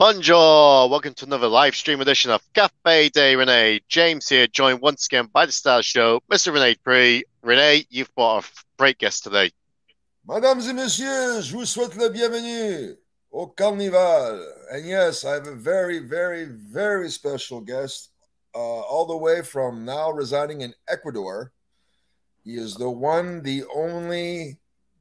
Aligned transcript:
Bonjour! 0.00 0.88
Welcome 0.88 1.12
to 1.12 1.26
another 1.26 1.46
live 1.46 1.76
stream 1.76 2.00
edition 2.00 2.30
of 2.30 2.40
Cafe 2.54 3.10
de 3.10 3.36
Rene. 3.36 3.80
James 3.86 4.26
here, 4.30 4.46
joined 4.46 4.80
once 4.80 5.04
again 5.04 5.28
by 5.30 5.44
the 5.44 5.52
Star 5.52 5.82
Show, 5.82 6.22
Mr. 6.32 6.54
Rene 6.54 6.74
Pre. 6.76 7.22
Rene, 7.42 7.84
you've 7.90 8.14
brought 8.14 8.46
a 8.46 8.48
great 8.78 8.96
guest 8.96 9.24
today. 9.24 9.50
Mesdames 10.26 10.66
et 10.70 10.72
messieurs, 10.72 11.42
je 11.42 11.52
vous 11.52 11.66
souhaite 11.66 11.96
la 11.96 12.08
bienvenue 12.08 12.96
au 13.30 13.48
Carnival. 13.48 14.42
And 14.72 14.86
yes, 14.86 15.26
I 15.26 15.34
have 15.34 15.46
a 15.46 15.54
very, 15.54 15.98
very, 15.98 16.46
very 16.46 17.10
special 17.10 17.60
guest, 17.60 18.08
uh, 18.54 18.58
all 18.58 19.04
the 19.04 19.18
way 19.18 19.42
from 19.42 19.84
now 19.84 20.10
residing 20.10 20.62
in 20.62 20.72
Ecuador. 20.88 21.52
He 22.42 22.54
is 22.54 22.74
the 22.74 22.88
one, 22.88 23.42
the 23.42 23.64
only 23.74 24.60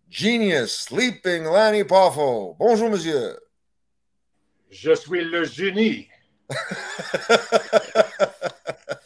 genius, 0.09 0.91
Leaping 0.91 1.45
Lanny 1.45 1.85
Poffo. 1.85 2.57
Bonjour, 2.57 2.89
monsieur. 2.89 3.39
Je 4.69 4.95
suis 4.95 5.23
le 5.23 5.43
génie. 5.45 6.07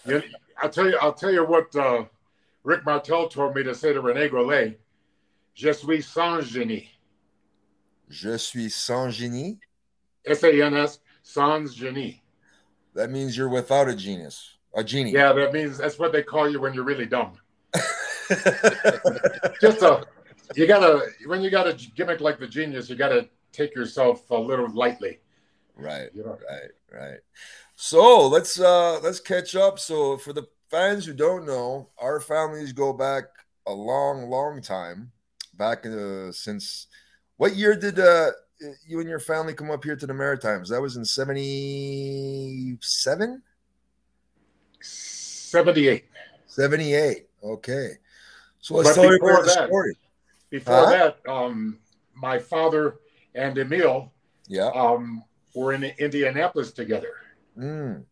You- 0.05 0.21
I'll 0.61 0.69
tell 0.69 0.89
you. 0.89 0.97
I'll 1.01 1.13
tell 1.13 1.31
you 1.31 1.45
what 1.45 1.73
uh, 1.75 2.03
Rick 2.63 2.85
Martel 2.85 3.27
told 3.29 3.55
me 3.55 3.63
to 3.63 3.73
say 3.73 3.93
to 3.93 4.01
Rene 4.01 4.27
Goulet. 4.29 4.77
Je 5.55 5.71
suis 5.73 6.01
sans 6.01 6.41
génie. 6.41 6.89
Je 8.09 8.37
suis 8.37 8.69
sans 8.69 9.09
génie. 9.09 9.59
S-A-N-S, 10.25 10.99
sans 11.21 11.65
génie. 11.73 12.21
That 12.95 13.09
means 13.11 13.35
you're 13.37 13.49
without 13.49 13.87
a 13.87 13.95
genius, 13.95 14.57
a 14.75 14.83
genie. 14.83 15.11
Yeah, 15.11 15.33
that 15.33 15.51
means 15.53 15.77
that's 15.77 15.97
what 15.99 16.11
they 16.11 16.21
call 16.23 16.49
you 16.49 16.59
when 16.61 16.73
you're 16.73 16.83
really 16.83 17.05
dumb. 17.05 17.33
Just 19.61 19.81
a, 19.81 20.05
you 20.55 20.67
gotta 20.67 21.07
when 21.25 21.41
you 21.41 21.49
got 21.49 21.67
a 21.67 21.73
gimmick 21.95 22.19
like 22.21 22.39
the 22.39 22.47
genius, 22.47 22.89
you 22.89 22.95
gotta 22.95 23.27
take 23.51 23.73
yourself 23.75 24.29
a 24.31 24.37
little 24.37 24.69
lightly. 24.73 25.19
Right. 25.75 26.09
Right, 26.15 26.71
right. 26.91 27.19
So 27.75 28.27
let's 28.27 28.59
uh 28.59 28.99
let's 29.01 29.19
catch 29.19 29.55
up. 29.55 29.79
So 29.79 30.17
for 30.17 30.33
the 30.33 30.47
fans 30.69 31.05
who 31.05 31.13
don't 31.13 31.45
know, 31.45 31.89
our 31.97 32.19
families 32.19 32.73
go 32.73 32.93
back 32.93 33.23
a 33.67 33.73
long, 33.73 34.29
long 34.29 34.61
time. 34.61 35.11
Back 35.55 35.85
in 35.85 35.91
the 35.91 36.33
since 36.33 36.87
what 37.37 37.55
year 37.55 37.75
did 37.75 37.99
uh 37.99 38.31
you 38.87 38.99
and 38.99 39.09
your 39.09 39.19
family 39.19 39.53
come 39.53 39.69
up 39.71 39.83
here 39.83 39.95
to 39.95 40.07
the 40.07 40.13
Maritimes? 40.13 40.69
That 40.69 40.81
was 40.81 40.95
in 40.97 41.05
77? 41.05 43.41
78. 44.81 46.05
78. 46.47 47.27
Okay. 47.43 47.89
So 48.59 48.75
let's 48.75 48.89
But 48.89 48.95
tell 48.95 49.03
before 49.11 49.29
everybody 49.31 49.49
the 49.49 49.55
that- 49.59 49.67
story. 49.67 49.97
Before 50.49 50.75
Huh? 50.75 50.89
that, 50.91 51.17
um, 51.29 51.79
my 52.13 52.37
father 52.39 52.97
and 53.35 53.57
Emil 53.57 54.11
Yeah. 54.47 54.67
um, 54.75 55.23
were 55.53 55.73
in 55.73 55.83
Indianapolis 55.83 56.71
together. 56.71 57.13
Mm. 57.57 58.03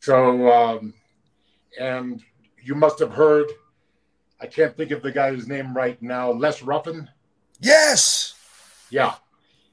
So, 0.00 0.52
um, 0.52 0.94
and 1.78 2.22
you 2.62 2.74
must 2.74 2.98
have 3.00 3.12
heard, 3.12 3.46
I 4.40 4.46
can't 4.46 4.76
think 4.76 4.90
of 4.90 5.02
the 5.02 5.12
guy's 5.12 5.48
name 5.48 5.74
right 5.74 6.00
now, 6.02 6.30
Les 6.30 6.62
Ruffin. 6.62 7.08
Yes. 7.60 8.34
Yeah. 8.90 9.14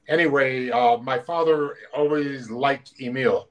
Anyway, 0.08 0.70
uh, 0.70 0.98
my 0.98 1.18
father 1.18 1.76
always 1.94 2.50
liked 2.50 2.94
Emil 3.00 3.48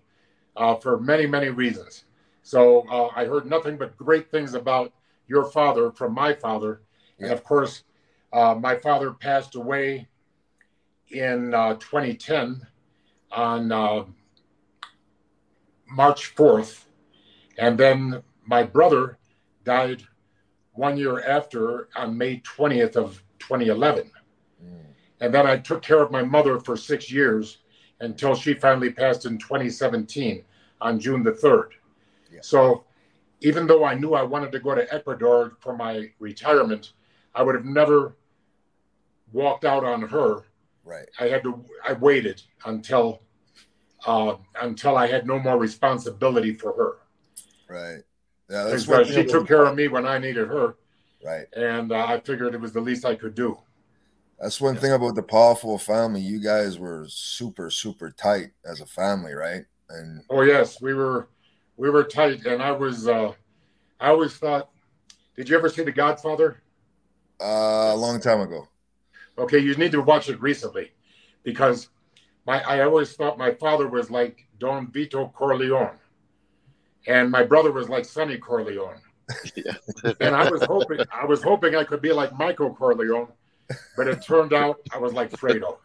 uh, 0.55 0.75
for 0.75 0.99
many, 0.99 1.25
many 1.25 1.49
reasons. 1.49 2.05
So 2.43 2.85
uh, 2.89 3.09
I 3.15 3.25
heard 3.25 3.45
nothing 3.45 3.77
but 3.77 3.97
great 3.97 4.29
things 4.29 4.53
about 4.53 4.93
your 5.27 5.45
father 5.45 5.91
from 5.91 6.13
my 6.13 6.33
father. 6.33 6.81
And 7.19 7.31
of 7.31 7.43
course, 7.43 7.83
uh, 8.33 8.55
my 8.55 8.75
father 8.75 9.11
passed 9.11 9.55
away 9.55 10.07
in 11.11 11.53
uh, 11.53 11.75
2010 11.75 12.67
on 13.33 13.71
uh, 13.71 14.03
March 15.89 16.35
4th. 16.35 16.85
And 17.57 17.77
then 17.77 18.23
my 18.45 18.63
brother 18.63 19.17
died 19.63 20.03
one 20.73 20.97
year 20.97 21.23
after 21.23 21.89
on 21.95 22.17
May 22.17 22.39
20th 22.39 22.95
of 22.95 23.23
2011. 23.39 24.11
Mm. 24.63 24.79
And 25.21 25.33
then 25.33 25.45
I 25.45 25.57
took 25.57 25.81
care 25.81 26.01
of 26.01 26.11
my 26.11 26.23
mother 26.23 26.59
for 26.59 26.75
six 26.75 27.11
years 27.11 27.59
until 27.99 28.35
she 28.35 28.53
finally 28.53 28.91
passed 28.91 29.25
in 29.25 29.37
2017 29.37 30.43
on 30.81 30.99
June 30.99 31.23
the 31.23 31.31
3rd. 31.31 31.69
Yeah. 32.31 32.39
So 32.41 32.83
even 33.41 33.67
though 33.67 33.83
I 33.83 33.93
knew 33.93 34.13
I 34.13 34.23
wanted 34.23 34.51
to 34.53 34.59
go 34.59 34.73
to 34.73 34.91
Ecuador 34.93 35.57
for 35.59 35.75
my 35.75 36.09
retirement, 36.19 36.93
I 37.35 37.43
would 37.43 37.55
have 37.55 37.65
never 37.65 38.15
walked 39.31 39.65
out 39.65 39.83
on 39.83 40.01
her. 40.01 40.43
Right. 40.85 41.07
I 41.19 41.27
had 41.27 41.43
to, 41.43 41.63
I 41.87 41.93
waited 41.93 42.41
until, 42.65 43.21
uh, 44.05 44.35
until 44.61 44.97
I 44.97 45.07
had 45.07 45.25
no 45.27 45.39
more 45.39 45.57
responsibility 45.57 46.53
for 46.53 46.73
her. 46.73 46.97
Right. 47.69 48.01
Yeah, 48.49 48.63
that's 48.63 48.85
Because 48.85 48.87
one 48.87 49.01
uh, 49.01 49.05
thing 49.05 49.13
she 49.13 49.25
took 49.25 49.47
care 49.47 49.65
of 49.65 49.75
me 49.75 49.87
when 49.87 50.05
I 50.05 50.17
needed 50.17 50.47
her. 50.47 50.75
Right. 51.23 51.45
And 51.55 51.91
uh, 51.91 52.05
I 52.05 52.19
figured 52.19 52.53
it 52.53 52.61
was 52.61 52.73
the 52.73 52.81
least 52.81 53.05
I 53.05 53.15
could 53.15 53.35
do. 53.35 53.57
That's 54.39 54.59
one 54.59 54.75
thing 54.75 54.91
about 54.91 55.15
the 55.15 55.23
powerful 55.23 55.77
family. 55.77 56.19
You 56.21 56.39
guys 56.39 56.77
were 56.77 57.05
super, 57.07 57.69
super 57.69 58.11
tight 58.11 58.51
as 58.65 58.81
a 58.81 58.85
family, 58.85 59.33
right? 59.33 59.63
And 59.89 60.23
Oh 60.29 60.41
yes, 60.41 60.81
we 60.81 60.93
were 60.93 61.29
we 61.77 61.89
were 61.89 62.03
tight, 62.03 62.45
and 62.45 62.61
I 62.61 62.71
was 62.71 63.07
uh, 63.07 63.31
I 63.99 64.09
always 64.09 64.35
thought. 64.35 64.69
Did 65.35 65.49
you 65.49 65.57
ever 65.57 65.69
see 65.69 65.83
The 65.83 65.91
Godfather? 65.91 66.61
uh, 67.41 67.91
a 67.93 67.95
long 67.95 68.19
time 68.19 68.41
ago. 68.41 68.67
Okay, 69.37 69.57
you 69.59 69.75
need 69.75 69.91
to 69.93 70.01
watch 70.01 70.29
it 70.29 70.39
recently, 70.41 70.91
because 71.43 71.89
my 72.45 72.61
I 72.63 72.81
always 72.81 73.13
thought 73.13 73.37
my 73.37 73.51
father 73.51 73.87
was 73.87 74.09
like 74.09 74.47
Don 74.59 74.91
Vito 74.91 75.31
Corleone, 75.35 75.97
and 77.07 77.29
my 77.29 77.43
brother 77.43 77.71
was 77.71 77.89
like 77.89 78.05
Sonny 78.05 78.37
Corleone. 78.37 78.99
Yeah. 79.55 79.73
and 80.19 80.35
I 80.35 80.49
was 80.49 80.63
hoping 80.63 80.99
I 81.11 81.25
was 81.25 81.41
hoping 81.41 81.75
I 81.75 81.83
could 81.83 82.01
be 82.01 82.11
like 82.11 82.37
Michael 82.37 82.73
Corleone, 82.73 83.29
but 83.95 84.07
it 84.07 84.21
turned 84.21 84.53
out 84.53 84.79
I 84.93 84.97
was 84.97 85.13
like 85.13 85.31
Fredo. 85.31 85.77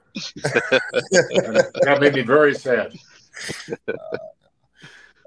That 1.84 1.98
made 2.00 2.14
me 2.14 2.22
very 2.22 2.54
sad. 2.54 2.92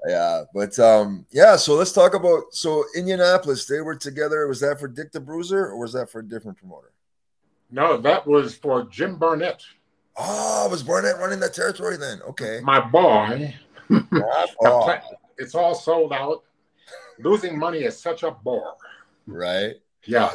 Yeah, 0.06 0.44
but 0.52 0.76
um, 0.78 1.26
yeah. 1.30 1.56
So 1.56 1.74
let's 1.74 1.92
talk 1.92 2.14
about 2.14 2.52
so 2.52 2.84
Indianapolis. 2.96 3.66
They 3.66 3.80
were 3.80 3.94
together. 3.94 4.46
Was 4.48 4.60
that 4.60 4.80
for 4.80 4.88
Dick 4.88 5.12
the 5.12 5.20
Bruiser 5.20 5.66
or 5.66 5.78
was 5.78 5.92
that 5.92 6.10
for 6.10 6.18
a 6.18 6.24
different 6.24 6.58
promoter? 6.58 6.92
No, 7.70 7.96
that 7.98 8.26
was 8.26 8.54
for 8.54 8.84
Jim 8.84 9.16
Barnett, 9.16 9.62
Oh, 10.16 10.66
I 10.66 10.70
was 10.70 10.82
Barnett 10.82 11.18
running 11.18 11.40
that 11.40 11.54
territory 11.54 11.96
then? 11.96 12.20
Okay. 12.22 12.60
my 12.62 12.80
boy. 12.80 13.54
It's 15.38 15.54
all 15.54 15.74
sold 15.74 16.12
out. 16.12 16.44
Losing 17.18 17.58
money 17.58 17.80
is 17.80 17.98
such 17.98 18.22
a 18.22 18.30
bore. 18.30 18.76
right. 19.26 19.74
Yeah. 20.06 20.30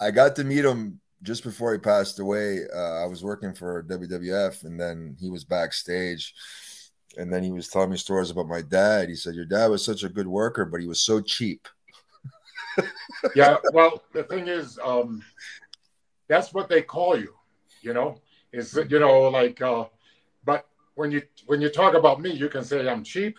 I 0.00 0.10
got 0.10 0.36
to 0.36 0.44
meet 0.44 0.64
him 0.64 1.00
just 1.22 1.42
before 1.42 1.72
he 1.72 1.78
passed 1.78 2.18
away. 2.20 2.60
Uh, 2.72 3.02
I 3.02 3.06
was 3.06 3.24
working 3.24 3.54
for 3.54 3.82
WWF, 3.84 4.64
and 4.64 4.78
then 4.78 5.16
he 5.18 5.30
was 5.30 5.44
backstage, 5.44 6.34
and 7.16 7.32
then 7.32 7.42
he 7.42 7.50
was 7.50 7.68
telling 7.68 7.90
me 7.90 7.96
stories 7.96 8.30
about 8.30 8.46
my 8.46 8.62
dad. 8.62 9.08
He 9.08 9.16
said, 9.16 9.34
"Your 9.34 9.44
dad 9.46 9.66
was 9.68 9.84
such 9.84 10.02
a 10.04 10.08
good 10.08 10.28
worker, 10.28 10.64
but 10.64 10.80
he 10.80 10.86
was 10.86 11.00
so 11.00 11.20
cheap." 11.20 11.66
Yeah. 13.34 13.56
Well, 13.72 14.02
the 14.12 14.24
thing 14.24 14.48
is, 14.48 14.78
um, 14.82 15.22
that's 16.28 16.52
what 16.52 16.68
they 16.68 16.82
call 16.82 17.16
you, 17.18 17.34
you 17.82 17.94
know, 17.94 18.20
is 18.54 18.78
you 18.88 19.00
know, 19.00 19.22
like, 19.28 19.60
uh, 19.60 19.84
but 20.44 20.66
when 20.94 21.10
you, 21.10 21.22
when 21.46 21.60
you 21.60 21.68
talk 21.68 21.94
about 21.94 22.20
me, 22.20 22.30
you 22.30 22.48
can 22.48 22.64
say 22.64 22.88
I'm 22.88 23.02
cheap 23.02 23.36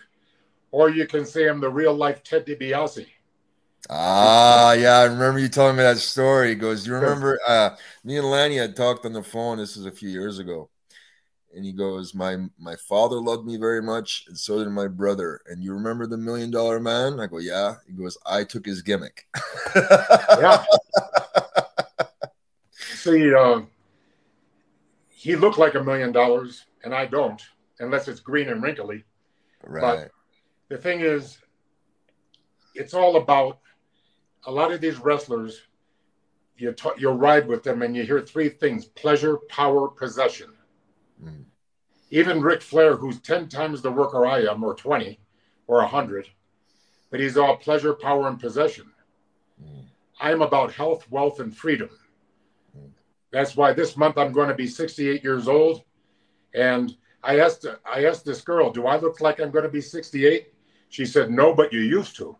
or 0.70 0.90
you 0.90 1.06
can 1.06 1.24
say 1.24 1.48
I'm 1.48 1.60
the 1.60 1.70
real 1.70 1.94
life 1.94 2.22
Ted 2.22 2.46
DiBiase. 2.46 3.06
Ah, 3.88 4.72
yeah, 4.72 4.98
I 4.98 5.04
remember 5.04 5.38
you 5.38 5.48
telling 5.48 5.76
me 5.76 5.82
that 5.82 5.98
story. 5.98 6.50
He 6.50 6.54
goes, 6.56 6.86
"You 6.86 6.94
remember?" 6.94 7.38
Uh, 7.46 7.70
me 8.04 8.18
and 8.18 8.28
Lanny 8.28 8.56
had 8.56 8.74
talked 8.74 9.06
on 9.06 9.12
the 9.12 9.22
phone. 9.22 9.58
This 9.58 9.76
was 9.76 9.86
a 9.86 9.92
few 9.92 10.08
years 10.08 10.40
ago, 10.40 10.70
and 11.54 11.64
he 11.64 11.72
goes, 11.72 12.12
"My 12.12 12.36
my 12.58 12.74
father 12.88 13.20
loved 13.20 13.46
me 13.46 13.58
very 13.58 13.80
much, 13.80 14.24
and 14.26 14.36
so 14.36 14.58
did 14.58 14.70
my 14.70 14.88
brother. 14.88 15.40
And 15.46 15.62
you 15.62 15.72
remember 15.72 16.06
the 16.08 16.16
Million 16.16 16.50
Dollar 16.50 16.80
Man?" 16.80 17.20
I 17.20 17.26
go, 17.28 17.38
"Yeah." 17.38 17.76
He 17.86 17.92
goes, 17.92 18.18
"I 18.26 18.42
took 18.42 18.66
his 18.66 18.82
gimmick." 18.82 19.28
Yeah. 19.76 20.64
See, 22.72 23.32
uh, 23.32 23.60
he 25.26 25.34
looked 25.34 25.58
like 25.58 25.74
a 25.74 25.82
million 25.82 26.12
dollars 26.12 26.66
and 26.84 26.94
I 26.94 27.04
don't, 27.04 27.42
unless 27.80 28.06
it's 28.06 28.20
green 28.20 28.48
and 28.48 28.62
wrinkly. 28.62 29.02
right. 29.64 29.80
But 29.80 30.10
the 30.68 30.80
thing 30.80 31.00
is, 31.00 31.38
it's 32.76 32.94
all 32.94 33.16
about 33.16 33.58
a 34.44 34.52
lot 34.52 34.70
of 34.70 34.80
these 34.80 34.98
wrestlers. 34.98 35.62
You 36.56 36.70
ta- 36.72 36.94
you 36.96 37.10
ride 37.10 37.48
with 37.48 37.64
them 37.64 37.82
and 37.82 37.96
you 37.96 38.04
hear 38.04 38.20
three 38.20 38.48
things: 38.48 38.84
pleasure, 38.84 39.38
power, 39.48 39.88
possession. 39.88 40.52
Mm. 41.20 41.46
Even 42.10 42.40
Ric 42.40 42.62
Flair, 42.62 42.94
who's 42.94 43.20
ten 43.20 43.48
times 43.48 43.82
the 43.82 43.90
worker 43.90 44.24
I 44.26 44.42
am, 44.42 44.62
or 44.62 44.74
twenty, 44.74 45.18
or 45.66 45.80
a 45.80 45.88
hundred, 45.88 46.28
but 47.10 47.18
he's 47.18 47.36
all 47.36 47.56
pleasure, 47.56 47.94
power, 47.94 48.28
and 48.28 48.38
possession. 48.38 48.92
Mm. 49.60 49.86
I'm 50.20 50.42
about 50.42 50.72
health, 50.72 51.10
wealth, 51.10 51.40
and 51.40 51.54
freedom. 51.54 51.90
That's 53.36 53.54
why 53.54 53.74
this 53.74 53.98
month 53.98 54.16
I'm 54.16 54.32
going 54.32 54.48
to 54.48 54.54
be 54.54 54.66
68 54.66 55.22
years 55.22 55.46
old, 55.46 55.82
and 56.54 56.96
I 57.22 57.40
asked 57.40 57.66
I 57.84 58.06
asked 58.06 58.24
this 58.24 58.40
girl, 58.40 58.70
"Do 58.70 58.86
I 58.86 58.96
look 58.96 59.20
like 59.20 59.40
I'm 59.40 59.50
going 59.50 59.64
to 59.64 59.70
be 59.70 59.82
68?" 59.82 60.54
She 60.88 61.04
said, 61.04 61.30
"No, 61.30 61.54
but 61.54 61.70
you 61.70 61.80
used 61.80 62.16
to." 62.16 62.34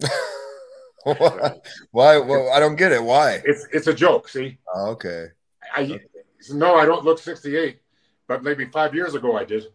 Why? 1.04 1.60
Well, 1.92 2.50
I 2.50 2.60
don't 2.60 2.76
get 2.76 2.92
it. 2.92 3.04
Why? 3.04 3.42
It's 3.44 3.66
it's 3.74 3.88
a 3.88 3.92
joke. 3.92 4.26
See? 4.26 4.56
Oh, 4.74 4.92
okay. 4.92 5.26
I 5.76 5.82
okay. 5.82 6.00
no, 6.52 6.76
I 6.76 6.86
don't 6.86 7.04
look 7.04 7.18
68, 7.18 7.78
but 8.26 8.42
maybe 8.42 8.64
five 8.64 8.94
years 8.94 9.14
ago 9.14 9.36
I 9.36 9.44
did, 9.44 9.66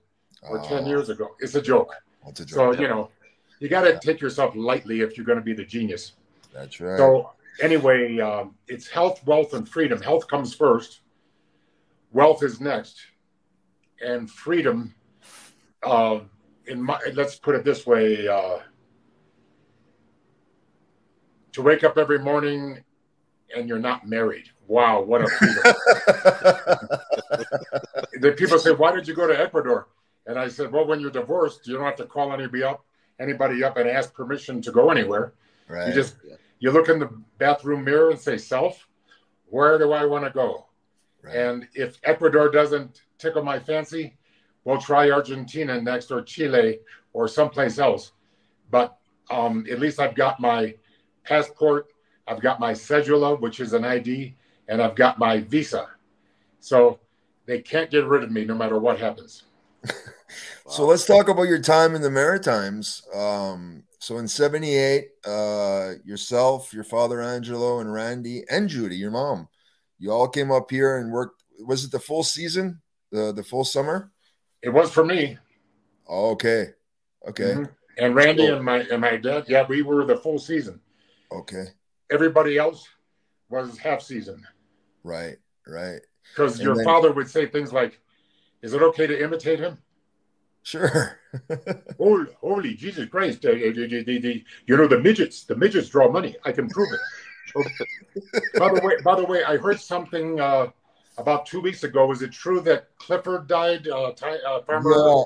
or 0.42 0.60
oh. 0.60 0.68
10 0.68 0.88
years 0.88 1.10
ago. 1.10 1.36
It's 1.40 1.54
a 1.54 1.62
joke. 1.62 1.94
It's 2.26 2.40
a 2.40 2.46
joke. 2.46 2.56
So 2.56 2.82
you 2.82 2.88
know, 2.88 3.12
you 3.60 3.70
got 3.70 3.82
to 3.82 3.92
yeah. 3.92 4.00
take 4.00 4.22
yourself 4.22 4.56
lightly 4.56 5.02
if 5.02 5.18
you're 5.18 5.26
going 5.28 5.38
to 5.38 5.46
be 5.46 5.54
the 5.54 5.66
genius. 5.66 6.14
That's 6.52 6.80
right. 6.80 6.98
So 6.98 7.30
anyway, 7.62 8.20
um, 8.20 8.56
it's 8.68 8.88
health, 8.88 9.26
wealth, 9.26 9.54
and 9.54 9.68
freedom. 9.68 10.02
Health 10.02 10.28
comes 10.28 10.54
first. 10.54 11.02
Wealth 12.12 12.44
is 12.44 12.62
next, 12.62 13.00
and 14.02 14.30
freedom. 14.30 14.94
Uh, 15.84 16.20
in 16.66 16.82
my, 16.82 17.00
let's 17.14 17.36
put 17.36 17.56
it 17.56 17.64
this 17.64 17.86
way: 17.86 18.28
uh, 18.28 18.60
to 21.54 21.62
wake 21.62 21.84
up 21.84 21.98
every 21.98 22.20
morning 22.20 22.84
and 23.56 23.68
you're 23.68 23.80
not 23.80 24.08
married. 24.08 24.50
Wow, 24.68 25.02
what 25.02 25.22
a 25.22 25.28
freedom! 25.28 25.64
the 28.22 28.34
people 28.38 28.60
say, 28.60 28.72
"Why 28.72 28.94
did 28.94 29.08
you 29.08 29.14
go 29.14 29.28
to 29.28 29.40
Ecuador?" 29.40 29.88
And 30.26 30.38
I 30.38 30.50
said, 30.50 30.72
"Well, 30.72 30.86
when 30.86 31.00
you're 31.00 31.12
divorced, 31.12 31.68
you 31.68 31.76
don't 31.76 31.86
have 31.86 31.96
to 31.98 32.06
call 32.06 32.34
anybody 32.34 32.64
up, 32.64 32.86
anybody 33.20 33.64
up, 33.64 33.78
and 33.78 33.90
ask 33.90 34.14
permission 34.14 34.62
to 34.64 34.72
go 34.72 34.92
anywhere. 34.92 35.34
Right. 35.70 35.88
You 35.88 35.94
just 35.94 36.16
you 36.60 36.72
look 36.72 36.90
in 36.90 37.00
the 37.00 37.10
bathroom 37.38 37.84
mirror 37.84 38.10
and 38.10 38.20
say, 38.20 38.38
"Self, 38.38 38.88
where 39.48 39.78
do 39.78 39.92
I 39.92 40.06
want 40.06 40.26
to 40.26 40.32
go?" 40.32 40.66
Right. 41.22 41.36
And 41.36 41.68
if 41.74 42.00
Ecuador 42.04 42.50
doesn't 42.50 43.02
tickle 43.18 43.44
my 43.44 43.60
fancy, 43.60 44.18
we'll 44.64 44.80
try 44.80 45.12
Argentina 45.12 45.82
next 45.82 46.12
or 46.12 46.22
Chile 46.22 46.80
or 47.14 47.28
someplace 47.28 47.80
else. 47.80 48.12
But 48.70 48.98
um, 49.30 49.66
at 49.72 49.80
least 49.80 50.00
I've 50.00 50.16
got 50.16 50.40
my 50.40 50.76
passport, 51.24 51.88
I've 52.28 52.42
got 52.42 52.60
my 52.60 52.74
cedula, 52.74 53.40
which 53.40 53.60
is 53.60 53.74
an 53.74 53.84
ID, 53.84 54.36
and 54.68 54.82
I've 54.82 54.96
got 54.96 55.20
my 55.20 55.40
visa. 55.40 55.88
So 56.60 57.00
they 57.46 57.62
can't 57.62 57.90
get 57.90 58.06
rid 58.06 58.24
of 58.24 58.32
me 58.32 58.46
no 58.46 58.56
matter 58.56 58.78
what 58.78 59.00
happens. 59.00 59.44
so 60.68 60.86
let's 60.86 61.06
talk 61.06 61.30
about 61.30 61.44
your 61.44 61.62
time 61.62 61.96
in 61.96 62.02
the 62.02 62.10
Maritimes. 62.10 63.04
Um, 63.14 63.84
so 64.00 64.18
in 64.18 64.28
78, 64.28 65.10
uh, 65.26 65.94
yourself, 66.06 66.74
your 66.74 66.84
father 66.84 67.22
Angelo, 67.22 67.80
and 67.80 67.92
Randy, 67.92 68.44
and 68.50 68.70
Judy, 68.70 68.96
your 68.96 69.12
mom, 69.12 69.48
you 70.00 70.12
all 70.12 70.28
came 70.28 70.52
up 70.52 70.70
here 70.70 70.98
and 70.98 71.12
worked. 71.12 71.44
Was 71.66 71.84
it 71.84 71.92
the 71.92 72.00
full 72.00 72.24
season, 72.24 72.82
the, 73.12 73.34
the 73.34 73.44
full 73.44 73.64
summer? 73.64 74.12
It 74.62 74.70
was 74.70 74.92
for 74.92 75.04
me. 75.04 75.38
Oh, 76.08 76.32
okay. 76.32 76.68
Okay. 77.28 77.44
Mm-hmm. 77.44 77.64
And 77.98 78.16
Randy 78.16 78.46
and 78.46 78.64
my 78.64 78.80
and 78.92 79.02
my 79.02 79.18
dad, 79.18 79.46
yeah, 79.48 79.66
we 79.68 79.82
were 79.82 80.06
the 80.06 80.18
full 80.18 80.38
season. 80.38 80.80
Okay. 81.32 81.66
Everybody 82.12 82.58
else 82.58 82.88
was 83.50 83.78
half 83.78 84.02
season. 84.02 84.46
Right, 85.04 85.38
right. 85.66 86.00
Because 86.32 86.62
your 86.62 86.76
then, 86.76 86.86
father 86.86 87.12
would 87.12 87.30
say 87.30 87.48
things 87.48 87.74
like, 87.74 88.00
"Is 88.62 88.74
it 88.74 88.84
okay 88.84 89.08
to 89.08 89.24
imitate 89.24 89.60
him?" 89.60 89.80
Sure. 90.68 91.18
holy, 91.98 92.26
holy 92.42 92.74
Jesus 92.74 93.08
Christ! 93.08 93.42
The, 93.42 93.54
the, 93.54 94.20
the, 94.20 94.44
you 94.66 94.76
know 94.76 94.86
the 94.86 95.00
midgets. 95.00 95.46
The 95.46 95.56
midgets 95.56 95.88
draw 95.88 96.12
money. 96.12 96.36
I 96.44 96.52
can 96.52 96.68
prove 96.68 96.90
it. 96.92 98.20
By 98.60 98.74
the 98.74 98.82
way, 98.84 98.96
by 99.02 99.16
the 99.16 99.24
way, 99.24 99.46
I 99.46 99.56
heard 99.56 99.80
something 99.80 100.42
uh, 100.42 100.68
about 101.18 101.46
two 101.46 101.62
weeks 101.62 101.86
ago. 101.86 102.12
Is 102.12 102.22
it 102.22 102.34
true 102.34 102.60
that 102.62 102.90
Clifford 102.98 103.48
died? 103.48 103.88
Uh, 103.88 104.12
ty, 104.12 104.40
uh, 104.46 104.62
farmer. 104.64 104.92
Yeah. 104.92 105.24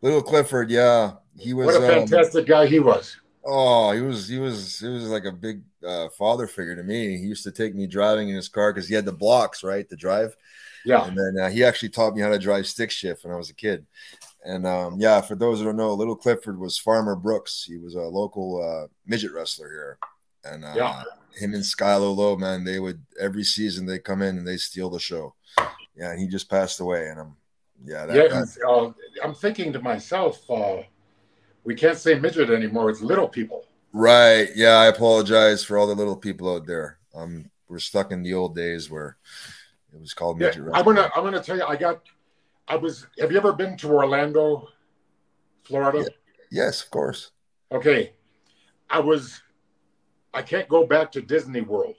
Little 0.00 0.22
Clifford, 0.22 0.72
yeah, 0.72 1.12
he 1.38 1.54
was. 1.54 1.66
What 1.66 1.76
a 1.76 1.86
um, 1.86 2.08
fantastic 2.08 2.40
um, 2.40 2.46
guy 2.46 2.66
he 2.66 2.80
was. 2.80 3.16
Oh, 3.44 3.92
he 3.92 4.00
was 4.00 4.26
he 4.26 4.40
was 4.40 4.80
he 4.80 4.88
was 4.88 5.04
like 5.04 5.24
a 5.24 5.30
big 5.30 5.62
uh, 5.86 6.08
father 6.18 6.48
figure 6.48 6.74
to 6.74 6.82
me. 6.82 7.16
He 7.16 7.26
used 7.26 7.44
to 7.44 7.52
take 7.52 7.76
me 7.76 7.86
driving 7.86 8.28
in 8.28 8.34
his 8.34 8.48
car 8.48 8.72
because 8.72 8.88
he 8.88 8.94
had 8.96 9.04
the 9.04 9.12
blocks 9.12 9.62
right 9.62 9.88
to 9.88 9.94
drive. 9.94 10.36
Yeah, 10.84 11.06
and 11.06 11.16
then 11.16 11.44
uh, 11.44 11.50
he 11.50 11.64
actually 11.64 11.90
taught 11.90 12.14
me 12.14 12.22
how 12.22 12.30
to 12.30 12.38
drive 12.38 12.66
stick 12.66 12.90
shift 12.90 13.24
when 13.24 13.32
I 13.32 13.36
was 13.36 13.50
a 13.50 13.54
kid. 13.54 13.86
And 14.44 14.66
um, 14.66 14.96
yeah, 14.98 15.20
for 15.20 15.36
those 15.36 15.58
who 15.58 15.66
don't 15.66 15.76
know, 15.76 15.94
Little 15.94 16.16
Clifford 16.16 16.58
was 16.58 16.78
Farmer 16.78 17.14
Brooks. 17.14 17.64
He 17.66 17.76
was 17.76 17.94
a 17.94 18.00
local 18.00 18.60
uh, 18.60 18.88
midget 19.06 19.32
wrestler 19.32 19.68
here, 19.68 19.98
and 20.44 20.64
uh, 20.64 20.72
yeah. 20.74 21.02
him 21.36 21.54
and 21.54 21.62
Skylo 21.62 22.14
Low, 22.14 22.36
man, 22.36 22.64
they 22.64 22.80
would 22.80 23.04
every 23.20 23.44
season 23.44 23.86
they 23.86 24.00
come 24.00 24.20
in 24.20 24.38
and 24.38 24.46
they 24.46 24.56
steal 24.56 24.90
the 24.90 24.98
show. 24.98 25.34
Yeah, 25.96 26.10
and 26.10 26.18
he 26.18 26.26
just 26.26 26.50
passed 26.50 26.80
away, 26.80 27.08
and 27.08 27.20
I'm 27.20 27.36
yeah, 27.84 28.06
that, 28.06 28.16
yeah. 28.16 28.68
Uh, 28.68 28.92
I'm 29.24 29.34
thinking 29.34 29.72
to 29.72 29.80
myself, 29.80 30.48
uh, 30.50 30.78
we 31.64 31.74
can't 31.74 31.98
say 31.98 32.18
midget 32.18 32.50
anymore. 32.50 32.90
It's 32.90 33.00
little 33.00 33.28
people. 33.28 33.64
Right. 33.92 34.48
Yeah. 34.54 34.76
I 34.76 34.86
apologize 34.86 35.64
for 35.64 35.78
all 35.78 35.86
the 35.86 35.94
little 35.94 36.16
people 36.16 36.54
out 36.54 36.66
there. 36.66 36.98
Um, 37.14 37.50
we're 37.68 37.78
stuck 37.78 38.12
in 38.12 38.22
the 38.22 38.34
old 38.34 38.54
days 38.54 38.90
where 38.90 39.16
it 39.92 40.00
was 40.00 40.14
called 40.14 40.40
yeah, 40.40 40.48
midget. 40.48 40.64
I'm 40.72 40.84
gonna 40.84 41.10
I'm 41.14 41.24
gonna 41.24 41.42
tell 41.42 41.56
you. 41.56 41.64
I 41.64 41.76
got. 41.76 42.02
I 42.68 42.76
was. 42.76 43.06
Have 43.18 43.30
you 43.30 43.38
ever 43.38 43.52
been 43.52 43.76
to 43.78 43.88
Orlando, 43.88 44.68
Florida? 45.64 46.06
Yes, 46.50 46.82
of 46.82 46.90
course. 46.90 47.30
Okay. 47.70 48.12
I 48.88 49.00
was. 49.00 49.42
I 50.34 50.42
can't 50.42 50.68
go 50.68 50.86
back 50.86 51.12
to 51.12 51.22
Disney 51.22 51.60
World. 51.60 51.96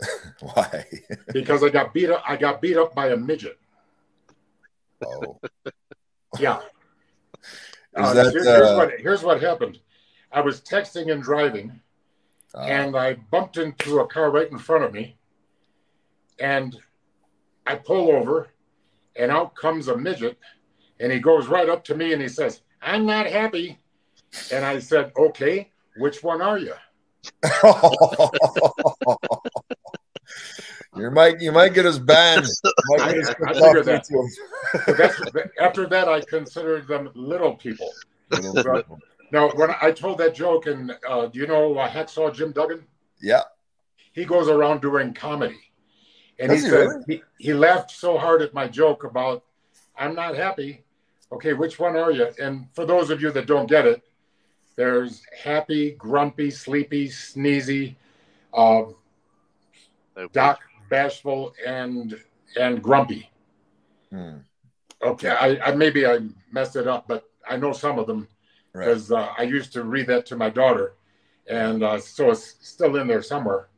Why? 0.40 0.84
because 1.32 1.62
I 1.62 1.68
got 1.68 1.92
beat 1.94 2.10
up. 2.10 2.22
I 2.26 2.36
got 2.36 2.60
beat 2.60 2.76
up 2.76 2.94
by 2.94 3.08
a 3.08 3.16
midget. 3.16 3.58
Oh. 5.04 5.38
Yeah. 6.38 6.60
Uh, 7.92 8.14
that, 8.14 8.32
here's, 8.32 8.46
uh, 8.46 8.74
what, 8.76 9.00
here's 9.00 9.24
what 9.24 9.42
happened. 9.42 9.76
I 10.30 10.40
was 10.42 10.60
texting 10.60 11.12
and 11.12 11.20
driving, 11.20 11.80
uh, 12.54 12.60
and 12.60 12.96
I 12.96 13.14
bumped 13.14 13.56
into 13.56 13.98
a 13.98 14.06
car 14.06 14.30
right 14.30 14.48
in 14.48 14.58
front 14.58 14.84
of 14.84 14.92
me. 14.92 15.18
And 16.38 16.78
I 17.66 17.74
pull 17.74 18.12
over, 18.12 18.50
and 19.20 19.30
out 19.30 19.54
comes 19.54 19.88
a 19.88 19.96
midget, 19.96 20.38
and 20.98 21.12
he 21.12 21.20
goes 21.20 21.46
right 21.46 21.68
up 21.68 21.84
to 21.84 21.94
me 21.94 22.12
and 22.12 22.20
he 22.20 22.28
says, 22.28 22.62
I'm 22.82 23.06
not 23.06 23.26
happy. 23.26 23.78
And 24.52 24.64
I 24.64 24.78
said, 24.78 25.12
Okay, 25.16 25.70
which 25.96 26.22
one 26.22 26.42
are 26.42 26.58
you? 26.58 26.74
You 30.96 31.10
might 31.10 31.40
you 31.40 31.52
might 31.52 31.72
get 31.72 31.86
us 31.86 31.98
banned. 31.98 32.46
I, 32.98 33.22
I 33.46 33.52
figured 33.54 33.84
that. 33.86 35.50
after 35.60 35.86
that, 35.86 36.08
I 36.08 36.20
considered 36.20 36.88
them 36.88 37.10
little 37.14 37.54
people. 37.54 37.90
Little 38.30 38.54
people. 38.54 38.98
Now, 39.32 39.50
when 39.50 39.70
I 39.80 39.92
told 39.92 40.18
that 40.18 40.34
joke, 40.34 40.66
and 40.66 40.92
uh, 41.08 41.26
do 41.26 41.38
you 41.38 41.46
know 41.46 41.78
uh, 41.78 41.88
Hacksaw 41.88 42.34
Jim 42.34 42.50
Duggan? 42.50 42.84
Yeah. 43.20 43.42
He 44.12 44.24
goes 44.24 44.48
around 44.48 44.82
doing 44.82 45.14
comedy, 45.14 45.60
and 46.40 46.50
Does 46.50 46.62
he, 46.62 46.66
he 46.66 46.70
said 46.70 46.78
really? 46.78 47.04
he, 47.06 47.22
he 47.38 47.54
laughed 47.54 47.90
so 47.90 48.18
hard 48.18 48.42
at 48.42 48.54
my 48.54 48.66
joke 48.66 49.04
about 49.04 49.44
I'm 49.96 50.14
not 50.14 50.34
happy. 50.34 50.82
Okay, 51.30 51.52
which 51.52 51.78
one 51.78 51.96
are 51.96 52.10
you? 52.10 52.28
And 52.40 52.66
for 52.72 52.84
those 52.84 53.10
of 53.10 53.20
you 53.20 53.30
that 53.32 53.46
don't 53.46 53.68
get 53.68 53.86
it, 53.86 54.02
there's 54.74 55.22
happy, 55.38 55.92
grumpy, 55.92 56.50
sleepy, 56.50 57.08
sneezy, 57.08 57.94
uh, 58.54 58.84
Doc 60.32 60.60
bashful, 60.88 61.54
and 61.64 62.18
and 62.58 62.82
grumpy. 62.82 63.30
Hmm. 64.10 64.38
Okay, 65.02 65.30
I, 65.30 65.70
I, 65.70 65.74
maybe 65.74 66.06
I 66.06 66.18
messed 66.50 66.76
it 66.76 66.86
up, 66.86 67.06
but 67.06 67.24
I 67.48 67.56
know 67.56 67.72
some 67.72 67.98
of 67.98 68.06
them 68.06 68.28
because 68.72 69.10
right. 69.10 69.28
uh, 69.28 69.32
I 69.38 69.42
used 69.42 69.72
to 69.74 69.84
read 69.84 70.06
that 70.08 70.26
to 70.26 70.36
my 70.36 70.50
daughter, 70.50 70.94
and 71.46 71.82
uh, 71.82 71.98
so 72.00 72.30
it's 72.30 72.56
still 72.60 72.96
in 72.96 73.06
there 73.06 73.22
somewhere. 73.22 73.68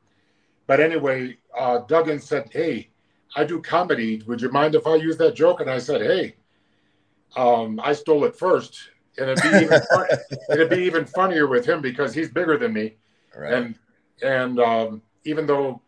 But 0.66 0.80
anyway, 0.80 1.36
uh, 1.58 1.78
Duggan 1.88 2.20
said, 2.20 2.48
"Hey, 2.52 2.90
I 3.36 3.44
do 3.44 3.60
comedy. 3.60 4.22
Would 4.26 4.40
you 4.40 4.50
mind 4.50 4.74
if 4.74 4.86
I 4.86 4.96
use 4.96 5.16
that 5.18 5.34
joke?" 5.34 5.60
And 5.60 5.70
I 5.70 5.78
said, 5.78 6.00
"Hey, 6.00 6.36
um, 7.36 7.80
I 7.82 7.92
stole 7.92 8.24
it 8.24 8.36
first, 8.36 8.90
and 9.18 9.30
it'd 9.30 9.42
be 9.42 9.64
even 9.64 9.80
fun- 9.92 10.08
it'd 10.50 10.70
be 10.70 10.82
even 10.84 11.04
funnier 11.04 11.46
with 11.46 11.66
him 11.66 11.80
because 11.80 12.14
he's 12.14 12.30
bigger 12.30 12.58
than 12.58 12.72
me, 12.72 12.96
right. 13.36 13.52
and 13.52 13.74
and 14.22 14.60
um, 14.60 15.02
even 15.24 15.46
though 15.46 15.80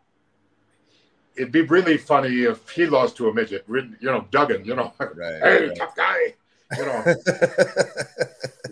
it'd 1.35 1.51
be 1.51 1.61
really 1.61 1.97
funny 1.97 2.43
if 2.43 2.69
he 2.69 2.85
lost 2.85 3.17
to 3.17 3.29
a 3.29 3.33
midget, 3.33 3.65
you 3.67 3.95
know, 4.01 4.25
Duggan, 4.31 4.63
you 4.65 4.75
know, 4.75 4.93
right, 4.99 5.13
hey, 5.43 5.67
right. 5.67 5.77
tough 5.77 5.95
guy, 5.95 6.33
you 6.77 6.85
know. 6.85 7.15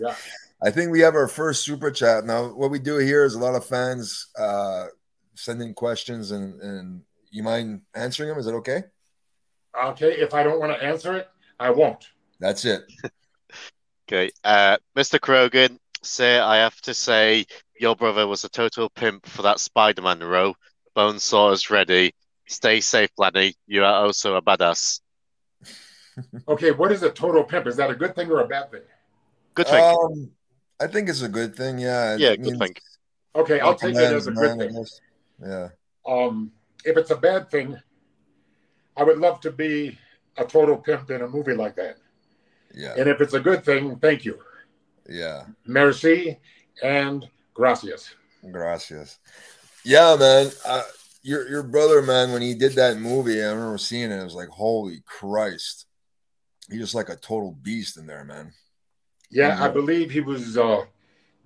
yeah. 0.00 0.14
I 0.62 0.70
think 0.70 0.90
we 0.90 1.00
have 1.00 1.14
our 1.14 1.28
first 1.28 1.64
super 1.64 1.90
chat. 1.90 2.24
Now, 2.24 2.46
what 2.46 2.70
we 2.70 2.78
do 2.78 2.96
here 2.96 3.24
is 3.24 3.34
a 3.34 3.38
lot 3.38 3.54
of 3.54 3.66
fans 3.66 4.28
uh, 4.38 4.86
sending 5.34 5.74
questions, 5.74 6.30
and, 6.30 6.60
and 6.60 7.02
you 7.30 7.42
mind 7.42 7.82
answering 7.94 8.28
them? 8.28 8.38
Is 8.38 8.46
it 8.46 8.54
okay? 8.54 8.84
Okay. 9.84 10.12
If 10.12 10.34
I 10.34 10.42
don't 10.42 10.60
want 10.60 10.78
to 10.78 10.84
answer 10.84 11.16
it, 11.16 11.28
I 11.58 11.70
won't. 11.70 12.06
That's 12.40 12.64
it. 12.64 12.84
okay. 14.08 14.30
Uh, 14.42 14.76
Mr. 14.96 15.18
Krogan, 15.18 15.78
say 16.02 16.38
I 16.38 16.56
have 16.56 16.80
to 16.82 16.94
say 16.94 17.46
your 17.78 17.96
brother 17.96 18.26
was 18.26 18.44
a 18.44 18.48
total 18.48 18.88
pimp 18.90 19.26
for 19.26 19.42
that 19.42 19.60
Spider 19.60 20.02
Man 20.02 20.20
row. 20.22 20.54
Bonesaw 20.96 21.52
is 21.52 21.70
ready. 21.70 22.12
Stay 22.46 22.80
safe, 22.80 23.10
Lanny. 23.18 23.54
You 23.66 23.84
are 23.84 24.04
also 24.04 24.36
a 24.36 24.42
badass. 24.42 25.00
okay, 26.48 26.70
what 26.70 26.92
is 26.92 27.02
a 27.02 27.10
total 27.10 27.42
pimp? 27.42 27.66
Is 27.66 27.76
that 27.76 27.90
a 27.90 27.94
good 27.94 28.14
thing 28.14 28.30
or 28.30 28.40
a 28.40 28.46
bad 28.46 28.70
thing? 28.70 28.82
Good 29.54 29.66
thing. 29.66 29.82
Um, 29.82 30.30
I 30.80 30.86
think 30.86 31.08
it's 31.08 31.22
a 31.22 31.28
good 31.28 31.56
thing. 31.56 31.78
Yeah. 31.78 32.16
yeah, 32.16 32.36
good 32.36 32.40
means- 32.40 32.58
thing. 32.58 32.76
Okay, 33.36 33.58
I'll 33.58 33.74
take 33.74 33.96
it 33.96 34.00
as 34.00 34.28
a 34.28 34.30
man, 34.30 34.58
good 34.58 34.68
I 34.68 34.72
thing. 34.72 34.86
Yeah. 35.42 35.68
Um, 36.06 36.52
if 36.84 36.96
it's 36.96 37.10
a 37.10 37.16
bad 37.16 37.50
thing, 37.50 37.76
I 38.96 39.02
would 39.02 39.18
love 39.18 39.40
to 39.40 39.50
be 39.50 39.98
a 40.36 40.44
total 40.44 40.76
pimp 40.76 41.10
in 41.10 41.22
a 41.22 41.28
movie 41.28 41.54
like 41.54 41.76
that. 41.76 41.96
Yeah. 42.74 42.94
And 42.96 43.08
if 43.08 43.20
it's 43.20 43.34
a 43.34 43.40
good 43.40 43.64
thing, 43.64 43.96
thank 43.96 44.24
you. 44.24 44.38
Yeah. 45.08 45.44
Merci 45.66 46.38
and 46.82 47.28
gracias. 47.54 48.14
Gracias. 48.50 49.18
Yeah, 49.84 50.16
man. 50.18 50.50
Uh, 50.64 50.82
your 51.22 51.48
your 51.48 51.62
brother, 51.62 52.02
man, 52.02 52.32
when 52.32 52.42
he 52.42 52.54
did 52.54 52.72
that 52.72 52.98
movie, 52.98 53.42
I 53.42 53.50
remember 53.50 53.78
seeing 53.78 54.10
it. 54.10 54.20
It 54.20 54.24
was 54.24 54.34
like, 54.34 54.48
holy 54.48 55.02
Christ, 55.06 55.86
he's 56.70 56.80
just 56.80 56.94
like 56.94 57.08
a 57.08 57.16
total 57.16 57.52
beast 57.52 57.96
in 57.96 58.06
there, 58.06 58.24
man. 58.24 58.52
Yeah, 59.30 59.62
I 59.62 59.68
Mhm. 59.68 59.72
believe 59.72 60.10
he 60.10 60.20
was 60.20 60.58
uh, 60.58 60.84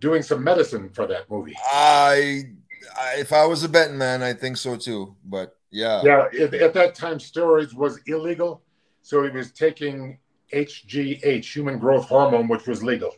doing 0.00 0.23
some 0.23 0.42
medicine 0.42 0.88
for 0.90 1.07
that 1.07 1.30
movie. 1.30 1.57
I, 1.73 2.52
I 2.99 3.16
if 3.18 3.32
I 3.32 3.44
was 3.47 3.64
a 3.64 3.68
betting 3.68 3.99
man, 3.99 4.23
I 4.23 4.32
think 4.32 4.56
so 4.56 4.76
too. 4.76 5.14
But 5.25 5.56
yeah, 5.70 6.02
Yeah, 6.02 6.28
at, 6.40 6.54
at 6.54 6.75
that 6.75 6.94
time, 6.94 7.18
steroids 7.18 7.75
was 7.75 8.00
illegal, 8.06 8.62
so 9.02 9.23
he 9.23 9.30
was 9.30 9.52
taking 9.52 10.18
HGH, 10.52 11.44
human 11.44 11.78
growth 11.78 12.06
hormone, 12.06 12.49
which 12.49 12.66
was 12.66 12.82
legal, 12.82 13.14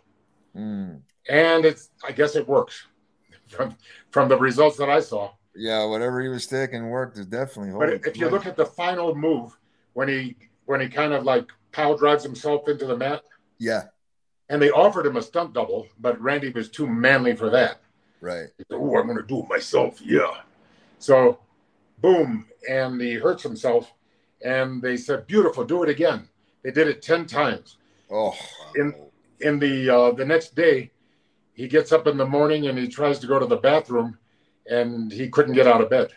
Mm. 0.56 1.00
and 1.28 1.64
it's 1.64 1.90
I 2.06 2.12
guess 2.12 2.34
it 2.36 2.46
works 2.48 2.86
from 3.48 3.76
from 4.10 4.28
the 4.28 4.36
results 4.38 4.76
that 4.78 4.90
I 4.90 5.00
saw. 5.00 5.30
yeah, 5.54 5.84
whatever 5.86 6.20
he 6.20 6.28
was 6.28 6.46
taking 6.46 6.88
worked. 6.90 7.18
Is 7.18 7.26
definitely. 7.26 7.78
But 7.78 8.06
if 8.06 8.16
you 8.16 8.28
look 8.28 8.46
at 8.46 8.56
the 8.56 8.66
final 8.66 9.14
move 9.14 9.56
when 9.92 10.08
he 10.08 10.36
when 10.66 10.80
he 10.80 10.88
kind 10.88 11.12
of 11.12 11.24
like 11.24 11.46
power 11.72 11.96
drives 11.96 12.24
himself 12.24 12.68
into 12.68 12.86
the 12.86 12.96
mat, 12.96 13.22
yeah, 13.58 13.84
and 14.48 14.60
they 14.60 14.70
offered 14.70 15.06
him 15.06 15.16
a 15.16 15.22
stunt 15.22 15.52
double, 15.52 15.86
but 16.00 16.20
Randy 16.20 16.50
was 16.50 16.68
too 16.68 16.86
manly 16.88 17.36
for 17.36 17.48
that. 17.50 17.80
Right, 18.20 18.48
He 18.58 18.64
"Oh, 18.70 18.96
I'm 18.98 19.06
going 19.06 19.16
to 19.18 19.22
do 19.22 19.40
it 19.40 19.48
myself." 19.48 20.00
Yeah. 20.00 20.42
So, 20.98 21.38
boom, 21.98 22.46
and 22.68 23.00
he 23.00 23.14
hurts 23.14 23.42
himself, 23.42 23.92
and 24.44 24.82
they 24.82 24.96
said, 24.96 25.26
"Beautiful, 25.26 25.64
do 25.64 25.82
it 25.82 25.88
again." 25.88 26.28
They 26.62 26.70
did 26.70 26.88
it 26.88 27.02
ten 27.02 27.26
times. 27.26 27.76
oh, 28.10 28.36
In- 28.76 28.94
In 29.40 29.58
the 29.58 29.88
uh, 29.88 30.10
the 30.12 30.24
next 30.24 30.54
day, 30.54 30.90
he 31.54 31.66
gets 31.68 31.92
up 31.92 32.06
in 32.06 32.16
the 32.18 32.26
morning 32.26 32.66
and 32.66 32.78
he 32.78 32.88
tries 32.88 33.18
to 33.20 33.26
go 33.26 33.38
to 33.38 33.46
the 33.46 33.56
bathroom, 33.56 34.18
and 34.66 35.10
he 35.10 35.28
couldn't 35.30 35.54
get 35.54 35.66
out 35.66 35.80
of 35.80 35.88
bed. 35.90 36.12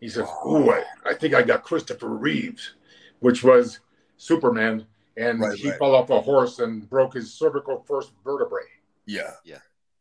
He 0.00 0.08
said, 0.08 0.26
"Oh, 0.44 0.70
I, 0.70 0.84
I 1.10 1.14
think 1.14 1.32
I 1.34 1.42
got 1.42 1.62
Christopher 1.64 2.08
Reeves," 2.08 2.74
which 3.20 3.42
was 3.42 3.80
Superman, 4.18 4.84
and 5.16 5.40
Right, 5.40 5.56
he 5.58 5.70
right. 5.70 5.78
fell 5.78 5.94
off 5.94 6.10
a 6.10 6.20
horse 6.20 6.58
and 6.58 6.88
broke 6.90 7.14
his 7.14 7.32
cervical 7.32 7.82
first 7.88 8.12
vertebrae 8.24 8.68
Yeah. 9.06 9.32
yeah, 9.44 9.58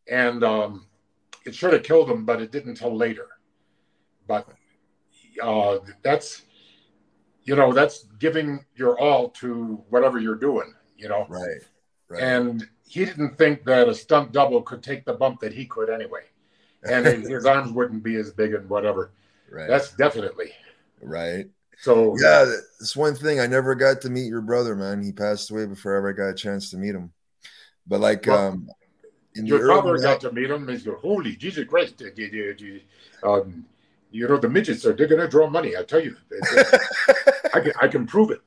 and 0.10 0.44
um, 0.44 0.88
it 1.46 1.56
should 1.56 1.74
have 1.74 1.84
killed 1.84 2.10
him, 2.10 2.26
but 2.26 2.42
it 2.42 2.52
didn't 2.52 2.70
until 2.70 2.96
later. 2.96 3.28
But 4.28 4.48
uh, 5.42 5.80
that's, 6.04 6.44
you 7.44 7.56
know, 7.56 7.74
that's 7.74 8.06
giving 8.20 8.64
your 8.76 9.00
all 9.00 9.30
to 9.30 9.84
whatever 9.90 10.20
you're 10.20 10.36
doing, 10.36 10.74
you 10.98 11.10
know. 11.10 11.26
right, 11.30 11.62
right. 12.10 12.22
And 12.22 12.68
he 12.88 13.06
didn't 13.06 13.38
think 13.38 13.66
that 13.66 13.88
a 13.88 13.96
stunt 13.96 14.32
double 14.32 14.62
could 14.62 14.84
take 14.84 15.06
the 15.06 15.14
bump 15.14 15.40
that 15.40 15.54
he 15.54 15.66
could 15.66 15.90
anyway, 15.90 16.24
and 16.84 17.06
his, 17.28 17.46
arms 17.46 17.72
wouldn't 17.72 18.04
be 18.04 18.16
as 18.16 18.32
big 18.32 18.54
and 18.54 18.70
whatever. 18.70 19.12
right, 19.50 19.68
That's 19.68 19.94
definitely 19.94 20.52
right. 21.02 21.48
so. 21.80 22.16
Yeah, 22.20 22.46
it's 22.80 22.96
one 22.96 23.16
thing. 23.16 23.40
I 23.40 23.48
never 23.48 23.76
got 23.76 24.02
to 24.02 24.10
meet 24.10 24.28
your 24.28 24.42
brother, 24.42 24.76
man. 24.76 25.02
He 25.02 25.12
passed 25.12 25.50
away 25.50 25.66
before 25.66 25.96
I 25.96 25.98
ever 25.98 26.14
got 26.14 26.30
a 26.30 26.36
chance 26.36 26.70
to 26.72 26.78
meet 26.78 26.96
him. 26.96 27.12
But 27.88 28.00
like, 28.00 28.28
Well, 28.28 28.50
um, 28.50 28.70
in 29.36 29.46
Your 29.46 29.62
early 29.62 29.82
father 29.82 29.98
got 29.98 30.22
to 30.22 30.32
meet 30.32 30.50
him. 30.50 30.68
He's 30.68 30.84
go, 30.84 30.96
holy 30.96 31.36
Jesus 31.36 31.68
Christ! 31.68 32.02
You, 32.02 32.12
you- 32.16 32.56
you- 32.58 32.82
um, 33.24 33.66
you 34.12 34.28
know 34.28 34.38
the 34.38 34.50
midgets 34.50 34.86
are 34.86 34.94
they're 34.94 35.08
gonna 35.08 35.28
draw 35.28 35.50
money. 35.50 35.78
I 35.78 35.84
tell 35.84 36.04
you, 36.04 36.16
I 37.54 37.60
can 37.62 37.72
I 37.82 37.88
can 37.88 38.06
prove 38.06 38.32
it. 38.32 38.42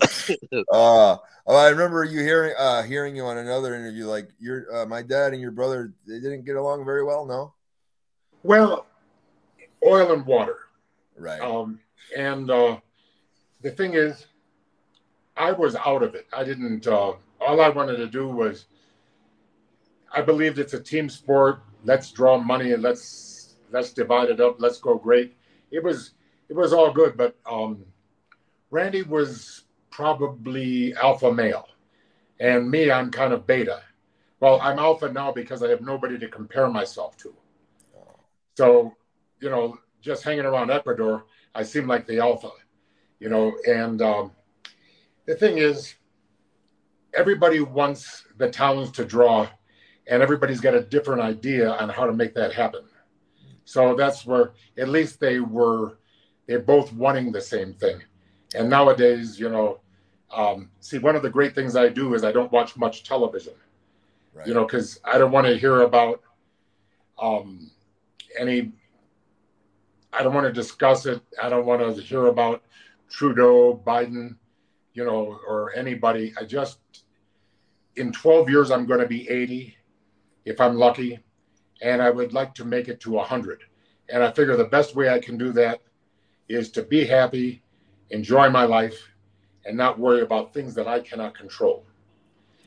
uh, 0.72 1.16
oh, 1.46 1.48
I 1.56 1.68
remember 1.68 2.04
you 2.04 2.20
hearing 2.20 2.54
uh 2.58 2.82
hearing 2.82 3.14
you 3.14 3.24
on 3.24 3.38
another 3.38 3.74
interview. 3.74 4.06
Like 4.06 4.28
your 4.38 4.66
uh, 4.74 4.86
my 4.86 5.02
dad 5.02 5.32
and 5.32 5.40
your 5.40 5.52
brother, 5.52 5.92
they 6.06 6.20
didn't 6.20 6.44
get 6.44 6.56
along 6.56 6.84
very 6.84 7.04
well. 7.04 7.26
No, 7.26 7.54
Well, 8.42 8.86
oil 9.86 10.12
and 10.12 10.26
water. 10.26 10.56
right, 11.16 11.40
Um, 11.40 11.80
and 12.16 12.50
uh, 12.50 12.78
the 13.62 13.70
thing 13.70 13.94
is, 13.94 14.26
I 15.36 15.52
was 15.52 15.76
out 15.76 16.02
of 16.02 16.14
it. 16.14 16.26
I 16.32 16.44
didn't. 16.44 16.86
Uh, 16.86 17.14
all 17.46 17.60
I 17.60 17.68
wanted 17.68 17.96
to 17.98 18.08
do 18.08 18.28
was, 18.28 18.66
I 20.12 20.20
believed 20.20 20.58
it's 20.58 20.74
a 20.74 20.80
team 20.80 21.08
sport. 21.08 21.60
Let's 21.84 22.10
draw 22.10 22.38
money 22.38 22.72
and 22.72 22.82
let's 22.82 23.54
let's 23.70 23.92
divide 23.92 24.30
it 24.30 24.40
up. 24.40 24.56
Let's 24.58 24.78
go 24.78 24.96
great. 24.96 25.36
It 25.70 25.82
was 25.82 26.12
it 26.48 26.56
was 26.56 26.72
all 26.72 26.92
good, 26.92 27.16
but 27.16 27.36
um, 27.50 27.84
Randy 28.70 29.02
was 29.02 29.64
probably 29.90 30.94
alpha 30.94 31.32
male, 31.32 31.68
and 32.40 32.70
me, 32.70 32.90
I'm 32.90 33.10
kind 33.10 33.32
of 33.32 33.46
beta. 33.46 33.82
Well, 34.40 34.60
I'm 34.60 34.78
alpha 34.78 35.10
now 35.10 35.32
because 35.32 35.62
I 35.62 35.68
have 35.70 35.80
nobody 35.80 36.18
to 36.18 36.28
compare 36.28 36.68
myself 36.68 37.16
to. 37.18 37.34
So, 38.56 38.94
you 39.40 39.50
know, 39.50 39.78
just 40.00 40.22
hanging 40.22 40.44
around 40.44 40.70
Ecuador, 40.70 41.24
I 41.54 41.62
seem 41.62 41.86
like 41.86 42.06
the 42.06 42.18
alpha, 42.18 42.50
you 43.18 43.28
know. 43.28 43.52
And 43.66 44.02
um, 44.02 44.32
the 45.26 45.34
thing 45.34 45.58
is, 45.58 45.94
everybody 47.16 47.60
wants 47.60 48.24
the 48.36 48.50
talents 48.50 48.92
to 48.92 49.04
draw, 49.04 49.48
and 50.06 50.22
everybody's 50.22 50.60
got 50.60 50.74
a 50.74 50.80
different 50.80 51.22
idea 51.22 51.70
on 51.70 51.88
how 51.88 52.06
to 52.06 52.12
make 52.12 52.34
that 52.34 52.52
happen. 52.52 52.82
So 53.64 53.96
that's 53.96 54.24
where 54.24 54.52
at 54.78 54.88
least 54.88 55.18
they 55.18 55.40
were, 55.40 55.98
they're 56.46 56.60
both 56.60 56.92
wanting 56.92 57.32
the 57.32 57.40
same 57.40 57.74
thing. 57.74 58.02
And 58.54 58.70
nowadays, 58.70 59.40
you 59.40 59.48
know, 59.48 59.80
um, 60.32 60.70
see, 60.80 60.98
one 60.98 61.16
of 61.16 61.22
the 61.22 61.30
great 61.30 61.54
things 61.54 61.74
I 61.74 61.88
do 61.88 62.14
is 62.14 62.22
I 62.22 62.30
don't 62.32 62.52
watch 62.52 62.76
much 62.76 63.02
television 63.02 63.54
right. 64.36 64.46
you 64.46 64.54
know, 64.54 64.64
because 64.64 65.00
I 65.04 65.18
don't 65.18 65.32
want 65.32 65.46
to 65.46 65.56
hear 65.56 65.82
about 65.82 66.20
um, 67.18 67.70
any. 68.38 68.72
I 70.12 70.22
don't 70.22 70.34
want 70.34 70.46
to 70.46 70.52
discuss 70.52 71.06
it. 71.06 71.20
I 71.42 71.48
don't 71.48 71.66
want 71.66 71.80
to 71.80 72.02
hear 72.02 72.26
about 72.26 72.62
Trudeau, 73.10 73.82
Biden, 73.84 74.36
you 74.94 75.04
know, 75.04 75.38
or 75.46 75.74
anybody. 75.74 76.32
I 76.40 76.44
just, 76.44 76.78
in 77.96 78.12
12 78.12 78.50
years, 78.50 78.70
I'm 78.70 78.86
going 78.86 79.00
to 79.00 79.06
be 79.06 79.28
80 79.28 79.76
if 80.44 80.60
I'm 80.60 80.76
lucky, 80.76 81.18
and 81.82 82.00
I 82.00 82.10
would 82.10 82.32
like 82.32 82.54
to 82.54 82.64
make 82.64 82.88
it 82.88 83.00
to 83.00 83.12
100. 83.12 83.64
And 84.08 84.22
I 84.22 84.30
figure 84.30 84.56
the 84.56 84.64
best 84.64 84.94
way 84.94 85.08
I 85.08 85.18
can 85.18 85.36
do 85.36 85.52
that 85.52 85.80
is 86.48 86.70
to 86.72 86.82
be 86.82 87.04
happy, 87.04 87.62
enjoy 88.10 88.48
my 88.50 88.64
life, 88.64 89.08
and 89.64 89.76
not 89.76 89.98
worry 89.98 90.20
about 90.20 90.54
things 90.54 90.74
that 90.74 90.86
I 90.86 91.00
cannot 91.00 91.36
control. 91.36 91.84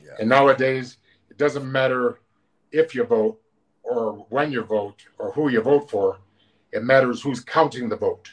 Yeah. 0.04 0.16
And 0.18 0.28
nowadays, 0.28 0.98
it 1.30 1.38
doesn't 1.38 1.70
matter 1.70 2.20
if 2.72 2.94
you 2.94 3.04
vote 3.04 3.40
or 3.82 4.26
when 4.28 4.52
you 4.52 4.62
vote 4.62 5.06
or 5.18 5.32
who 5.32 5.48
you 5.48 5.62
vote 5.62 5.90
for. 5.90 6.18
It 6.72 6.84
matters 6.84 7.22
who's 7.22 7.40
counting 7.40 7.88
the 7.88 7.96
vote. 7.96 8.30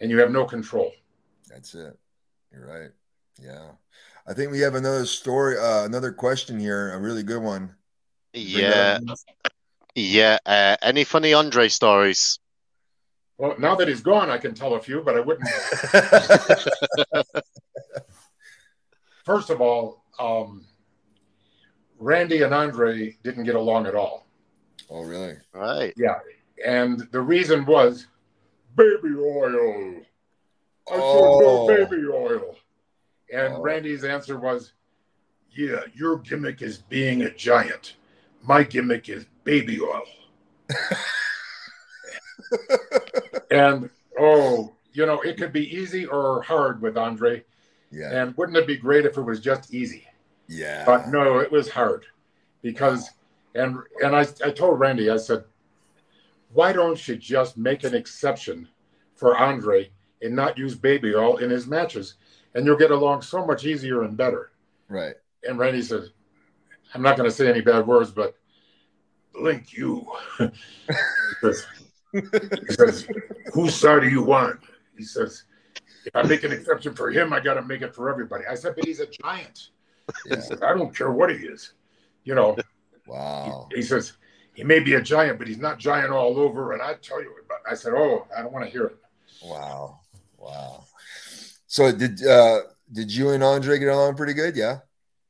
And 0.00 0.10
you 0.10 0.18
have 0.18 0.32
no 0.32 0.44
control. 0.44 0.92
That's 1.48 1.74
it. 1.74 1.96
You're 2.52 2.66
right. 2.66 2.90
Yeah, 3.40 3.70
I 4.30 4.32
think 4.32 4.52
we 4.52 4.60
have 4.60 4.76
another 4.76 5.06
story, 5.06 5.58
uh, 5.58 5.84
another 5.84 6.12
question 6.12 6.56
here, 6.60 6.92
a 6.92 6.98
really 7.00 7.24
good 7.24 7.42
one. 7.42 7.74
Bring 8.32 8.46
Yeah, 8.46 9.00
yeah. 9.96 10.38
Uh, 10.46 10.76
any 10.82 11.02
funny 11.02 11.34
Andre 11.34 11.66
stories? 11.66 12.38
Well, 13.38 13.56
now 13.58 13.74
that 13.74 13.88
he's 13.88 14.02
gone, 14.02 14.30
I 14.30 14.38
can 14.38 14.54
tell 14.54 14.74
a 14.76 14.80
few, 14.80 15.00
but 15.02 15.16
I 15.16 15.20
wouldn't. 15.20 15.48
First 19.24 19.50
of 19.50 19.60
all, 19.60 20.04
um, 20.20 20.64
Randy 21.98 22.42
and 22.42 22.54
Andre 22.54 23.16
didn't 23.24 23.42
get 23.44 23.56
along 23.56 23.88
at 23.88 23.96
all. 23.96 24.26
oh, 24.90 25.02
really? 25.02 25.34
Right. 25.52 25.92
Yeah. 25.96 26.18
And 26.64 27.00
the 27.10 27.20
reason 27.20 27.66
was 27.66 28.06
baby 28.76 29.16
oil. 29.18 30.02
I 30.88 30.94
Oh. 30.94 31.66
said 31.66 31.80
no 31.80 31.86
baby 31.96 32.06
oil. 32.06 32.56
And 33.32 33.54
Oh. 33.54 33.62
Randy's 33.62 34.04
answer 34.04 34.38
was, 34.38 34.72
Yeah, 35.54 35.80
your 35.94 36.18
gimmick 36.18 36.62
is 36.62 36.78
being 36.78 37.22
a 37.22 37.30
giant. 37.34 37.96
My 38.42 38.62
gimmick 38.62 39.08
is 39.08 39.26
baby 39.44 39.80
oil. 39.80 40.04
and 43.50 43.90
oh, 44.18 44.72
you 44.92 45.06
know, 45.06 45.20
it 45.20 45.36
could 45.36 45.52
be 45.52 45.74
easy 45.76 46.06
or 46.06 46.42
hard 46.42 46.80
with 46.82 46.96
Andre. 46.96 47.44
Yeah, 47.92 48.22
And 48.22 48.36
wouldn't 48.36 48.56
it 48.56 48.66
be 48.68 48.76
great 48.76 49.04
if 49.04 49.16
it 49.18 49.22
was 49.22 49.40
just 49.40 49.74
easy? 49.74 50.06
yeah. 50.48 50.84
But 50.84 51.08
no, 51.08 51.38
it 51.38 51.50
was 51.50 51.68
hard 51.70 52.06
because, 52.62 53.10
and 53.54 53.78
and 54.02 54.14
I, 54.14 54.26
I 54.44 54.50
told 54.50 54.78
Randy, 54.80 55.10
I 55.10 55.16
said, 55.16 55.44
why 56.52 56.72
don't 56.72 57.06
you 57.08 57.16
just 57.16 57.56
make 57.56 57.84
an 57.84 57.94
exception 57.94 58.68
for 59.14 59.36
Andre 59.36 59.90
and 60.22 60.34
not 60.34 60.58
use 60.58 60.74
baby 60.74 61.14
oil 61.14 61.36
in 61.38 61.50
his 61.50 61.66
matches, 61.66 62.14
and 62.54 62.64
you'll 62.64 62.76
get 62.76 62.90
along 62.90 63.22
so 63.22 63.44
much 63.44 63.64
easier 63.64 64.02
and 64.02 64.16
better. 64.16 64.52
Right. 64.88 65.14
And 65.44 65.58
Randy 65.58 65.82
says, 65.82 66.10
I'm 66.94 67.02
not 67.02 67.16
going 67.16 67.28
to 67.28 67.34
say 67.34 67.48
any 67.48 67.60
bad 67.60 67.86
words, 67.86 68.10
but 68.10 68.34
link 69.40 69.72
you. 69.72 70.06
he, 70.38 70.48
says, 71.40 71.66
he 72.12 72.74
says, 72.74 73.08
whose 73.52 73.74
side 73.74 74.00
do 74.02 74.08
you 74.08 74.22
want? 74.22 74.60
He 74.96 75.04
says, 75.04 75.44
if 76.04 76.16
I 76.16 76.22
make 76.22 76.44
an 76.44 76.52
exception 76.52 76.94
for 76.94 77.10
him, 77.10 77.32
I 77.32 77.40
got 77.40 77.54
to 77.54 77.62
make 77.62 77.82
it 77.82 77.94
for 77.94 78.10
everybody. 78.10 78.44
I 78.46 78.54
said, 78.54 78.74
but 78.74 78.84
he's 78.84 79.00
a 79.00 79.06
giant. 79.06 79.68
Yeah. 80.26 80.36
He 80.36 80.42
says, 80.42 80.62
I 80.62 80.74
don't 80.74 80.94
care 80.94 81.12
what 81.12 81.30
he 81.30 81.36
is. 81.36 81.74
You 82.24 82.34
know. 82.34 82.56
Wow. 83.06 83.68
He, 83.70 83.76
he, 83.76 83.82
says, 83.82 84.14
he 84.54 84.64
may 84.64 84.80
be 84.80 84.94
a 84.94 85.00
giant, 85.00 85.38
but 85.38 85.46
he's 85.46 85.58
not 85.58 85.78
giant 85.78 86.10
all 86.10 86.38
over. 86.38 86.72
And 86.72 86.82
I 86.82 86.94
tell 86.94 87.22
you, 87.22 87.32
I 87.68 87.74
said, 87.74 87.92
oh, 87.94 88.26
I 88.36 88.42
don't 88.42 88.52
want 88.52 88.64
to 88.64 88.70
hear 88.70 88.86
it. 88.86 88.96
Wow. 89.42 90.00
Wow. 90.38 90.84
So 91.70 91.92
did 91.92 92.26
uh 92.26 92.62
did 92.92 93.14
you 93.14 93.30
and 93.30 93.44
Andre 93.44 93.78
get 93.78 93.86
along 93.86 94.16
pretty 94.16 94.32
good? 94.32 94.56
Yeah. 94.56 94.80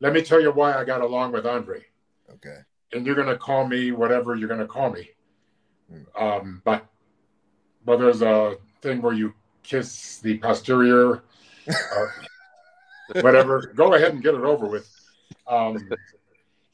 Let 0.00 0.14
me 0.14 0.22
tell 0.22 0.40
you 0.40 0.50
why 0.50 0.72
I 0.72 0.84
got 0.84 1.02
along 1.02 1.32
with 1.32 1.44
Andre. 1.44 1.84
Okay. 2.32 2.56
And 2.94 3.04
you're 3.04 3.14
gonna 3.14 3.36
call 3.36 3.68
me 3.68 3.92
whatever 3.92 4.34
you're 4.34 4.48
gonna 4.48 4.66
call 4.66 4.90
me. 4.90 5.10
Hmm. 5.90 6.24
Um, 6.24 6.62
but 6.64 6.86
but 7.84 7.98
there's 7.98 8.22
a 8.22 8.56
thing 8.80 9.02
where 9.02 9.12
you 9.12 9.34
kiss 9.62 10.18
the 10.20 10.38
posterior, 10.38 11.22
uh, 11.68 12.06
whatever. 13.20 13.74
Go 13.74 13.92
ahead 13.92 14.14
and 14.14 14.22
get 14.22 14.34
it 14.34 14.40
over 14.40 14.66
with. 14.66 14.90
Um, 15.46 15.90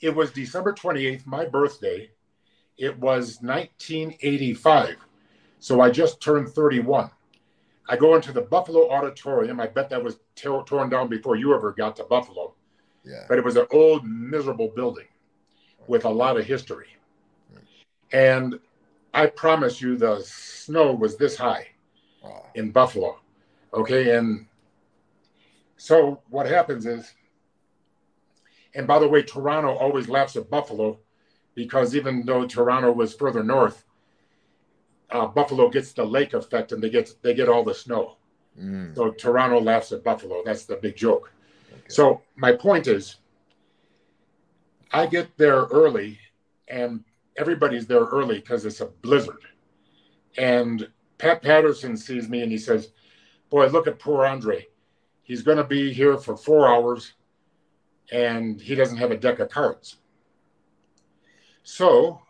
it 0.00 0.14
was 0.14 0.30
December 0.30 0.74
28th, 0.74 1.26
my 1.26 1.44
birthday. 1.44 2.08
It 2.78 2.96
was 3.00 3.38
1985. 3.40 4.94
So 5.58 5.80
I 5.80 5.90
just 5.90 6.22
turned 6.22 6.50
31. 6.50 7.10
I 7.88 7.96
go 7.96 8.14
into 8.16 8.32
the 8.32 8.42
Buffalo 8.42 8.90
Auditorium. 8.90 9.60
I 9.60 9.66
bet 9.68 9.90
that 9.90 10.02
was 10.02 10.18
t- 10.34 10.48
torn 10.66 10.88
down 10.88 11.08
before 11.08 11.36
you 11.36 11.54
ever 11.54 11.72
got 11.72 11.96
to 11.96 12.04
Buffalo. 12.04 12.54
Yeah. 13.04 13.24
But 13.28 13.38
it 13.38 13.44
was 13.44 13.56
an 13.56 13.66
old, 13.70 14.04
miserable 14.04 14.72
building 14.74 15.06
with 15.86 16.04
a 16.04 16.10
lot 16.10 16.36
of 16.36 16.44
history. 16.44 16.88
And 18.12 18.58
I 19.14 19.26
promise 19.26 19.80
you, 19.80 19.96
the 19.96 20.20
snow 20.24 20.92
was 20.92 21.16
this 21.16 21.36
high 21.36 21.68
wow. 22.22 22.46
in 22.54 22.70
Buffalo. 22.70 23.20
Okay. 23.72 24.16
And 24.16 24.46
so 25.76 26.22
what 26.28 26.46
happens 26.46 26.86
is, 26.86 27.12
and 28.74 28.86
by 28.86 28.98
the 28.98 29.08
way, 29.08 29.22
Toronto 29.22 29.74
always 29.76 30.08
laughs 30.08 30.36
at 30.36 30.50
Buffalo 30.50 30.98
because 31.54 31.96
even 31.96 32.26
though 32.26 32.46
Toronto 32.46 32.92
was 32.92 33.14
further 33.14 33.42
north, 33.42 33.85
uh, 35.10 35.26
Buffalo 35.26 35.68
gets 35.68 35.92
the 35.92 36.04
lake 36.04 36.34
effect 36.34 36.72
and 36.72 36.82
they 36.82 36.90
get 36.90 37.14
they 37.22 37.34
get 37.34 37.48
all 37.48 37.62
the 37.62 37.74
snow. 37.74 38.16
Mm. 38.60 38.94
So 38.96 39.10
Toronto 39.10 39.60
laughs 39.60 39.92
at 39.92 40.02
Buffalo. 40.02 40.42
That's 40.44 40.64
the 40.64 40.76
big 40.76 40.96
joke. 40.96 41.32
Okay. 41.72 41.82
So 41.88 42.22
my 42.36 42.52
point 42.52 42.86
is, 42.86 43.16
I 44.92 45.06
get 45.06 45.36
there 45.36 45.64
early, 45.66 46.18
and 46.68 47.04
everybody's 47.36 47.86
there 47.86 48.04
early 48.04 48.36
because 48.36 48.64
it's 48.64 48.80
a 48.80 48.86
blizzard. 48.86 49.42
And 50.38 50.88
Pat 51.18 51.42
Patterson 51.42 51.96
sees 51.96 52.28
me 52.28 52.42
and 52.42 52.50
he 52.50 52.58
says, 52.58 52.90
"Boy, 53.50 53.66
look 53.68 53.86
at 53.86 53.98
poor 53.98 54.26
Andre. 54.26 54.66
He's 55.22 55.42
going 55.42 55.58
to 55.58 55.64
be 55.64 55.92
here 55.92 56.16
for 56.16 56.36
four 56.36 56.68
hours, 56.68 57.12
and 58.10 58.60
he 58.60 58.74
doesn't 58.74 58.98
have 58.98 59.10
a 59.10 59.16
deck 59.16 59.38
of 59.38 59.50
cards." 59.50 59.98
So 61.62 62.22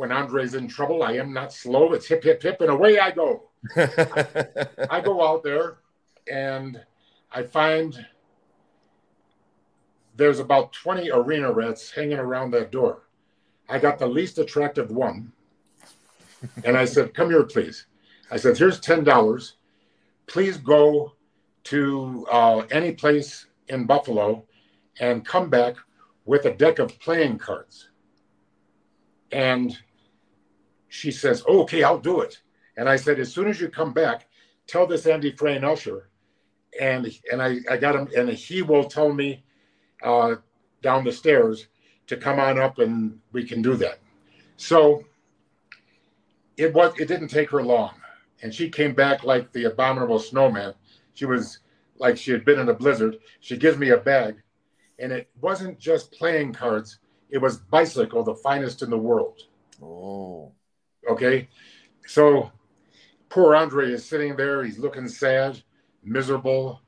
when 0.00 0.10
Andre's 0.10 0.54
in 0.54 0.66
trouble, 0.66 1.02
I 1.02 1.12
am 1.12 1.30
not 1.34 1.52
slow. 1.52 1.92
It's 1.92 2.06
hip, 2.06 2.24
hip, 2.24 2.42
hip, 2.42 2.62
and 2.62 2.70
away 2.70 2.98
I 2.98 3.10
go. 3.10 3.50
I 3.76 5.02
go 5.04 5.22
out 5.22 5.42
there 5.44 5.76
and 6.26 6.82
I 7.30 7.42
find 7.42 8.06
there's 10.16 10.38
about 10.38 10.72
20 10.72 11.10
arena 11.10 11.52
rats 11.52 11.90
hanging 11.90 12.18
around 12.18 12.52
that 12.52 12.72
door. 12.72 13.08
I 13.68 13.78
got 13.78 13.98
the 13.98 14.06
least 14.06 14.38
attractive 14.38 14.90
one. 14.90 15.32
And 16.64 16.78
I 16.78 16.86
said, 16.86 17.12
Come 17.12 17.28
here, 17.28 17.44
please. 17.44 17.84
I 18.30 18.38
said, 18.38 18.56
Here's 18.56 18.80
$10. 18.80 19.52
Please 20.28 20.56
go 20.56 21.12
to 21.64 22.26
uh, 22.32 22.60
any 22.70 22.92
place 22.92 23.48
in 23.68 23.84
Buffalo 23.84 24.46
and 24.98 25.26
come 25.26 25.50
back 25.50 25.76
with 26.24 26.46
a 26.46 26.54
deck 26.54 26.78
of 26.78 26.98
playing 27.00 27.36
cards. 27.36 27.90
And 29.30 29.78
she 30.90 31.10
says, 31.10 31.42
oh, 31.48 31.62
okay, 31.62 31.82
I'll 31.82 31.98
do 31.98 32.20
it. 32.20 32.42
And 32.76 32.88
I 32.88 32.96
said, 32.96 33.18
as 33.18 33.32
soon 33.32 33.48
as 33.48 33.60
you 33.60 33.68
come 33.68 33.92
back, 33.94 34.28
tell 34.66 34.86
this 34.86 35.06
Andy 35.06 35.30
Frayne 35.32 35.64
Usher. 35.64 36.10
And 36.78 37.10
and 37.32 37.42
I, 37.42 37.58
I 37.68 37.76
got 37.76 37.96
him, 37.96 38.08
and 38.16 38.28
he 38.28 38.62
will 38.62 38.84
tell 38.84 39.12
me 39.12 39.42
uh, 40.02 40.36
down 40.82 41.04
the 41.04 41.12
stairs 41.12 41.68
to 42.06 42.16
come 42.16 42.38
on 42.38 42.58
up 42.58 42.78
and 42.78 43.18
we 43.32 43.44
can 43.44 43.62
do 43.62 43.74
that. 43.76 43.98
So 44.56 45.04
it 46.56 46.72
was 46.74 46.92
it 46.98 47.08
didn't 47.08 47.28
take 47.28 47.50
her 47.50 47.62
long. 47.62 47.94
And 48.42 48.54
she 48.54 48.68
came 48.68 48.94
back 48.94 49.24
like 49.24 49.52
the 49.52 49.64
abominable 49.64 50.18
snowman. 50.18 50.74
She 51.14 51.26
was 51.26 51.58
like 51.98 52.16
she 52.16 52.30
had 52.30 52.44
been 52.44 52.58
in 52.58 52.68
a 52.68 52.74
blizzard. 52.74 53.18
She 53.40 53.56
gives 53.56 53.78
me 53.78 53.90
a 53.90 53.96
bag. 53.96 54.36
And 54.98 55.12
it 55.12 55.28
wasn't 55.40 55.78
just 55.78 56.12
playing 56.12 56.52
cards, 56.52 56.98
it 57.30 57.38
was 57.38 57.58
bicycle, 57.58 58.22
the 58.22 58.34
finest 58.34 58.82
in 58.82 58.90
the 58.90 58.98
world. 58.98 59.40
Oh. 59.82 60.52
Okay. 61.08 61.48
So 62.06 62.50
poor 63.28 63.54
Andre 63.54 63.92
is 63.92 64.04
sitting 64.04 64.36
there. 64.36 64.64
He's 64.64 64.78
looking 64.78 65.08
sad, 65.08 65.62
miserable. 66.02 66.80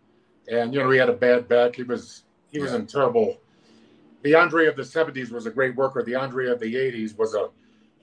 And, 0.49 0.75
you 0.75 0.83
know, 0.83 0.91
he 0.91 0.99
had 0.99 1.09
a 1.09 1.15
bad 1.15 1.49
back. 1.49 1.77
He 1.77 1.83
was, 1.83 2.25
he 2.51 2.59
was 2.59 2.75
in 2.75 2.87
terrible. 2.87 3.41
The 4.23 4.35
Andre 4.35 4.67
of 4.67 4.77
the 4.77 4.83
70s 4.83 5.31
was 5.31 5.47
a 5.47 5.51
great 5.51 5.75
worker. 5.77 6.03
The 6.03 6.15
Andre 6.15 6.49
of 6.49 6.61
the 6.61 6.75
80s 6.75 7.17
was 7.17 7.35
a 7.35 7.49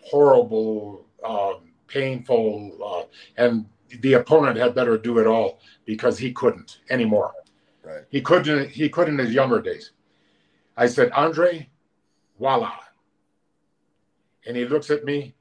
horrible, 0.01 1.05
uh, 1.23 1.53
painful, 1.89 2.77
uh, 2.83 3.41
and 3.41 3.65
the 4.01 4.13
opponent 4.13 4.57
had 4.57 4.75
better 4.75 4.97
do 4.97 5.17
it 5.17 5.27
all 5.27 5.59
because 5.85 6.17
he 6.17 6.31
couldn't 6.31 6.79
anymore. 6.89 7.33
Right. 7.83 8.03
He 8.09 8.21
couldn't. 8.21 8.69
He 8.69 8.89
could 8.89 9.09
in 9.09 9.17
his 9.17 9.33
younger 9.33 9.61
days. 9.61 9.91
I 10.77 10.85
said, 10.85 11.11
Andre, 11.11 11.69
voila. 12.37 12.73
And 14.45 14.55
he 14.55 14.65
looks 14.65 14.89
at 14.89 15.03
me 15.03 15.35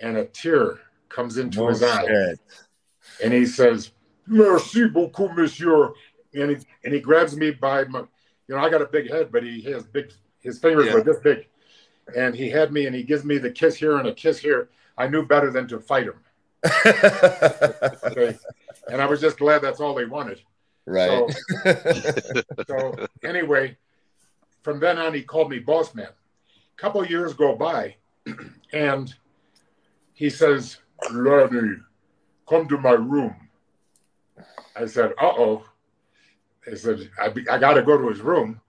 and 0.00 0.16
a 0.16 0.24
tear 0.26 0.80
comes 1.08 1.38
into 1.38 1.66
his 1.68 1.82
eye. 1.82 2.34
And 3.22 3.32
he 3.32 3.46
says, 3.46 3.92
Merci 4.26 4.88
beaucoup, 4.88 5.34
monsieur. 5.36 5.92
And 6.34 6.50
he, 6.50 6.56
and 6.84 6.94
he 6.94 7.00
grabs 7.00 7.36
me 7.36 7.52
by 7.52 7.84
my, 7.84 8.00
you 8.48 8.54
know, 8.54 8.58
I 8.58 8.70
got 8.70 8.82
a 8.82 8.86
big 8.86 9.10
head, 9.10 9.30
but 9.30 9.42
he 9.42 9.62
has 9.62 9.84
big, 9.84 10.12
his 10.40 10.58
fingers 10.58 10.86
yeah. 10.86 10.94
were 10.94 11.02
this 11.02 11.20
big. 11.20 11.46
And 12.16 12.34
he 12.34 12.50
had 12.50 12.72
me 12.72 12.86
and 12.86 12.94
he 12.94 13.02
gives 13.02 13.24
me 13.24 13.38
the 13.38 13.50
kiss 13.50 13.76
here 13.76 13.98
and 13.98 14.08
a 14.08 14.14
kiss 14.14 14.38
here. 14.38 14.68
I 14.96 15.08
knew 15.08 15.26
better 15.26 15.50
than 15.50 15.68
to 15.68 15.78
fight 15.80 16.06
him. 16.06 16.20
okay. 16.86 18.36
And 18.88 19.00
I 19.00 19.06
was 19.06 19.20
just 19.20 19.38
glad 19.38 19.62
that's 19.62 19.80
all 19.80 19.94
they 19.94 20.04
wanted. 20.04 20.40
Right. 20.86 21.30
So, 21.64 22.42
so 22.66 23.06
anyway, 23.22 23.76
from 24.62 24.80
then 24.80 24.98
on, 24.98 25.14
he 25.14 25.22
called 25.22 25.50
me 25.50 25.58
boss 25.58 25.94
man. 25.94 26.08
A 26.08 26.80
couple 26.80 27.04
years 27.06 27.32
go 27.34 27.54
by, 27.54 27.96
and 28.72 29.14
he 30.14 30.30
says, 30.30 30.78
Lenny, 31.12 31.76
come 32.48 32.68
to 32.68 32.78
my 32.78 32.92
room. 32.92 33.34
I 34.76 34.86
said, 34.86 35.12
uh 35.20 35.32
oh. 35.36 35.64
I 36.70 36.74
said, 36.74 37.10
I, 37.20 37.26
I 37.50 37.58
got 37.58 37.74
to 37.74 37.82
go 37.82 37.98
to 37.98 38.08
his 38.08 38.20
room. 38.20 38.60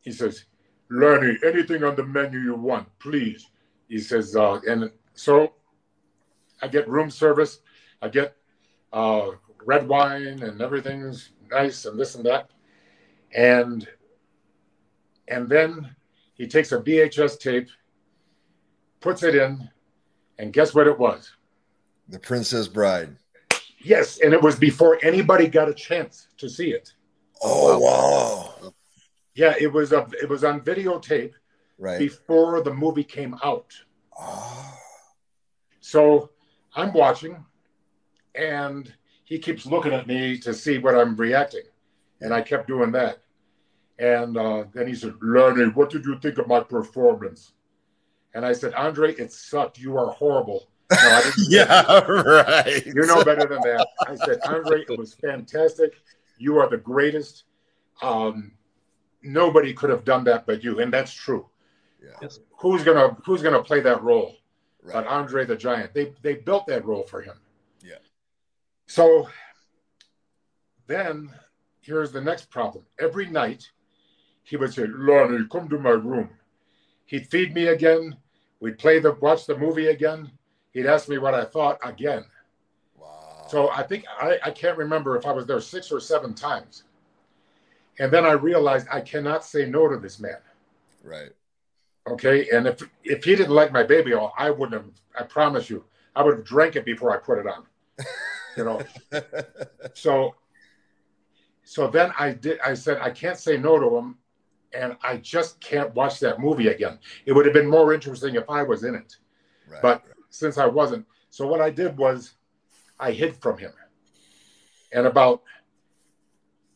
He 0.00 0.12
says, 0.12 0.44
Lenny, 0.90 1.38
anything 1.44 1.84
on 1.84 1.96
the 1.96 2.04
menu 2.04 2.40
you 2.40 2.54
want, 2.54 2.88
please. 2.98 3.48
He 3.88 3.98
says, 3.98 4.36
uh, 4.36 4.60
and 4.68 4.90
so 5.14 5.52
I 6.60 6.68
get 6.68 6.88
room 6.88 7.10
service. 7.10 7.60
I 8.02 8.08
get 8.08 8.36
uh, 8.92 9.30
red 9.64 9.86
wine 9.88 10.42
and 10.42 10.60
everything's 10.60 11.30
nice 11.50 11.84
and 11.84 11.98
this 11.98 12.14
and 12.16 12.26
that. 12.26 12.50
And 13.34 13.86
and 15.28 15.48
then 15.48 15.94
he 16.34 16.48
takes 16.48 16.72
a 16.72 16.80
VHS 16.80 17.38
tape, 17.38 17.68
puts 19.00 19.22
it 19.22 19.36
in, 19.36 19.70
and 20.40 20.54
guess 20.54 20.74
what 20.74 20.86
it 20.86 20.98
was? 20.98 21.30
The 22.08 22.18
Princess 22.18 22.66
Bride. 22.66 23.14
Yes, 23.78 24.20
and 24.20 24.32
it 24.32 24.42
was 24.42 24.56
before 24.56 24.98
anybody 25.02 25.46
got 25.46 25.68
a 25.68 25.74
chance 25.74 26.28
to 26.38 26.48
see 26.48 26.70
it. 26.70 26.92
Oh 27.42 27.78
wow! 27.78 28.72
Yeah, 29.34 29.54
it 29.60 29.72
was 29.72 29.92
a 29.92 30.06
it 30.20 30.28
was 30.28 30.42
on 30.42 30.62
videotape 30.62 31.32
right 31.78 31.98
before 31.98 32.62
the 32.62 32.72
movie 32.72 33.04
came 33.04 33.36
out. 33.44 33.72
Oh. 34.18 34.78
So 35.80 36.30
I'm 36.74 36.92
watching, 36.92 37.44
and 38.34 38.92
he 39.24 39.38
keeps 39.38 39.66
looking 39.66 39.92
at 39.92 40.06
me 40.06 40.38
to 40.38 40.52
see 40.54 40.78
what 40.78 40.94
I'm 40.94 41.16
reacting, 41.16 41.64
and 42.20 42.32
I 42.34 42.40
kept 42.42 42.66
doing 42.66 42.92
that. 42.92 43.18
And 43.98 44.36
uh, 44.36 44.64
then 44.72 44.88
he 44.88 44.94
said, 44.94 45.14
"Lenny, 45.22 45.64
what 45.64 45.90
did 45.90 46.04
you 46.04 46.18
think 46.18 46.38
of 46.38 46.48
my 46.48 46.60
performance?" 46.60 47.52
And 48.34 48.44
I 48.44 48.52
said, 48.52 48.74
Andre, 48.74 49.14
it 49.14 49.32
sucked. 49.32 49.78
You 49.78 49.96
are 49.96 50.10
horrible. 50.10 50.68
No, 50.90 50.96
I 50.98 51.22
didn't. 51.22 51.34
yeah, 51.48 52.00
right. 52.04 52.86
You 52.86 53.06
know 53.06 53.24
better 53.24 53.46
than 53.46 53.60
that. 53.62 53.86
I 54.06 54.14
said, 54.16 54.38
Andre, 54.44 54.84
it 54.88 54.98
was 54.98 55.14
fantastic. 55.14 55.94
You 56.38 56.58
are 56.58 56.68
the 56.68 56.76
greatest. 56.76 57.44
Um, 58.02 58.52
nobody 59.22 59.74
could 59.74 59.90
have 59.90 60.04
done 60.04 60.24
that 60.24 60.46
but 60.46 60.64
you, 60.64 60.80
and 60.80 60.92
that's 60.92 61.12
true. 61.12 61.46
Yeah. 62.02 62.28
Who's 62.58 62.82
gonna 62.82 63.16
Who's 63.24 63.42
gonna 63.42 63.62
play 63.62 63.80
that 63.80 64.02
role? 64.02 64.36
Right. 64.82 64.94
But 64.94 65.06
Andre 65.06 65.44
the 65.44 65.56
Giant. 65.56 65.92
They 65.92 66.14
they 66.22 66.34
built 66.34 66.66
that 66.68 66.84
role 66.84 67.02
for 67.02 67.20
him. 67.20 67.34
Yeah. 67.82 67.98
So 68.86 69.28
then 70.86 71.30
here's 71.80 72.12
the 72.12 72.20
next 72.20 72.50
problem. 72.50 72.84
Every 72.98 73.26
night 73.26 73.70
he 74.42 74.56
would 74.56 74.72
say, 74.72 74.86
Lonnie, 74.88 75.46
come 75.50 75.68
to 75.68 75.78
my 75.78 75.90
room. 75.90 76.30
He'd 77.10 77.28
feed 77.28 77.52
me 77.52 77.66
again. 77.66 78.16
We'd 78.60 78.78
play 78.78 79.00
the 79.00 79.14
watch 79.14 79.44
the 79.44 79.58
movie 79.58 79.88
again. 79.88 80.30
He'd 80.70 80.86
ask 80.86 81.08
me 81.08 81.18
what 81.18 81.34
I 81.34 81.44
thought 81.44 81.80
again. 81.82 82.24
Wow. 82.96 83.46
So 83.48 83.68
I 83.70 83.82
think 83.82 84.04
I, 84.20 84.38
I 84.44 84.50
can't 84.52 84.78
remember 84.78 85.16
if 85.16 85.26
I 85.26 85.32
was 85.32 85.44
there 85.44 85.60
six 85.60 85.90
or 85.90 85.98
seven 85.98 86.34
times. 86.34 86.84
And 87.98 88.12
then 88.12 88.24
I 88.24 88.32
realized 88.32 88.86
I 88.92 89.00
cannot 89.00 89.44
say 89.44 89.66
no 89.66 89.88
to 89.88 89.96
this 89.96 90.20
man. 90.20 90.38
right. 91.02 91.32
Okay. 92.08 92.48
And 92.50 92.68
if 92.68 92.80
if 93.02 93.24
he 93.24 93.34
didn't 93.34 93.54
like 93.54 93.72
my 93.72 93.82
baby 93.82 94.14
oil, 94.14 94.32
I 94.38 94.50
wouldn't 94.50 94.80
have, 94.80 94.90
I 95.18 95.24
promise 95.24 95.68
you, 95.68 95.84
I 96.14 96.22
would 96.22 96.36
have 96.36 96.44
drank 96.44 96.76
it 96.76 96.84
before 96.84 97.12
I 97.12 97.16
put 97.16 97.38
it 97.38 97.46
on. 97.48 97.64
You 98.56 98.64
know. 98.64 98.82
so 99.94 100.36
so 101.64 101.88
then 101.88 102.12
I 102.16 102.34
did 102.34 102.60
I 102.60 102.74
said 102.74 102.98
I 102.98 103.10
can't 103.10 103.36
say 103.36 103.56
no 103.56 103.80
to 103.80 103.96
him 103.96 104.16
and 104.72 104.96
I 105.02 105.16
just 105.16 105.60
can't 105.60 105.94
watch 105.94 106.20
that 106.20 106.40
movie 106.40 106.68
again. 106.68 106.98
It 107.26 107.32
would 107.32 107.44
have 107.44 107.54
been 107.54 107.68
more 107.68 107.92
interesting 107.92 108.34
if 108.34 108.48
I 108.48 108.62
was 108.62 108.84
in 108.84 108.94
it. 108.94 109.16
right. 109.68 109.82
But 109.82 110.04
since 110.30 110.58
I 110.58 110.66
wasn't, 110.66 111.06
so 111.30 111.46
what 111.46 111.60
I 111.60 111.70
did 111.70 111.96
was 111.96 112.34
I 112.98 113.12
hid 113.12 113.36
from 113.36 113.58
him. 113.58 113.72
And 114.92 115.06
about 115.06 115.42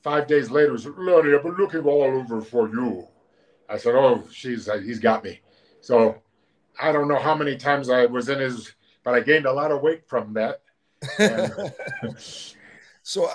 five 0.02 0.26
days 0.26 0.50
later, 0.50 0.72
he 0.72 0.78
said, 0.78 0.92
Lonnie, 0.96 1.34
I've 1.34 1.42
been 1.42 1.56
looking 1.56 1.82
all 1.82 2.04
over 2.04 2.40
for 2.40 2.68
you. 2.68 3.06
I 3.68 3.76
said, 3.78 3.94
Oh, 3.94 4.24
she's 4.30 4.68
he's 4.82 4.98
got 4.98 5.24
me. 5.24 5.40
So 5.80 6.22
I 6.80 6.92
don't 6.92 7.08
know 7.08 7.18
how 7.18 7.34
many 7.34 7.56
times 7.56 7.88
I 7.88 8.06
was 8.06 8.28
in 8.28 8.38
his, 8.38 8.72
but 9.04 9.14
I 9.14 9.20
gained 9.20 9.46
a 9.46 9.52
lot 9.52 9.72
of 9.72 9.82
weight 9.82 10.06
from 10.06 10.34
that. 10.34 10.60
And, 11.18 11.52
so 13.02 13.26
uh, 13.26 13.34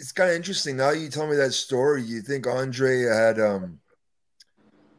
it's 0.00 0.12
kind 0.12 0.30
of 0.30 0.36
interesting. 0.36 0.76
Now 0.76 0.90
you 0.90 1.08
tell 1.08 1.26
me 1.26 1.36
that 1.36 1.52
story. 1.52 2.02
You 2.02 2.22
think 2.22 2.46
Andre 2.46 3.02
had 3.02 3.40
um 3.40 3.80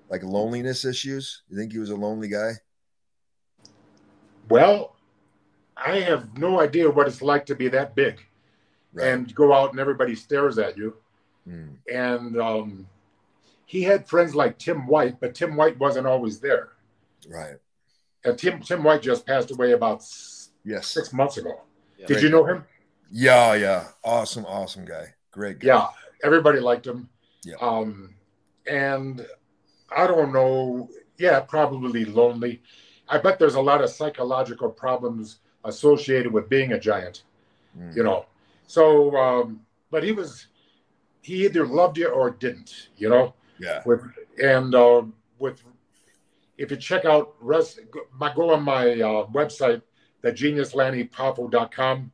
like 0.10 0.24
loneliness 0.24 0.86
issues? 0.86 1.43
You 1.50 1.58
think 1.58 1.72
he 1.72 1.80
was 1.80 1.89
a 1.89 1.96
lonely 1.96 2.28
guy? 2.28 2.52
well, 4.50 4.96
I 5.76 6.00
have 6.00 6.38
no 6.38 6.60
idea 6.62 6.89
what 6.89 7.08
it's 7.08 7.22
like 7.22 7.46
to 7.48 7.56
be 7.56 7.67
that 7.70 7.96
big 7.96 8.20
Right. 8.93 9.08
and 9.10 9.36
go 9.36 9.54
out 9.54 9.72
and 9.72 9.80
everybody 9.80 10.15
stares 10.15 10.58
at 10.58 10.78
you. 10.78 10.96
Mm, 11.48 11.76
And 11.93 12.39
um, 12.39 12.88
he 13.65 13.84
had 13.84 14.08
friends 14.08 14.34
like 14.34 14.58
Tim 14.58 14.88
White, 14.88 15.20
but 15.20 15.36
Tim 15.36 15.56
White 15.56 15.78
wasn't 15.78 16.08
always 16.08 16.39
there. 16.39 16.70
right. 17.30 17.58
And 18.24 18.38
Tim 18.38 18.60
Tim 18.62 18.84
White 18.84 19.02
just 19.02 19.26
passed 19.26 19.52
away 19.52 19.72
about 19.74 20.02
Yes. 20.65 20.88
six 20.88 21.13
months 21.13 21.38
ago. 21.38 21.62
Yeah. 21.98 22.08
Did 22.08 22.22
you 22.24 22.30
know 22.30 22.43
him? 22.46 22.65
Yeah. 23.12 23.54
Yeah. 23.54 23.88
Awesome. 24.04 24.46
Awesome 24.46 24.84
guy. 24.86 25.13
Great 25.32 25.60
guy. 25.60 25.67
Yeah, 25.67 25.88
everybody 26.24 26.60
liked 26.60 26.86
him. 26.88 27.08
Yeah. 27.46 27.56
Um, 27.62 28.15
and 28.70 29.26
I 29.95 30.08
don't 30.08 30.34
know. 30.34 30.89
Yeah, 31.17 31.39
probably 31.39 32.06
lonely. 32.06 32.62
I 33.10 33.17
bet 33.17 33.39
there's 33.39 33.56
a 33.56 33.62
lot 33.62 33.82
of 33.84 33.89
psychological 33.89 34.69
problems 34.69 35.39
associated 35.63 36.32
with 36.32 36.50
being 36.50 36.73
a 36.73 36.80
giant. 36.80 37.23
Mm, 37.78 37.95
You 37.95 38.04
know. 38.04 38.26
So, 38.67 39.15
um, 39.15 39.62
but 39.91 40.04
he 40.04 40.12
was. 40.12 40.47
He 41.21 41.45
either 41.45 41.65
loved 41.65 41.97
you 41.97 42.08
or 42.08 42.30
didn't. 42.32 42.89
You 42.97 43.10
know. 43.10 43.34
yeah. 43.60 43.82
with 43.86 44.02
and 44.41 44.73
uh, 44.76 45.04
with 45.39 45.62
if 46.58 46.71
you 46.71 46.78
check 46.78 47.06
out 47.06 47.36
res 47.39 47.80
my 48.19 48.34
go 48.34 48.52
on 48.54 48.63
my 48.63 48.91
uh, 48.93 49.26
website 49.28 49.82
the 50.21 50.32
geniuslannypoffo.com 50.32 52.12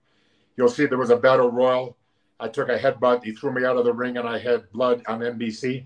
you'll 0.58 0.70
see 0.70 0.86
there 0.86 0.98
was 0.98 1.10
a 1.10 1.18
battle 1.18 1.52
royal 1.52 1.98
i 2.40 2.48
took 2.48 2.70
a 2.70 2.78
headbutt 2.78 3.24
he 3.24 3.32
threw 3.32 3.52
me 3.52 3.66
out 3.66 3.78
of 3.78 3.86
the 3.86 3.94
ring 3.94 4.18
and 4.18 4.28
i 4.28 4.38
had 4.38 4.70
blood 4.72 5.02
on 5.08 5.20
nbc 5.20 5.86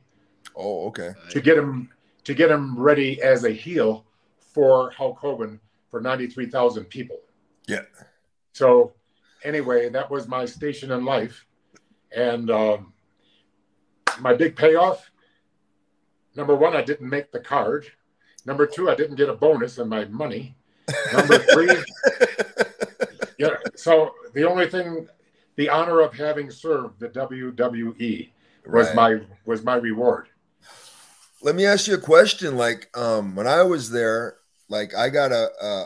Oh, 0.60 0.88
okay. 0.88 1.14
to 1.30 1.40
get 1.42 1.58
him 1.58 1.90
to 2.24 2.34
get 2.34 2.50
him 2.50 2.78
ready 2.78 3.22
as 3.22 3.44
a 3.46 3.52
heel 3.52 4.06
for 4.40 4.90
hulk 4.92 5.20
hogan 5.20 5.60
for 5.90 6.02
93000 6.02 6.86
people 6.86 7.20
Yeah. 7.68 7.82
so 8.54 8.94
anyway 9.44 9.90
that 9.90 10.10
was 10.10 10.28
my 10.28 10.46
station 10.46 10.92
in 10.92 11.06
life 11.06 11.46
and 12.16 12.50
um, 12.50 12.94
my 14.20 14.34
big 14.34 14.56
payoff 14.56 15.12
number 16.36 16.56
one 16.56 16.76
i 16.76 16.82
didn't 16.82 17.10
make 17.10 17.32
the 17.32 17.40
card 17.40 17.86
number 18.46 18.66
two 18.66 18.90
i 18.90 18.96
didn't 18.96 19.16
get 19.16 19.30
a 19.30 19.34
bonus 19.34 19.78
in 19.78 19.88
my 19.88 20.06
money 20.06 20.56
number 21.14 21.38
three 21.54 21.70
yeah 23.38 23.56
so 23.76 24.14
the 24.34 24.44
only 24.44 24.68
thing 24.68 25.08
the 25.56 25.70
honor 25.70 26.00
of 26.02 26.14
having 26.14 26.50
served 26.50 27.00
the 27.00 27.10
wwe 27.10 28.30
was 28.66 28.88
Right. 28.88 28.96
my 28.96 29.20
was 29.46 29.64
my 29.64 29.76
reward 29.76 30.28
Let 31.42 31.56
me 31.56 31.66
ask 31.66 31.88
you 31.88 31.96
a 31.96 32.00
question. 32.00 32.58
Like, 32.58 32.90
um, 32.98 33.36
when 33.36 33.48
I 33.48 33.64
was 33.64 33.90
there, 33.92 34.38
like 34.70 34.96
I 34.96 35.10
got 35.10 35.32
a 35.32 35.50
a, 35.62 35.86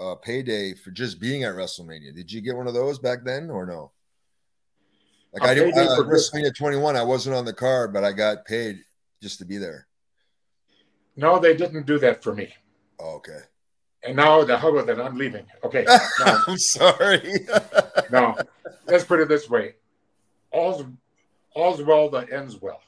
a, 0.00 0.04
a 0.12 0.16
payday 0.16 0.74
for 0.74 0.90
just 0.90 1.20
being 1.20 1.44
at 1.44 1.54
WrestleMania. 1.54 2.14
Did 2.14 2.32
you 2.32 2.40
get 2.40 2.56
one 2.56 2.66
of 2.66 2.74
those 2.74 2.98
back 2.98 3.24
then 3.24 3.50
or 3.50 3.66
no? 3.66 3.92
Like 5.34 5.42
I 5.50 5.54
didn't 5.54 5.74
payday 5.74 5.86
uh, 5.88 5.96
for 5.96 6.04
WrestleMania 6.04 6.54
21. 6.56 6.96
I 6.96 7.02
wasn't 7.02 7.36
on 7.36 7.44
the 7.44 7.52
card, 7.52 7.92
but 7.92 8.02
I 8.04 8.12
got 8.12 8.44
paid 8.46 8.78
just 9.22 9.38
to 9.40 9.44
be 9.44 9.58
there. 9.58 9.86
no 11.16 11.38
they 11.38 11.54
didn't 11.56 11.86
do 11.86 11.98
that 11.98 12.22
for 12.22 12.32
me 12.34 12.54
Oh, 13.00 13.16
okay. 13.16 13.40
and 14.04 14.14
now 14.16 14.42
the 14.44 14.56
with 14.72 14.88
it 14.88 14.98
i'm 14.98 15.16
leaving 15.16 15.44
okay 15.64 15.84
now, 15.88 15.98
I'm 16.46 16.56
sorry. 16.58 17.46
no, 18.12 18.36
let's 18.86 19.04
put 19.04 19.18
it 19.20 19.28
this 19.28 19.50
way 19.50 19.74
all's 20.52 20.84
all's 21.54 21.82
well 21.82 22.08
that 22.10 22.32
ends 22.32 22.56
well. 22.62 22.80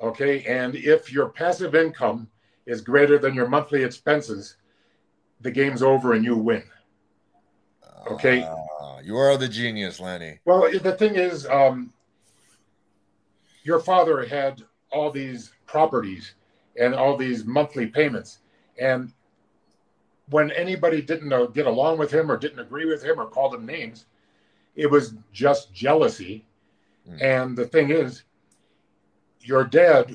Okay 0.00 0.44
and 0.44 0.74
if 0.74 1.12
your 1.12 1.28
passive 1.28 1.74
income 1.74 2.28
is 2.66 2.80
greater 2.80 3.18
than 3.18 3.34
your 3.34 3.48
monthly 3.48 3.82
expenses 3.82 4.56
the 5.40 5.50
game's 5.50 5.82
over 5.82 6.12
and 6.14 6.24
you 6.24 6.36
win 6.36 6.62
Okay. 8.10 8.42
Ah, 8.42 8.98
you 9.04 9.16
are 9.16 9.36
the 9.36 9.46
genius, 9.46 10.00
Lenny. 10.00 10.40
well 10.44 10.70
the 10.70 10.92
thing 10.92 11.14
is 11.16 11.46
um 11.46 11.92
your 13.62 13.78
father 13.78 14.24
had 14.24 14.62
all 14.90 15.10
these 15.10 15.52
properties 15.66 16.34
and 16.78 16.94
all 16.94 17.16
these 17.16 17.44
monthly 17.44 17.86
payments 17.86 18.38
and 18.80 19.12
when 20.30 20.50
anybody 20.52 21.02
didn't 21.02 21.32
uh, 21.32 21.46
get 21.46 21.66
along 21.66 21.98
with 21.98 22.10
him 22.12 22.30
or 22.30 22.36
didn't 22.36 22.60
agree 22.60 22.86
with 22.86 23.02
him 23.02 23.20
or 23.20 23.26
called 23.26 23.54
him 23.54 23.66
names 23.66 24.06
it 24.76 24.90
was 24.90 25.14
just 25.32 25.72
jealousy 25.72 26.44
Mm. 27.08 27.22
and 27.22 27.56
the 27.56 27.64
thing 27.64 27.90
is 27.90 28.24
your 29.40 29.64
dad 29.64 30.12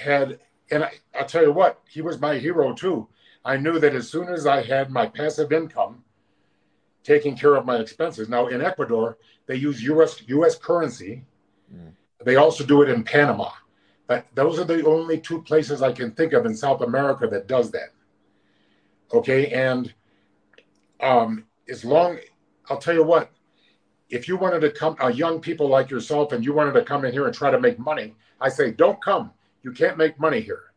had 0.00 0.38
and 0.70 0.84
I, 0.84 0.92
i'll 1.18 1.26
tell 1.26 1.42
you 1.42 1.52
what 1.52 1.80
he 1.88 2.02
was 2.02 2.20
my 2.20 2.38
hero 2.38 2.72
too. 2.72 3.08
I 3.44 3.56
knew 3.56 3.78
that 3.78 3.94
as 3.94 4.08
soon 4.08 4.28
as 4.28 4.46
i 4.46 4.62
had 4.62 4.90
my 4.90 5.06
passive 5.06 5.52
income 5.52 6.04
taking 7.02 7.36
care 7.36 7.56
of 7.56 7.64
my 7.64 7.76
expenses. 7.76 8.28
Now 8.28 8.48
in 8.48 8.60
ecuador 8.60 9.18
they 9.46 9.56
use 9.56 9.82
us 9.88 10.22
us 10.28 10.56
currency. 10.56 11.24
Mm. 11.74 11.92
they 12.24 12.36
also 12.36 12.64
do 12.64 12.82
it 12.82 12.88
in 12.88 13.02
panama. 13.02 13.50
But 14.06 14.26
those 14.34 14.58
are 14.58 14.64
the 14.64 14.84
only 14.86 15.18
two 15.20 15.42
places 15.42 15.82
i 15.82 15.92
can 15.92 16.12
think 16.12 16.32
of 16.32 16.46
in 16.46 16.54
south 16.54 16.82
america 16.82 17.26
that 17.28 17.46
does 17.46 17.70
that. 17.72 17.90
Okay 19.12 19.46
and 19.48 19.92
um 21.00 21.44
as 21.68 21.84
long 21.84 22.18
i'll 22.68 22.78
tell 22.78 22.94
you 22.94 23.04
what 23.04 23.32
if 24.10 24.26
you 24.26 24.36
wanted 24.36 24.60
to 24.60 24.70
come, 24.70 24.96
uh, 25.00 25.08
young 25.08 25.40
people 25.40 25.68
like 25.68 25.88
yourself, 25.88 26.32
and 26.32 26.44
you 26.44 26.52
wanted 26.52 26.72
to 26.72 26.82
come 26.82 27.04
in 27.04 27.12
here 27.12 27.26
and 27.26 27.34
try 27.34 27.50
to 27.50 27.60
make 27.60 27.78
money, 27.78 28.16
I 28.40 28.48
say, 28.48 28.70
don't 28.70 29.02
come. 29.02 29.32
You 29.62 29.72
can't 29.72 29.98
make 29.98 30.18
money 30.18 30.40
here. 30.40 30.72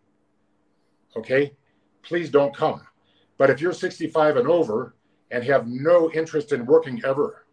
Okay? 1.16 1.54
Please 2.02 2.30
don't 2.30 2.56
come. 2.56 2.82
But 3.38 3.50
if 3.50 3.62
you're 3.62 3.74
65 3.74 4.38
and 4.38 4.48
over 4.48 4.96
and 5.32 5.44
have 5.44 5.68
no 5.68 6.12
interest 6.12 6.52
in 6.52 6.66
working 6.66 7.02
ever, 7.06 7.46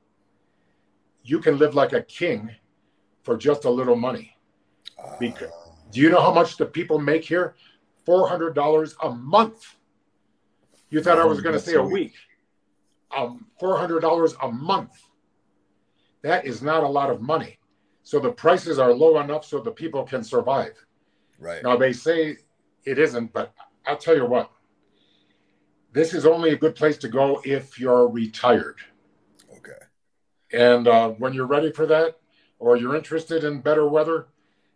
you 1.22 1.38
can 1.38 1.58
live 1.58 1.74
like 1.74 1.92
a 1.92 2.02
king 2.02 2.50
for 3.22 3.36
just 3.36 3.64
a 3.64 3.70
little 3.70 3.96
money. 3.96 4.36
Because- 5.18 5.50
Do 5.92 6.00
you 6.00 6.08
know 6.10 6.20
how 6.20 6.32
much 6.32 6.56
the 6.56 6.66
people 6.66 6.98
make 6.98 7.24
here? 7.24 7.54
$400 8.06 8.94
a 9.02 9.10
month. 9.10 9.76
You 10.90 11.02
thought 11.02 11.18
I 11.18 11.24
was 11.24 11.40
going 11.40 11.54
to 11.54 11.60
say 11.60 11.74
a 11.74 11.82
week. 11.82 12.14
Um, 13.16 13.46
$400 13.60 14.34
a 14.42 14.50
month. 14.50 14.90
That 16.22 16.44
is 16.46 16.62
not 16.62 16.82
a 16.84 16.88
lot 16.88 17.10
of 17.10 17.20
money. 17.20 17.58
So 18.02 18.18
the 18.18 18.32
prices 18.32 18.78
are 18.78 18.92
low 18.92 19.20
enough 19.20 19.44
so 19.44 19.60
the 19.60 19.70
people 19.70 20.02
can 20.04 20.24
survive. 20.24 20.74
right. 21.38 21.62
Now 21.62 21.76
they 21.76 21.92
say 21.92 22.36
it 22.84 22.98
isn't, 22.98 23.32
but 23.32 23.52
I'll 23.86 23.96
tell 23.98 24.16
you 24.16 24.26
what. 24.26 24.50
this 25.92 26.14
is 26.14 26.24
only 26.26 26.50
a 26.50 26.56
good 26.56 26.74
place 26.74 26.96
to 26.98 27.08
go 27.08 27.40
if 27.44 27.78
you're 27.78 28.08
retired. 28.08 28.76
Okay. 29.56 29.80
And 30.52 30.86
uh, 30.88 31.10
when 31.10 31.32
you're 31.32 31.46
ready 31.46 31.72
for 31.72 31.86
that, 31.86 32.16
or 32.58 32.76
you're 32.76 32.94
interested 32.96 33.44
in 33.44 33.60
better 33.60 33.88
weather, 33.88 34.26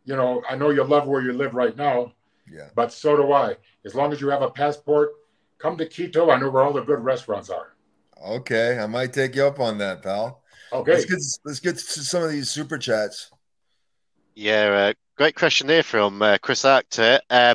you 0.04 0.16
know, 0.16 0.42
I 0.48 0.56
know 0.56 0.70
you 0.70 0.84
love 0.84 1.06
where 1.06 1.22
you 1.22 1.32
live 1.32 1.54
right 1.54 1.76
now, 1.76 2.12
Yeah. 2.50 2.68
but 2.74 2.92
so 2.92 3.16
do 3.16 3.32
I. 3.32 3.56
As 3.84 3.94
long 3.94 4.12
as 4.12 4.20
you 4.20 4.28
have 4.28 4.42
a 4.42 4.50
passport, 4.50 5.12
come 5.58 5.76
to 5.78 5.86
Quito. 5.86 6.30
I 6.30 6.38
know 6.38 6.50
where 6.50 6.62
all 6.62 6.72
the 6.72 6.82
good 6.82 7.00
restaurants 7.00 7.50
are. 7.50 7.74
Okay. 8.26 8.78
I 8.78 8.86
might 8.86 9.12
take 9.12 9.34
you 9.36 9.46
up 9.46 9.60
on 9.60 9.78
that, 9.78 10.02
pal. 10.02 10.42
Okay. 10.74 10.92
Let's 10.92 11.04
get 11.04 11.20
let's 11.44 11.60
get 11.60 11.76
to 11.76 12.00
some 12.00 12.24
of 12.24 12.30
these 12.32 12.50
super 12.50 12.76
chats. 12.78 13.30
Yeah, 14.34 14.90
uh, 14.90 14.92
great 15.16 15.36
question 15.36 15.68
there 15.68 15.84
from 15.84 16.20
uh, 16.20 16.38
Chris 16.42 16.64
Actor. 16.64 17.20
Uh, 17.30 17.54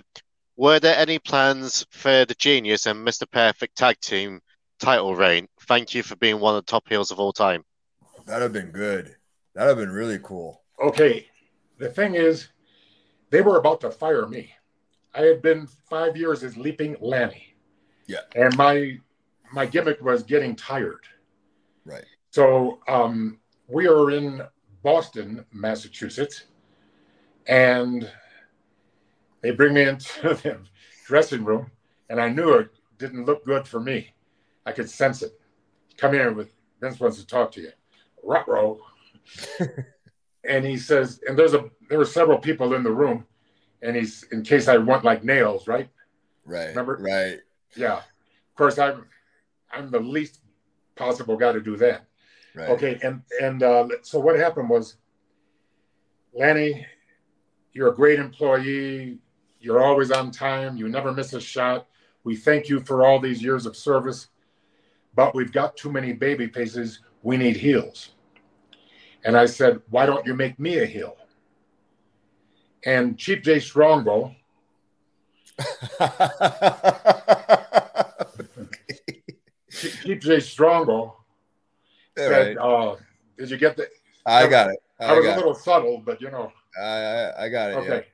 were 0.55 0.79
there 0.79 0.97
any 0.97 1.19
plans 1.19 1.86
for 1.91 2.23
the 2.23 2.36
Genius 2.36 2.86
and 2.86 3.05
Mr. 3.05 3.29
Perfect 3.29 3.77
tag 3.77 3.99
team 3.99 4.39
title 4.79 5.15
reign? 5.15 5.47
Thank 5.67 5.93
you 5.93 6.01
for 6.01 6.15
being 6.15 6.39
one 6.39 6.55
of 6.55 6.65
the 6.65 6.71
top 6.71 6.88
heels 6.88 7.12
of 7.12 7.19
all 7.19 7.34
time. 7.34 7.65
That'd 8.25 8.43
have 8.43 8.53
been 8.53 8.71
good. 8.71 9.15
That'd 9.53 9.69
have 9.69 9.77
been 9.77 9.93
really 9.93 10.19
cool. 10.23 10.62
Okay. 10.82 11.27
The 11.77 11.89
thing 11.89 12.15
is, 12.15 12.47
they 13.32 13.41
were 13.41 13.58
about 13.58 13.82
to 13.82 13.91
fire 13.91 14.27
me. 14.27 14.53
I 15.13 15.21
had 15.21 15.41
been 15.41 15.67
five 15.89 16.15
years 16.15 16.43
as 16.43 16.55
Leaping 16.55 16.95
Lanny. 17.01 17.55
Yeah. 18.08 18.21
And 18.36 18.55
my 18.55 18.97
my 19.51 19.65
gimmick 19.65 20.01
was 20.01 20.23
getting 20.23 20.55
tired. 20.55 21.03
Right. 21.84 22.05
So 22.31 22.79
um, 22.87 23.39
we 23.67 23.87
are 23.87 24.11
in 24.11 24.41
Boston, 24.83 25.45
Massachusetts, 25.51 26.45
and 27.47 28.09
they 29.41 29.51
bring 29.51 29.73
me 29.73 29.83
into 29.83 30.21
the 30.21 30.57
dressing 31.05 31.43
room, 31.43 31.71
and 32.09 32.21
I 32.21 32.29
knew 32.29 32.53
it 32.53 32.69
didn't 32.97 33.25
look 33.25 33.45
good 33.45 33.67
for 33.67 33.79
me. 33.79 34.13
I 34.65 34.71
could 34.71 34.89
sense 34.89 35.23
it. 35.23 35.39
Come 35.97 36.13
here 36.13 36.31
with 36.31 36.53
Vince 36.79 36.99
wants 36.99 37.17
to 37.17 37.25
talk 37.25 37.51
to 37.53 37.61
you. 37.61 37.71
Ruh-roh. 38.23 38.79
and 40.43 40.65
he 40.65 40.77
says, 40.77 41.21
and 41.27 41.37
there's 41.37 41.53
a 41.53 41.69
there 41.89 41.97
were 41.97 42.05
several 42.05 42.37
people 42.37 42.73
in 42.75 42.83
the 42.83 42.91
room, 42.91 43.25
and 43.81 43.95
he's 43.95 44.23
in 44.31 44.43
case 44.43 44.67
I 44.67 44.77
want 44.77 45.03
like 45.03 45.23
nails, 45.23 45.67
right? 45.67 45.89
Right. 46.45 46.67
Remember? 46.67 46.97
Right. 47.01 47.39
Yeah. 47.75 47.97
Of 47.97 48.55
course, 48.55 48.77
I'm 48.77 49.05
I'm 49.71 49.89
the 49.89 49.99
least 49.99 50.41
possible 50.95 51.37
guy 51.37 51.53
to 51.53 51.61
do 51.61 51.75
that. 51.77 52.05
Right. 52.60 52.69
Okay, 52.72 53.00
and 53.04 53.22
and 53.41 53.63
uh, 53.63 53.88
so 54.02 54.19
what 54.19 54.38
happened 54.38 54.69
was, 54.69 54.95
Lanny, 56.34 56.86
you're 57.72 57.88
a 57.88 57.95
great 57.95 58.19
employee. 58.19 59.19
You're 59.62 59.82
always 59.82 60.12
on 60.12 60.32
time. 60.32 60.76
You 60.76 60.89
never 60.89 61.13
miss 61.13 61.32
a 61.32 61.39
shot. 61.39 61.88
We 62.26 62.36
thank 62.36 62.67
you 62.67 62.82
for 62.82 63.06
all 63.06 63.17
these 63.22 63.41
years 63.41 63.65
of 63.65 63.78
service, 63.78 64.28
but 65.15 65.34
we've 65.34 65.54
got 65.54 65.78
too 65.78 65.89
many 65.89 66.12
baby 66.12 66.48
faces. 66.48 67.00
We 67.24 67.38
need 67.38 67.56
heels. 67.56 68.12
And 69.24 69.38
I 69.38 69.45
said, 69.45 69.82
why 69.89 70.06
don't 70.06 70.26
you 70.26 70.34
make 70.34 70.60
me 70.60 70.80
a 70.80 70.86
heel? 70.86 71.15
And 72.86 73.17
Chief 73.17 73.41
Jay 73.41 73.62
Strongbow, 73.62 74.36
Cheap 79.72 80.22
Jay 80.22 80.39
Strongbow 80.41 81.19
All 82.19 82.29
said, 82.29 82.58
uh, 82.58 82.95
did 83.38 83.49
you 83.49 83.58
get 83.58 83.77
the? 83.77 83.88
I 84.25 84.47
got 84.47 84.69
it. 84.69 84.79
I 84.99 85.05
I 85.05 85.17
was 85.17 85.25
a 85.25 85.34
it. 85.34 85.36
little 85.38 85.55
subtle, 85.55 86.01
but 86.05 86.21
you 86.21 86.29
know. 86.29 86.51
I, 86.79 86.84
I, 86.84 87.45
I 87.45 87.49
got 87.49 87.71
it. 87.71 87.75
Okay. 87.75 88.05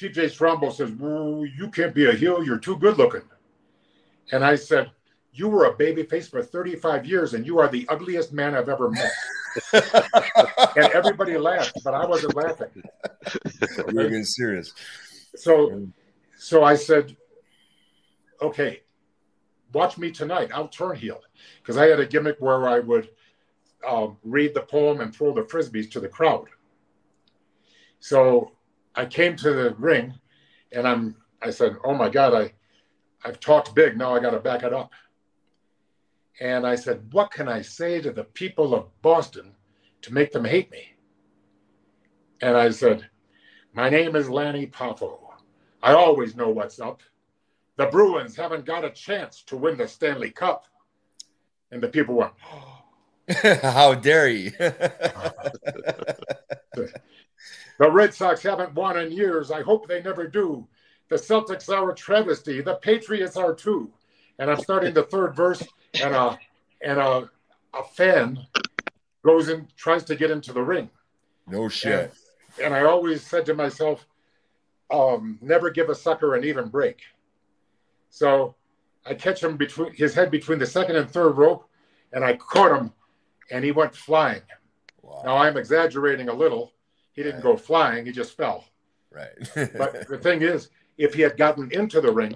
Chief 0.00 0.12
Jay 0.12 0.28
Strongbow 0.28 0.70
says, 0.70 0.90
You 0.90 1.70
can't 1.72 1.94
be 1.94 2.06
a 2.06 2.12
heel. 2.12 2.42
You're 2.42 2.58
too 2.58 2.76
good 2.76 2.96
looking. 2.96 3.22
And 4.32 4.44
I 4.44 4.54
said, 4.54 4.90
You 5.32 5.48
were 5.48 5.66
a 5.66 5.76
baby 5.76 6.04
face 6.04 6.28
for 6.28 6.42
35 6.42 7.04
years 7.06 7.34
and 7.34 7.44
you 7.44 7.58
are 7.58 7.68
the 7.68 7.86
ugliest 7.88 8.32
man 8.32 8.54
I've 8.54 8.68
ever 8.68 8.90
met. 8.90 9.12
And 10.76 10.86
everybody 10.92 11.36
laughed, 11.36 11.76
but 11.84 11.92
I 11.92 12.06
wasn't 12.06 12.36
laughing. 12.36 12.68
You're 13.92 14.08
being 14.08 14.24
serious. 14.24 14.72
So, 15.34 15.88
so 16.36 16.62
I 16.62 16.76
said, 16.76 17.16
Okay, 18.40 18.80
watch 19.72 19.98
me 19.98 20.12
tonight. 20.12 20.50
I'll 20.54 20.68
turn 20.68 20.96
heel. 20.96 21.20
Because 21.60 21.76
I 21.76 21.86
had 21.86 22.00
a 22.00 22.06
gimmick 22.06 22.36
where 22.38 22.68
I 22.68 22.78
would 22.78 23.10
um, 23.86 24.16
read 24.24 24.54
the 24.54 24.62
poem 24.62 25.00
and 25.00 25.14
throw 25.14 25.34
the 25.34 25.42
frisbees 25.42 25.90
to 25.92 26.00
the 26.00 26.08
crowd. 26.08 26.46
So 28.00 28.52
I 28.94 29.06
came 29.06 29.36
to 29.36 29.52
the 29.52 29.74
ring 29.78 30.14
and 30.72 30.86
I'm 30.86 31.16
I 31.42 31.50
said, 31.50 31.76
Oh 31.84 31.94
my 31.94 32.08
God, 32.08 32.34
I 32.34 32.52
I've 33.24 33.40
talked 33.40 33.74
big, 33.74 33.96
now 33.96 34.14
I 34.14 34.20
gotta 34.20 34.40
back 34.40 34.62
it 34.62 34.72
up. 34.72 34.92
And 36.40 36.66
I 36.66 36.74
said, 36.74 37.12
What 37.12 37.30
can 37.30 37.48
I 37.48 37.62
say 37.62 38.00
to 38.00 38.12
the 38.12 38.24
people 38.24 38.74
of 38.74 38.88
Boston 39.02 39.54
to 40.02 40.14
make 40.14 40.32
them 40.32 40.44
hate 40.44 40.70
me? 40.70 40.94
And 42.40 42.56
I 42.56 42.70
said, 42.70 43.08
My 43.74 43.90
name 43.90 44.16
is 44.16 44.30
Lanny 44.30 44.66
Poffo. 44.66 45.18
I 45.82 45.92
always 45.92 46.36
know 46.36 46.48
what's 46.48 46.80
up. 46.80 47.02
The 47.76 47.86
Bruins 47.86 48.36
haven't 48.36 48.66
got 48.66 48.84
a 48.84 48.90
chance 48.90 49.42
to 49.44 49.56
win 49.56 49.76
the 49.76 49.88
Stanley 49.88 50.30
Cup. 50.30 50.66
And 51.70 51.82
the 51.82 51.88
people 51.88 52.14
went, 52.16 52.32
How 53.62 53.94
dare 53.94 54.28
you? 54.28 54.52
The 57.78 57.90
Red 57.90 58.12
Sox 58.12 58.42
haven't 58.42 58.74
won 58.74 58.98
in 58.98 59.10
years. 59.10 59.50
I 59.50 59.62
hope 59.62 59.88
they 59.88 60.02
never 60.02 60.26
do. 60.26 60.68
The 61.08 61.16
Celtics 61.16 61.74
are 61.74 61.90
a 61.90 61.94
travesty. 61.94 62.60
The 62.60 62.74
Patriots 62.74 63.38
are 63.38 63.54
too. 63.54 63.90
And 64.38 64.50
I'm 64.50 64.60
starting 64.60 64.92
the 64.92 65.04
third 65.04 65.34
verse, 65.34 65.62
and 65.94 66.14
a 66.14 66.38
and 66.82 66.98
a, 66.98 67.30
a 67.72 67.84
fan 67.94 68.38
goes 69.24 69.48
in, 69.48 69.66
tries 69.78 70.04
to 70.04 70.14
get 70.14 70.30
into 70.30 70.52
the 70.52 70.62
ring. 70.62 70.90
no 71.46 71.70
shit. 71.70 72.12
And 72.62 72.74
I 72.74 72.84
always 72.84 73.22
said 73.22 73.46
to 73.46 73.54
myself, 73.54 74.06
um, 74.90 75.38
never 75.40 75.70
give 75.70 75.88
a 75.88 75.94
sucker 75.94 76.34
an 76.34 76.44
even 76.44 76.68
break. 76.68 77.00
So 78.10 78.56
I 79.06 79.14
catch 79.14 79.42
him 79.42 79.56
between 79.56 79.94
his 79.94 80.12
head 80.14 80.30
between 80.30 80.58
the 80.58 80.66
second 80.66 80.96
and 80.96 81.10
third 81.10 81.30
rope, 81.38 81.66
and 82.12 82.22
I 82.24 82.36
caught 82.36 82.78
him, 82.78 82.92
and 83.50 83.64
he 83.64 83.72
went 83.72 83.94
flying. 83.94 84.42
Wow. 85.02 85.22
Now 85.24 85.36
I'm 85.38 85.56
exaggerating 85.56 86.28
a 86.28 86.32
little. 86.34 86.72
He 87.12 87.22
didn't 87.22 87.42
go 87.42 87.56
flying; 87.56 88.06
he 88.06 88.12
just 88.12 88.36
fell. 88.36 88.64
Right. 89.10 89.28
But 89.76 90.08
the 90.08 90.18
thing 90.22 90.42
is, 90.42 90.70
if 90.98 91.14
he 91.14 91.22
had 91.22 91.36
gotten 91.36 91.70
into 91.72 92.00
the 92.00 92.12
ring 92.12 92.34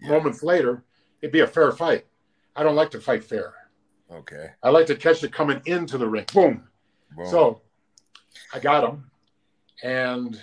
Yeah. 0.00 0.10
moments 0.10 0.42
later, 0.42 0.84
it'd 1.20 1.32
be 1.32 1.40
a 1.40 1.46
fair 1.46 1.72
fight. 1.72 2.06
I 2.56 2.62
don't 2.62 2.76
like 2.76 2.90
to 2.92 3.00
fight 3.00 3.24
fair. 3.24 3.54
okay. 4.10 4.50
I 4.62 4.70
like 4.70 4.86
to 4.86 4.94
catch 4.96 5.24
it 5.24 5.32
coming 5.32 5.60
into 5.66 5.98
the 5.98 6.08
ring. 6.08 6.26
Boom. 6.32 6.68
Boom. 7.16 7.26
So 7.26 7.62
I 8.52 8.60
got 8.60 8.84
him. 8.88 9.10
And 9.82 10.40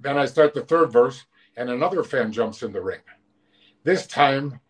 then 0.00 0.18
I 0.18 0.26
start 0.26 0.52
the 0.54 0.62
third 0.62 0.92
verse, 0.92 1.24
and 1.56 1.70
another 1.70 2.04
fan 2.04 2.30
jumps 2.30 2.62
in 2.62 2.72
the 2.72 2.80
ring. 2.80 3.00
This 3.84 4.06
time, 4.06 4.60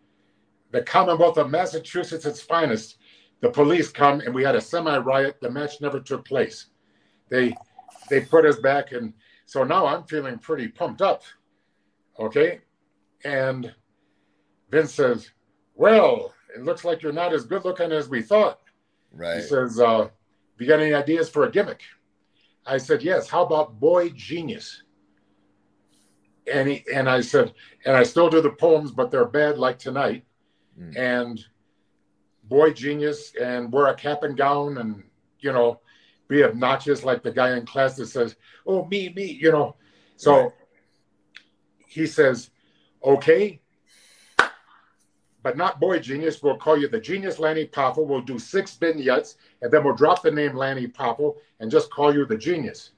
the 0.70 0.83
Commonwealth 0.83 1.38
of 1.38 1.51
Massachusetts, 1.51 2.24
its 2.24 2.40
finest, 2.40 2.98
the 3.40 3.51
police 3.51 3.90
come, 3.90 4.20
and 4.20 4.35
we 4.35 4.42
had 4.42 4.57
a 4.57 4.61
semi 4.61 4.98
riot. 4.98 5.37
The 5.40 5.51
match 5.51 5.81
never 5.81 6.01
took 6.01 6.24
place. 6.24 6.66
They 7.31 7.55
they 8.11 8.20
put 8.20 8.46
us 8.46 8.59
back, 8.59 8.92
and 8.92 9.12
so 9.46 9.64
now 9.64 9.87
I'm 9.87 10.05
feeling 10.05 10.38
pretty 10.38 10.68
pumped 10.68 11.03
up. 11.03 11.22
Okay. 12.18 12.61
And 13.24 13.72
Vince 14.70 14.94
says, 14.94 15.31
Well, 15.74 16.35
it 16.55 16.62
looks 16.62 16.85
like 16.85 17.03
you're 17.03 17.12
not 17.12 17.33
as 17.33 17.44
good 17.44 17.64
looking 17.64 17.92
as 17.92 18.09
we 18.09 18.22
thought. 18.22 18.61
Right. 19.12 19.37
He 19.37 19.42
says, 19.42 19.81
uh, 19.81 20.09
"You 20.59 20.66
got 20.66 20.81
any 20.81 20.94
ideas 20.94 21.29
for 21.29 21.44
a 21.44 21.51
gimmick?" 21.51 21.81
I 22.66 22.79
said, 22.79 23.03
"Yes. 23.03 23.29
How 23.29 23.44
about 23.44 23.81
Boy 23.81 24.11
Genius?" 24.11 24.83
And 26.53 26.68
he 26.68 26.85
and 26.92 27.09
I 27.09 27.20
said, 27.20 27.53
and 27.85 27.96
I 27.96 28.03
still 28.03 28.31
do 28.31 28.40
the 28.40 28.51
poems, 28.51 28.90
but 28.90 29.11
they're 29.11 29.27
bad, 29.27 29.59
like 29.59 29.79
tonight. 29.79 30.24
Mm. 30.79 30.96
And 30.96 31.44
Boy 32.49 32.73
Genius, 32.73 33.33
and 33.41 33.73
wear 33.73 33.87
a 33.87 33.95
cap 33.95 34.23
and 34.23 34.37
gown, 34.37 34.79
and 34.79 35.03
you 35.41 35.53
know, 35.53 35.81
be 36.29 36.45
obnoxious 36.45 37.05
like 37.05 37.23
the 37.23 37.31
guy 37.31 37.57
in 37.57 37.67
class 37.67 37.97
that 37.97 38.07
says, 38.07 38.37
"Oh, 38.67 38.85
me, 38.87 39.11
me," 39.11 39.25
you 39.25 39.53
know. 39.53 39.77
So 40.17 40.37
Right. 40.37 40.53
he 41.87 42.07
says, 42.07 42.51
"Okay." 43.05 43.61
But 45.43 45.57
not 45.57 45.81
boy 45.81 46.01
genius. 46.01 46.43
We'll 46.43 46.59
call 46.59 46.77
you 46.77 46.89
the 46.89 47.01
genius 47.01 47.39
Lanny 47.39 47.67
Poffo. 47.67 48.05
We'll 48.05 48.21
do 48.21 48.39
six 48.39 48.77
vignettes, 48.77 49.37
and 49.63 49.71
then 49.71 49.85
we'll 49.85 49.95
drop 49.95 50.23
the 50.23 50.31
name 50.31 50.57
Lanny 50.57 50.89
Poffo 50.89 51.37
and 51.61 51.71
just 51.71 51.91
call 51.91 52.13
you 52.13 52.27
the 52.27 52.37
genius. 52.37 52.91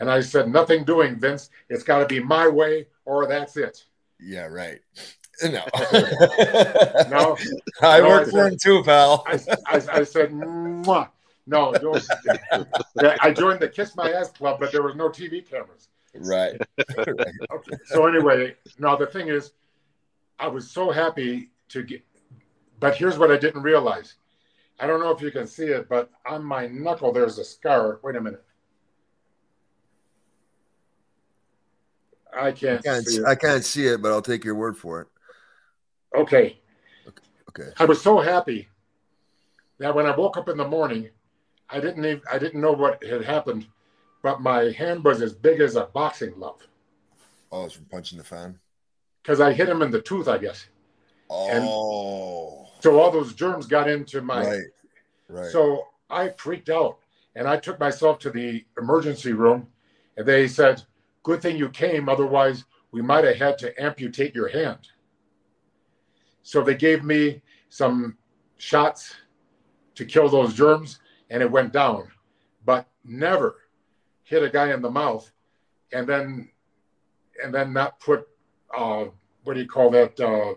And 0.00 0.10
I 0.10 0.20
said, 0.20 0.48
nothing 0.48 0.84
doing, 0.84 1.18
Vince. 1.18 1.50
It's 1.68 1.82
got 1.82 1.98
to 1.98 2.06
be 2.06 2.20
my 2.20 2.48
way, 2.48 2.86
or 3.04 3.26
that's 3.26 3.56
it. 3.56 3.84
Yeah, 4.20 4.46
right. 4.46 4.80
No. 5.42 5.64
No, 7.08 7.36
I 7.80 8.00
No, 8.00 8.08
work 8.08 8.28
I 8.28 8.30
for 8.30 8.46
him 8.48 8.56
too, 8.60 8.82
pal. 8.82 9.24
I, 9.26 9.38
I, 9.66 9.82
I 9.92 10.02
said, 10.04 10.30
Mwah. 10.30 11.08
no. 11.46 11.74
Don't. 11.80 12.02
I 13.22 13.32
joined 13.32 13.60
the 13.60 13.68
Kiss 13.68 13.96
My 13.96 14.12
Ass 14.12 14.30
Club, 14.30 14.58
but 14.60 14.72
there 14.72 14.82
was 14.82 14.94
no 14.94 15.08
TV 15.08 15.48
cameras. 15.48 15.88
right. 16.14 16.60
right. 16.96 17.34
Okay. 17.52 17.72
So 17.84 18.06
anyway, 18.06 18.56
now 18.78 18.96
the 18.96 19.06
thing 19.06 19.28
is, 19.28 19.52
I 20.38 20.48
was 20.48 20.70
so 20.70 20.90
happy 20.90 21.50
to 21.70 21.82
get. 21.82 22.02
But 22.80 22.96
here's 22.96 23.18
what 23.18 23.30
I 23.30 23.36
didn't 23.36 23.62
realize. 23.62 24.14
I 24.80 24.86
don't 24.86 25.00
know 25.00 25.10
if 25.10 25.20
you 25.20 25.30
can 25.30 25.46
see 25.46 25.66
it, 25.66 25.88
but 25.88 26.10
on 26.26 26.44
my 26.44 26.66
knuckle 26.66 27.12
there's 27.12 27.38
a 27.38 27.44
scar. 27.44 28.00
Wait 28.02 28.16
a 28.16 28.20
minute. 28.20 28.44
I 32.32 32.52
can't, 32.52 32.80
I 32.80 32.82
can't 32.82 33.06
see 33.06 33.20
it. 33.20 33.26
I 33.26 33.34
can't 33.34 33.64
see 33.64 33.86
it, 33.86 34.02
but 34.02 34.12
I'll 34.12 34.22
take 34.22 34.44
your 34.44 34.54
word 34.54 34.76
for 34.76 35.00
it. 35.00 35.08
Okay. 36.14 36.58
Okay. 37.48 37.70
I 37.78 37.84
was 37.84 38.00
so 38.00 38.20
happy 38.20 38.68
that 39.78 39.94
when 39.94 40.06
I 40.06 40.16
woke 40.16 40.36
up 40.36 40.48
in 40.48 40.56
the 40.56 40.66
morning, 40.66 41.10
I 41.70 41.80
didn't 41.80 42.04
even, 42.04 42.22
I 42.30 42.38
didn't 42.38 42.60
know 42.60 42.72
what 42.72 43.02
had 43.04 43.24
happened, 43.24 43.66
but 44.22 44.40
my 44.40 44.70
hand 44.72 45.04
was 45.04 45.22
as 45.22 45.32
big 45.34 45.60
as 45.60 45.76
a 45.76 45.84
boxing 45.86 46.32
glove 46.32 46.66
Oh, 47.50 47.64
it's 47.64 47.74
from 47.74 47.86
punching 47.86 48.18
the 48.18 48.24
fan. 48.24 48.58
because 49.22 49.40
I 49.40 49.52
hit 49.52 49.68
him 49.68 49.82
in 49.82 49.90
the 49.90 50.02
tooth, 50.02 50.28
I 50.28 50.38
guess. 50.38 50.66
Oh, 51.30 52.68
So 52.80 53.00
all 53.00 53.10
those 53.10 53.34
germs 53.34 53.66
got 53.66 53.88
into 53.88 54.20
my. 54.22 54.44
right, 54.44 54.64
right. 55.28 55.50
So 55.50 55.88
I 56.10 56.30
freaked 56.30 56.68
out 56.68 56.98
and 57.34 57.46
I 57.46 57.56
took 57.56 57.78
myself 57.78 58.18
to 58.20 58.30
the 58.30 58.64
emergency 58.78 59.32
room, 59.32 59.68
and 60.16 60.26
they 60.26 60.48
said, 60.48 60.82
"Good 61.22 61.40
thing 61.42 61.56
you 61.56 61.68
came, 61.68 62.08
otherwise 62.08 62.64
we 62.92 63.02
might 63.02 63.24
have 63.24 63.36
had 63.36 63.58
to 63.58 63.82
amputate 63.82 64.34
your 64.34 64.48
hand." 64.48 64.88
So 66.48 66.62
they 66.62 66.76
gave 66.76 67.04
me 67.04 67.42
some 67.68 68.16
shots 68.56 69.14
to 69.96 70.06
kill 70.06 70.30
those 70.30 70.54
germs, 70.54 70.98
and 71.28 71.42
it 71.42 71.50
went 71.50 71.74
down, 71.74 72.08
but 72.64 72.86
never 73.04 73.56
hit 74.24 74.42
a 74.42 74.48
guy 74.48 74.72
in 74.72 74.80
the 74.80 74.90
mouth, 74.90 75.30
and 75.92 76.08
then 76.08 76.48
and 77.44 77.52
then 77.52 77.74
not 77.74 78.00
put 78.00 78.26
uh, 78.74 79.04
what 79.44 79.54
do 79.54 79.60
you 79.60 79.68
call 79.68 79.90
that? 79.90 80.18
Uh, 80.18 80.54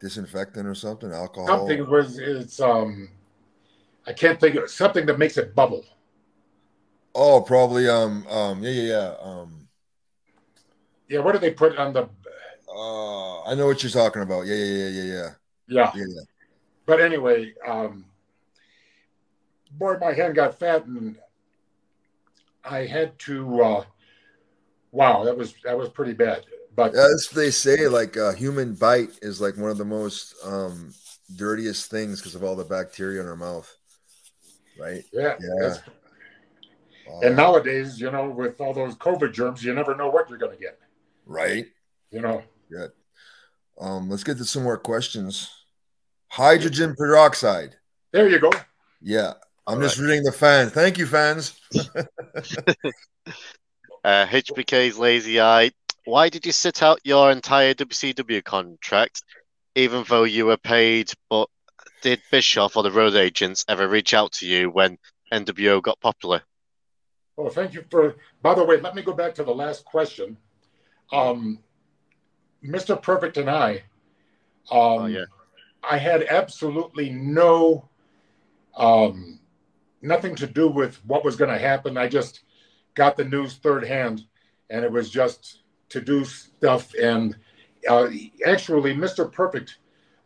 Disinfectant 0.00 0.66
or 0.66 0.74
something, 0.74 1.12
alcohol. 1.12 1.46
something 1.46 1.88
was 1.88 2.18
it's 2.18 2.58
um, 2.58 3.08
I 4.04 4.12
can't 4.12 4.40
think 4.40 4.56
of 4.56 4.68
something 4.68 5.06
that 5.06 5.16
makes 5.16 5.38
it 5.38 5.54
bubble. 5.54 5.84
Oh, 7.14 7.40
probably. 7.40 7.88
Um. 7.88 8.26
Um. 8.26 8.64
Yeah. 8.64 8.70
Yeah. 8.70 8.82
Yeah. 8.82 9.14
Um. 9.22 9.68
Yeah, 11.08 11.20
what 11.20 11.34
do 11.34 11.38
they 11.38 11.52
put 11.52 11.78
on 11.78 11.92
the? 11.92 12.08
Uh. 12.74 13.42
I 13.42 13.54
know 13.54 13.66
what 13.66 13.82
you're 13.82 13.90
talking 13.90 14.22
about. 14.22 14.46
Yeah. 14.46 14.54
Yeah. 14.54 14.64
Yeah. 14.64 14.88
Yeah. 14.88 15.02
Yeah. 15.02 15.30
Yeah, 15.68 15.90
Yeah. 15.94 16.04
yeah. 16.08 16.20
but 16.86 17.00
anyway, 17.00 17.52
um, 17.66 18.04
boy, 19.72 19.96
my 20.00 20.12
hand 20.12 20.34
got 20.34 20.58
fat, 20.58 20.84
and 20.86 21.16
I 22.64 22.86
had 22.86 23.18
to. 23.20 23.62
Uh, 23.62 23.84
wow, 24.92 25.24
that 25.24 25.36
was 25.36 25.54
that 25.64 25.76
was 25.76 25.88
pretty 25.88 26.12
bad. 26.12 26.44
But 26.76 26.94
As 26.94 27.28
they 27.34 27.50
say, 27.50 27.88
like 27.88 28.16
a 28.16 28.32
human 28.34 28.74
bite 28.74 29.10
is 29.22 29.40
like 29.40 29.56
one 29.56 29.70
of 29.70 29.78
the 29.78 29.84
most 29.84 30.34
um 30.44 30.94
dirtiest 31.36 31.90
things 31.90 32.20
because 32.20 32.34
of 32.34 32.42
all 32.44 32.56
the 32.56 32.64
bacteria 32.64 33.20
in 33.20 33.26
our 33.26 33.36
mouth. 33.36 33.72
Right. 34.78 35.04
yeah, 35.12 35.36
Yeah. 35.40 35.76
Wow. 37.06 37.20
and 37.22 37.36
nowadays, 37.36 38.00
you 38.00 38.10
know, 38.10 38.30
with 38.30 38.60
all 38.60 38.72
those 38.72 38.94
COVID 38.94 39.32
germs, 39.32 39.62
you 39.64 39.74
never 39.74 39.94
know 39.96 40.08
what 40.08 40.28
you're 40.28 40.38
going 40.38 40.56
to 40.56 40.62
get. 40.62 40.78
right. 41.26 41.66
You 42.10 42.20
know, 42.20 42.42
Um. 43.80 44.08
Let's 44.10 44.24
get 44.24 44.38
to 44.38 44.44
some 44.44 44.62
more 44.62 44.78
questions. 44.78 45.50
Hydrogen 46.28 46.94
peroxide. 46.96 47.76
there 48.12 48.28
you 48.28 48.38
go. 48.38 48.50
Yeah. 49.00 49.34
I'm 49.66 49.76
All 49.76 49.82
just 49.82 49.98
reading 49.98 50.22
the 50.22 50.32
fans. 50.32 50.72
Thank 50.72 50.98
you, 50.98 51.06
fans. 51.06 51.58
Uh, 54.02 54.26
HBK's 54.26 54.98
lazy 54.98 55.40
eye. 55.40 55.70
Why 56.04 56.30
did 56.30 56.46
you 56.46 56.52
sit 56.52 56.82
out 56.82 57.00
your 57.04 57.30
entire 57.30 57.74
WCW 57.74 58.42
contract, 58.42 59.22
even 59.74 60.04
though 60.08 60.24
you 60.24 60.46
were 60.46 60.56
paid? 60.56 61.12
But 61.28 61.48
did 62.02 62.22
Bischoff 62.30 62.76
or 62.76 62.82
the 62.82 62.90
road 62.90 63.14
agents 63.14 63.64
ever 63.68 63.86
reach 63.86 64.14
out 64.14 64.32
to 64.32 64.46
you 64.46 64.70
when 64.70 64.96
NWO 65.32 65.82
got 65.82 66.00
popular? 66.00 66.42
Well, 67.36 67.50
thank 67.50 67.74
you 67.74 67.84
for. 67.90 68.16
By 68.42 68.54
the 68.54 68.64
way, 68.64 68.80
let 68.80 68.94
me 68.94 69.02
go 69.02 69.12
back 69.12 69.34
to 69.34 69.44
the 69.44 69.54
last 69.54 69.84
question. 69.84 70.36
Um, 71.12 71.58
Mr. 72.64 73.00
Perfect 73.00 73.36
and 73.36 73.50
I, 73.50 73.82
um, 74.70 75.02
Oh 75.02 75.06
yeah, 75.06 75.24
I 75.82 75.96
had 75.96 76.22
absolutely 76.24 77.10
no, 77.10 77.88
um, 78.76 79.40
nothing 80.02 80.34
to 80.36 80.46
do 80.46 80.68
with 80.68 80.96
what 81.06 81.24
was 81.24 81.36
going 81.36 81.50
to 81.50 81.58
happen. 81.58 81.96
I 81.96 82.08
just 82.08 82.42
got 82.94 83.16
the 83.16 83.24
news 83.24 83.54
third 83.54 83.86
hand, 83.86 84.26
and 84.68 84.84
it 84.84 84.92
was 84.92 85.10
just 85.10 85.62
to 85.90 86.00
do 86.00 86.24
stuff. 86.24 86.92
And 86.94 87.36
uh, 87.88 88.08
actually, 88.46 88.94
Mr. 88.94 89.30
Perfect, 89.30 89.78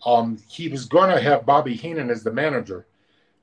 um, 0.05 0.38
he 0.49 0.68
was 0.68 0.87
going 0.87 1.11
to 1.11 1.20
have 1.20 1.47
Bobby 1.47 1.75
Heenan 1.75 2.11
as 2.11 2.23
the 2.23 2.33
manager, 2.33 2.87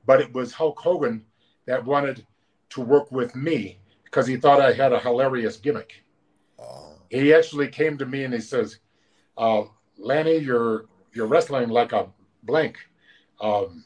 but 0.06 0.21
it 0.21 0.34
was 0.34 0.54
Hulk 0.54 0.80
Hogan 0.80 1.25
that 1.65 1.86
wanted 1.86 2.25
to 2.71 2.82
work 2.82 3.12
with 3.12 3.36
me 3.36 3.80
because 4.04 4.27
he 4.27 4.38
thought 4.38 4.62
I 4.62 4.73
had 4.73 4.93
a 4.93 4.99
hilarious 4.99 5.58
gimmick 5.58 6.04
he 7.19 7.34
actually 7.34 7.67
came 7.67 7.97
to 7.97 8.06
me 8.06 8.24
and 8.24 8.34
he 8.34 8.39
says, 8.39 8.80
uh, 9.38 9.63
"Lanny, 9.97 10.38
you're 10.38 10.86
you're 11.13 11.28
wrestling 11.28 11.69
like 11.69 11.91
a 11.91 12.08
blank. 12.43 12.78
Um, 13.39 13.84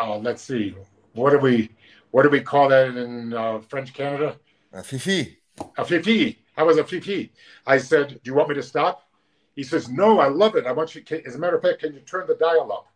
uh, 0.00 0.16
let's 0.16 0.42
see, 0.42 0.74
what 1.12 1.30
do 1.30 1.38
we 1.38 1.70
what 2.10 2.22
do 2.22 2.30
we 2.30 2.40
call 2.40 2.68
that 2.68 2.96
in 2.96 3.32
uh, 3.34 3.60
French 3.60 3.92
Canada? 3.94 4.38
uh, 4.72 4.82
Fifi. 4.82 5.38
A 5.76 5.84
fifi. 5.84 6.38
I 6.56 6.62
was 6.62 6.78
a 6.78 6.84
fifi. 6.84 7.32
I 7.66 7.76
said, 7.78 8.08
"Do 8.08 8.30
you 8.30 8.34
want 8.34 8.48
me 8.48 8.54
to 8.54 8.62
stop?" 8.62 9.08
He 9.54 9.62
says, 9.62 9.90
"No, 9.90 10.18
I 10.18 10.28
love 10.28 10.56
it. 10.56 10.66
I 10.66 10.72
want 10.72 10.94
you. 10.94 11.02
As 11.26 11.34
a 11.34 11.38
matter 11.38 11.56
of 11.56 11.62
fact, 11.62 11.80
can 11.80 11.92
you 11.92 12.00
turn 12.00 12.26
the 12.26 12.34
dial 12.36 12.72
up?" 12.72 12.86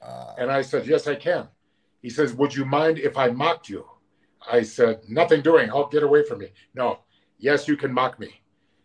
Uh, 0.00 0.34
And 0.38 0.50
I 0.50 0.62
said, 0.62 0.86
Yes, 0.86 1.06
I 1.06 1.14
can. 1.14 1.48
He 2.02 2.10
says, 2.10 2.34
Would 2.34 2.54
you 2.54 2.64
mind 2.66 2.98
if 2.98 3.16
I 3.16 3.28
mocked 3.30 3.68
you? 3.70 3.86
I 4.46 4.62
said, 4.62 5.00
Nothing 5.08 5.40
doing. 5.40 5.70
I'll 5.70 5.88
get 5.88 6.02
away 6.02 6.22
from 6.28 6.38
me. 6.40 6.48
No, 6.74 6.98
yes, 7.38 7.66
you 7.66 7.76
can 7.76 7.90
mock 7.92 8.20
me. 8.20 8.42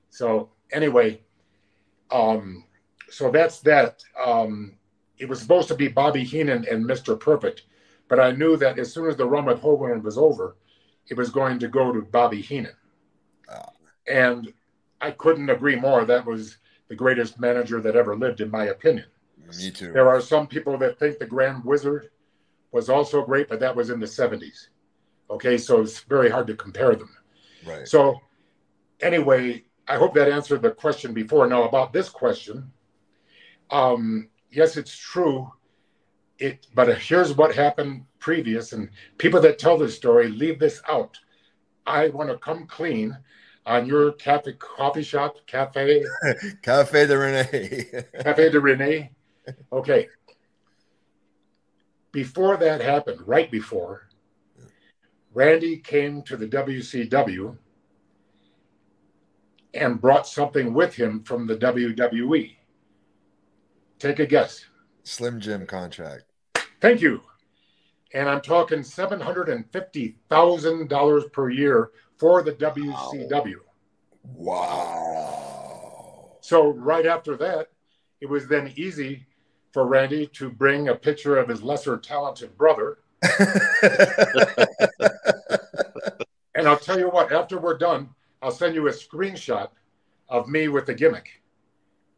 So, 0.10 0.50
anyway, 0.72 1.22
um, 2.12 2.66
so 3.10 3.32
that's 3.32 3.60
that. 3.62 4.04
Um, 4.22 4.76
it 5.18 5.28
was 5.28 5.42
supposed 5.42 5.68
to 5.68 5.76
be 5.76 5.88
Bobby 5.88 6.24
Heenan 6.24 6.66
and 6.70 6.86
Mr. 6.86 7.20
Perfect, 7.20 7.64
but 8.08 8.20
I 8.20 8.32
knew 8.32 8.58
that 8.58 8.80
as 8.80 8.94
soon 8.94 9.08
as 9.08 9.18
the 9.18 9.26
run 9.26 9.46
with 9.46 9.60
Hogan 9.60 10.02
was 10.02 10.18
over, 10.18 10.56
it 11.10 11.18
was 11.18 11.30
going 11.30 11.60
to 11.60 11.68
go 11.68 11.92
to 11.92 12.02
Bobby 12.02 12.42
Heenan. 12.42 12.76
Ah. 13.50 13.70
And 14.08 14.54
I 15.02 15.12
couldn't 15.12 15.50
agree 15.50 15.76
more. 15.76 16.06
That 16.06 16.26
was 16.26 16.58
the 16.88 16.96
greatest 16.96 17.40
manager 17.40 17.82
that 17.82 17.96
ever 17.96 18.16
lived, 18.16 18.42
in 18.42 18.50
my 18.50 18.66
opinion. 18.66 19.06
me 19.58 19.72
too. 19.72 19.92
There 19.92 20.10
are 20.10 20.22
some 20.22 20.48
people 20.48 20.78
that 20.80 21.00
think 21.00 21.20
the 21.20 21.26
Grand 21.26 21.64
Wizard 21.64 22.10
was 22.72 22.90
also 22.90 23.24
great, 23.26 23.50
but 23.50 23.60
that 23.60 23.76
was 23.76 23.90
in 23.90 24.00
the 24.00 24.06
70s. 24.06 24.68
Okay, 25.30 25.58
so 25.58 25.82
it's 25.82 26.00
very 26.02 26.30
hard 26.30 26.48
to 26.48 26.56
compare 26.56 26.96
them. 26.96 27.16
Right. 27.66 27.88
So, 27.88 28.20
anyway, 29.02 29.64
I 29.90 29.98
hope 29.98 30.14
that 30.14 30.32
answered 30.32 30.62
the 30.62 30.72
question 30.72 31.14
before. 31.14 31.48
Now, 31.48 31.64
about 31.64 31.92
this 31.92 32.10
question, 32.10 32.72
um, 33.72 34.30
yes, 34.52 34.78
it's 34.78 34.96
true. 34.96 35.52
It, 36.38 36.68
but 36.76 36.96
here's 37.00 37.34
what 37.34 37.56
happened 37.56 38.06
previous, 38.20 38.72
and 38.72 38.90
people 39.18 39.42
that 39.42 39.58
tell 39.58 39.78
this 39.78 39.96
story 39.96 40.30
leave 40.30 40.60
this 40.60 40.82
out. 40.88 41.20
I 41.88 42.10
want 42.10 42.30
to 42.30 42.38
come 42.38 42.68
clean 42.68 43.18
on 43.66 43.88
your 43.88 44.12
cafe, 44.14 44.54
coffee 44.54 45.02
shop, 45.02 45.38
cafe, 45.48 46.04
Cafe 46.62 47.08
de 47.08 47.18
Rene. 47.18 48.04
Cafe 48.24 48.50
de 48.50 48.60
Rene. 48.60 49.12
Okay. 49.74 50.08
Before 52.12 52.58
that 52.58 52.82
happened, 52.82 53.22
right 53.26 53.50
before, 53.50 54.08
Randy 55.34 55.78
came 55.78 56.22
to 56.24 56.38
the 56.38 56.48
WCW 56.48 57.58
and 59.74 60.02
brought 60.02 60.28
something 60.28 60.74
with 60.74 60.96
him 60.96 61.24
from 61.24 61.48
the 61.48 61.56
WWE. 61.56 62.58
Take 64.00 64.20
a 64.20 64.26
guess. 64.26 64.66
Slim 65.04 65.40
Jim 65.40 65.66
contract. 65.66 66.26
Thank 66.82 67.00
you. 67.02 67.22
And 68.14 68.28
I'm 68.28 68.42
talking 68.42 68.80
$750,000 68.80 71.32
per 71.32 71.50
year 71.50 71.92
for 72.18 72.42
the 72.42 72.52
WCW. 72.54 73.56
Wow. 74.24 76.32
So 76.42 76.70
right 76.70 77.06
after 77.06 77.38
that, 77.38 77.68
it 78.22 78.26
was 78.28 78.48
then 78.48 78.74
easy 78.76 79.28
for 79.72 79.86
Randy 79.86 80.26
to 80.28 80.50
bring 80.50 80.90
a 80.90 80.96
picture 80.96 81.38
of 81.38 81.48
his 81.48 81.62
lesser 81.62 81.98
talented 81.98 82.58
brother. 82.58 82.98
And 86.60 86.68
I'll 86.68 86.78
tell 86.78 87.00
you 87.00 87.08
what, 87.08 87.32
after 87.32 87.58
we're 87.58 87.78
done, 87.78 88.10
I'll 88.42 88.52
send 88.52 88.76
you 88.76 88.88
a 88.88 88.92
screenshot 88.92 89.70
of 90.30 90.48
me 90.48 90.68
with 90.68 90.86
the 90.86 90.94
gimmick. 90.94 91.42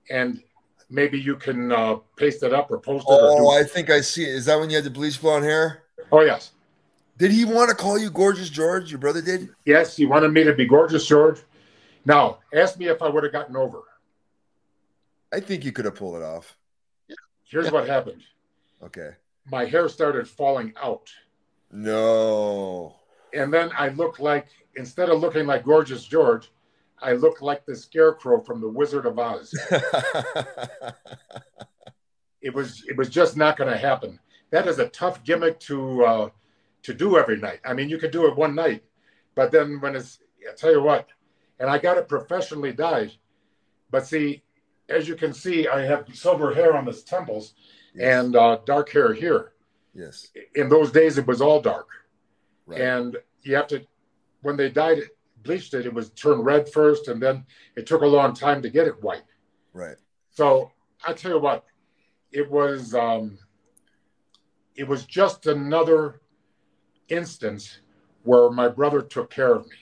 And 0.09 0.43
maybe 0.89 1.19
you 1.19 1.36
can 1.36 1.72
uh, 1.72 1.95
paste 2.15 2.43
it 2.43 2.53
up 2.53 2.69
or 2.72 2.78
post 2.80 3.05
it. 3.09 3.17
oh, 3.19 3.49
I 3.49 3.63
think 3.63 3.89
I 3.89 4.01
see 4.01 4.24
it. 4.24 4.30
Is 4.30 4.45
that 4.45 4.59
when 4.59 4.69
you 4.69 4.76
had 4.76 4.86
the 4.86 4.89
bleach 4.89 5.19
blonde 5.19 5.45
hair? 5.45 5.84
oh, 6.11 6.22
yes. 6.22 6.51
Did 7.17 7.32
he 7.32 7.45
want 7.45 7.69
to 7.69 7.76
call 7.76 7.99
you 7.99 8.09
Gorgeous 8.09 8.49
George? 8.49 8.89
Your 8.89 8.97
brother 8.97 9.22
did? 9.22 9.49
Yes, 9.65 9.95
he 9.95 10.05
wanted 10.05 10.30
me 10.30 10.43
to 10.43 10.53
be 10.55 10.65
gorgeous, 10.65 11.05
George. 11.05 11.39
Now, 12.03 12.39
ask 12.53 12.80
me 12.80 12.88
if 12.88 13.01
I 13.01 13.09
would 13.09 13.24
have 13.24 13.32
gotten 13.32 13.55
over. 13.55 13.82
I 15.32 15.39
think 15.39 15.63
you 15.63 15.72
could 15.72 15.86
have 15.86 15.95
pulled 15.95 16.15
it 16.15 16.24
off. 16.24 16.57
here's 17.43 17.72
what 17.72 17.88
happened. 17.88 18.24
Okay. 18.84 19.11
My 19.51 19.65
hair 19.65 19.88
started 19.88 20.28
falling 20.28 20.74
out. 20.82 21.11
No. 21.72 22.95
And 23.34 23.53
then 23.53 23.69
I 23.78 23.89
looked 23.89 24.19
like, 24.19 24.47
instead 24.76 25.09
of 25.09 25.19
looking 25.19 25.45
like 25.45 25.65
Gorgeous 25.65 26.05
George, 26.05 26.51
I 27.01 27.13
looked 27.13 27.41
like 27.41 27.65
the 27.65 27.76
scarecrow 27.76 28.39
from 28.41 28.61
the 28.61 28.69
Wizard 28.69 29.05
of 29.05 29.17
Oz. 29.17 29.53
it 32.41 32.53
was 32.53 32.84
it 32.88 32.95
was 32.95 33.09
just 33.09 33.36
not 33.36 33.57
going 33.57 33.72
to 33.72 33.78
happen. 33.78 34.19
That 34.51 34.67
is 34.67 34.80
a 34.80 34.88
tough 34.89 35.24
gimmick 35.24 35.59
to 35.61 36.05
uh, 36.05 36.30
to 36.84 36.93
do 36.93 37.17
every 37.17 37.38
night. 37.38 37.59
I 37.65 37.74
mean, 37.74 37.89
you 37.89 37.97
could 37.97 38.11
do 38.11 38.28
it 38.28 38.36
one 38.36 38.53
night, 38.53 38.84
but 39.36 39.51
then 39.51 39.80
when 39.82 39.95
it's 39.95 40.19
I 40.47 40.53
tell 40.53 40.72
you 40.72 40.82
what, 40.82 41.07
and 41.59 41.69
I 41.69 41.78
got 41.78 41.97
it 41.97 42.07
professionally 42.07 42.72
dyed. 42.72 43.13
But 43.89 44.05
see, 44.05 44.43
as 44.89 45.07
you 45.07 45.15
can 45.15 45.34
see, 45.34 45.67
I 45.67 45.82
have 45.82 46.07
silver 46.13 46.53
hair 46.53 46.76
on 46.76 46.86
the 46.86 46.93
temples 46.93 47.53
yes. 47.93 48.24
and 48.24 48.36
uh, 48.36 48.59
dark 48.65 48.91
hair 48.91 49.13
here. 49.13 49.53
Yes. 49.93 50.30
In 50.55 50.69
those 50.69 50.91
days, 50.91 51.17
it 51.17 51.28
was 51.28 51.41
all 51.41 51.61
dark, 51.61 51.88
right. 52.65 52.80
and 52.80 53.17
you 53.41 53.55
have 53.55 53.67
to 53.67 53.86
when 54.41 54.57
they 54.57 54.69
dyed 54.69 54.99
it, 54.99 55.09
bleached 55.43 55.73
it, 55.73 55.85
it 55.85 55.93
was 55.93 56.09
turned 56.11 56.45
red 56.45 56.71
first, 56.71 57.07
and 57.07 57.21
then 57.21 57.45
it 57.75 57.85
took 57.85 58.01
a 58.01 58.07
long 58.07 58.33
time 58.33 58.61
to 58.61 58.69
get 58.69 58.87
it 58.87 59.01
white. 59.01 59.23
Right. 59.73 59.95
So 60.29 60.71
I 61.05 61.13
tell 61.13 61.31
you 61.31 61.39
what, 61.39 61.65
it 62.31 62.49
was 62.49 62.93
um, 62.95 63.37
it 64.75 64.87
was 64.87 65.05
just 65.05 65.47
another 65.47 66.21
instance 67.09 67.79
where 68.23 68.49
my 68.49 68.67
brother 68.67 69.01
took 69.01 69.29
care 69.29 69.53
of 69.53 69.65
me. 69.65 69.75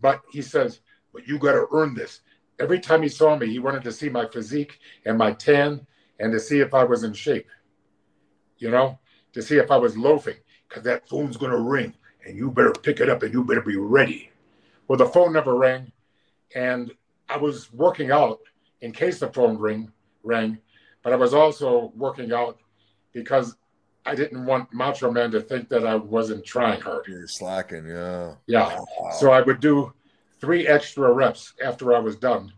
But 0.00 0.22
he 0.32 0.42
says, 0.42 0.80
"But 1.12 1.26
you 1.28 1.38
got 1.38 1.52
to 1.52 1.66
earn 1.72 1.94
this." 1.94 2.20
Every 2.58 2.80
time 2.80 3.02
he 3.02 3.08
saw 3.08 3.36
me, 3.36 3.48
he 3.48 3.58
wanted 3.58 3.82
to 3.84 3.92
see 3.92 4.08
my 4.08 4.26
physique 4.26 4.78
and 5.06 5.16
my 5.16 5.32
tan, 5.32 5.86
and 6.18 6.32
to 6.32 6.40
see 6.40 6.60
if 6.60 6.74
I 6.74 6.84
was 6.84 7.04
in 7.04 7.12
shape. 7.12 7.48
You 8.58 8.70
know, 8.70 8.98
to 9.32 9.42
see 9.42 9.58
if 9.58 9.70
I 9.70 9.76
was 9.76 9.96
loafing, 9.96 10.36
because 10.68 10.82
that 10.84 11.08
phone's 11.08 11.36
gonna 11.36 11.60
ring, 11.60 11.94
and 12.26 12.36
you 12.36 12.50
better 12.50 12.72
pick 12.72 13.00
it 13.00 13.08
up, 13.08 13.22
and 13.22 13.32
you 13.32 13.44
better 13.44 13.62
be 13.62 13.76
ready. 13.76 14.30
Well, 14.88 14.98
the 14.98 15.06
phone 15.06 15.32
never 15.32 15.54
rang, 15.54 15.92
and 16.54 16.92
I 17.28 17.36
was 17.36 17.72
working 17.72 18.10
out 18.10 18.40
in 18.80 18.92
case 18.92 19.20
the 19.20 19.28
phone 19.28 19.58
ring 19.58 19.92
rang 20.22 20.58
but 21.02 21.12
I 21.12 21.16
was 21.16 21.34
also 21.34 21.92
working 21.96 22.32
out 22.32 22.58
because 23.12 23.56
I 24.06 24.14
didn't 24.14 24.46
want 24.46 24.72
Macho 24.72 25.10
Man 25.10 25.30
to 25.32 25.40
think 25.40 25.68
that 25.68 25.86
I 25.86 25.96
wasn't 25.96 26.44
trying 26.44 26.80
hard. 26.80 27.06
You're 27.06 27.26
slacking, 27.28 27.86
yeah. 27.86 28.34
Yeah. 28.46 28.78
Wow. 28.98 29.10
So 29.18 29.32
I 29.32 29.40
would 29.40 29.60
do 29.60 29.92
three 30.40 30.66
extra 30.66 31.12
reps 31.12 31.52
after 31.64 31.94
I 31.94 31.98
was 31.98 32.16
done. 32.16 32.52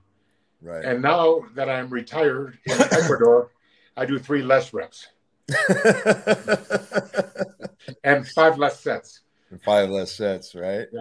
Right. 0.62 0.84
And 0.84 1.02
now 1.02 1.42
that 1.54 1.68
I'm 1.68 1.90
retired 1.90 2.58
in 2.64 2.72
Ecuador, 2.80 3.50
I 3.96 4.06
do 4.06 4.18
three 4.18 4.42
less 4.42 4.72
reps. 4.72 5.08
and 8.04 8.26
five 8.28 8.56
less 8.56 8.80
sets. 8.80 9.20
And 9.54 9.62
five 9.62 9.88
less 9.88 10.10
sets, 10.10 10.56
right? 10.56 10.88
Yeah. 10.92 11.00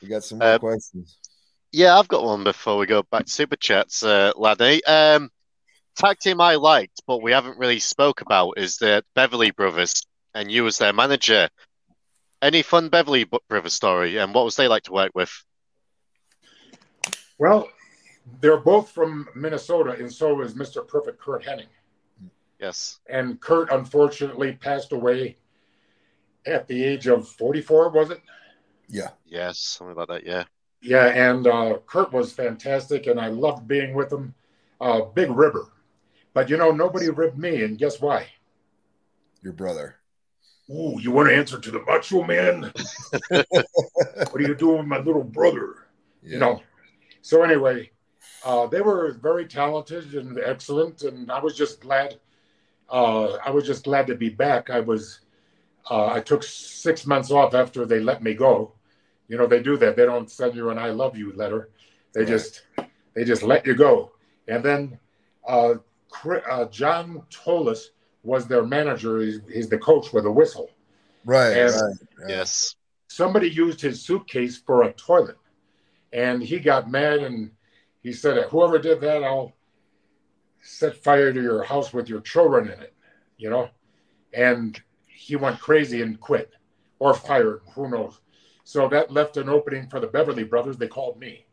We 0.00 0.08
got 0.08 0.24
some 0.24 0.38
more 0.38 0.48
uh, 0.48 0.58
questions. 0.58 1.18
Yeah, 1.70 1.98
I've 1.98 2.08
got 2.08 2.24
one 2.24 2.44
before 2.44 2.78
we 2.78 2.86
go 2.86 3.02
back 3.02 3.26
to 3.26 3.30
super 3.30 3.56
chats, 3.56 4.02
uh, 4.02 4.32
laddie. 4.36 4.82
Um, 4.86 5.28
tag 5.96 6.18
team 6.18 6.40
I 6.40 6.54
liked, 6.54 7.02
but 7.06 7.20
we 7.20 7.32
haven't 7.32 7.58
really 7.58 7.78
spoke 7.78 8.22
about 8.22 8.54
is 8.56 8.78
the 8.78 9.04
Beverly 9.14 9.50
Brothers, 9.50 10.02
and 10.34 10.50
you 10.50 10.66
as 10.66 10.78
their 10.78 10.94
manager. 10.94 11.50
Any 12.40 12.62
fun 12.62 12.88
Beverly 12.88 13.26
Brothers 13.50 13.74
story, 13.74 14.16
and 14.16 14.32
what 14.32 14.46
was 14.46 14.56
they 14.56 14.66
like 14.66 14.84
to 14.84 14.92
work 14.92 15.12
with? 15.14 15.44
Well, 17.36 17.68
they're 18.40 18.56
both 18.56 18.92
from 18.92 19.28
Minnesota, 19.34 19.90
and 19.90 20.10
so 20.10 20.40
is 20.40 20.54
Mr. 20.54 20.88
Perfect 20.88 21.20
Curt 21.20 21.44
Hennig. 21.44 21.66
Yes. 22.58 22.98
And 23.10 23.38
Kurt 23.42 23.70
unfortunately 23.70 24.54
passed 24.54 24.92
away 24.92 25.36
at 26.46 26.66
the 26.68 26.84
age 26.84 27.06
of 27.06 27.28
44, 27.28 27.90
was 27.90 28.10
it? 28.10 28.20
Yeah. 28.88 29.10
Yes, 29.24 29.58
something 29.58 29.96
like 29.96 30.08
that, 30.08 30.26
yeah. 30.26 30.44
Yeah, 30.80 31.06
and 31.06 31.46
uh, 31.46 31.78
Curt 31.86 32.12
was 32.12 32.32
fantastic, 32.32 33.06
and 33.06 33.20
I 33.20 33.28
loved 33.28 33.66
being 33.66 33.94
with 33.94 34.12
him. 34.12 34.34
Uh, 34.80 35.02
Big 35.02 35.30
Ribber. 35.30 35.68
But 36.34 36.50
you 36.50 36.58
know, 36.58 36.70
nobody 36.70 37.08
ripped 37.08 37.38
me, 37.38 37.62
and 37.62 37.78
guess 37.78 38.00
why? 38.00 38.26
Your 39.42 39.54
brother. 39.54 39.96
Ooh, 40.68 40.98
you 41.00 41.10
want 41.10 41.28
to 41.28 41.34
answer 41.34 41.58
to 41.58 41.70
the 41.70 41.82
macho 41.86 42.22
man? 42.24 42.72
what 43.28 44.34
are 44.34 44.42
you 44.42 44.54
doing 44.54 44.78
with 44.78 44.86
my 44.86 44.98
little 44.98 45.24
brother? 45.24 45.86
Yeah. 46.22 46.32
You 46.34 46.38
know. 46.38 46.62
So 47.22 47.42
anyway, 47.42 47.90
uh, 48.44 48.66
they 48.66 48.80
were 48.80 49.16
very 49.22 49.46
talented 49.46 50.14
and 50.14 50.38
excellent, 50.38 51.02
and 51.02 51.30
I 51.30 51.40
was 51.40 51.56
just 51.56 51.80
glad. 51.80 52.20
Uh, 52.88 53.34
I 53.44 53.50
was 53.50 53.66
just 53.66 53.84
glad 53.84 54.06
to 54.08 54.14
be 54.14 54.28
back. 54.28 54.70
I 54.70 54.80
was. 54.80 55.20
Uh, 55.90 56.06
I 56.06 56.20
took 56.20 56.42
six 56.42 57.06
months 57.06 57.30
off 57.30 57.54
after 57.54 57.86
they 57.86 58.00
let 58.00 58.22
me 58.22 58.34
go. 58.34 58.72
You 59.28 59.36
know 59.36 59.46
they 59.46 59.62
do 59.62 59.76
that. 59.78 59.96
They 59.96 60.04
don't 60.04 60.30
send 60.30 60.54
you 60.54 60.70
an 60.70 60.78
"I 60.78 60.90
love 60.90 61.16
you" 61.16 61.32
letter. 61.32 61.70
They 62.12 62.20
right. 62.20 62.28
just 62.28 62.62
they 63.14 63.24
just 63.24 63.42
let 63.42 63.66
you 63.66 63.74
go. 63.74 64.12
And 64.48 64.64
then 64.64 64.98
uh, 65.46 65.74
uh, 66.24 66.64
John 66.66 67.22
Tolos 67.30 67.86
was 68.22 68.46
their 68.46 68.64
manager. 68.64 69.20
He's, 69.20 69.40
he's, 69.52 69.68
the 69.68 69.78
coach 69.78 70.12
with 70.12 70.26
a 70.26 70.30
whistle. 70.30 70.70
Right. 71.24 71.56
And 71.56 71.72
right, 71.72 72.28
Yes. 72.28 72.74
Somebody 73.08 73.48
used 73.48 73.80
his 73.80 74.02
suitcase 74.02 74.58
for 74.58 74.82
a 74.82 74.92
toilet, 74.92 75.38
and 76.12 76.42
he 76.42 76.58
got 76.58 76.90
mad 76.90 77.20
and 77.20 77.50
he 78.02 78.12
said, 78.12 78.44
"Whoever 78.50 78.78
did 78.78 79.00
that, 79.00 79.24
I'll 79.24 79.52
set 80.60 81.02
fire 81.02 81.32
to 81.32 81.40
your 81.40 81.62
house 81.62 81.94
with 81.94 82.08
your 82.08 82.20
children 82.20 82.66
in 82.68 82.78
it." 82.80 82.94
You 83.38 83.50
know, 83.50 83.70
and 84.34 84.78
he 85.26 85.34
went 85.34 85.58
crazy 85.58 86.02
and 86.02 86.20
quit, 86.20 86.52
or 87.00 87.12
fired. 87.12 87.62
Who 87.74 87.90
knows? 87.90 88.20
So 88.62 88.88
that 88.88 89.10
left 89.10 89.36
an 89.36 89.48
opening 89.48 89.88
for 89.88 89.98
the 89.98 90.06
Beverly 90.06 90.44
Brothers. 90.44 90.76
They 90.76 90.86
called 90.86 91.18
me. 91.18 91.46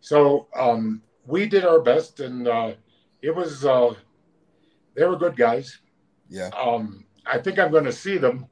So 0.00 0.48
um, 0.54 1.02
we 1.26 1.46
did 1.46 1.64
our 1.64 1.80
best, 1.80 2.20
and 2.20 2.46
uh, 2.46 2.72
it 3.22 3.34
was 3.34 3.64
uh, 3.64 3.94
they 4.94 5.06
were 5.06 5.16
good 5.16 5.34
guys. 5.34 5.78
Yeah. 6.28 6.50
Um, 6.56 7.06
I 7.24 7.38
think 7.38 7.58
I'm 7.58 7.70
going 7.70 7.84
to 7.84 7.92
see 7.92 8.18
them. 8.18 8.46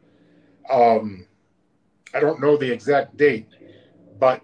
Um, 0.70 1.26
I 2.14 2.20
don't 2.20 2.40
know 2.40 2.56
the 2.56 2.72
exact 2.72 3.18
date, 3.18 3.48
but 4.18 4.40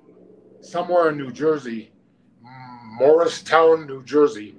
somewhere 0.60 1.08
in 1.08 1.16
New 1.16 1.32
Jersey, 1.32 1.92
Morristown, 2.98 3.86
New 3.86 4.04
Jersey, 4.04 4.54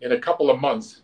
in 0.00 0.12
a 0.12 0.18
couple 0.18 0.50
of 0.50 0.58
months, 0.58 1.02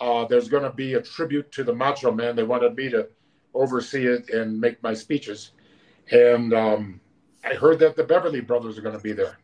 uh, 0.00 0.24
there's 0.24 0.48
going 0.48 0.62
to 0.62 0.70
be 0.70 0.94
a 0.94 1.02
tribute 1.02 1.50
to 1.52 1.64
the 1.64 1.74
Macho 1.74 2.12
Man. 2.12 2.36
They 2.36 2.42
wanted 2.42 2.76
me 2.76 2.88
to 2.90 3.08
oversee 3.54 4.06
it 4.06 4.30
and 4.30 4.60
make 4.60 4.82
my 4.82 4.94
speeches, 4.94 5.52
and 6.10 6.52
um, 6.54 7.00
I 7.44 7.54
heard 7.54 7.78
that 7.80 7.96
the 7.96 8.04
Beverly 8.04 8.40
Brothers 8.40 8.78
are 8.78 8.82
going 8.82 8.96
to 8.96 9.02
be 9.02 9.12
there. 9.12 9.38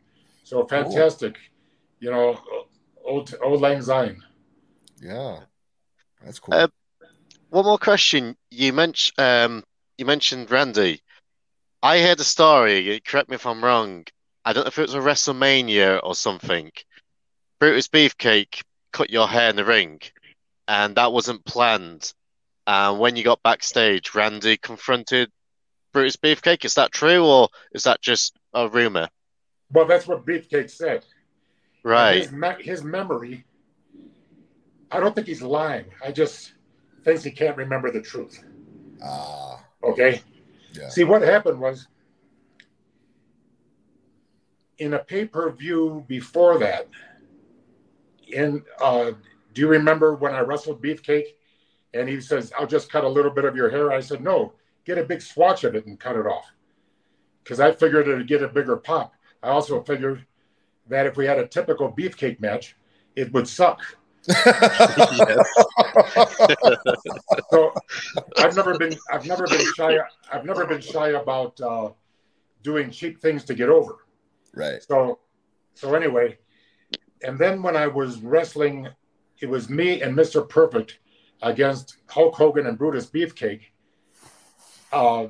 So 0.44 0.66
fantastic, 0.66 1.34
cool. 1.34 1.40
you 2.00 2.10
know 2.10 2.38
old 3.04 3.34
old 3.42 3.60
lang 3.60 3.82
syne. 3.82 4.22
Yeah, 5.02 5.40
that's 6.24 6.38
cool. 6.38 6.54
Uh, 6.54 6.68
one 7.50 7.64
more 7.64 7.78
question. 7.78 8.36
You 8.50 8.72
mentioned 8.72 9.18
um, 9.18 9.64
you 9.96 10.06
mentioned 10.06 10.50
Randy. 10.50 11.02
I 11.82 12.00
heard 12.00 12.20
a 12.20 12.24
story. 12.24 13.00
Correct 13.04 13.28
me 13.28 13.36
if 13.36 13.46
I'm 13.46 13.62
wrong. 13.62 14.04
I 14.44 14.52
don't 14.52 14.64
know 14.64 14.68
if 14.68 14.78
it 14.78 14.82
was 14.82 14.94
a 14.94 14.98
WrestleMania 14.98 16.00
or 16.02 16.14
something. 16.14 16.70
Brutus 17.60 17.88
Beefcake 17.88 18.62
cut 18.92 19.10
your 19.10 19.28
hair 19.28 19.50
in 19.50 19.56
the 19.56 19.64
ring, 19.64 20.00
and 20.68 20.96
that 20.96 21.12
wasn't 21.12 21.44
planned. 21.44 22.12
And 22.66 23.00
when 23.00 23.16
you 23.16 23.24
got 23.24 23.42
backstage, 23.42 24.14
Randy 24.14 24.58
confronted 24.58 25.30
Brutus 25.92 26.16
Beefcake. 26.16 26.66
Is 26.66 26.74
that 26.74 26.92
true, 26.92 27.24
or 27.24 27.48
is 27.72 27.84
that 27.84 28.02
just 28.02 28.36
a 28.52 28.68
rumor? 28.68 29.08
Well, 29.72 29.86
that's 29.86 30.06
what 30.06 30.26
Beefcake 30.26 30.70
said. 30.70 31.04
Right. 31.82 32.18
His, 32.18 32.32
me- 32.32 32.60
his 32.62 32.84
memory, 32.84 33.46
I 34.90 35.00
don't 35.00 35.14
think 35.14 35.26
he's 35.26 35.42
lying. 35.42 35.86
I 36.04 36.12
just 36.12 36.52
thinks 37.02 37.24
he 37.24 37.30
can't 37.30 37.56
remember 37.56 37.90
the 37.90 38.02
truth. 38.02 38.44
Ah. 39.02 39.64
Uh, 39.82 39.86
okay. 39.86 40.20
Yeah. 40.74 40.90
See, 40.90 41.04
what 41.04 41.22
happened 41.22 41.58
was 41.58 41.88
in 44.76 44.92
a 44.92 44.98
pay 44.98 45.24
per 45.24 45.50
view 45.50 46.04
before 46.06 46.58
that, 46.58 46.88
in 48.26 48.62
uh, 48.80 49.12
do 49.58 49.62
you 49.62 49.68
remember 49.68 50.14
when 50.14 50.36
I 50.36 50.38
wrestled 50.38 50.80
Beefcake 50.80 51.34
and 51.92 52.08
he 52.08 52.20
says, 52.20 52.52
I'll 52.56 52.68
just 52.68 52.92
cut 52.92 53.02
a 53.02 53.08
little 53.08 53.32
bit 53.32 53.44
of 53.44 53.56
your 53.56 53.68
hair? 53.68 53.90
I 53.90 53.98
said, 53.98 54.22
No, 54.22 54.52
get 54.84 54.98
a 54.98 55.02
big 55.02 55.20
swatch 55.20 55.64
of 55.64 55.74
it 55.74 55.84
and 55.84 55.98
cut 55.98 56.14
it 56.14 56.28
off. 56.28 56.44
Because 57.42 57.58
I 57.58 57.72
figured 57.72 58.06
it'd 58.06 58.28
get 58.28 58.40
a 58.40 58.46
bigger 58.46 58.76
pop. 58.76 59.14
I 59.42 59.48
also 59.48 59.82
figured 59.82 60.24
that 60.86 61.06
if 61.06 61.16
we 61.16 61.26
had 61.26 61.40
a 61.40 61.46
typical 61.48 61.90
beefcake 61.90 62.38
match, 62.38 62.76
it 63.16 63.32
would 63.32 63.48
suck. 63.48 63.80
so 67.50 67.74
I've 68.36 68.54
never 68.54 68.78
been 68.78 68.96
I've 69.10 69.26
never 69.26 69.48
been 69.48 69.66
shy 69.74 69.98
I've 70.32 70.44
never 70.44 70.66
been 70.66 70.82
shy 70.82 71.08
about 71.08 71.60
uh, 71.60 71.90
doing 72.62 72.92
cheap 72.92 73.20
things 73.20 73.42
to 73.46 73.54
get 73.54 73.70
over. 73.70 73.96
Right. 74.54 74.80
So 74.84 75.18
so 75.74 75.96
anyway, 75.96 76.38
and 77.24 77.36
then 77.36 77.60
when 77.60 77.74
I 77.76 77.88
was 77.88 78.20
wrestling 78.20 78.88
it 79.40 79.48
was 79.48 79.68
me 79.68 80.02
and 80.02 80.16
Mr. 80.16 80.46
Perfect 80.48 80.98
against 81.42 81.98
Hulk 82.08 82.34
Hogan 82.34 82.66
and 82.66 82.78
Brutus 82.78 83.06
Beefcake. 83.06 83.62
Uh, 84.92 85.26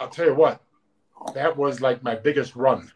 I'll 0.00 0.08
tell 0.08 0.26
you 0.26 0.34
what, 0.34 0.62
that 1.34 1.56
was 1.56 1.80
like 1.80 2.02
my 2.02 2.14
biggest 2.14 2.56
run 2.56 2.90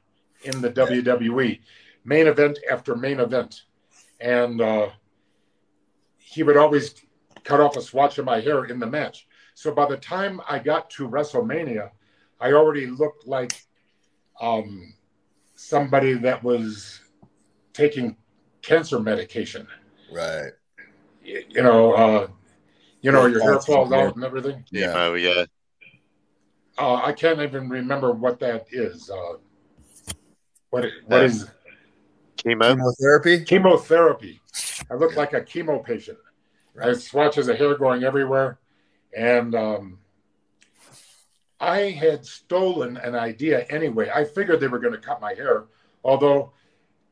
in 0.44 0.60
the 0.60 0.70
WWE, 0.70 1.60
main 2.04 2.26
event 2.26 2.58
after 2.70 2.94
main 2.94 3.20
event, 3.20 3.62
and 4.20 4.60
uh, 4.60 4.88
he 6.18 6.42
would 6.42 6.56
always 6.56 6.94
cut 7.44 7.60
off 7.60 7.76
a 7.76 7.82
swatch 7.82 8.18
of 8.18 8.24
my 8.24 8.40
hair 8.40 8.64
in 8.64 8.78
the 8.78 8.86
match. 8.86 9.26
So 9.54 9.72
by 9.72 9.86
the 9.86 9.96
time 9.96 10.40
I 10.48 10.58
got 10.58 10.88
to 10.90 11.08
WrestleMania, 11.08 11.90
I 12.40 12.52
already 12.52 12.86
looked 12.86 13.26
like 13.26 13.52
um, 14.40 14.94
somebody 15.54 16.14
that 16.14 16.42
was 16.42 17.00
taking 17.72 18.16
cancer 18.62 18.98
medication. 18.98 19.66
Right. 20.12 20.52
You, 21.24 21.44
you 21.48 21.62
know, 21.62 21.92
uh, 21.92 22.28
you 23.00 23.12
know, 23.12 23.26
your 23.26 23.42
hair 23.42 23.60
falls 23.60 23.92
out 23.92 24.14
and 24.14 24.24
everything. 24.24 24.64
Yeah. 24.70 24.92
Oh, 24.94 25.14
yeah. 25.14 25.44
Uh, 26.78 26.94
I 26.96 27.12
can't 27.12 27.40
even 27.40 27.68
remember 27.68 28.12
what 28.12 28.38
that 28.40 28.66
is. 28.70 29.10
Uh, 29.10 29.34
what 30.70 30.86
what 31.06 31.24
is 31.24 31.46
chemo? 32.38 32.74
Chemotherapy. 32.74 33.44
Chemotherapy. 33.44 34.40
I 34.90 34.94
look 34.94 35.16
like 35.16 35.34
a 35.34 35.42
chemo 35.42 35.84
patient. 35.84 36.18
Right. 36.74 36.86
I 36.86 36.88
have 36.88 37.02
swatches 37.02 37.48
of 37.48 37.58
hair 37.58 37.76
going 37.76 38.04
everywhere, 38.04 38.58
and 39.14 39.54
um, 39.54 39.98
I 41.60 41.90
had 41.90 42.24
stolen 42.24 42.96
an 42.96 43.14
idea 43.14 43.66
anyway. 43.68 44.10
I 44.12 44.24
figured 44.24 44.60
they 44.60 44.68
were 44.68 44.78
going 44.78 44.94
to 44.94 44.98
cut 44.98 45.20
my 45.20 45.34
hair, 45.34 45.64
although 46.02 46.52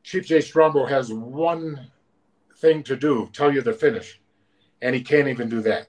Chief 0.03 0.25
Jay 0.25 0.41
Strongbow 0.41 0.87
has 0.87 1.13
one 1.13 1.91
thing 2.61 2.83
to 2.83 2.95
do: 2.95 3.29
tell 3.33 3.53
you 3.53 3.61
the 3.61 3.73
finish, 3.73 4.21
and 4.81 4.95
he 4.95 5.01
can't 5.01 5.27
even 5.27 5.49
do 5.49 5.61
that. 5.61 5.87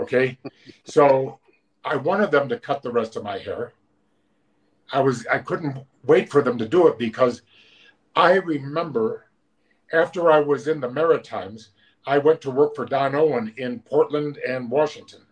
Okay, 0.00 0.38
so 0.84 1.38
I 1.84 1.96
wanted 1.96 2.30
them 2.30 2.48
to 2.48 2.58
cut 2.58 2.82
the 2.82 2.92
rest 2.92 3.16
of 3.16 3.24
my 3.24 3.38
hair. 3.38 3.72
I 4.92 5.00
was 5.00 5.26
I 5.26 5.38
couldn't 5.38 5.84
wait 6.04 6.30
for 6.30 6.40
them 6.42 6.56
to 6.58 6.68
do 6.68 6.86
it 6.88 6.98
because 6.98 7.42
I 8.14 8.34
remember 8.34 9.26
after 9.92 10.30
I 10.30 10.40
was 10.40 10.68
in 10.68 10.80
the 10.80 10.90
Maritimes, 10.90 11.70
I 12.06 12.18
went 12.18 12.40
to 12.42 12.50
work 12.50 12.74
for 12.74 12.84
Don 12.84 13.14
Owen 13.14 13.54
in 13.56 13.80
Portland 13.80 14.38
and 14.38 14.70
Washington, 14.70 15.22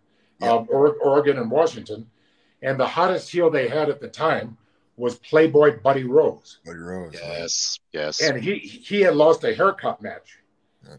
yeah. 0.40 0.52
uh, 0.52 0.64
Oregon 0.68 1.38
and 1.38 1.50
Washington, 1.50 2.10
and 2.62 2.78
the 2.78 2.86
hottest 2.86 3.30
heel 3.30 3.50
they 3.50 3.68
had 3.68 3.88
at 3.88 4.00
the 4.00 4.08
time 4.08 4.56
was 4.96 5.18
Playboy 5.18 5.80
Buddy 5.80 6.04
Rose. 6.04 6.58
Buddy 6.64 6.78
Rose. 6.78 7.14
Yes, 7.14 7.78
yes. 7.92 8.20
And 8.20 8.42
he 8.42 8.58
he 8.58 9.00
had 9.00 9.16
lost 9.16 9.44
a 9.44 9.54
haircut 9.54 10.02
match, 10.02 10.38
yeah. 10.86 10.96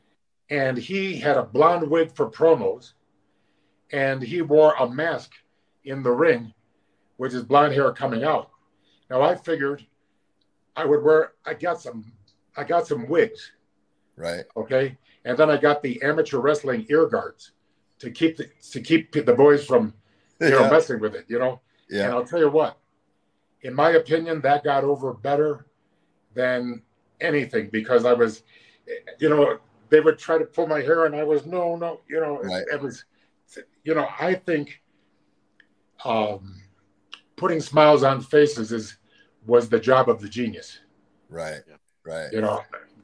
and 0.50 0.78
he 0.78 1.18
had 1.18 1.38
a 1.38 1.44
blonde 1.44 1.90
wig 1.90 2.12
for 2.16 2.30
promos, 2.30 2.94
and 3.92 4.22
he 4.22 4.42
wore 4.42 4.74
a 4.80 4.90
mask 4.90 5.32
in 5.84 6.04
the 6.04 6.12
ring, 6.12 6.54
with 7.18 7.32
his 7.32 7.44
blonde 7.44 7.74
hair 7.74 7.92
coming 7.92 8.24
out. 8.24 8.50
Now 9.10 9.22
I 9.22 9.36
figured 9.36 9.86
I 10.76 10.86
would 10.86 11.04
wear. 11.04 11.34
I 11.46 11.54
got 11.54 11.82
some. 11.82 12.12
I 12.56 12.64
got 12.64 12.88
some 12.88 13.08
wigs. 13.08 13.52
Right. 14.16 14.46
Okay. 14.56 14.98
And 15.26 15.38
then 15.38 15.50
I 15.50 15.58
got 15.58 15.82
the 15.82 16.02
amateur 16.04 16.38
wrestling 16.40 16.86
ear 16.90 17.08
guards 17.08 17.52
to 18.00 18.12
keep 18.12 18.38
the 18.38 18.50
to 18.72 18.82
keep 18.82 19.12
the 19.12 19.34
boys 19.34 19.66
from 19.66 19.94
you 20.40 20.50
know 20.50 20.70
messing 20.72 21.00
with 21.00 21.16
it. 21.16 21.26
You 21.28 21.40
know. 21.40 21.62
Yeah. 21.90 22.06
And 22.06 22.14
I'll 22.14 22.26
tell 22.26 22.40
you 22.40 22.50
what. 22.50 22.78
In 23.64 23.74
my 23.74 23.92
opinion, 23.92 24.42
that 24.42 24.64
got 24.64 24.84
over 24.84 25.14
better 25.14 25.66
than 26.34 26.82
anything 27.22 27.70
because 27.72 28.06
I 28.06 28.14
was, 28.14 28.44
you 29.20 29.30
know, 29.30 29.60
they 29.90 30.00
would 30.00 30.18
try 30.18 30.38
to 30.38 30.46
pull 30.46 30.68
my 30.68 30.82
hair 30.82 31.06
and 31.06 31.16
I 31.16 31.24
was 31.24 31.46
no, 31.46 31.76
no, 31.76 32.02
you 32.08 32.20
know, 32.20 32.40
right. 32.42 32.64
it 32.72 32.82
was, 32.82 33.06
you 33.84 33.94
know, 33.94 34.08
I 34.20 34.36
think 34.36 34.82
um, 36.04 36.62
putting 37.36 37.62
smiles 37.62 38.04
on 38.04 38.22
faces 38.22 38.72
is 38.72 38.98
was 39.46 39.70
the 39.70 39.80
job 39.80 40.10
of 40.10 40.22
the 40.22 40.30
genius. 40.30 40.80
Right. 41.30 41.62
Right. 42.06 42.32
You 42.32 42.42
know. 42.42 42.62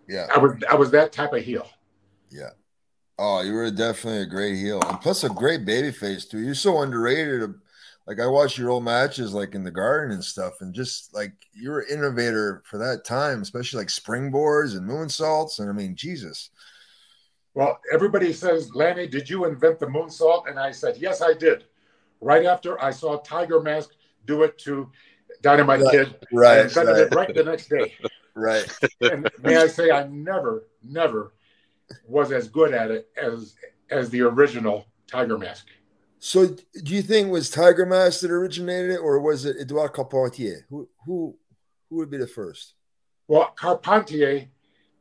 Yeah. 0.08 0.28
I 0.34 0.40
was 0.40 0.54
I 0.70 0.76
was 0.76 0.92
that 0.92 1.12
type 1.12 1.34
of 1.34 1.44
heel. 1.44 1.68
Yeah. 2.32 2.50
Oh, 3.18 3.42
you 3.42 3.54
were 3.54 3.70
definitely 3.70 4.22
a 4.22 4.26
great 4.26 4.56
heel, 4.56 4.82
and 4.88 5.00
plus 5.02 5.26
a 5.26 5.30
great 5.30 5.66
baby 5.66 5.92
face 5.92 6.26
too. 6.26 6.40
You're 6.40 6.56
so 6.56 6.82
underrated. 6.82 7.54
Like 8.10 8.20
I 8.20 8.26
watch 8.26 8.58
your 8.58 8.72
old 8.72 8.84
matches, 8.84 9.36
like 9.36 9.54
in 9.54 9.64
the 9.64 9.70
garden 9.70 10.12
and 10.16 10.24
stuff, 10.24 10.62
and 10.62 10.74
just 10.74 11.14
like 11.14 11.32
you 11.54 11.70
were 11.70 11.82
an 11.82 11.96
innovator 11.96 12.64
for 12.66 12.80
that 12.80 13.06
time, 13.06 13.44
especially 13.44 13.78
like 13.78 13.90
springboards 13.90 14.76
and 14.76 14.90
moonsaults. 14.90 15.60
And 15.60 15.70
I 15.70 15.74
mean, 15.74 15.96
Jesus. 15.96 16.50
Well, 17.54 17.80
everybody 17.94 18.34
says, 18.34 18.74
Lanny, 18.74 19.06
did 19.06 19.30
you 19.30 19.46
invent 19.46 19.78
the 19.78 19.86
moonsault? 19.86 20.50
And 20.50 20.60
I 20.60 20.72
said, 20.72 20.98
yes, 20.98 21.22
I 21.22 21.36
did 21.36 21.66
right 22.20 22.48
after 22.48 22.82
I 22.82 22.90
saw 22.90 23.20
Tiger 23.20 23.62
Mask 23.62 23.92
do 24.26 24.42
it 24.42 24.58
to 24.60 24.90
Dynamite 25.44 25.82
right, 25.82 25.92
Kid. 25.92 26.16
Right. 26.34 26.60
And 26.62 26.76
right. 26.76 26.98
it 26.98 27.14
right 27.14 27.36
the 27.36 27.44
next 27.44 27.70
day. 27.70 27.94
right. 28.34 28.66
And 29.02 29.30
may 29.44 29.58
I 29.58 29.68
say, 29.68 29.92
I 29.92 30.08
never, 30.08 30.64
never 30.84 31.34
was 32.08 32.32
as 32.32 32.48
good 32.48 32.74
at 32.74 32.90
it 32.90 33.10
as 33.22 33.54
as 33.92 34.10
the 34.10 34.22
original 34.22 34.88
Tiger 35.06 35.38
Mask. 35.38 35.68
So, 36.20 36.48
do 36.48 36.94
you 36.94 37.02
think 37.02 37.32
was 37.32 37.50
Tiger 37.50 37.86
Mask 37.86 38.22
that 38.22 38.32
originated 38.32 38.92
it, 38.92 38.98
or 38.98 39.20
was 39.20 39.46
it 39.46 39.56
Edouard 39.60 39.94
Carpentier? 39.94 40.66
Who 40.70 40.90
who 41.06 41.38
who 41.90 41.96
would 41.96 42.12
be 42.12 42.18
the 42.18 42.28
first? 42.28 42.74
Well, 43.28 43.54
Carpentier, 43.56 44.48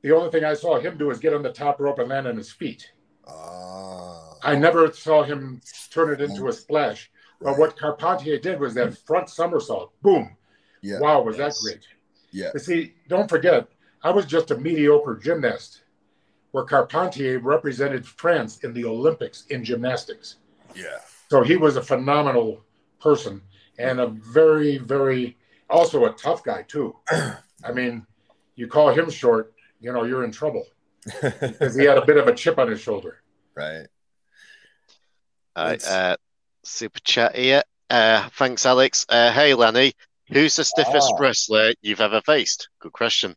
the 0.02 0.12
only 0.12 0.30
thing 0.30 0.44
I 0.44 0.54
saw 0.54 0.78
him 0.78 0.96
do 0.96 1.10
is 1.10 1.18
get 1.18 1.34
on 1.34 1.42
the 1.42 1.52
top 1.52 1.80
rope 1.80 1.98
and 1.98 2.08
land 2.08 2.28
on 2.28 2.36
his 2.36 2.52
feet. 2.52 2.92
Ah. 3.26 4.34
I 4.42 4.54
never 4.54 4.92
saw 4.92 5.24
him 5.24 5.60
turn 5.90 6.12
it 6.12 6.20
into 6.20 6.48
a 6.48 6.52
splash. 6.52 7.10
Right. 7.40 7.52
But 7.52 7.58
what 7.58 7.78
Carpentier 7.78 8.38
did 8.38 8.60
was 8.60 8.74
that 8.74 8.96
front 8.98 9.28
somersault. 9.28 9.92
Boom. 10.02 10.36
Yeah. 10.82 11.00
Wow, 11.00 11.22
was 11.22 11.38
yes. 11.38 11.58
that 11.58 11.64
great. 11.64 11.86
Yeah. 12.30 12.50
But 12.52 12.62
see, 12.62 12.94
don't 13.08 13.28
forget, 13.28 13.68
I 14.02 14.10
was 14.10 14.26
just 14.26 14.50
a 14.50 14.58
mediocre 14.58 15.16
gymnast 15.16 15.82
where 16.52 16.64
Carpentier 16.64 17.40
represented 17.40 18.06
France 18.06 18.58
in 18.58 18.72
the 18.72 18.84
Olympics 18.84 19.46
in 19.50 19.64
gymnastics. 19.64 20.36
Yeah. 20.74 20.98
So 21.28 21.42
he 21.42 21.56
was 21.56 21.76
a 21.76 21.82
phenomenal 21.82 22.64
person 23.00 23.42
and 23.78 24.00
a 24.00 24.06
very, 24.06 24.78
very, 24.78 25.36
also 25.68 26.06
a 26.06 26.12
tough 26.12 26.42
guy, 26.42 26.62
too. 26.62 26.96
I 27.10 27.72
mean, 27.72 28.06
you 28.56 28.66
call 28.66 28.90
him 28.90 29.10
short, 29.10 29.54
you 29.80 29.92
know, 29.92 30.04
you're 30.04 30.24
in 30.24 30.32
trouble 30.32 30.64
because 31.04 31.76
he 31.76 31.84
had 31.84 31.98
a 31.98 32.04
bit 32.04 32.16
of 32.16 32.26
a 32.28 32.34
chip 32.34 32.58
on 32.58 32.68
his 32.68 32.80
shoulder. 32.80 33.22
Right. 33.54 33.86
Uh, 35.54 36.16
super 36.62 37.00
chat 37.00 37.34
here. 37.36 37.62
Uh, 37.90 38.28
thanks, 38.30 38.66
Alex. 38.66 39.06
Uh, 39.08 39.32
hey, 39.32 39.54
Lanny, 39.54 39.92
who's 40.28 40.56
the 40.56 40.64
stiffest 40.64 41.12
ah. 41.14 41.20
wrestler 41.20 41.72
you've 41.80 42.00
ever 42.00 42.20
faced? 42.20 42.68
Good 42.80 42.92
question. 42.92 43.34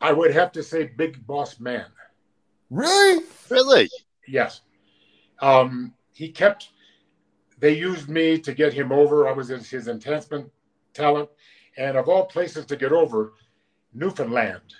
I 0.00 0.12
would 0.12 0.32
have 0.32 0.52
to 0.52 0.62
say 0.62 0.84
Big 0.84 1.26
Boss 1.26 1.58
Man. 1.60 1.86
Really? 2.70 3.24
Really? 3.48 3.88
Yes. 4.26 4.60
Um, 5.40 5.94
he 6.12 6.30
kept. 6.30 6.68
They 7.58 7.76
used 7.76 8.08
me 8.08 8.38
to 8.38 8.52
get 8.52 8.72
him 8.72 8.92
over. 8.92 9.28
I 9.28 9.32
was 9.32 9.48
his 9.48 9.88
enhancement 9.88 10.50
talent, 10.92 11.28
and 11.76 11.96
of 11.96 12.08
all 12.08 12.26
places 12.26 12.66
to 12.66 12.76
get 12.76 12.92
over, 12.92 13.34
Newfoundland. 13.92 14.74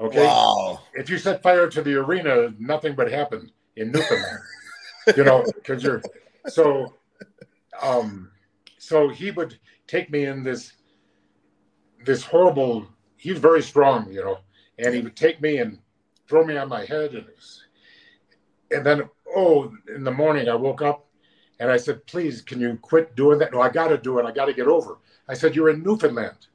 Okay. 0.00 0.24
Wow. 0.24 0.80
If 0.94 1.10
you 1.10 1.18
set 1.18 1.42
fire 1.42 1.68
to 1.68 1.82
the 1.82 1.94
arena, 1.94 2.54
nothing 2.58 2.94
but 2.94 3.10
happened 3.10 3.50
in 3.76 3.90
Newfoundland. 3.90 4.38
you 5.16 5.24
know, 5.24 5.44
because 5.54 5.82
you're 5.82 6.02
so. 6.46 6.94
Um, 7.82 8.30
so 8.78 9.08
he 9.08 9.30
would 9.30 9.58
take 9.86 10.10
me 10.10 10.26
in 10.26 10.42
this 10.42 10.72
this 12.04 12.22
horrible. 12.22 12.86
He 13.16 13.32
was 13.32 13.40
very 13.40 13.62
strong, 13.62 14.12
you 14.12 14.22
know, 14.24 14.38
and 14.78 14.94
he 14.94 15.00
would 15.00 15.16
take 15.16 15.40
me 15.40 15.58
and 15.58 15.78
throw 16.28 16.44
me 16.44 16.56
on 16.56 16.68
my 16.68 16.84
head, 16.84 17.14
and 17.14 17.26
was, 17.26 17.64
and 18.70 18.86
then 18.86 19.08
oh, 19.34 19.72
in 19.94 20.04
the 20.04 20.10
morning 20.10 20.48
I 20.48 20.54
woke 20.54 20.82
up 20.82 21.07
and 21.60 21.70
I 21.70 21.76
said, 21.76 22.06
"Please, 22.06 22.42
can 22.42 22.60
you 22.60 22.78
quit 22.80 23.16
doing 23.16 23.38
that?" 23.38 23.52
No, 23.52 23.60
I 23.60 23.68
got 23.68 23.88
to 23.88 23.98
do 23.98 24.18
it. 24.18 24.26
I 24.26 24.32
got 24.32 24.46
to 24.46 24.52
get 24.52 24.66
over. 24.66 24.98
I 25.28 25.34
said, 25.34 25.54
"You're 25.54 25.70
in 25.70 25.82
Newfoundland. 25.82 26.46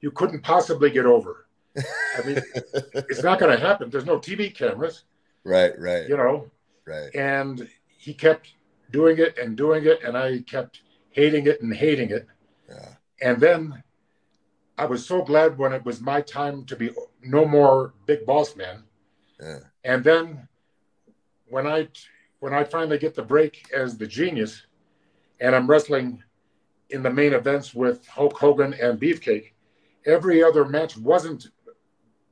You 0.00 0.10
couldn't 0.10 0.42
possibly 0.42 0.90
get 0.90 1.06
over." 1.06 1.46
I 1.76 2.26
mean, 2.26 2.42
it's 2.94 3.22
not 3.22 3.38
going 3.38 3.56
to 3.56 3.64
happen. 3.64 3.90
There's 3.90 4.06
no 4.06 4.18
TV 4.18 4.54
cameras. 4.54 5.04
Right, 5.44 5.72
right. 5.78 6.08
You 6.08 6.16
know, 6.16 6.50
right. 6.86 7.14
And 7.14 7.68
he 7.86 8.12
kept 8.14 8.54
doing 8.90 9.18
it 9.18 9.38
and 9.38 9.56
doing 9.56 9.86
it, 9.86 10.02
and 10.02 10.16
I 10.16 10.40
kept 10.40 10.80
hating 11.10 11.46
it 11.46 11.62
and 11.62 11.74
hating 11.74 12.10
it. 12.10 12.26
Yeah. 12.68 12.94
And 13.22 13.40
then 13.40 13.82
I 14.78 14.86
was 14.86 15.06
so 15.06 15.22
glad 15.22 15.58
when 15.58 15.72
it 15.72 15.84
was 15.84 16.00
my 16.00 16.20
time 16.22 16.64
to 16.64 16.76
be 16.76 16.90
no 17.22 17.44
more 17.44 17.94
big 18.06 18.24
boss 18.26 18.56
man. 18.56 18.84
Yeah. 19.40 19.58
And 19.84 20.02
then 20.02 20.48
when 21.48 21.66
I 21.66 21.88
when 22.40 22.54
I 22.54 22.64
finally 22.64 22.98
get 22.98 23.14
the 23.14 23.22
break 23.22 23.70
as 23.72 23.96
the 23.96 24.06
genius, 24.06 24.66
and 25.40 25.54
I'm 25.54 25.68
wrestling 25.68 26.22
in 26.88 27.02
the 27.02 27.10
main 27.10 27.32
events 27.32 27.74
with 27.74 28.06
Hulk 28.08 28.36
Hogan 28.36 28.74
and 28.74 28.98
Beefcake, 28.98 29.52
every 30.06 30.42
other 30.42 30.64
match 30.64 30.96
wasn't 30.96 31.48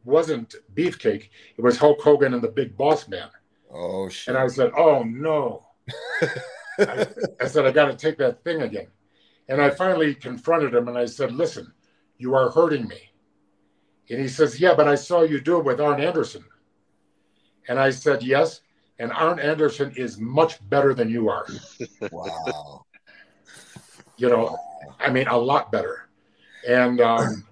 wasn't 0.04 0.54
Beefcake; 0.74 1.28
it 1.56 1.62
was 1.62 1.76
Hulk 1.76 2.00
Hogan 2.00 2.34
and 2.34 2.42
the 2.42 2.48
Big 2.48 2.76
Boss 2.76 3.08
Man. 3.08 3.28
Oh 3.70 4.08
shit! 4.08 4.34
And 4.34 4.42
I 4.42 4.48
said, 4.48 4.72
"Oh 4.76 5.02
no!" 5.02 5.66
I, 6.78 7.06
I 7.40 7.46
said, 7.46 7.66
"I 7.66 7.70
got 7.70 7.86
to 7.86 7.96
take 7.96 8.16
that 8.18 8.42
thing 8.42 8.62
again." 8.62 8.88
And 9.48 9.60
I 9.60 9.70
finally 9.70 10.14
confronted 10.14 10.74
him 10.74 10.88
and 10.88 10.96
I 10.96 11.04
said, 11.04 11.32
"Listen, 11.32 11.72
you 12.16 12.34
are 12.34 12.50
hurting 12.50 12.88
me." 12.88 13.12
And 14.08 14.20
he 14.20 14.28
says, 14.28 14.58
"Yeah, 14.58 14.74
but 14.74 14.88
I 14.88 14.94
saw 14.94 15.22
you 15.22 15.40
do 15.40 15.58
it 15.58 15.64
with 15.64 15.80
Arn 15.80 16.00
Anderson." 16.00 16.44
And 17.68 17.78
I 17.78 17.90
said, 17.90 18.22
"Yes." 18.22 18.62
And 18.98 19.12
Arn 19.12 19.38
Anderson 19.38 19.92
is 19.96 20.18
much 20.18 20.58
better 20.68 20.94
than 20.94 21.08
you 21.08 21.28
are. 21.28 21.46
wow. 22.10 22.84
You 24.20 24.28
know, 24.28 24.58
I 24.98 25.10
mean, 25.10 25.28
a 25.28 25.36
lot 25.38 25.70
better. 25.70 26.08
And 26.66 27.00
um, 27.00 27.46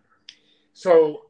so, 0.73 1.27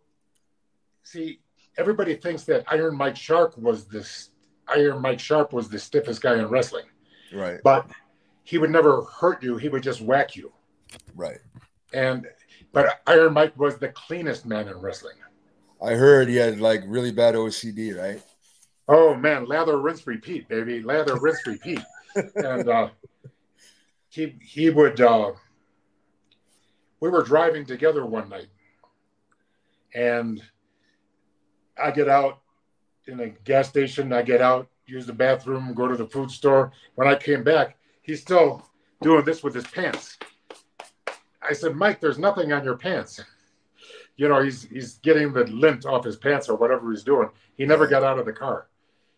see, 1.02 1.40
everybody 1.76 2.14
thinks 2.14 2.44
that 2.44 2.64
Iron 2.68 2.96
Mike 2.96 3.16
Sharpe 3.16 3.58
was 3.58 3.84
this. 3.84 4.30
Iron 4.66 5.02
Mike 5.02 5.20
Sharpe 5.20 5.52
was 5.52 5.68
the 5.68 5.78
stiffest 5.78 6.22
guy 6.22 6.38
in 6.38 6.46
wrestling. 6.46 6.86
Right. 7.34 7.60
But 7.62 7.86
he 8.44 8.56
would 8.56 8.70
never 8.70 9.02
hurt 9.02 9.42
you. 9.42 9.58
He 9.58 9.68
would 9.68 9.82
just 9.82 10.00
whack 10.00 10.36
you. 10.36 10.52
Right. 11.14 11.38
And 11.92 12.26
but 12.72 13.00
Iron 13.06 13.32
Mike 13.32 13.58
was 13.58 13.78
the 13.78 13.88
cleanest 13.88 14.46
man 14.46 14.68
in 14.68 14.78
wrestling. 14.78 15.16
I 15.82 15.92
heard 15.92 16.28
he 16.28 16.36
had 16.36 16.60
like 16.60 16.82
really 16.86 17.12
bad 17.12 17.34
OCD, 17.34 17.96
right? 17.96 18.22
Oh 18.88 19.14
man, 19.14 19.46
lather, 19.46 19.78
rinse, 19.78 20.06
repeat, 20.06 20.48
baby. 20.48 20.82
Lather, 20.82 21.18
rinse, 21.18 21.44
repeat. 21.46 21.80
And 22.36 22.68
uh, 22.68 22.88
he 24.08 24.36
he 24.40 24.70
would. 24.70 25.00
Uh, 25.00 25.32
we 27.00 27.10
were 27.10 27.22
driving 27.22 27.66
together 27.66 28.06
one 28.06 28.28
night, 28.28 28.48
and 29.94 30.42
I 31.82 31.90
get 31.90 32.08
out 32.08 32.40
in 33.06 33.20
a 33.20 33.28
gas 33.28 33.68
station. 33.68 34.12
I 34.12 34.22
get 34.22 34.40
out, 34.40 34.68
use 34.86 35.06
the 35.06 35.12
bathroom, 35.12 35.74
go 35.74 35.88
to 35.88 35.96
the 35.96 36.06
food 36.06 36.30
store. 36.30 36.72
When 36.94 37.08
I 37.08 37.16
came 37.16 37.44
back, 37.44 37.76
he's 38.02 38.22
still 38.22 38.64
doing 39.02 39.24
this 39.24 39.42
with 39.42 39.54
his 39.54 39.66
pants. 39.66 40.16
I 41.42 41.52
said, 41.52 41.76
Mike, 41.76 42.00
there's 42.00 42.18
nothing 42.18 42.52
on 42.52 42.64
your 42.64 42.76
pants. 42.76 43.20
You 44.16 44.28
know, 44.28 44.42
he's 44.42 44.62
he's 44.62 44.94
getting 44.98 45.32
the 45.32 45.44
lint 45.44 45.84
off 45.84 46.04
his 46.04 46.16
pants 46.16 46.48
or 46.48 46.56
whatever 46.56 46.90
he's 46.90 47.04
doing. 47.04 47.28
He 47.56 47.66
never 47.66 47.86
got 47.86 48.02
out 48.02 48.18
of 48.18 48.24
the 48.24 48.32
car. 48.32 48.68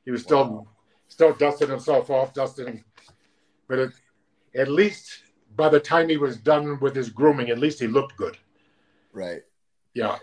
He 0.05 0.11
was 0.11 0.23
still 0.23 0.49
wow. 0.51 0.67
still 1.09 1.35
dusting 1.35 1.69
himself 1.69 2.11
off, 2.11 2.35
dusting. 2.35 2.85
But 3.69 3.79
it, 3.79 3.91
at 4.55 4.69
least 4.69 5.23
by 5.57 5.69
the 5.69 5.81
time 5.81 6.09
he 6.09 6.17
was 6.17 6.37
done 6.37 6.79
with 6.81 6.95
his 6.95 7.11
grooming, 7.11 7.51
at 7.51 7.59
least 7.59 7.81
he 7.81 7.87
looked 7.87 8.17
good. 8.17 8.39
Right. 9.13 9.43
Yeah. 9.95 10.19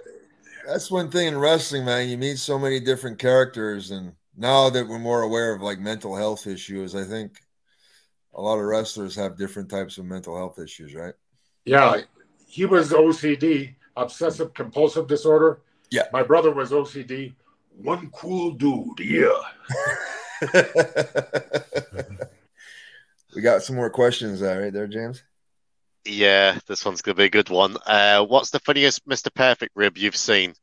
That's 0.65 0.89
one 0.89 1.11
thing 1.11 1.27
in 1.27 1.37
wrestling, 1.37 1.85
man. 1.85 2.09
You 2.09 2.17
meet 2.17 2.37
so 2.37 2.57
many 2.57 2.79
different 2.79 3.19
characters, 3.19 3.91
and 3.91 4.13
now 4.35 4.69
that 4.69 4.87
we're 4.87 4.97
more 4.97 5.21
aware 5.21 5.53
of 5.53 5.61
like 5.61 5.79
mental 5.79 6.15
health 6.15 6.47
issues, 6.47 6.95
I 6.95 7.03
think 7.03 7.39
a 8.33 8.41
lot 8.41 8.57
of 8.57 8.65
wrestlers 8.65 9.15
have 9.15 9.37
different 9.37 9.69
types 9.69 9.97
of 9.97 10.05
mental 10.05 10.35
health 10.35 10.57
issues, 10.57 10.95
right? 10.95 11.13
Yeah, 11.65 12.01
he 12.47 12.65
was 12.65 12.91
OCD, 12.91 13.75
obsessive 13.95 14.53
compulsive 14.53 15.07
disorder. 15.07 15.61
Yeah, 15.91 16.03
my 16.11 16.23
brother 16.23 16.51
was 16.51 16.71
OCD. 16.71 17.33
One 17.77 18.09
cool 18.11 18.51
dude, 18.51 18.99
yeah. 18.99 19.37
we 23.35 23.41
got 23.41 23.63
some 23.63 23.75
more 23.75 23.89
questions 23.89 24.41
uh, 24.41 24.57
right 24.59 24.73
there, 24.73 24.87
James. 24.87 25.23
Yeah, 26.05 26.59
this 26.67 26.85
one's 26.85 27.01
gonna 27.01 27.15
be 27.15 27.25
a 27.25 27.29
good 27.29 27.49
one. 27.49 27.77
Uh, 27.85 28.23
what's 28.25 28.51
the 28.51 28.59
funniest 28.59 29.07
Mr. 29.07 29.33
Perfect 29.33 29.75
rib 29.75 29.97
you've 29.97 30.15
seen? 30.15 30.53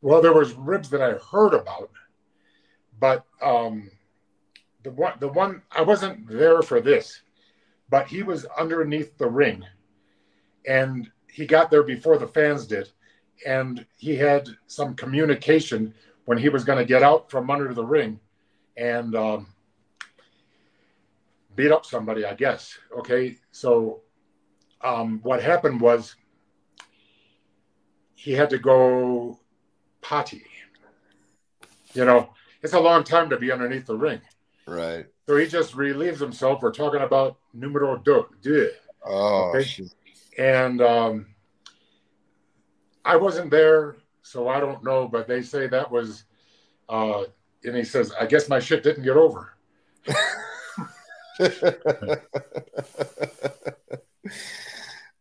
Well, 0.00 0.20
there 0.20 0.32
was 0.32 0.52
ribs 0.54 0.90
that 0.90 1.00
I 1.00 1.12
heard 1.12 1.54
about, 1.54 1.90
but 2.98 3.24
um, 3.40 3.90
the 4.82 4.90
one 4.90 5.14
the 5.20 5.28
one 5.28 5.62
I 5.70 5.82
wasn't 5.82 6.28
there 6.28 6.62
for 6.62 6.80
this, 6.80 7.22
but 7.88 8.08
he 8.08 8.22
was 8.22 8.44
underneath 8.58 9.16
the 9.16 9.28
ring 9.28 9.64
and 10.66 11.10
he 11.28 11.46
got 11.46 11.70
there 11.70 11.82
before 11.82 12.18
the 12.18 12.26
fans 12.26 12.66
did 12.66 12.88
and 13.46 13.84
he 13.96 14.16
had 14.16 14.48
some 14.66 14.94
communication 14.94 15.94
when 16.24 16.38
he 16.38 16.48
was 16.48 16.64
going 16.64 16.78
to 16.78 16.84
get 16.84 17.02
out 17.02 17.30
from 17.30 17.50
under 17.50 17.74
the 17.74 17.84
ring 17.84 18.18
and 18.76 19.14
um, 19.14 19.46
beat 21.56 21.70
up 21.70 21.84
somebody 21.84 22.24
i 22.24 22.34
guess 22.34 22.78
okay? 22.98 23.36
So 23.50 24.00
um, 24.80 25.20
what 25.22 25.42
happened 25.42 25.80
was 25.80 26.16
he 28.14 28.32
had 28.32 28.50
to 28.50 28.58
go 28.58 29.38
potty 30.00 30.44
you 31.94 32.04
know? 32.04 32.30
It's 32.62 32.74
a 32.74 32.80
long 32.80 33.04
time 33.04 33.28
to 33.30 33.36
be 33.36 33.50
underneath 33.50 33.86
the 33.86 33.96
ring. 33.96 34.20
Right. 34.66 35.06
So 35.26 35.36
he 35.36 35.46
just 35.46 35.74
relieves 35.74 36.20
himself. 36.20 36.62
We're 36.62 36.72
talking 36.72 37.00
about 37.00 37.38
numero 37.52 37.96
deux 37.96 38.70
oh 39.04 39.52
okay? 39.54 39.66
and 40.38 40.80
um, 40.80 41.26
I 43.04 43.16
wasn't 43.16 43.50
there, 43.50 43.96
so 44.22 44.48
I 44.48 44.60
don't 44.60 44.84
know. 44.84 45.08
But 45.08 45.26
they 45.26 45.42
say 45.42 45.66
that 45.68 45.90
was, 45.90 46.24
uh, 46.88 47.24
and 47.64 47.76
he 47.76 47.84
says, 47.84 48.12
"I 48.18 48.26
guess 48.26 48.48
my 48.48 48.60
shit 48.60 48.82
didn't 48.82 49.04
get 49.04 49.16
over." 49.16 49.56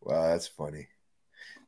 wow, 0.02 0.28
that's 0.30 0.48
funny. 0.48 0.88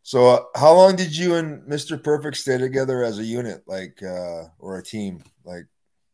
So, 0.03 0.28
uh, 0.28 0.43
how 0.55 0.74
long 0.74 0.95
did 0.97 1.16
you 1.16 1.36
and 1.36 1.64
Mr. 1.64 2.01
Perfect 2.01 2.38
stay 2.38 2.57
together 2.57 3.03
as 3.03 3.20
a 3.20 3.24
unit, 3.24 3.64
like, 3.68 4.03
uh, 4.03 4.45
or 4.59 4.78
a 4.78 4.84
team? 4.84 5.24
Like, 5.45 5.66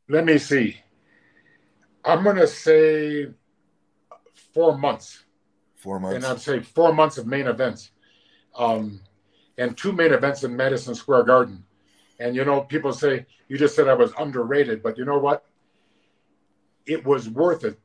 let 0.07 0.25
me 0.25 0.37
see. 0.37 0.77
I'm 2.05 2.23
gonna 2.23 2.47
say 2.47 3.27
four 4.53 4.77
months. 4.77 5.23
Four 5.75 5.99
months. 5.99 6.15
And 6.15 6.25
I'd 6.25 6.39
say 6.39 6.59
four 6.59 6.93
months 6.93 7.17
of 7.17 7.25
main 7.25 7.47
events, 7.47 7.91
um, 8.55 9.01
and 9.59 9.77
two 9.77 9.91
main 9.91 10.13
events 10.13 10.43
in 10.43 10.55
Madison 10.55 10.95
Square 10.95 11.23
Garden. 11.23 11.63
And 12.19 12.35
you 12.35 12.43
know, 12.43 12.61
people 12.61 12.93
say 12.93 13.25
you 13.47 13.57
just 13.57 13.75
said 13.75 13.87
I 13.87 13.93
was 13.93 14.11
underrated, 14.17 14.81
but 14.81 14.97
you 14.97 15.05
know 15.05 15.19
what? 15.19 15.45
It 16.87 17.05
was 17.05 17.29
worth 17.29 17.63
it 17.65 17.77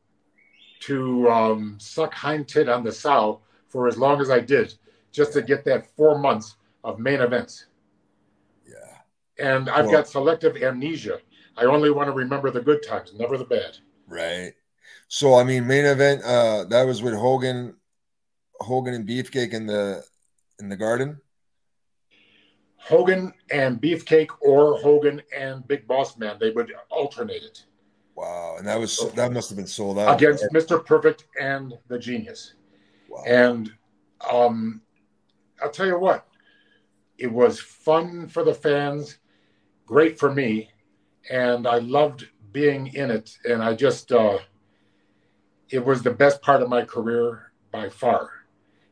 to 0.80 1.28
um, 1.28 1.76
suck 1.78 2.14
hind 2.14 2.48
tit 2.48 2.68
on 2.68 2.84
the 2.84 2.92
sow 2.92 3.40
for 3.68 3.88
as 3.88 3.98
long 3.98 4.20
as 4.20 4.30
I 4.30 4.40
did, 4.40 4.74
just 5.12 5.32
to 5.34 5.42
get 5.42 5.64
that 5.64 5.86
four 5.96 6.18
months 6.18 6.56
of 6.84 6.98
main 6.98 7.20
events. 7.20 7.66
Yeah. 8.66 9.44
And 9.44 9.68
I've 9.68 9.86
well, 9.86 9.96
got 9.96 10.08
selective 10.08 10.56
amnesia. 10.62 11.18
I 11.56 11.64
only 11.64 11.90
want 11.90 12.08
to 12.08 12.12
remember 12.12 12.50
the 12.50 12.60
good 12.60 12.82
times, 12.82 13.12
never 13.14 13.36
the 13.36 13.44
bad. 13.44 13.76
Right. 14.06 14.52
So 15.08 15.34
I 15.34 15.44
mean, 15.44 15.66
main 15.66 15.84
event. 15.84 16.22
Uh, 16.22 16.64
that 16.64 16.84
was 16.84 17.02
with 17.02 17.14
Hogan 17.14 17.74
Hogan 18.60 18.94
and 18.94 19.08
Beefcake 19.08 19.52
in 19.52 19.66
the 19.66 20.04
in 20.58 20.68
the 20.68 20.76
Garden? 20.76 21.20
Hogan 22.84 23.32
and 23.50 23.80
Beefcake 23.80 24.30
or 24.40 24.78
Hogan 24.78 25.22
and 25.36 25.66
Big 25.66 25.86
Boss 25.86 26.18
Man. 26.18 26.36
They 26.38 26.50
would 26.50 26.72
alternate 26.90 27.42
it. 27.42 27.64
Wow, 28.14 28.56
and 28.58 28.66
that 28.68 28.78
was 28.78 29.10
that 29.14 29.32
must 29.32 29.48
have 29.50 29.56
been 29.56 29.66
sold 29.66 29.98
out 29.98 30.14
against 30.16 30.44
Mr. 30.52 30.84
Perfect 30.84 31.24
and 31.40 31.74
the 31.88 31.98
Genius. 31.98 32.54
Wow. 33.08 33.24
And 33.26 33.72
um, 34.30 34.82
I'll 35.62 35.70
tell 35.70 35.86
you 35.86 35.98
what, 35.98 36.26
it 37.18 37.32
was 37.32 37.58
fun 37.58 38.28
for 38.28 38.44
the 38.44 38.54
fans, 38.54 39.18
great 39.86 40.18
for 40.18 40.32
me, 40.32 40.70
and 41.30 41.66
I 41.66 41.78
loved 41.78 42.28
being 42.52 42.88
in 42.88 43.10
it. 43.10 43.36
And 43.48 43.62
I 43.62 43.74
just, 43.74 44.12
uh, 44.12 44.38
it 45.70 45.84
was 45.84 46.02
the 46.02 46.10
best 46.10 46.42
part 46.42 46.62
of 46.62 46.68
my 46.68 46.84
career 46.84 47.52
by 47.72 47.88
far. 47.88 48.30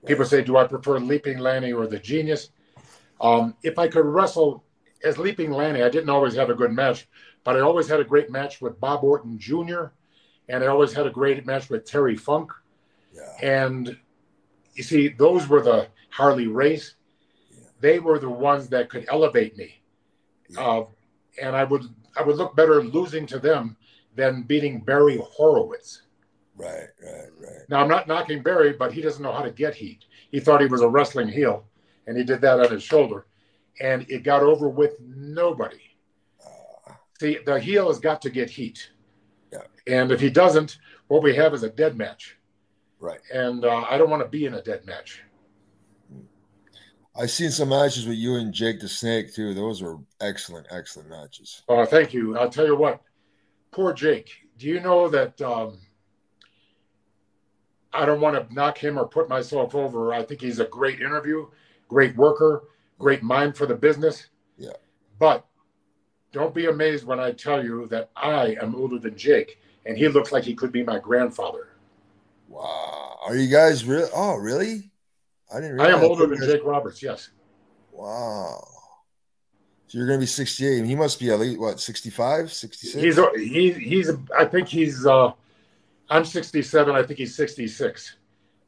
People 0.07 0.25
say, 0.25 0.43
do 0.43 0.57
I 0.57 0.67
prefer 0.67 0.99
Leaping 0.99 1.39
Lanny 1.39 1.73
or 1.73 1.87
the 1.87 1.99
Genius? 1.99 2.51
Um, 3.23 3.57
if 3.63 3.79
I 3.79 3.89
could 3.89 4.05
wrestle 4.05 4.65
as 5.05 5.17
Leaping 5.17 5.53
Lanny, 5.53 5.83
I 5.83 5.89
didn't 5.89 6.11
always 6.11 6.35
have 6.35 6.51
a 6.51 6.55
good 6.55 6.73
match, 6.73 7.09
but 7.45 7.57
I 7.57 7.61
always 7.61 7.89
had 7.89 8.01
a 8.01 8.05
great 8.05 8.31
match 8.31 8.61
with 8.61 8.81
Bob 8.81 9.05
Orton 9.05 9.39
Jr., 9.39 9.87
and 10.49 10.63
I 10.63 10.67
always 10.67 10.93
had 10.93 11.07
a 11.07 11.11
great 11.11 11.47
match 11.47 11.71
with 11.71 11.85
Terry 11.85 12.17
Funk. 12.17 12.51
Yeah. 13.15 13.33
And 13.43 13.97
you 14.75 14.83
see, 14.83 15.09
those 15.09 15.49
were 15.49 15.63
the 15.63 15.89
Harley 16.11 16.49
Race. 16.49 16.97
Yeah. 17.51 17.65
They 17.81 17.99
were 18.01 18.19
the 18.19 18.29
ones 18.29 18.69
that 18.69 18.91
could 18.91 19.07
elevate 19.09 19.57
me. 19.57 19.81
Yeah. 20.49 20.61
Uh, 20.61 20.87
and 21.41 21.57
I 21.57 21.65
would 21.65 21.85
I 22.17 22.23
would 22.23 22.37
look 22.37 22.55
better 22.55 22.83
losing 22.83 23.27
to 23.27 23.39
them 23.39 23.77
than 24.15 24.43
beating 24.43 24.81
Barry 24.81 25.19
Horowitz. 25.23 26.03
Right, 26.57 26.89
right, 27.03 27.29
right. 27.41 27.69
Now 27.69 27.81
I'm 27.81 27.89
not 27.89 28.09
knocking 28.09 28.43
Barry, 28.43 28.75
but 28.75 28.93
he 28.93 29.01
doesn't 29.01 29.23
know 29.23 29.33
how 29.33 29.43
to 29.43 29.51
get 29.51 29.75
heat. 29.75 30.05
He 30.31 30.41
thought 30.41 30.61
he 30.61 30.67
was 30.67 30.83
a 30.83 30.89
wrestling 30.89 31.29
heel, 31.29 31.65
and 32.07 32.17
he 32.17 32.25
did 32.25 32.41
that 32.41 32.61
on 32.61 32.71
his 32.71 32.83
shoulder, 32.83 33.27
and 33.81 34.05
it 34.09 34.23
got 34.23 34.43
over 34.43 34.69
with 34.69 35.01
nobody. 35.01 35.81
Uh, 36.45 36.95
See, 37.21 37.39
the 37.45 37.59
heel 37.61 37.89
has 37.89 37.99
got 37.99 38.23
to 38.23 38.31
get 38.31 38.51
heat. 38.51 38.91
Yeah. 39.53 39.61
And 39.87 40.11
if 40.11 40.21
he 40.21 40.31
doesn't, 40.31 40.79
what 41.09 41.23
we 41.23 41.35
have 41.37 41.55
is 41.55 41.63
a 41.63 41.71
dead 41.71 41.97
match. 41.97 42.37
Right. 42.99 43.21
And 43.33 43.65
uh, 43.65 43.85
I 43.89 43.99
don't 43.99 44.11
want 44.11 44.23
to 44.23 44.29
be 44.29 44.47
in 44.47 44.55
a 44.55 44.63
dead 44.63 44.87
match. 44.87 45.23
I've 47.15 47.31
seen 47.31 47.51
some 47.51 47.69
matches 47.69 48.07
with 48.07 48.17
you 48.17 48.37
and 48.37 48.55
Jake 48.55 48.81
the 48.81 48.89
Snake 48.89 49.35
too. 49.35 49.53
Those 49.53 49.83
were 49.83 49.99
excellent, 50.21 50.67
excellent 50.71 51.11
matches. 51.11 51.63
Oh, 51.69 51.85
thank 51.85 52.15
you. 52.15 52.39
I'll 52.39 52.49
tell 52.49 52.67
you 52.67 52.77
what. 52.77 53.03
Poor 53.71 53.93
Jake. 53.93 54.31
Do 54.59 54.67
you 54.67 54.81
know 54.81 55.09
that? 55.09 55.41
Um, 55.43 55.79
I 57.93 58.07
don't 58.07 58.21
want 58.21 58.49
to 58.49 58.55
knock 58.55 58.79
him 58.79 58.99
or 58.99 59.07
put 59.07 59.29
myself 59.29 59.75
over. 59.75 60.15
I 60.15 60.23
think 60.23 60.41
he's 60.41 60.61
a 60.61 60.65
great 60.65 61.01
interview, 61.01 61.47
great 61.93 62.17
worker, 62.17 62.65
great 62.99 63.23
mind 63.23 63.57
for 63.57 63.67
the 63.67 63.75
business. 63.75 64.29
Yeah. 64.57 64.71
But 65.19 65.45
don't 66.33 66.55
be 66.55 66.67
amazed 66.67 67.05
when 67.05 67.21
I 67.21 67.33
tell 67.33 67.63
you 67.63 67.87
that 67.89 68.11
I 68.17 68.57
am 68.63 68.75
older 68.75 68.99
than 68.99 69.17
Jake, 69.17 69.59
and 69.85 69.97
he 69.97 70.09
looks 70.09 70.33
like 70.33 70.45
he 70.45 70.55
could 70.55 70.73
be 70.73 70.83
my 70.83 70.99
grandfather. 70.99 71.69
Wow. 72.49 73.19
Are 73.27 73.37
you 73.37 73.49
guys 73.51 73.85
real? 73.85 74.09
Oh, 74.15 74.37
really? 74.37 74.91
I 75.55 75.61
didn't. 75.61 75.81
I 75.81 75.91
am 75.91 76.03
older 76.03 76.27
than 76.27 76.39
Jake 76.41 76.65
Roberts. 76.65 77.03
Yes. 77.03 77.31
Wow. 77.93 78.67
So 79.87 79.99
you're 79.99 80.07
going 80.07 80.19
to 80.19 80.23
be 80.23 80.27
68. 80.27 80.79
And 80.79 80.87
He 80.87 80.97
must 80.97 81.21
be 81.21 81.31
at 81.31 81.39
least 81.39 81.61
what 81.61 81.79
65, 81.79 82.51
66. 82.51 83.03
He's 83.03 83.19
he, 83.37 83.73
he's 83.73 84.11
I 84.37 84.47
think 84.47 84.67
he's 84.67 85.05
uh 85.07 85.33
I'm 86.09 86.25
67. 86.25 86.95
I 86.95 87.03
think 87.03 87.19
he's 87.19 87.35
66. 87.37 88.17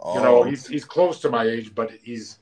Oh. 0.01 0.14
You 0.14 0.22
know, 0.22 0.39
oh. 0.41 0.43
he's 0.43 0.66
he's 0.66 0.85
close 0.85 1.20
to 1.20 1.31
my 1.31 1.45
age, 1.45 1.75
but 1.75 1.91
he's 2.03 2.39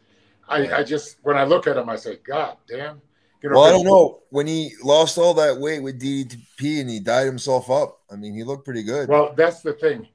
I, 0.53 0.79
I 0.79 0.83
just 0.85 1.17
when 1.23 1.37
I 1.37 1.45
look 1.45 1.67
at 1.67 1.77
him, 1.77 1.89
I 1.89 1.97
say, 1.97 2.19
God 2.25 2.57
damn. 2.69 3.01
You 3.43 3.51
know, 3.51 3.57
well, 3.57 3.65
I 3.65 3.71
don't 3.71 3.85
know 3.85 4.21
when 4.31 4.47
he 4.47 4.73
lost 4.85 5.19
all 5.19 5.35
that 5.35 5.59
weight 5.59 5.83
with 5.83 6.01
DDP 6.01 6.81
and 6.81 6.89
he 6.89 7.01
died 7.01 7.27
himself 7.27 7.71
up. 7.71 8.01
I 8.11 8.15
mean, 8.15 8.35
he 8.35 8.45
looked 8.45 8.65
pretty 8.65 8.85
good. 8.85 9.09
Well, 9.09 9.35
that's 9.37 9.63
the 9.63 9.73
thing. 9.73 10.07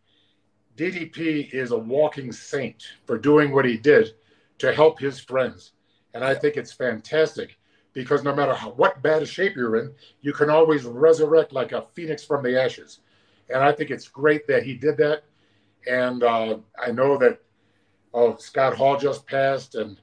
DDP 0.77 1.53
is 1.53 1.71
a 1.71 1.77
walking 1.77 2.31
saint 2.31 2.83
for 3.05 3.17
doing 3.17 3.51
what 3.51 3.65
he 3.65 3.77
did 3.77 4.13
to 4.59 4.71
help 4.71 4.99
his 4.99 5.19
friends, 5.19 5.71
and 6.13 6.23
I 6.23 6.35
think 6.35 6.55
it's 6.55 6.71
fantastic 6.71 7.57
because 7.93 8.23
no 8.23 8.33
matter 8.33 8.53
how, 8.53 8.69
what 8.71 9.01
bad 9.01 9.27
shape 9.27 9.55
you're 9.55 9.77
in, 9.77 9.91
you 10.21 10.31
can 10.31 10.51
always 10.51 10.85
resurrect 10.85 11.51
like 11.51 11.71
a 11.71 11.85
phoenix 11.95 12.23
from 12.23 12.43
the 12.43 12.61
ashes. 12.61 12.99
And 13.49 13.63
I 13.63 13.71
think 13.71 13.89
it's 13.89 14.07
great 14.07 14.45
that 14.47 14.63
he 14.63 14.75
did 14.75 14.97
that. 14.97 15.23
And 15.89 16.21
uh, 16.21 16.59
I 16.79 16.91
know 16.91 17.17
that 17.17 17.39
oh 18.13 18.35
Scott 18.37 18.75
Hall 18.75 18.97
just 18.97 19.25
passed, 19.25 19.73
and. 19.75 19.99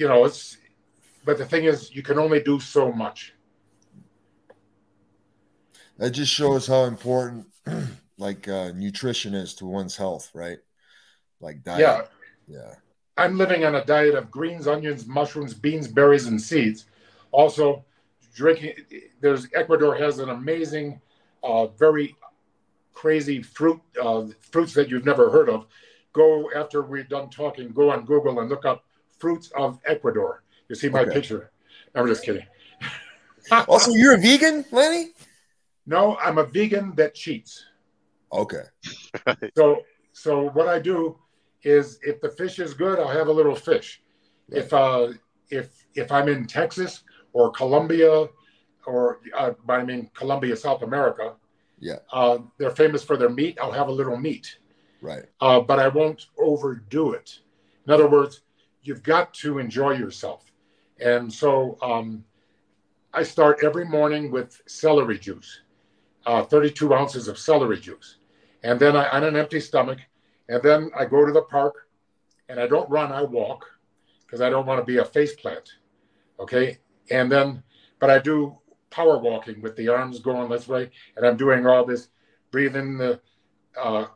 You 0.00 0.08
know 0.08 0.24
it's. 0.24 0.56
But 1.24 1.36
the 1.36 1.44
thing 1.44 1.64
is, 1.64 1.94
you 1.94 2.02
can 2.02 2.18
only 2.18 2.42
do 2.42 2.58
so 2.58 2.90
much. 2.90 3.34
That 5.98 6.12
just 6.12 6.32
shows 6.32 6.66
how 6.66 6.84
important, 6.84 7.46
like 8.18 8.48
uh, 8.48 8.72
nutrition 8.74 9.34
is 9.34 9.52
to 9.56 9.66
one's 9.66 9.94
health, 9.94 10.30
right? 10.32 10.58
Like 11.40 11.62
diet. 11.62 11.80
Yeah. 11.80 12.02
Yeah. 12.48 12.74
I'm 13.18 13.36
living 13.36 13.66
on 13.66 13.74
a 13.74 13.84
diet 13.84 14.14
of 14.14 14.30
greens, 14.30 14.66
onions, 14.66 15.06
mushrooms, 15.06 15.52
beans, 15.52 15.86
berries, 15.86 16.26
and 16.26 16.40
seeds. 16.40 16.86
Also, 17.32 17.84
drinking. 18.34 18.76
There's 19.20 19.46
Ecuador 19.54 19.94
has 19.94 20.20
an 20.20 20.30
amazing, 20.30 21.02
uh, 21.42 21.66
very 21.66 22.16
crazy 22.94 23.42
fruit 23.42 23.80
uh, 24.02 24.24
fruits 24.40 24.72
that 24.72 24.88
you've 24.88 25.04
never 25.04 25.28
heard 25.28 25.50
of. 25.50 25.66
Go 26.14 26.50
after 26.56 26.80
we're 26.80 27.04
done 27.04 27.28
talking. 27.28 27.68
Go 27.72 27.90
on 27.90 28.06
Google 28.06 28.40
and 28.40 28.48
look 28.48 28.64
up 28.64 28.84
fruits 29.20 29.52
of 29.56 29.78
Ecuador. 29.86 30.42
You 30.68 30.74
see 30.74 30.88
my 30.88 31.00
okay. 31.00 31.12
picture. 31.12 31.50
I'm 31.94 32.06
just 32.06 32.24
kidding. 32.24 32.46
also, 33.68 33.92
you're 33.92 34.14
a 34.14 34.18
vegan, 34.18 34.64
Lanny? 34.72 35.10
No, 35.86 36.16
I'm 36.16 36.38
a 36.38 36.44
vegan 36.44 36.94
that 36.96 37.14
cheats. 37.14 37.64
Okay. 38.32 38.62
so, 39.56 39.82
so 40.12 40.50
what 40.50 40.68
I 40.68 40.78
do 40.78 41.18
is, 41.62 41.98
if 42.02 42.20
the 42.20 42.30
fish 42.30 42.58
is 42.58 42.74
good, 42.74 42.98
I'll 42.98 43.08
have 43.08 43.28
a 43.28 43.32
little 43.32 43.56
fish. 43.56 44.00
Right. 44.48 44.62
If 44.62 44.72
uh, 44.72 45.08
if 45.50 45.84
if 45.94 46.12
I'm 46.12 46.28
in 46.28 46.46
Texas, 46.46 47.02
or 47.32 47.50
Colombia, 47.50 48.26
or 48.86 49.20
uh, 49.36 49.52
I 49.68 49.84
mean 49.84 50.10
Colombia, 50.14 50.56
South 50.56 50.82
America. 50.82 51.34
Yeah. 51.78 51.96
Uh, 52.12 52.38
they're 52.58 52.70
famous 52.70 53.02
for 53.02 53.16
their 53.16 53.30
meat. 53.30 53.58
I'll 53.60 53.72
have 53.72 53.88
a 53.88 53.92
little 53.92 54.16
meat. 54.16 54.58
Right. 55.00 55.24
Uh, 55.40 55.60
but 55.60 55.78
I 55.78 55.88
won't 55.88 56.26
overdo 56.38 57.12
it. 57.12 57.38
In 57.86 57.92
other 57.92 58.08
words, 58.08 58.42
you've 58.82 59.02
got 59.02 59.34
to 59.34 59.58
enjoy 59.58 59.92
yourself. 59.92 60.50
And 61.00 61.32
so 61.32 61.78
um, 61.82 62.24
I 63.12 63.22
start 63.22 63.64
every 63.64 63.84
morning 63.84 64.30
with 64.30 64.60
celery 64.66 65.18
juice, 65.18 65.60
uh, 66.26 66.44
32 66.44 66.94
ounces 66.94 67.28
of 67.28 67.38
celery 67.38 67.80
juice. 67.80 68.16
And 68.62 68.78
then 68.78 68.96
I, 68.96 69.08
on 69.08 69.24
an 69.24 69.36
empty 69.36 69.60
stomach, 69.60 69.98
and 70.48 70.62
then 70.62 70.90
I 70.98 71.04
go 71.04 71.24
to 71.24 71.32
the 71.32 71.42
park 71.42 71.88
and 72.48 72.60
I 72.60 72.66
don't 72.66 72.90
run, 72.90 73.12
I 73.12 73.22
walk 73.22 73.64
because 74.26 74.40
I 74.40 74.50
don't 74.50 74.66
want 74.66 74.80
to 74.80 74.84
be 74.84 74.98
a 74.98 75.04
face 75.04 75.34
plant. 75.34 75.70
Okay 76.38 76.78
and 77.10 77.30
then 77.30 77.62
but 77.98 78.08
I 78.08 78.18
do 78.18 78.56
power 78.88 79.18
walking 79.18 79.60
with 79.60 79.76
the 79.76 79.88
arms 79.88 80.20
going 80.20 80.48
this 80.48 80.66
way, 80.66 80.90
and 81.16 81.26
I'm 81.26 81.36
doing 81.36 81.66
all 81.66 81.84
this, 81.84 82.08
breathing 82.50 82.96
the 82.96 83.20
uh, 83.78 84.06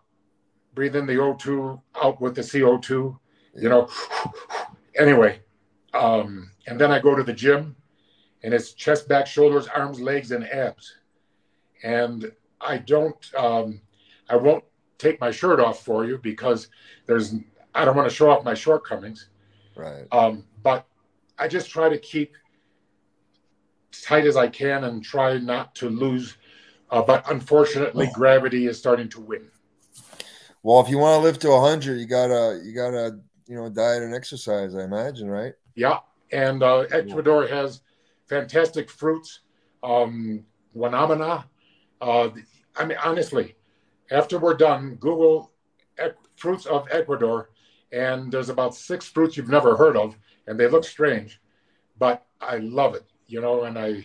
breathe 0.75 0.97
in 0.97 1.07
the 1.07 1.15
O2 1.15 1.81
out 2.03 2.21
with 2.21 2.35
the 2.35 2.41
CO2, 2.41 3.17
you 3.57 3.69
know. 3.69 3.89
anyway, 4.97 5.41
um, 5.93 6.51
and 6.67 6.81
then 6.81 6.91
I 6.91 6.99
go 6.99 7.15
to 7.15 7.23
the 7.23 7.33
gym, 7.33 7.77
and 8.43 8.53
it's 8.55 8.73
chest, 8.73 9.09
back, 9.09 9.27
shoulders, 9.27 9.67
arms, 9.69 10.01
legs, 10.01 10.33
and 10.33 10.45
abs, 10.45 10.97
and 11.83 12.31
I 12.61 12.79
don't, 12.79 13.35
um, 13.37 13.81
I 14.29 14.37
won't 14.37 14.65
take 14.99 15.21
my 15.21 15.31
shirt 15.31 15.61
off 15.61 15.85
for 15.85 16.05
you 16.05 16.19
because 16.19 16.69
there's, 17.07 17.35
I 17.75 17.85
don't 17.85 17.97
want 17.97 18.09
to 18.09 18.15
show 18.15 18.31
off 18.31 18.45
my 18.45 18.55
shortcomings, 18.55 19.29
right? 19.77 20.07
Um, 20.13 20.45
but 20.63 20.87
I 21.39 21.49
just 21.49 21.71
try 21.71 21.89
to 21.89 21.99
keep 21.99 22.33
tight 24.03 24.27
as 24.27 24.37
I 24.37 24.49
can 24.49 24.85
and 24.85 25.05
try 25.05 25.39
not 25.39 25.75
to 25.77 25.89
lose. 25.89 26.37
Uh, 26.91 27.03
but 27.03 27.29
unfortunately, 27.31 28.09
oh. 28.11 28.15
gravity 28.15 28.67
is 28.67 28.79
starting 28.79 29.09
to 29.11 29.21
win. 29.21 29.49
Well, 30.63 30.81
if 30.81 30.89
you 30.89 30.99
want 30.99 31.21
to 31.21 31.25
live 31.25 31.39
to 31.41 31.61
hundred, 31.61 31.99
you 31.99 32.07
gotta 32.07 32.61
you 32.65 32.75
gotta 32.75 33.19
you 33.47 33.57
know 33.57 33.69
diet 33.69 34.03
and 34.03 34.15
exercise. 34.15 34.75
I 34.75 34.85
imagine, 34.85 35.31
right? 35.31 35.55
Yeah, 35.75 35.99
and 36.33 36.63
uh, 36.63 36.81
Ecuador 36.91 37.47
has 37.47 37.81
fantastic 38.27 38.91
fruits. 38.91 39.41
Um, 39.83 40.45
Guanabana. 40.77 41.45
Uh, 42.01 42.31
I 42.77 42.85
mean, 42.85 42.99
honestly, 43.03 43.55
after 44.11 44.39
we're 44.39 44.55
done, 44.55 44.97
Google 44.97 45.53
fruits 46.37 46.67
of 46.67 46.89
Ecuador, 46.91 47.51
and 47.93 48.33
there's 48.33 48.49
about 48.49 48.75
six 48.75 49.07
fruits 49.07 49.37
you've 49.37 49.49
never 49.49 49.77
heard 49.77 49.97
of, 49.97 50.17
and 50.47 50.59
they 50.59 50.67
look 50.67 50.85
strange, 50.85 51.41
but 51.99 52.27
I 52.41 52.57
love 52.59 52.95
it 52.95 53.05
you 53.27 53.41
know, 53.41 53.65
and 53.65 53.79
I, 53.79 54.05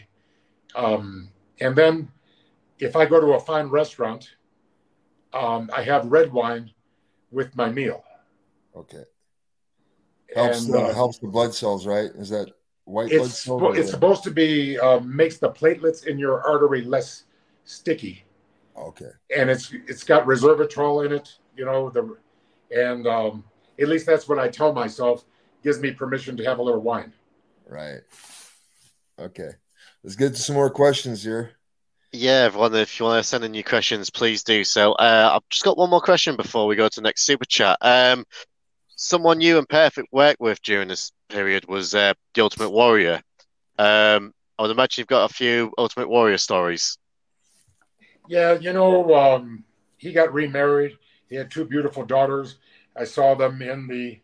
um, 0.76 1.30
and 1.60 1.76
then 1.76 2.10
if 2.80 2.96
I 2.96 3.06
go 3.06 3.20
to 3.20 3.34
a 3.34 3.40
fine 3.40 3.68
restaurant, 3.68 4.30
um, 5.34 5.70
I 5.76 5.84
have 5.84 6.06
red 6.06 6.32
wine 6.32 6.72
with 7.32 7.56
my 7.56 7.70
meal. 7.70 8.04
Okay. 8.76 9.04
Helps 10.36 10.66
and, 10.66 10.74
the, 10.74 10.80
uh, 10.80 10.94
helps 10.94 11.18
the 11.18 11.28
blood 11.28 11.54
cells, 11.54 11.88
right? 11.88 12.12
Is 12.16 12.30
that 12.30 12.52
white 12.86 13.10
blood 13.10 13.30
cells? 13.32 13.78
It's 13.78 13.92
supposed 13.92 14.24
to 14.24 14.32
be 14.32 14.78
uh, 14.78 15.00
makes 15.00 15.38
the 15.38 15.50
platelets 15.50 16.06
in 16.06 16.20
your 16.20 16.46
artery 16.48 16.84
less 16.84 17.24
sticky. 17.64 18.24
Okay. 18.78 19.10
And 19.36 19.50
it's 19.50 19.74
it's 19.88 20.04
got 20.04 20.26
resveratrol 20.26 21.06
in 21.06 21.12
it, 21.12 21.38
you 21.56 21.66
know 21.66 21.90
the, 21.90 22.16
and 22.72 23.06
um, 23.08 23.44
at 23.80 23.90
least 23.90 24.06
that's 24.06 24.28
what 24.28 24.40
I 24.40 24.48
tell 24.48 24.74
myself 24.74 25.26
gives 25.64 25.80
me 25.80 25.92
permission 25.92 26.38
to 26.38 26.44
have 26.46 26.60
a 26.60 26.64
little 26.64 26.82
wine. 26.82 27.14
Right. 27.68 28.02
Okay. 29.20 29.50
Let's 30.04 30.16
get 30.16 30.36
to 30.36 30.42
some 30.42 30.56
more 30.56 30.70
questions 30.70 31.24
here. 31.24 31.52
Yeah, 32.12 32.44
everyone, 32.46 32.74
if 32.76 33.00
you 33.00 33.06
want 33.06 33.22
to 33.22 33.28
send 33.28 33.44
in 33.44 33.54
your 33.54 33.64
questions, 33.64 34.10
please 34.10 34.44
do 34.44 34.64
so. 34.64 34.94
Uh, 34.94 35.32
I've 35.36 35.48
just 35.50 35.64
got 35.64 35.78
one 35.78 35.92
more 35.92 36.02
question 36.02 36.36
before 36.36 36.66
we 36.66 36.76
go 36.76 36.88
to 36.88 36.96
the 36.96 37.04
next 37.04 37.24
super 37.24 37.46
chat. 37.46 37.78
Um, 37.82 38.26
someone 39.00 39.38
new 39.38 39.58
and 39.58 39.68
Perfect 39.68 40.10
work 40.12 40.36
with 40.40 40.62
during 40.62 40.90
this 40.90 41.12
period 41.30 41.68
was 41.68 41.96
uh, 41.96 42.14
the 42.34 42.42
Ultimate 42.42 42.70
Warrior. 42.70 43.22
Um, 43.78 44.34
I 44.58 44.64
would 44.64 44.72
imagine 44.72 45.02
you've 45.02 45.08
got 45.08 45.32
a 45.32 45.34
few 45.34 45.72
Ultimate 45.78 46.10
Warrior 46.10 46.38
stories. 46.38 46.98
Yeah, 48.28 48.60
you 48.60 48.74
know, 48.74 49.16
um, 49.16 49.64
he 49.98 50.12
got 50.12 50.34
remarried. 50.34 50.98
He 51.30 51.36
had 51.36 51.50
two 51.50 51.66
beautiful 51.66 52.06
daughters. 52.06 52.58
I 52.96 53.06
saw 53.06 53.36
them 53.36 53.62
in 53.62 53.88
the 53.88 54.20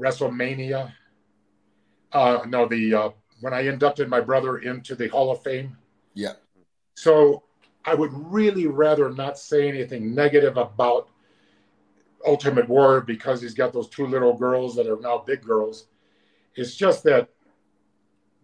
WrestleMania. 0.00 0.92
Uh, 2.10 2.38
no, 2.48 2.66
the 2.66 2.94
uh, 2.94 3.10
when 3.40 3.52
I 3.52 3.60
inducted 3.60 4.08
my 4.08 4.20
brother 4.20 4.58
into 4.58 4.94
the 4.94 5.08
Hall 5.08 5.30
of 5.30 5.42
Fame. 5.42 5.76
Yeah. 6.14 6.32
So 6.94 7.42
I 7.84 7.94
would 7.94 8.12
really 8.14 8.66
rather 8.66 9.10
not 9.10 9.38
say 9.38 9.68
anything 9.68 10.14
negative 10.14 10.56
about 10.56 11.10
Ultimate 12.26 12.68
Warrior 12.68 13.02
because 13.02 13.40
he's 13.40 13.54
got 13.54 13.72
those 13.72 13.88
two 13.88 14.06
little 14.06 14.36
girls 14.36 14.74
that 14.76 14.86
are 14.86 15.00
now 15.00 15.18
big 15.18 15.42
girls. 15.42 15.86
It's 16.54 16.74
just 16.74 17.04
that 17.04 17.28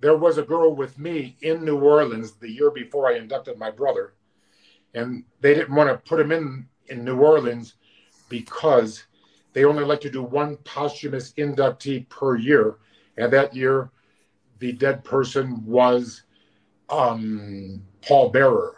there 0.01 0.17
was 0.17 0.39
a 0.39 0.43
girl 0.43 0.75
with 0.75 0.99
me 0.99 1.37
in 1.43 1.65
New 1.65 1.79
Orleans 1.79 2.33
the 2.33 2.51
year 2.51 2.71
before 2.71 3.09
I 3.09 3.17
inducted 3.17 3.59
my 3.59 3.71
brother, 3.71 4.15
and 4.95 5.25
they 5.41 5.55
didn't 5.55 5.75
want 5.75 5.89
to 5.89 6.09
put 6.09 6.21
him 6.21 6.33
in 6.33 6.69
in 6.89 7.05
New 7.05 7.19
Orleans 7.19 7.75
because 8.29 9.05
they 9.53 9.65
only 9.65 9.85
like 9.85 10.01
to 10.01 10.11
do 10.11 10.23
one 10.23 10.57
posthumous 10.65 11.33
inductee 11.35 12.09
per 12.09 12.37
year 12.37 12.77
And 13.17 13.33
that 13.33 13.55
year, 13.55 13.91
the 14.59 14.73
dead 14.73 15.05
person 15.05 15.65
was 15.67 16.23
um, 16.89 17.83
Paul 18.01 18.31
Bearer. 18.31 18.77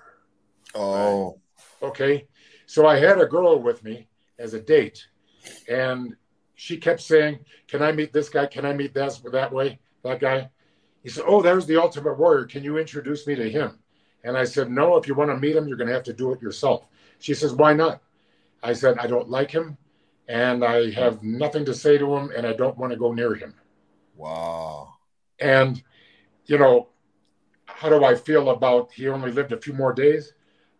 Oh. 0.74 1.38
Okay. 1.82 2.26
So 2.66 2.86
I 2.86 2.98
had 2.98 3.20
a 3.20 3.26
girl 3.26 3.58
with 3.60 3.84
me 3.84 4.08
as 4.38 4.54
a 4.54 4.60
date, 4.60 5.06
and 5.68 6.16
she 6.54 6.76
kept 6.76 7.00
saying, 7.00 7.40
Can 7.68 7.82
I 7.82 7.92
meet 7.92 8.12
this 8.12 8.28
guy? 8.28 8.46
Can 8.46 8.64
I 8.64 8.72
meet 8.72 8.94
that, 8.94 9.20
that 9.32 9.52
way? 9.52 9.78
That 10.02 10.20
guy? 10.20 10.50
He 11.02 11.08
said, 11.08 11.24
Oh, 11.26 11.42
there's 11.42 11.66
the 11.66 11.80
Ultimate 11.80 12.18
Warrior. 12.18 12.46
Can 12.46 12.64
you 12.64 12.78
introduce 12.78 13.26
me 13.26 13.34
to 13.34 13.50
him? 13.50 13.78
And 14.22 14.36
I 14.36 14.44
said, 14.44 14.70
No, 14.70 14.96
if 14.96 15.06
you 15.06 15.14
want 15.14 15.30
to 15.30 15.36
meet 15.36 15.56
him, 15.56 15.68
you're 15.68 15.76
going 15.76 15.88
to 15.88 15.94
have 15.94 16.04
to 16.04 16.12
do 16.12 16.32
it 16.32 16.40
yourself. 16.40 16.86
She 17.18 17.34
says, 17.34 17.52
Why 17.52 17.72
not? 17.72 18.02
I 18.62 18.72
said, 18.72 18.98
I 18.98 19.06
don't 19.06 19.28
like 19.28 19.50
him 19.50 19.76
and 20.28 20.64
I 20.64 20.90
have 20.92 21.22
nothing 21.22 21.64
to 21.66 21.74
say 21.74 21.98
to 21.98 22.16
him 22.16 22.32
and 22.34 22.46
I 22.46 22.54
don't 22.54 22.78
want 22.78 22.92
to 22.92 22.98
go 22.98 23.12
near 23.12 23.34
him. 23.34 23.54
Wow. 24.16 24.94
And, 25.38 25.82
you 26.46 26.58
know, 26.58 26.88
how 27.66 27.88
do 27.88 28.04
I 28.04 28.14
feel 28.14 28.50
about 28.50 28.92
he 28.92 29.08
only 29.08 29.32
lived 29.32 29.52
a 29.52 29.60
few 29.60 29.74
more 29.74 29.92
days? 29.92 30.32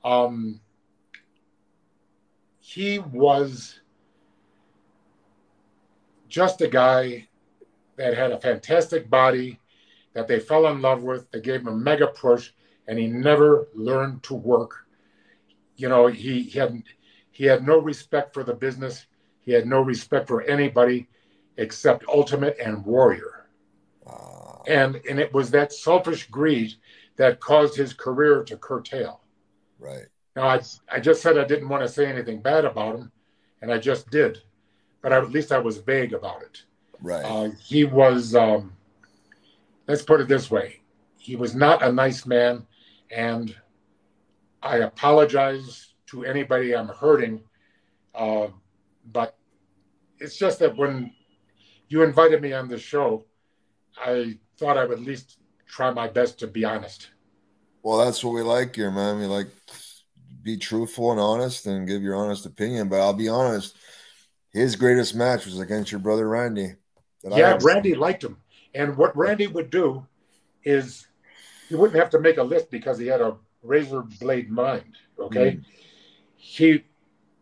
Um, 0.04 0.60
he 2.66 2.98
was 2.98 3.80
just 6.30 6.62
a 6.62 6.66
guy 6.66 7.28
that 7.96 8.16
had 8.16 8.32
a 8.32 8.40
fantastic 8.40 9.10
body 9.10 9.60
that 10.14 10.26
they 10.28 10.40
fell 10.40 10.66
in 10.68 10.80
love 10.80 11.02
with. 11.02 11.30
They 11.30 11.42
gave 11.42 11.60
him 11.60 11.68
a 11.68 11.76
mega 11.76 12.06
push, 12.06 12.52
and 12.88 12.98
he 12.98 13.06
never 13.06 13.68
learned 13.74 14.22
to 14.24 14.34
work. 14.34 14.86
You 15.76 15.90
know, 15.90 16.06
he, 16.06 16.44
he 16.44 16.58
had 16.58 16.82
he 17.32 17.44
had 17.44 17.66
no 17.66 17.78
respect 17.78 18.32
for 18.32 18.42
the 18.42 18.54
business. 18.54 19.04
He 19.42 19.52
had 19.52 19.66
no 19.66 19.82
respect 19.82 20.26
for 20.26 20.40
anybody 20.40 21.06
except 21.58 22.08
Ultimate 22.08 22.56
and 22.58 22.82
Warrior. 22.82 23.46
And 24.66 25.02
and 25.08 25.20
it 25.20 25.34
was 25.34 25.50
that 25.50 25.74
selfish 25.74 26.28
greed 26.30 26.72
that 27.16 27.40
caused 27.40 27.76
his 27.76 27.92
career 27.92 28.42
to 28.44 28.56
curtail. 28.56 29.20
Right. 29.78 30.06
Now 30.36 30.48
I 30.48 30.60
I 30.90 31.00
just 31.00 31.22
said 31.22 31.38
I 31.38 31.44
didn't 31.44 31.68
want 31.68 31.82
to 31.82 31.88
say 31.88 32.06
anything 32.06 32.40
bad 32.40 32.64
about 32.64 32.96
him, 32.96 33.12
and 33.62 33.72
I 33.72 33.78
just 33.78 34.10
did, 34.10 34.40
but 35.00 35.12
I, 35.12 35.18
at 35.18 35.30
least 35.30 35.52
I 35.52 35.58
was 35.58 35.78
vague 35.78 36.12
about 36.12 36.42
it. 36.42 36.62
Right. 37.00 37.24
Uh, 37.24 37.50
he 37.62 37.84
was. 37.84 38.34
Um, 38.34 38.72
let's 39.86 40.02
put 40.02 40.20
it 40.20 40.28
this 40.28 40.50
way: 40.50 40.80
he 41.18 41.36
was 41.36 41.54
not 41.54 41.82
a 41.82 41.92
nice 41.92 42.26
man, 42.26 42.66
and 43.10 43.54
I 44.62 44.78
apologize 44.78 45.94
to 46.06 46.24
anybody 46.24 46.74
I'm 46.74 46.88
hurting. 46.88 47.42
Uh, 48.14 48.48
but 49.12 49.36
it's 50.18 50.36
just 50.36 50.58
that 50.60 50.76
when 50.76 51.12
you 51.88 52.02
invited 52.02 52.40
me 52.42 52.52
on 52.52 52.68
the 52.68 52.78
show, 52.78 53.24
I 53.96 54.38
thought 54.58 54.78
I 54.78 54.84
would 54.84 54.98
at 54.98 55.04
least 55.04 55.38
try 55.66 55.90
my 55.90 56.08
best 56.08 56.38
to 56.40 56.46
be 56.46 56.64
honest. 56.64 57.10
Well, 57.82 57.98
that's 57.98 58.24
what 58.24 58.34
we 58.34 58.42
like 58.42 58.74
here, 58.76 58.90
man. 58.90 59.18
We 59.18 59.26
like 59.26 59.48
be 60.44 60.56
truthful 60.58 61.10
and 61.10 61.18
honest 61.18 61.66
and 61.66 61.88
give 61.88 62.02
your 62.02 62.14
honest 62.14 62.46
opinion. 62.46 62.88
But 62.88 63.00
I'll 63.00 63.14
be 63.14 63.28
honest, 63.28 63.76
his 64.52 64.76
greatest 64.76 65.14
match 65.14 65.46
was 65.46 65.58
against 65.58 65.90
your 65.90 66.00
brother 66.00 66.28
Randy. 66.28 66.74
Yeah, 67.24 67.58
Randy 67.62 67.94
liked 67.94 68.22
him. 68.22 68.36
And 68.74 68.96
what 68.96 69.16
Randy 69.16 69.46
would 69.46 69.70
do 69.70 70.06
is 70.62 71.06
he 71.68 71.74
wouldn't 71.74 71.98
have 71.98 72.10
to 72.10 72.20
make 72.20 72.36
a 72.36 72.42
list 72.42 72.70
because 72.70 72.98
he 72.98 73.06
had 73.06 73.22
a 73.22 73.36
razor 73.62 74.02
blade 74.20 74.50
mind. 74.50 74.96
Okay. 75.18 75.52
Mm. 75.52 75.64
He 76.36 76.84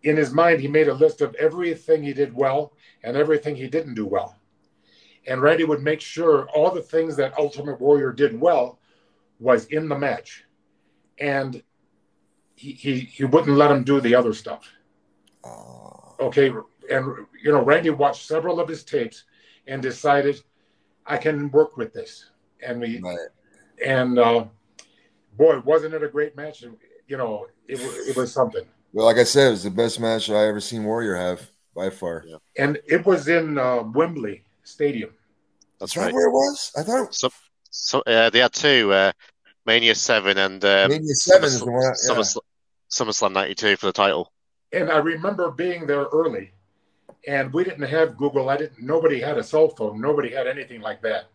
in 0.02 0.16
his 0.16 0.32
mind, 0.32 0.60
he 0.60 0.68
made 0.68 0.88
a 0.88 0.94
list 0.94 1.20
of 1.20 1.34
everything 1.36 2.02
he 2.02 2.12
did 2.12 2.34
well 2.34 2.72
and 3.04 3.16
everything 3.16 3.54
he 3.54 3.68
didn't 3.68 3.94
do 3.94 4.06
well. 4.06 4.36
And 5.26 5.40
Randy 5.40 5.64
would 5.64 5.82
make 5.82 6.00
sure 6.00 6.48
all 6.48 6.70
the 6.70 6.82
things 6.82 7.16
that 7.16 7.38
Ultimate 7.38 7.80
Warrior 7.80 8.12
did 8.12 8.40
well 8.40 8.80
was 9.38 9.66
in 9.66 9.88
the 9.88 9.98
match. 9.98 10.44
And 11.18 11.62
he, 12.54 12.72
he, 12.72 13.00
he 13.00 13.24
wouldn't 13.24 13.56
let 13.56 13.70
him 13.70 13.84
do 13.84 14.00
the 14.00 14.14
other 14.14 14.32
stuff. 14.32 14.70
Oh. 15.44 16.16
Okay. 16.20 16.52
And, 16.90 17.26
you 17.42 17.52
know, 17.52 17.62
Randy 17.62 17.90
watched 17.90 18.26
several 18.26 18.60
of 18.60 18.68
his 18.68 18.84
tapes 18.84 19.24
and 19.66 19.80
decided, 19.82 20.42
I 21.06 21.16
can 21.16 21.50
work 21.50 21.76
with 21.76 21.92
this. 21.92 22.30
And 22.64 22.80
we, 22.80 23.00
right. 23.00 23.18
and 23.84 24.18
uh, 24.18 24.44
boy, 25.36 25.60
wasn't 25.60 25.94
it 25.94 26.02
a 26.02 26.08
great 26.08 26.36
match? 26.36 26.62
You 26.62 27.16
know, 27.16 27.46
it, 27.66 27.80
it 27.80 28.16
was 28.16 28.32
something. 28.32 28.64
Well, 28.92 29.06
like 29.06 29.16
I 29.16 29.24
said, 29.24 29.48
it 29.48 29.50
was 29.52 29.64
the 29.64 29.70
best 29.70 29.98
match 30.00 30.30
I 30.30 30.46
ever 30.46 30.60
seen 30.60 30.84
Warrior 30.84 31.16
have 31.16 31.48
by 31.74 31.90
far. 31.90 32.24
Yeah. 32.26 32.36
And 32.58 32.78
it 32.86 33.04
was 33.06 33.28
in 33.28 33.58
uh, 33.58 33.82
Wembley 33.82 34.44
Stadium. 34.64 35.10
That's 35.80 35.96
right. 35.96 36.12
where 36.12 36.26
it 36.26 36.30
was? 36.30 36.72
I 36.76 36.82
thought. 36.82 37.08
It... 37.08 37.14
So, 37.14 37.30
so 37.70 38.00
uh, 38.06 38.30
they 38.30 38.40
had 38.40 38.52
two, 38.52 38.92
uh, 38.92 39.12
Mania 39.66 39.94
Seven 39.94 40.38
and 40.38 40.64
um, 40.64 40.90
Mania 40.90 41.14
Seven 41.14 41.44
is 41.44 41.60
the 41.60 41.70
one. 41.70 41.82
Yeah. 41.82 41.92
SummerSlam, 41.92 42.40
SummerSlam 42.90 43.32
'92 43.32 43.76
for 43.76 43.86
the 43.86 43.92
title. 43.92 44.32
And 44.72 44.90
I 44.90 44.98
remember 44.98 45.50
being 45.50 45.86
there 45.86 46.04
early, 46.12 46.52
and 47.28 47.52
we 47.52 47.64
didn't 47.64 47.88
have 47.88 48.16
Google. 48.16 48.48
I 48.48 48.56
didn't. 48.56 48.82
Nobody 48.82 49.20
had 49.20 49.38
a 49.38 49.42
cell 49.42 49.68
phone. 49.68 50.00
Nobody 50.00 50.30
had 50.30 50.46
anything 50.46 50.80
like 50.80 51.02
that. 51.02 51.26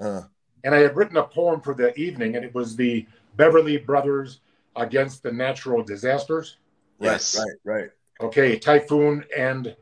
Uh. 0.00 0.22
And 0.64 0.74
I 0.74 0.78
had 0.78 0.96
written 0.96 1.16
a 1.16 1.22
poem 1.22 1.60
for 1.60 1.74
the 1.74 1.94
evening, 1.98 2.34
and 2.36 2.44
it 2.44 2.54
was 2.54 2.74
the 2.74 3.06
Beverly 3.36 3.76
Brothers 3.76 4.40
against 4.74 5.22
the 5.22 5.30
natural 5.30 5.82
disasters. 5.82 6.56
Yes. 7.00 7.38
Right, 7.38 7.46
right, 7.64 7.80
right. 7.82 7.90
Okay, 8.20 8.58
typhoon 8.58 9.24
and 9.36 9.76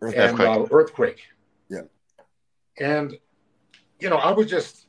earthquake. 0.00 0.30
and 0.30 0.40
uh, 0.40 0.66
earthquake. 0.70 1.20
Yeah. 1.68 1.82
And 2.80 3.16
you 4.00 4.10
know, 4.10 4.16
I 4.16 4.32
was 4.32 4.48
just 4.48 4.87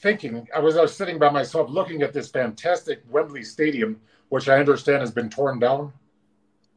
thinking. 0.00 0.46
I 0.54 0.58
was 0.58 0.76
I 0.76 0.82
was 0.82 0.96
sitting 0.96 1.18
by 1.18 1.30
myself, 1.30 1.70
looking 1.70 2.02
at 2.02 2.12
this 2.12 2.30
fantastic 2.30 3.02
Wembley 3.08 3.42
Stadium, 3.42 4.00
which 4.28 4.48
I 4.48 4.58
understand 4.58 5.00
has 5.00 5.10
been 5.10 5.30
torn 5.30 5.58
down. 5.58 5.92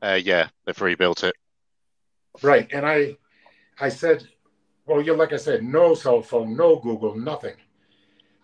Uh, 0.01 0.19
yeah, 0.21 0.49
they've 0.65 0.81
rebuilt 0.81 1.23
it. 1.23 1.35
Right, 2.41 2.67
and 2.73 2.85
I, 2.85 3.17
I 3.79 3.89
said, 3.89 4.27
well, 4.85 5.01
you 5.01 5.13
like 5.15 5.33
I 5.33 5.37
said, 5.37 5.63
no 5.63 5.93
cell 5.93 6.21
phone, 6.21 6.57
no 6.57 6.77
Google, 6.77 7.15
nothing. 7.15 7.55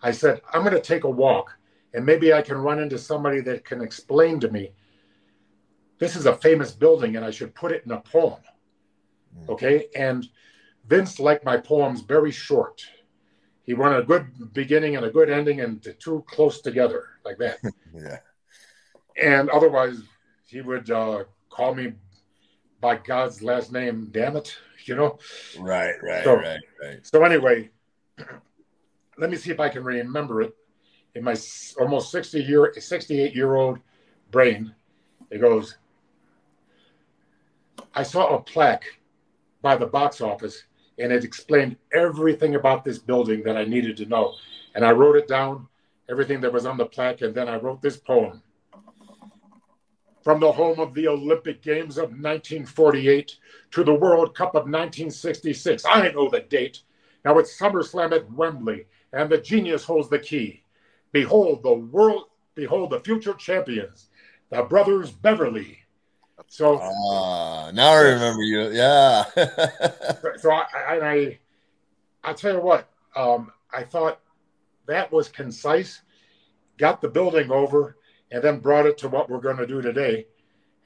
I 0.02 0.12
said, 0.12 0.40
I'm 0.52 0.62
going 0.62 0.74
to 0.74 0.80
take 0.80 1.04
a 1.04 1.10
walk, 1.10 1.56
and 1.92 2.06
maybe 2.06 2.32
I 2.32 2.40
can 2.40 2.56
run 2.56 2.78
into 2.78 2.98
somebody 2.98 3.40
that 3.42 3.64
can 3.64 3.82
explain 3.82 4.40
to 4.40 4.50
me 4.50 4.72
this 6.00 6.16
is 6.16 6.26
a 6.26 6.34
famous 6.34 6.72
building 6.72 7.14
and 7.14 7.24
I 7.24 7.30
should 7.30 7.54
put 7.54 7.70
it 7.70 7.84
in 7.84 7.92
a 7.92 8.00
poem. 8.00 8.40
Hmm. 9.38 9.52
Okay. 9.52 9.86
And 9.94 10.26
Vince 10.88 11.20
liked 11.20 11.44
my 11.44 11.58
poems 11.58 12.00
very 12.00 12.32
short. 12.32 12.84
He 13.64 13.74
wanted 13.74 14.00
a 14.00 14.02
good 14.02 14.52
beginning 14.52 14.96
and 14.96 15.04
a 15.04 15.10
good 15.10 15.30
ending 15.30 15.60
and 15.60 15.82
the 15.82 15.92
two 15.92 16.24
close 16.28 16.60
together 16.60 17.08
like 17.24 17.38
that. 17.38 17.58
yeah. 17.94 18.18
And 19.20 19.50
otherwise, 19.50 20.02
he 20.46 20.60
would 20.60 20.90
uh, 20.90 21.24
call 21.50 21.74
me 21.74 21.92
by 22.80 22.96
God's 22.96 23.42
last 23.42 23.72
name, 23.72 24.08
damn 24.10 24.36
it, 24.36 24.56
you 24.86 24.96
know? 24.96 25.18
Right, 25.58 25.94
right, 26.02 26.24
so, 26.24 26.34
right, 26.34 26.60
right. 26.82 27.06
So, 27.06 27.22
anyway, 27.24 27.70
let 29.18 29.30
me 29.30 29.36
see 29.36 29.50
if 29.50 29.60
I 29.60 29.68
can 29.68 29.84
remember 29.84 30.40
it 30.42 30.54
in 31.14 31.24
my 31.24 31.36
almost 31.78 32.10
60 32.10 32.42
year, 32.42 32.72
68 32.76 33.34
year 33.34 33.54
old 33.54 33.78
brain. 34.30 34.74
It 35.30 35.40
goes, 35.40 35.76
I 37.94 38.02
saw 38.02 38.36
a 38.36 38.42
plaque 38.42 38.84
by 39.62 39.76
the 39.76 39.86
box 39.86 40.20
office 40.20 40.64
and 41.00 41.12
it 41.12 41.24
explained 41.24 41.76
everything 41.92 42.54
about 42.54 42.84
this 42.84 42.98
building 42.98 43.42
that 43.44 43.56
I 43.56 43.64
needed 43.64 43.96
to 43.98 44.06
know. 44.06 44.34
And 44.74 44.84
I 44.84 44.92
wrote 44.92 45.16
it 45.16 45.26
down, 45.26 45.66
everything 46.08 46.40
that 46.42 46.52
was 46.52 46.66
on 46.66 46.76
the 46.76 46.86
plaque, 46.86 47.22
and 47.22 47.34
then 47.34 47.48
I 47.48 47.56
wrote 47.56 47.80
this 47.80 47.96
poem. 47.96 48.42
From 50.22 50.38
the 50.38 50.52
home 50.52 50.78
of 50.78 50.92
the 50.92 51.08
Olympic 51.08 51.62
Games 51.62 51.96
of 51.96 52.10
1948 52.10 53.36
to 53.70 53.84
the 53.84 53.94
World 53.94 54.34
Cup 54.34 54.50
of 54.50 54.64
1966. 54.64 55.84
I 55.86 56.10
know 56.10 56.28
the 56.28 56.40
date. 56.40 56.82
Now 57.24 57.38
it's 57.38 57.58
SummerSlam 57.58 58.12
at 58.12 58.30
Wembley, 58.30 58.86
and 59.12 59.30
the 59.30 59.38
genius 59.38 59.84
holds 59.84 60.10
the 60.10 60.18
key. 60.18 60.64
Behold 61.12 61.62
the 61.62 61.72
world, 61.72 62.24
behold 62.54 62.90
the 62.90 63.00
future 63.00 63.34
champions, 63.34 64.10
the 64.50 64.62
brothers 64.62 65.10
Beverly, 65.10 65.78
so 66.50 66.78
uh, 66.78 67.70
now 67.70 67.92
I 67.92 68.00
remember 68.00 68.42
you. 68.42 68.70
Yeah. 68.72 69.22
so 70.36 70.50
I, 70.50 70.66
I, 70.74 71.00
I, 71.00 71.38
I 72.24 72.32
tell 72.32 72.54
you 72.54 72.60
what, 72.60 72.90
um, 73.14 73.52
I 73.72 73.84
thought 73.84 74.18
that 74.86 75.12
was 75.12 75.28
concise, 75.28 76.02
got 76.76 77.00
the 77.00 77.08
building 77.08 77.52
over, 77.52 77.96
and 78.32 78.42
then 78.42 78.58
brought 78.58 78.86
it 78.86 78.98
to 78.98 79.08
what 79.08 79.30
we're 79.30 79.40
going 79.40 79.58
to 79.58 79.66
do 79.66 79.80
today. 79.80 80.26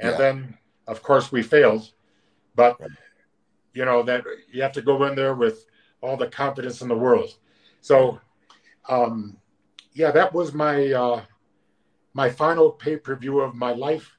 And 0.01 0.13
yeah. 0.13 0.19
then, 0.19 0.59
of 0.87 1.03
course, 1.03 1.33
we 1.33 1.43
failed. 1.43 1.91
But, 2.55 2.79
you 3.73 3.87
know, 3.87 4.03
that 4.03 4.23
you 4.53 4.61
have 4.61 4.73
to 4.73 4.83
go 4.83 5.05
in 5.05 5.15
there 5.15 5.35
with 5.35 5.65
all 6.03 6.19
the 6.19 6.27
confidence 6.27 6.83
in 6.83 6.89
the 6.89 6.95
world. 6.95 7.39
So, 7.81 8.21
um, 8.91 9.39
yeah, 9.95 10.11
that 10.11 10.35
was 10.35 10.53
my 10.53 10.93
uh, 10.93 11.23
my 12.13 12.29
final 12.29 12.71
pay 12.71 12.99
per 12.99 13.17
view 13.17 13.41
of 13.41 13.55
my 13.55 13.73
life, 13.73 14.15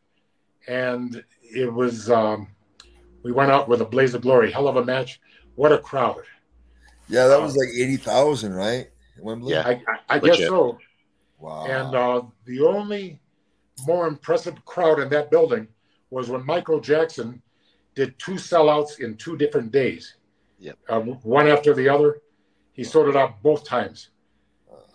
and 0.68 1.24
it 1.54 1.72
was 1.72 2.10
um, 2.10 2.48
we 3.24 3.32
went 3.32 3.52
out 3.52 3.68
with 3.68 3.82
a 3.82 3.86
blaze 3.86 4.14
of 4.14 4.22
glory, 4.22 4.52
hell 4.52 4.68
of 4.68 4.76
a 4.76 4.86
match. 4.86 5.20
What 5.56 5.72
a 5.72 5.78
crowd! 5.78 6.24
Yeah, 7.08 7.28
that 7.28 7.42
was 7.42 7.56
like 7.56 7.70
eighty 7.70 7.98
thousand, 7.98 8.54
right? 8.54 8.90
Wembley. 9.20 9.54
Yeah, 9.54 9.66
I, 9.66 9.82
I, 9.88 10.16
I 10.16 10.20
guess 10.20 10.38
so. 10.40 10.78
Wow. 11.40 11.66
And 11.66 11.96
uh, 11.96 12.22
the 12.46 12.62
only 12.62 13.20
more 13.86 14.08
impressive 14.08 14.64
crowd 14.66 15.00
in 15.00 15.10
that 15.10 15.30
building 15.30 15.68
was 16.10 16.30
when 16.30 16.46
Michael 16.46 16.80
Jackson 16.80 17.42
did 17.94 18.18
two 18.20 18.34
sellouts 18.34 19.00
in 19.00 19.16
two 19.16 19.38
different 19.38 19.72
days. 19.72 20.16
Yep. 20.60 20.78
Uh, 20.88 21.00
one 21.00 21.48
after 21.48 21.74
the 21.74 21.90
other. 21.90 22.22
He 22.74 22.84
sold 22.84 23.08
it 23.08 23.16
out 23.16 23.42
both 23.42 23.64
times. 23.64 24.10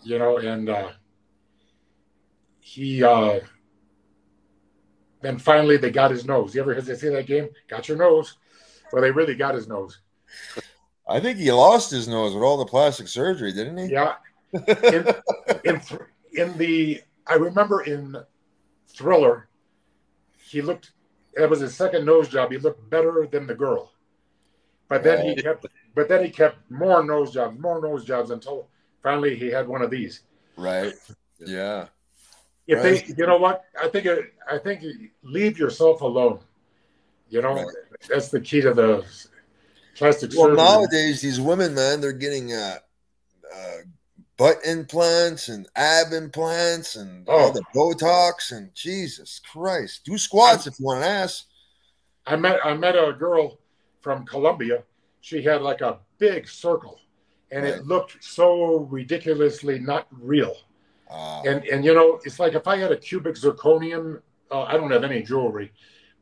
You 0.03 0.19
know, 0.19 0.37
and 0.37 0.69
uh, 0.69 0.91
he 2.59 3.03
uh, 3.03 3.39
then 5.21 5.37
finally 5.37 5.77
they 5.77 5.91
got 5.91 6.11
his 6.11 6.25
nose. 6.25 6.55
You 6.55 6.61
ever 6.61 6.79
see 6.81 7.09
that 7.09 7.27
game? 7.27 7.49
Got 7.67 7.87
your 7.87 7.97
nose. 7.97 8.37
Well, 8.91 9.01
they 9.01 9.11
really 9.11 9.35
got 9.35 9.55
his 9.55 9.67
nose. 9.67 9.99
I 11.07 11.19
think 11.19 11.37
he 11.37 11.51
lost 11.51 11.91
his 11.91 12.07
nose 12.07 12.33
with 12.33 12.43
all 12.43 12.57
the 12.57 12.65
plastic 12.65 13.07
surgery, 13.07 13.51
didn't 13.51 13.77
he? 13.77 13.85
Yeah. 13.93 14.15
In, 14.53 15.07
in, 15.63 15.81
in 16.33 16.57
the, 16.57 17.01
I 17.27 17.35
remember 17.35 17.81
in 17.81 18.17
Thriller, 18.87 19.47
he 20.43 20.61
looked. 20.61 20.91
That 21.35 21.49
was 21.49 21.61
his 21.61 21.73
second 21.73 22.05
nose 22.05 22.27
job. 22.27 22.51
He 22.51 22.57
looked 22.57 22.89
better 22.89 23.25
than 23.31 23.47
the 23.47 23.55
girl, 23.55 23.93
but 24.89 25.01
then 25.03 25.25
he 25.25 25.41
kept. 25.41 25.65
But 25.95 26.09
then 26.09 26.23
he 26.23 26.29
kept 26.29 26.69
more 26.69 27.03
nose 27.03 27.31
jobs, 27.31 27.59
more 27.59 27.81
nose 27.81 28.03
jobs 28.03 28.31
until 28.31 28.67
finally 29.01 29.35
he 29.37 29.47
had 29.47 29.67
one 29.67 29.81
of 29.81 29.89
these. 29.89 30.23
Right. 30.57 30.93
Yeah. 31.39 31.87
If 32.71 32.81
right. 32.81 33.05
they, 33.05 33.13
you 33.17 33.27
know 33.27 33.35
what, 33.35 33.65
I 33.77 33.89
think, 33.89 34.07
I 34.49 34.57
think 34.57 34.81
leave 35.23 35.59
yourself 35.59 35.99
alone. 35.99 36.39
You 37.29 37.41
know, 37.41 37.55
right. 37.55 37.65
that's 38.07 38.29
the 38.29 38.39
key 38.39 38.61
to 38.61 38.73
the 38.73 39.05
plastic 39.95 40.31
well, 40.31 40.43
surgery. 40.43 40.55
nowadays 40.55 41.21
these 41.21 41.41
women, 41.41 41.75
man, 41.75 41.99
they're 41.99 42.13
getting 42.13 42.53
uh, 42.53 42.77
uh, 43.53 43.77
butt 44.37 44.57
implants 44.65 45.49
and 45.49 45.67
ab 45.75 46.13
implants 46.13 46.95
and 46.95 47.25
oh. 47.27 47.37
all 47.37 47.51
the 47.51 47.63
Botox 47.75 48.53
and 48.53 48.73
Jesus 48.73 49.41
Christ, 49.51 50.05
do 50.05 50.17
squats 50.17 50.65
I, 50.65 50.69
if 50.69 50.79
you 50.79 50.85
want 50.85 50.99
an 50.99 51.09
ass. 51.09 51.47
I 52.25 52.37
met 52.37 52.57
I 52.63 52.73
met 52.73 52.95
a 52.95 53.11
girl 53.11 53.59
from 53.99 54.25
Colombia. 54.25 54.83
She 55.19 55.43
had 55.43 55.61
like 55.61 55.81
a 55.81 55.99
big 56.19 56.47
circle, 56.47 57.01
and 57.51 57.65
right. 57.65 57.73
it 57.73 57.85
looked 57.85 58.23
so 58.23 58.87
ridiculously 58.89 59.77
not 59.77 60.07
real. 60.09 60.55
Uh, 61.11 61.41
and 61.45 61.65
and 61.65 61.83
you 61.83 61.93
know, 61.93 62.19
it's 62.23 62.39
like 62.39 62.53
if 62.53 62.67
I 62.67 62.77
had 62.77 62.91
a 62.91 62.97
cubic 62.97 63.35
zirconium, 63.35 64.21
uh, 64.49 64.63
I 64.63 64.73
don't 64.73 64.91
have 64.91 65.03
any 65.03 65.21
jewelry, 65.21 65.71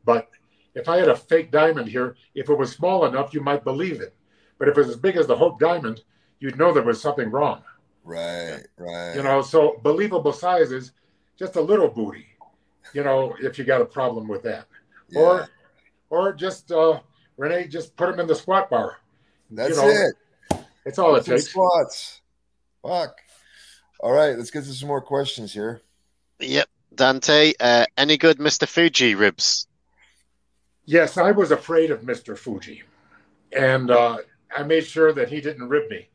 but 0.04 0.28
if 0.74 0.88
I 0.88 0.98
had 0.98 1.08
a 1.08 1.16
fake 1.16 1.50
diamond 1.50 1.88
here, 1.88 2.16
if 2.34 2.48
it 2.48 2.54
was 2.54 2.72
small 2.72 3.04
enough, 3.06 3.32
you 3.32 3.40
might 3.40 3.64
believe 3.64 4.00
it. 4.00 4.14
But 4.58 4.68
if 4.68 4.76
it 4.76 4.80
was 4.80 4.90
as 4.90 4.96
big 4.96 5.16
as 5.16 5.26
the 5.26 5.36
Hope 5.36 5.58
diamond, 5.60 6.02
you'd 6.38 6.58
know 6.58 6.72
there 6.72 6.82
was 6.82 7.00
something 7.00 7.30
wrong. 7.30 7.62
Right, 8.04 8.62
right. 8.76 9.14
You 9.14 9.22
know, 9.22 9.42
so 9.42 9.80
believable 9.82 10.32
sizes, 10.32 10.92
just 11.38 11.56
a 11.56 11.60
little 11.60 11.88
booty. 11.88 12.26
You 12.92 13.04
know, 13.04 13.36
if 13.40 13.58
you 13.58 13.64
got 13.64 13.80
a 13.80 13.86
problem 13.86 14.26
with 14.26 14.42
that, 14.42 14.66
yeah. 15.08 15.20
or 15.20 15.48
or 16.08 16.32
just 16.32 16.72
uh, 16.72 17.00
Renee, 17.36 17.68
just 17.68 17.94
put 17.96 18.10
them 18.10 18.20
in 18.20 18.26
the 18.26 18.34
squat 18.34 18.68
bar. 18.68 18.96
That's 19.50 19.76
you 19.76 19.76
know, 19.76 19.88
it. 19.88 20.64
It's 20.84 20.98
all 20.98 21.14
it 21.14 21.24
takes. 21.24 21.46
Squats. 21.46 22.22
Fuck. 22.82 23.16
All 24.02 24.12
right, 24.12 24.36
let's 24.36 24.50
get 24.50 24.64
to 24.64 24.72
some 24.72 24.88
more 24.88 25.02
questions 25.02 25.52
here. 25.52 25.82
Yep, 26.38 26.68
Dante. 26.94 27.52
Uh, 27.60 27.84
any 27.98 28.16
good, 28.16 28.38
Mr. 28.38 28.66
Fuji 28.66 29.14
ribs? 29.14 29.66
Yes, 30.86 31.18
I 31.18 31.32
was 31.32 31.50
afraid 31.50 31.90
of 31.90 32.00
Mr. 32.00 32.36
Fuji, 32.36 32.82
and 33.52 33.90
uh, 33.90 34.18
I 34.56 34.62
made 34.62 34.86
sure 34.86 35.12
that 35.12 35.28
he 35.28 35.42
didn't 35.42 35.68
rib 35.68 35.90
me. 35.90 36.08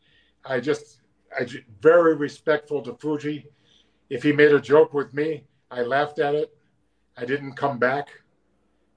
I 0.44 0.60
just, 0.60 1.02
I 1.40 1.46
very 1.80 2.16
respectful 2.16 2.82
to 2.82 2.96
Fuji. 2.96 3.46
If 4.10 4.24
he 4.24 4.32
made 4.32 4.52
a 4.52 4.60
joke 4.60 4.96
with 4.96 5.14
me, 5.14 5.44
I 5.70 5.84
laughed 5.84 6.18
at 6.18 6.34
it. 6.34 6.58
I 7.16 7.26
didn't 7.26 7.54
come 7.54 7.78
back 7.78 8.10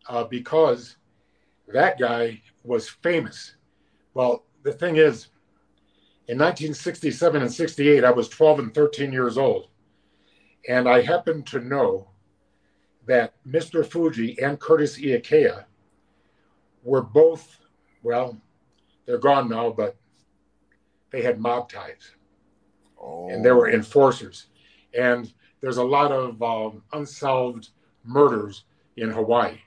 uh, 0.08 0.24
because 0.24 0.96
that 1.68 1.98
guy 1.98 2.40
was 2.64 2.88
famous. 2.88 3.54
Well, 4.14 4.46
the 4.62 4.72
thing 4.72 4.96
is, 4.96 5.28
in 6.28 6.36
1967 6.36 7.40
and 7.40 7.52
68, 7.52 8.04
I 8.04 8.10
was 8.10 8.28
12 8.28 8.58
and 8.58 8.74
13 8.74 9.12
years 9.12 9.38
old. 9.38 9.68
And 10.68 10.86
I 10.86 11.00
happened 11.00 11.46
to 11.46 11.60
know 11.60 12.08
that 13.06 13.32
Mr. 13.46 13.84
Fuji 13.84 14.38
and 14.42 14.60
Curtis 14.60 14.98
Iaukea 14.98 15.64
were 16.84 17.00
both, 17.00 17.56
well, 18.02 18.38
they're 19.06 19.18
gone 19.18 19.48
now, 19.48 19.70
but 19.70 19.96
they 21.10 21.22
had 21.22 21.40
mob 21.40 21.70
ties. 21.70 22.14
Oh. 23.00 23.30
And 23.30 23.42
they 23.42 23.52
were 23.52 23.70
enforcers. 23.70 24.48
And 24.92 25.32
there's 25.62 25.78
a 25.78 25.84
lot 25.84 26.12
of 26.12 26.42
um, 26.42 26.82
unsolved 26.92 27.70
murders 28.04 28.64
in 28.98 29.08
Hawaii. 29.08 29.60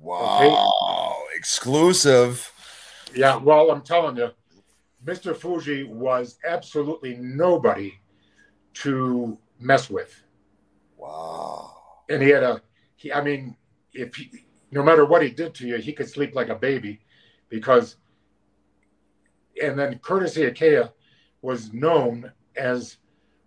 Wow. 0.00 0.40
Okay? 0.40 1.36
Exclusive. 1.36 2.50
Yeah, 3.14 3.36
well, 3.36 3.70
I'm 3.70 3.82
telling 3.82 4.16
you, 4.16 4.30
Mr. 5.04 5.36
Fuji 5.36 5.84
was 5.84 6.38
absolutely 6.44 7.16
nobody 7.16 7.94
to 8.74 9.38
mess 9.60 9.88
with. 9.88 10.22
Wow. 10.96 11.76
And 12.08 12.22
he 12.22 12.30
had 12.30 12.42
a, 12.42 12.62
he, 12.96 13.12
I 13.12 13.22
mean, 13.22 13.56
if 13.92 14.14
he, 14.14 14.30
no 14.70 14.82
matter 14.82 15.04
what 15.04 15.22
he 15.22 15.30
did 15.30 15.54
to 15.54 15.66
you, 15.66 15.76
he 15.76 15.92
could 15.92 16.08
sleep 16.08 16.34
like 16.34 16.48
a 16.48 16.54
baby 16.54 17.00
because, 17.48 17.96
and 19.62 19.78
then 19.78 19.98
Curtis 19.98 20.36
Iaukea 20.36 20.92
was 21.42 21.72
known 21.72 22.30
as 22.56 22.96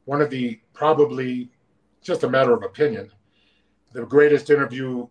one 0.06 0.22
of 0.22 0.30
the 0.30 0.60
probably, 0.74 1.52
just 2.02 2.24
a 2.24 2.30
matter 2.30 2.54
of 2.54 2.64
opinion, 2.64 3.12
the 3.94 4.06
greatest 4.06 4.50
interview 4.50 5.08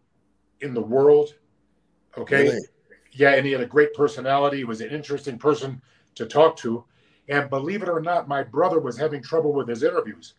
in 0.60 0.74
the 0.74 0.80
world. 0.80 1.34
Okay. 2.16 2.44
Really? 2.44 2.58
Yeah. 3.12 3.34
And 3.34 3.46
he 3.46 3.52
had 3.52 3.60
a 3.60 3.66
great 3.66 3.94
personality. 3.94 4.58
He 4.58 4.64
was 4.64 4.80
an 4.80 4.90
interesting 4.90 5.38
person 5.38 5.80
to 6.16 6.26
talk 6.26 6.56
to. 6.58 6.84
And 7.28 7.50
believe 7.50 7.82
it 7.82 7.88
or 7.88 8.00
not, 8.00 8.28
my 8.28 8.42
brother 8.42 8.80
was 8.80 8.96
having 8.96 9.22
trouble 9.22 9.52
with 9.52 9.68
his 9.68 9.82
interviews 9.82 10.34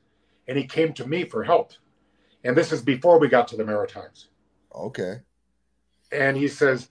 and 0.47 0.57
he 0.57 0.65
came 0.65 0.93
to 0.93 1.07
me 1.07 1.24
for 1.24 1.43
help. 1.43 1.72
And 2.43 2.57
this 2.57 2.72
is 2.72 2.82
before 2.82 3.19
we 3.19 3.28
got 3.28 3.47
to 3.49 3.57
the 3.57 3.65
Maritimes. 3.65 4.30
Okay. 4.74 5.19
And 6.11 6.36
he 6.36 6.47
says, 6.47 6.89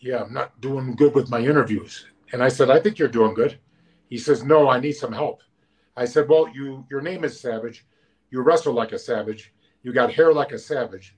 Yeah, 0.00 0.22
I'm 0.22 0.32
not 0.32 0.60
doing 0.60 0.94
good 0.94 1.14
with 1.14 1.30
my 1.30 1.40
interviews. 1.40 2.06
And 2.32 2.42
I 2.42 2.48
said, 2.48 2.70
I 2.70 2.80
think 2.80 2.98
you're 2.98 3.08
doing 3.08 3.34
good. 3.34 3.58
He 4.08 4.18
says, 4.18 4.44
No, 4.44 4.68
I 4.68 4.78
need 4.78 4.92
some 4.92 5.12
help. 5.12 5.42
I 5.96 6.04
said, 6.04 6.28
Well, 6.28 6.48
you 6.54 6.84
your 6.90 7.00
name 7.00 7.24
is 7.24 7.40
Savage. 7.40 7.86
You 8.30 8.42
wrestle 8.42 8.74
like 8.74 8.92
a 8.92 8.98
savage. 8.98 9.52
You 9.82 9.92
got 9.92 10.12
hair 10.12 10.32
like 10.32 10.52
a 10.52 10.58
savage. 10.58 11.16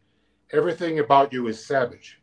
Everything 0.53 0.99
about 0.99 1.33
you 1.33 1.49
is 1.49 1.65
savage. 1.65 2.21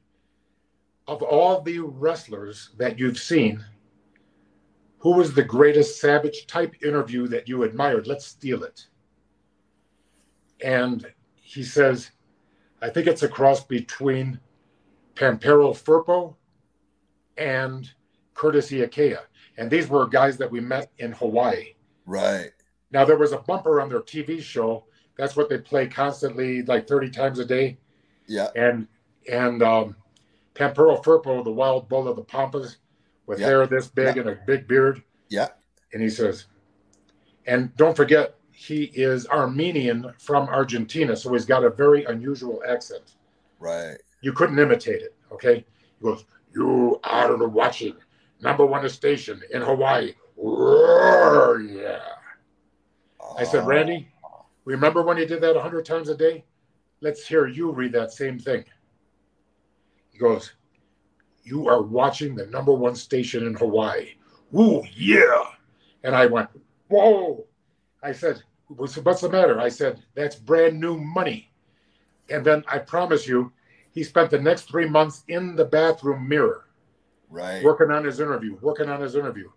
Of 1.07 1.21
all 1.21 1.61
the 1.61 1.79
wrestlers 1.79 2.71
that 2.77 2.97
you've 2.97 3.19
seen, 3.19 3.63
who 5.05 5.11
was 5.11 5.35
the 5.35 5.43
greatest 5.43 6.01
savage 6.01 6.47
type 6.47 6.73
interview 6.83 7.27
that 7.27 7.47
you 7.47 7.61
admired? 7.61 8.07
Let's 8.07 8.25
steal 8.25 8.63
it. 8.63 8.87
And 10.63 11.05
he 11.35 11.61
says, 11.61 12.09
I 12.81 12.89
think 12.89 13.05
it's 13.05 13.21
a 13.21 13.27
cross 13.27 13.63
between 13.63 14.39
Pampero 15.13 15.75
Firpo 15.75 16.33
and 17.37 17.87
Curtis 18.33 18.71
Iaukea. 18.71 19.19
And 19.59 19.69
these 19.69 19.87
were 19.87 20.07
guys 20.07 20.37
that 20.37 20.49
we 20.49 20.59
met 20.59 20.91
in 20.97 21.11
Hawaii. 21.11 21.75
Right. 22.07 22.53
Now, 22.89 23.05
there 23.05 23.15
was 23.15 23.31
a 23.31 23.37
bumper 23.37 23.81
on 23.81 23.89
their 23.89 24.01
TV 24.01 24.41
show. 24.41 24.85
That's 25.19 25.35
what 25.35 25.49
they 25.49 25.59
play 25.59 25.85
constantly, 25.85 26.63
like 26.63 26.87
30 26.87 27.11
times 27.11 27.37
a 27.37 27.45
day. 27.45 27.77
Yeah. 28.25 28.47
And, 28.55 28.87
and, 29.31 29.61
um, 29.61 29.97
Pampero 30.55 31.03
Firpo, 31.03 31.43
the 31.43 31.51
wild 31.51 31.89
bull 31.89 32.07
of 32.07 32.15
the 32.15 32.23
Pampas, 32.23 32.77
with 33.27 33.39
yeah. 33.39 33.47
hair 33.47 33.67
this 33.67 33.87
big 33.87 34.15
yeah. 34.15 34.21
and 34.21 34.29
a 34.31 34.39
big 34.45 34.67
beard. 34.67 35.03
Yeah. 35.29 35.49
And 35.93 36.01
he 36.01 36.09
says, 36.09 36.45
and 37.45 37.75
don't 37.75 37.95
forget, 37.95 38.35
he 38.51 38.85
is 38.93 39.27
Armenian 39.27 40.13
from 40.17 40.47
Argentina, 40.47 41.15
so 41.15 41.33
he's 41.33 41.45
got 41.45 41.63
a 41.63 41.69
very 41.69 42.05
unusual 42.05 42.63
accent. 42.67 43.15
Right. 43.59 43.97
You 44.21 44.33
couldn't 44.33 44.57
imitate 44.57 45.01
it. 45.01 45.13
Okay. 45.31 45.65
He 45.99 46.03
goes, 46.03 46.25
"You 46.53 46.99
are 47.03 47.35
watching 47.47 47.95
number 48.41 48.65
one 48.65 48.87
station 48.89 49.41
in 49.51 49.61
Hawaii." 49.61 50.13
Roar, 50.37 51.61
yeah. 51.61 51.99
I 53.37 53.43
said, 53.43 53.63
ah. 53.63 53.67
Randy, 53.67 54.07
remember 54.63 55.01
when 55.01 55.17
you 55.17 55.25
did 55.25 55.41
that 55.41 55.57
a 55.57 55.61
hundred 55.61 55.85
times 55.85 56.09
a 56.09 56.15
day? 56.15 56.45
Let's 57.01 57.27
hear 57.27 57.47
you 57.47 57.71
read 57.71 57.91
that 57.93 58.11
same 58.11 58.39
thing. 58.39 58.63
He 60.11 60.17
goes, 60.17 60.53
You 61.45 61.67
are 61.67 61.81
watching 61.81 62.35
the 62.35 62.47
number 62.47 62.73
one 62.73 62.95
station 62.95 63.45
in 63.45 63.53
Hawaii. 63.53 64.15
Ooh, 64.57 64.83
yeah. 64.95 65.43
And 66.03 66.15
I 66.15 66.25
went, 66.25 66.49
Whoa. 66.89 67.45
I 68.03 68.11
said, 68.11 68.41
what's, 68.67 68.97
what's 68.97 69.21
the 69.21 69.29
matter? 69.29 69.59
I 69.59 69.69
said, 69.69 70.03
That's 70.15 70.35
brand 70.35 70.79
new 70.79 70.97
money. 70.97 71.51
And 72.29 72.43
then 72.43 72.63
I 72.67 72.79
promise 72.79 73.27
you, 73.27 73.51
he 73.91 74.03
spent 74.03 74.31
the 74.31 74.39
next 74.41 74.63
three 74.63 74.89
months 74.89 75.23
in 75.27 75.55
the 75.55 75.65
bathroom 75.65 76.27
mirror 76.27 76.65
Right. 77.29 77.63
working 77.63 77.91
on 77.91 78.03
his 78.03 78.19
interview, 78.19 78.57
working 78.61 78.89
on 78.89 79.01
his 79.01 79.15
interview. 79.15 79.49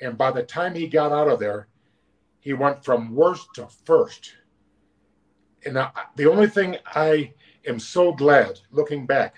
And 0.00 0.16
by 0.18 0.30
the 0.30 0.42
time 0.42 0.74
he 0.74 0.86
got 0.86 1.12
out 1.12 1.28
of 1.28 1.38
there, 1.38 1.68
he 2.40 2.52
went 2.52 2.84
from 2.84 3.14
worst 3.14 3.48
to 3.54 3.66
first. 3.84 4.34
And 5.64 5.78
I, 5.78 5.90
the 6.14 6.26
only 6.30 6.48
thing 6.48 6.76
I 6.94 7.32
am 7.66 7.80
so 7.80 8.12
glad 8.12 8.60
looking 8.70 9.06
back, 9.06 9.34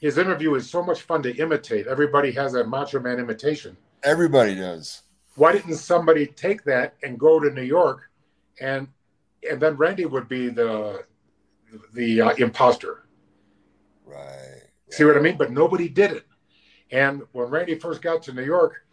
his 0.00 0.18
interview 0.18 0.54
is 0.54 0.68
so 0.68 0.82
much 0.82 1.02
fun 1.02 1.22
to 1.22 1.34
imitate. 1.36 1.86
Everybody 1.86 2.30
has 2.32 2.54
a 2.54 2.64
Macho 2.64 3.00
Man 3.00 3.18
imitation. 3.18 3.76
Everybody 4.02 4.54
does. 4.54 5.02
Why 5.36 5.52
didn't 5.52 5.76
somebody 5.76 6.26
take 6.26 6.64
that 6.64 6.94
and 7.02 7.18
go 7.18 7.40
to 7.40 7.50
New 7.50 7.62
York, 7.62 8.10
and 8.60 8.88
and 9.48 9.60
then 9.60 9.76
Randy 9.76 10.06
would 10.06 10.28
be 10.28 10.48
the 10.48 11.04
the 11.94 12.20
uh, 12.20 12.34
imposter. 12.36 13.06
Right. 14.04 14.62
See 14.90 15.04
what 15.04 15.16
I 15.16 15.20
mean? 15.20 15.36
But 15.36 15.50
nobody 15.50 15.88
did 15.88 16.12
it. 16.12 16.26
And 16.90 17.22
when 17.32 17.48
Randy 17.48 17.74
first 17.74 18.00
got 18.00 18.22
to 18.24 18.32
New 18.32 18.44
York, 18.44 18.84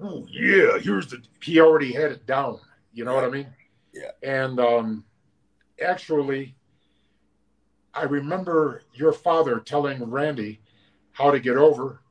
oh 0.00 0.26
yeah, 0.30 0.78
here's 0.78 1.08
the 1.08 1.22
he 1.42 1.60
already 1.60 1.92
had 1.92 2.12
it 2.12 2.26
down. 2.26 2.60
You 2.92 3.04
know 3.04 3.14
what 3.14 3.24
I 3.24 3.30
mean? 3.30 3.46
Yeah. 3.92 4.10
And 4.22 4.60
um 4.60 5.04
actually 5.82 6.54
I 7.94 8.02
remember 8.04 8.82
your 8.94 9.12
father 9.12 9.60
telling 9.60 10.02
Randy 10.04 10.60
how 11.12 11.30
to 11.30 11.40
get 11.40 11.56
over, 11.56 12.02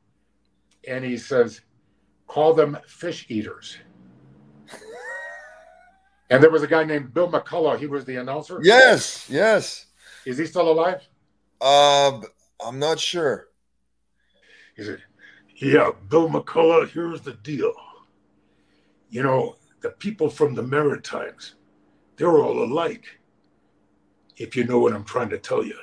and 0.86 1.04
he 1.04 1.16
says, 1.16 1.62
call 2.26 2.54
them 2.54 2.76
fish 2.86 3.26
eaters. 3.28 3.78
and 6.30 6.42
there 6.42 6.50
was 6.50 6.62
a 6.62 6.66
guy 6.66 6.84
named 6.84 7.14
Bill 7.14 7.30
McCullough. 7.30 7.78
He 7.78 7.86
was 7.86 8.04
the 8.04 8.16
announcer. 8.16 8.60
Yes. 8.62 9.28
Yes. 9.30 9.86
Is 10.26 10.38
he 10.38 10.46
still 10.46 10.70
alive? 10.70 11.06
Uh, 11.60 12.20
I'm 12.64 12.78
not 12.78 13.00
sure. 13.00 13.48
He 14.76 14.84
said, 14.84 15.02
Yeah, 15.56 15.90
Bill 16.08 16.28
McCullough, 16.28 16.90
here's 16.90 17.20
the 17.22 17.34
deal. 17.34 17.72
You 19.10 19.22
know, 19.22 19.56
the 19.80 19.90
people 19.90 20.28
from 20.28 20.54
the 20.54 20.62
Maritimes, 20.62 21.54
they're 22.16 22.38
all 22.38 22.62
alike, 22.62 23.17
if 24.38 24.56
you 24.56 24.64
know 24.64 24.78
what 24.78 24.92
I'm 24.92 25.04
trying 25.04 25.28
to 25.30 25.38
tell 25.38 25.64
you. 25.64 25.76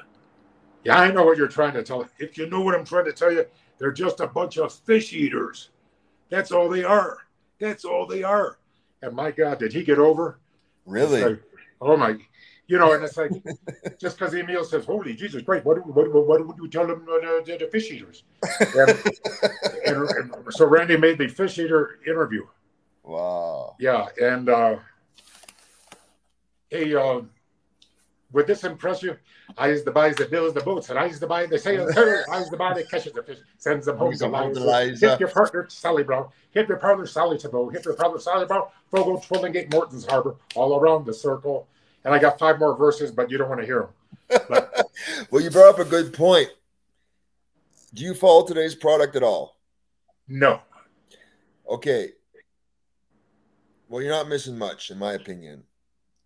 Yeah, 0.83 0.99
I 0.99 1.11
know 1.11 1.23
what 1.23 1.37
you're 1.37 1.47
trying 1.47 1.73
to 1.73 1.83
tell. 1.83 2.07
If 2.19 2.37
you 2.37 2.49
know 2.49 2.61
what 2.61 2.75
I'm 2.75 2.85
trying 2.85 3.05
to 3.05 3.13
tell 3.13 3.31
you, 3.31 3.45
they're 3.77 3.91
just 3.91 4.19
a 4.19 4.27
bunch 4.27 4.57
of 4.57 4.73
fish 4.73 5.13
eaters. 5.13 5.69
That's 6.29 6.51
all 6.51 6.69
they 6.69 6.83
are. 6.83 7.17
That's 7.59 7.85
all 7.85 8.05
they 8.05 8.23
are. 8.23 8.57
And 9.01 9.15
my 9.15 9.31
God, 9.31 9.59
did 9.59 9.73
he 9.73 9.83
get 9.83 9.99
over? 9.99 10.39
Really? 10.85 11.23
Like, 11.23 11.41
oh 11.81 11.97
my, 11.97 12.17
you 12.67 12.77
know, 12.77 12.93
and 12.93 13.03
it's 13.03 13.17
like, 13.17 13.31
just 13.99 14.17
because 14.17 14.33
Emil 14.33 14.63
says, 14.63 14.85
"Holy 14.85 15.13
Jesus 15.13 15.43
Christ," 15.43 15.65
what 15.65 15.85
what 15.85 16.11
what, 16.11 16.27
what 16.27 16.47
would 16.47 16.57
you 16.57 16.67
tell 16.67 16.87
them 16.87 17.05
uh, 17.09 17.41
the, 17.43 17.57
the 17.59 17.67
fish 17.71 17.91
eaters? 17.91 18.23
And, 18.75 18.89
and, 19.85 20.09
and 20.09 20.35
so 20.49 20.65
Randy 20.65 20.97
made 20.97 21.17
the 21.17 21.27
fish 21.27 21.59
eater 21.59 21.99
interview. 22.07 22.45
wow. 23.03 23.75
Yeah, 23.79 24.07
and 24.21 24.49
uh, 24.49 24.77
hey, 26.69 26.95
uh, 26.95 27.21
would 28.31 28.47
this 28.47 28.63
impress 28.63 29.01
you? 29.03 29.17
I 29.57 29.69
is 29.69 29.83
the 29.83 29.91
buy 29.91 30.09
that 30.09 30.31
builds 30.31 30.53
the 30.53 30.61
boats, 30.61 30.89
and 30.89 30.99
I 30.99 31.05
is 31.05 31.19
the 31.19 31.27
buy 31.35 31.45
that 31.45 31.61
sails. 31.61 31.95
I 31.95 32.39
is 32.39 32.49
the 32.49 32.57
buy 32.57 32.73
that 32.73 32.89
catches 32.89 33.13
the 33.13 33.23
fish, 33.23 33.39
sends 33.57 33.85
them 33.85 33.97
home 33.97 34.13
to 34.13 34.17
the 34.17 34.29
one 34.29 34.49
Liza. 34.49 34.59
to 34.59 34.65
Liza. 34.65 35.09
Hit 35.11 35.19
your 35.19 35.29
partner, 35.29 35.65
Sally 35.69 36.03
Brown. 36.03 36.27
Hit 36.51 36.67
your 36.67 36.77
partner, 36.77 37.05
Sally 37.05 37.37
Tibbo. 37.37 37.71
Hit 37.71 37.85
your 37.85 37.95
partner, 37.95 38.19
Sally 38.19 38.45
Brown. 38.45 38.67
Fogo, 38.91 39.17
Twillingate, 39.17 39.71
Moreton's 39.71 40.05
Harbor, 40.05 40.35
all 40.55 40.79
around 40.79 41.05
the 41.05 41.13
circle. 41.13 41.67
And 42.03 42.13
I 42.13 42.19
got 42.19 42.37
five 42.37 42.59
more 42.59 42.75
verses, 42.77 43.11
but 43.11 43.31
you 43.31 43.37
don't 43.37 43.49
want 43.49 43.61
to 43.61 43.65
hear 43.65 43.87
them. 44.29 44.39
well, 45.31 45.41
you 45.41 45.49
brought 45.49 45.69
up 45.69 45.79
a 45.79 45.85
good 45.85 46.13
point. 46.13 46.49
Do 47.93 48.03
you 48.03 48.13
follow 48.13 48.45
today's 48.45 48.75
product 48.75 49.15
at 49.15 49.23
all? 49.23 49.57
No. 50.27 50.61
Okay. 51.69 52.09
Well, 53.87 54.01
you're 54.01 54.11
not 54.11 54.27
missing 54.27 54.57
much, 54.57 54.91
in 54.91 54.99
my 54.99 55.13
opinion. 55.13 55.63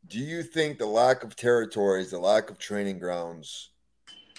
Do 0.07 0.19
you 0.19 0.43
think 0.43 0.77
the 0.77 0.85
lack 0.85 1.23
of 1.23 1.35
territories, 1.35 2.11
the 2.11 2.19
lack 2.19 2.49
of 2.49 2.57
training 2.57 2.99
grounds, 2.99 3.69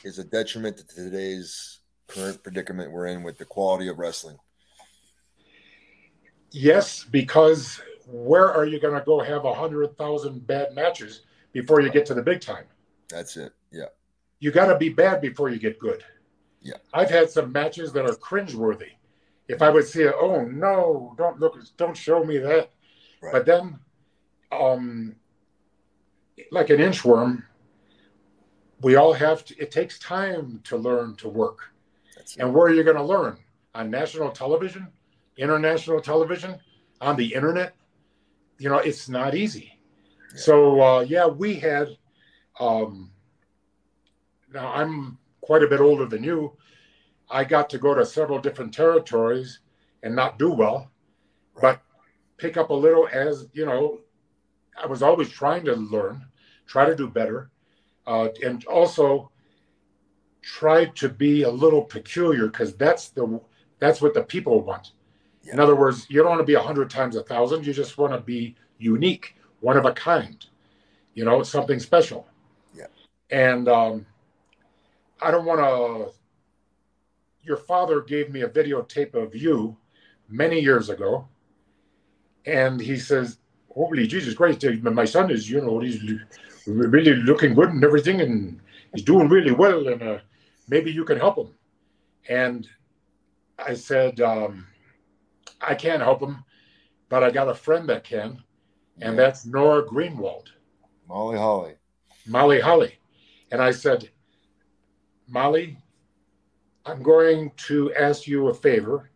is 0.04 0.18
a 0.18 0.24
detriment 0.24 0.78
to 0.78 0.86
today's 0.86 1.80
current 2.08 2.42
predicament 2.42 2.90
we're 2.90 3.06
in 3.06 3.22
with 3.22 3.38
the 3.38 3.44
quality 3.44 3.88
of 3.88 3.98
wrestling? 3.98 4.36
Yes, 6.50 7.04
because 7.04 7.80
where 8.06 8.52
are 8.52 8.64
you 8.64 8.80
going 8.80 8.98
to 8.98 9.04
go 9.04 9.20
have 9.20 9.44
a 9.44 9.54
hundred 9.54 9.96
thousand 9.96 10.46
bad 10.46 10.74
matches 10.74 11.22
before 11.52 11.80
you 11.80 11.90
get 11.90 12.06
to 12.06 12.14
the 12.14 12.22
big 12.22 12.40
time? 12.40 12.64
That's 13.08 13.36
it. 13.36 13.52
Yeah. 13.70 13.86
You 14.40 14.50
got 14.50 14.66
to 14.66 14.76
be 14.76 14.88
bad 14.88 15.20
before 15.20 15.50
you 15.50 15.58
get 15.58 15.78
good. 15.78 16.02
Yeah. 16.60 16.76
I've 16.92 17.10
had 17.10 17.30
some 17.30 17.52
matches 17.52 17.92
that 17.92 18.06
are 18.06 18.14
cringeworthy. 18.14 18.90
If 19.48 19.62
I 19.62 19.70
would 19.70 19.86
see 19.86 20.02
it, 20.02 20.14
oh 20.18 20.44
no, 20.44 21.14
don't 21.18 21.38
look, 21.38 21.58
don't 21.76 21.96
show 21.96 22.24
me 22.24 22.38
that. 22.38 22.70
Right. 23.22 23.32
But 23.32 23.46
then, 23.46 23.78
um, 24.52 25.16
like 26.50 26.70
an 26.70 26.78
inchworm, 26.78 27.42
we 28.82 28.96
all 28.96 29.12
have 29.12 29.44
to. 29.46 29.58
It 29.58 29.70
takes 29.70 29.98
time 29.98 30.60
to 30.64 30.76
learn 30.76 31.16
to 31.16 31.28
work. 31.28 31.58
That's. 32.16 32.36
And 32.36 32.54
where 32.54 32.66
are 32.66 32.74
you 32.74 32.82
going 32.82 32.96
to 32.96 33.02
learn? 33.02 33.38
On 33.74 33.90
national 33.90 34.30
television, 34.30 34.88
international 35.36 36.00
television, 36.00 36.58
on 37.00 37.16
the 37.16 37.34
internet? 37.34 37.74
You 38.58 38.68
know, 38.68 38.78
it's 38.78 39.08
not 39.08 39.34
easy. 39.34 39.78
Yeah. 40.34 40.40
So, 40.40 40.80
uh, 40.80 41.00
yeah, 41.00 41.26
we 41.26 41.54
had, 41.54 41.88
um, 42.58 43.10
now 44.52 44.72
I'm 44.72 45.18
quite 45.40 45.62
a 45.62 45.68
bit 45.68 45.80
older 45.80 46.06
than 46.06 46.22
you. 46.22 46.56
I 47.30 47.44
got 47.44 47.70
to 47.70 47.78
go 47.78 47.94
to 47.94 48.04
several 48.04 48.40
different 48.40 48.74
territories 48.74 49.60
and 50.02 50.14
not 50.14 50.38
do 50.38 50.50
well, 50.52 50.90
but 51.60 51.80
pick 52.36 52.56
up 52.56 52.70
a 52.70 52.74
little 52.74 53.08
as, 53.12 53.46
you 53.52 53.66
know, 53.66 54.00
I 54.82 54.86
was 54.86 55.02
always 55.02 55.28
trying 55.28 55.64
to 55.66 55.74
learn, 55.74 56.24
try 56.70 56.84
to 56.84 56.94
do 56.94 57.08
better, 57.08 57.50
uh, 58.06 58.28
and 58.44 58.64
also 58.66 59.28
try 60.40 60.84
to 60.84 61.08
be 61.08 61.42
a 61.42 61.50
little 61.50 61.82
peculiar 61.82 62.46
because 62.46 62.76
that's 62.76 63.08
the 63.08 63.40
that's 63.80 64.00
what 64.00 64.14
the 64.14 64.22
people 64.22 64.60
want. 64.62 64.92
In 65.52 65.58
other 65.58 65.74
words, 65.74 66.06
you 66.08 66.20
don't 66.20 66.28
want 66.28 66.40
to 66.40 66.44
be 66.44 66.54
a 66.54 66.60
hundred 66.60 66.88
times 66.88 67.16
a 67.16 67.24
thousand. 67.24 67.66
You 67.66 67.72
just 67.72 67.98
want 67.98 68.12
to 68.12 68.20
be 68.20 68.54
unique, 68.78 69.34
one 69.60 69.76
of 69.76 69.84
a 69.84 69.92
kind. 69.92 70.44
You 71.14 71.24
know, 71.24 71.42
something 71.42 71.80
special. 71.80 72.28
Yeah. 72.72 72.86
And 73.30 73.68
um, 73.68 74.06
I 75.20 75.32
don't 75.32 75.44
want 75.44 75.60
to. 75.60 76.12
Your 77.42 77.56
father 77.56 78.00
gave 78.00 78.30
me 78.30 78.42
a 78.42 78.48
videotape 78.48 79.14
of 79.14 79.34
you 79.34 79.76
many 80.28 80.60
years 80.60 80.88
ago, 80.88 81.26
and 82.46 82.80
he 82.80 82.96
says, 82.96 83.38
"Holy 83.74 84.06
Jesus 84.06 84.34
Christ, 84.34 84.64
my 84.82 85.04
son 85.04 85.32
is, 85.32 85.50
you 85.50 85.60
know, 85.60 85.80
he's 85.80 86.00
really 86.76 87.14
looking 87.14 87.54
good 87.54 87.70
and 87.70 87.84
everything, 87.84 88.20
and 88.20 88.60
he's 88.94 89.04
doing 89.04 89.28
really 89.28 89.52
well, 89.52 89.88
and 89.88 90.02
uh, 90.02 90.18
maybe 90.68 90.90
you 90.90 91.04
can 91.04 91.18
help 91.18 91.36
him." 91.36 91.54
And 92.28 92.68
I 93.58 93.74
said, 93.74 94.20
um, 94.20 94.66
"I 95.60 95.74
can't 95.74 96.02
help 96.02 96.20
him, 96.20 96.44
but 97.08 97.22
I 97.22 97.30
got 97.30 97.48
a 97.48 97.54
friend 97.54 97.88
that 97.88 98.04
can, 98.04 98.42
and 99.00 99.18
that's 99.18 99.46
Nora 99.46 99.82
Greenwald, 99.84 100.48
Molly 101.08 101.38
Holly. 101.38 101.74
Molly 102.26 102.60
Holly." 102.60 102.98
And 103.52 103.60
I 103.60 103.72
said, 103.72 104.10
"Molly, 105.26 105.78
I'm 106.86 107.02
going 107.02 107.52
to 107.68 107.92
ask 107.94 108.26
you 108.26 108.48
a 108.48 108.54
favor. 108.54 109.10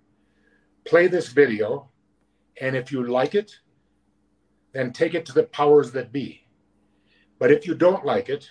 Play 0.85 1.07
this 1.07 1.29
video, 1.29 1.89
and 2.61 2.77
if 2.77 2.93
you 2.93 3.05
like 3.05 3.35
it, 3.35 3.59
then 4.73 4.93
take 4.93 5.15
it 5.15 5.25
to 5.27 5.33
the 5.33 5.45
powers 5.45 5.93
that 5.93 6.13
be. 6.13 6.44
But 7.39 7.51
if 7.51 7.67
you 7.67 7.75
don't 7.75 8.05
like 8.05 8.29
it, 8.29 8.49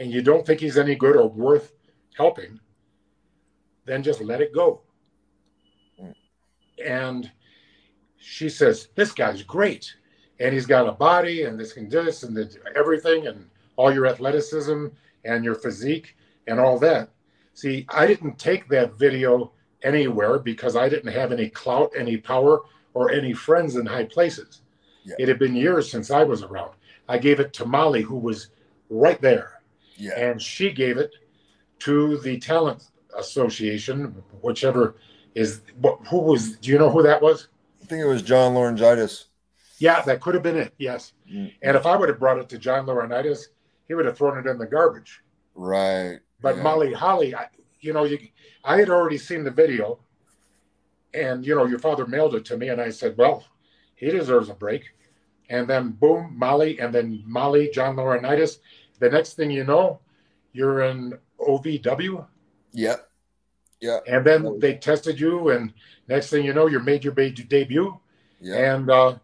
and 0.00 0.10
you 0.10 0.22
don't 0.22 0.44
think 0.44 0.60
he's 0.60 0.78
any 0.78 0.96
good 0.96 1.14
or 1.14 1.28
worth 1.28 1.74
helping, 2.16 2.58
then 3.84 4.02
just 4.02 4.22
let 4.22 4.40
it 4.40 4.54
go. 4.54 4.80
And 6.84 7.30
she 8.16 8.48
says, 8.48 8.88
This 8.94 9.12
guy's 9.12 9.42
great. 9.42 9.94
And 10.40 10.54
he's 10.54 10.66
got 10.66 10.88
a 10.88 10.92
body 10.92 11.42
and 11.42 11.60
this 11.60 11.76
and 11.76 11.90
this 11.90 12.22
and 12.22 12.34
the, 12.34 12.50
everything 12.74 13.26
and 13.26 13.50
all 13.76 13.92
your 13.92 14.06
athleticism 14.06 14.86
and 15.26 15.44
your 15.44 15.54
physique 15.54 16.16
and 16.46 16.58
all 16.58 16.78
that. 16.78 17.10
See, 17.52 17.84
I 17.90 18.06
didn't 18.06 18.38
take 18.38 18.66
that 18.68 18.94
video 18.94 19.52
anywhere 19.82 20.38
because 20.38 20.76
I 20.76 20.88
didn't 20.88 21.12
have 21.12 21.30
any 21.30 21.50
clout, 21.50 21.90
any 21.94 22.16
power, 22.16 22.60
or 22.94 23.10
any 23.10 23.34
friends 23.34 23.76
in 23.76 23.84
high 23.84 24.04
places. 24.04 24.62
Yeah. 25.04 25.16
It 25.18 25.28
had 25.28 25.38
been 25.38 25.54
years 25.54 25.90
since 25.90 26.10
I 26.10 26.22
was 26.22 26.42
around. 26.42 26.72
I 27.10 27.18
gave 27.18 27.40
it 27.40 27.52
to 27.54 27.64
Molly, 27.64 28.02
who 28.02 28.16
was 28.16 28.48
right 28.88 29.20
there 29.20 29.60
Yeah. 29.96 30.12
and 30.16 30.40
she 30.40 30.70
gave 30.70 30.96
it 30.96 31.12
to 31.80 32.18
the 32.18 32.38
talent 32.38 32.84
association 33.18 33.96
whichever 34.42 34.94
is 35.34 35.60
what 35.80 35.98
who 36.08 36.18
was 36.18 36.56
do 36.58 36.70
you 36.70 36.78
know 36.78 36.90
who 36.90 37.02
that 37.02 37.20
was 37.22 37.48
I 37.82 37.86
think 37.86 38.00
it 38.02 38.06
was 38.06 38.22
John 38.22 38.54
Laurinaitis. 38.54 39.24
yeah 39.78 40.00
that 40.02 40.20
could 40.20 40.34
have 40.34 40.42
been 40.42 40.56
it 40.56 40.72
yes 40.78 41.12
Mm. 41.32 41.52
and 41.62 41.76
if 41.76 41.86
i 41.86 41.94
would 41.96 42.08
have 42.08 42.18
brought 42.18 42.38
it 42.38 42.48
to 42.48 42.58
john 42.58 42.86
laurinaitis 42.86 43.40
he 43.86 43.94
would 43.94 44.06
have 44.06 44.16
thrown 44.18 44.36
it 44.38 44.46
in 44.50 44.58
the 44.58 44.66
garbage 44.66 45.22
Right. 45.54 46.18
but 46.40 46.56
Yeah. 46.56 46.62
molly 46.64 46.92
holly 46.92 47.34
I, 47.34 47.46
you 47.80 47.92
know, 47.92 48.04
you, 48.04 48.18
I 48.64 48.76
had 48.78 48.90
already 48.90 49.18
seen 49.18 49.42
the 49.44 49.50
video, 49.62 50.00
and 51.14 51.46
you 51.46 51.54
know, 51.54 51.66
your 51.66 51.78
father 51.78 52.06
mailed 52.06 52.34
it 52.34 52.44
to 52.46 52.56
me, 52.56 52.68
and 52.68 52.80
I 52.80 52.90
said, 52.90 53.16
well, 53.16 53.44
he 53.94 54.10
deserves 54.10 54.48
a 54.50 54.54
break. 54.54 54.82
And 55.50 55.68
then 55.68 55.90
boom, 55.90 56.34
Molly, 56.38 56.78
and 56.80 56.94
then 56.94 57.22
Molly, 57.26 57.70
John 57.72 57.96
Laurinaitis. 57.96 58.58
The 58.98 59.10
next 59.10 59.34
thing 59.34 59.50
you 59.50 59.64
know, 59.64 60.00
you're 60.52 60.82
in 60.82 61.18
OVW. 61.38 62.26
Yep. 62.72 63.08
Yeah. 63.80 63.98
And 64.06 64.24
then 64.24 64.58
they 64.60 64.74
tested 64.74 65.18
you, 65.18 65.50
and 65.50 65.72
next 66.08 66.30
thing 66.30 66.44
you 66.44 66.54
know, 66.54 66.66
you 66.66 66.80
made 66.80 67.04
your 67.04 67.14
debut. 67.14 67.98
Yeah. 68.40 68.74
And 68.74 68.90
uh, 68.90 69.16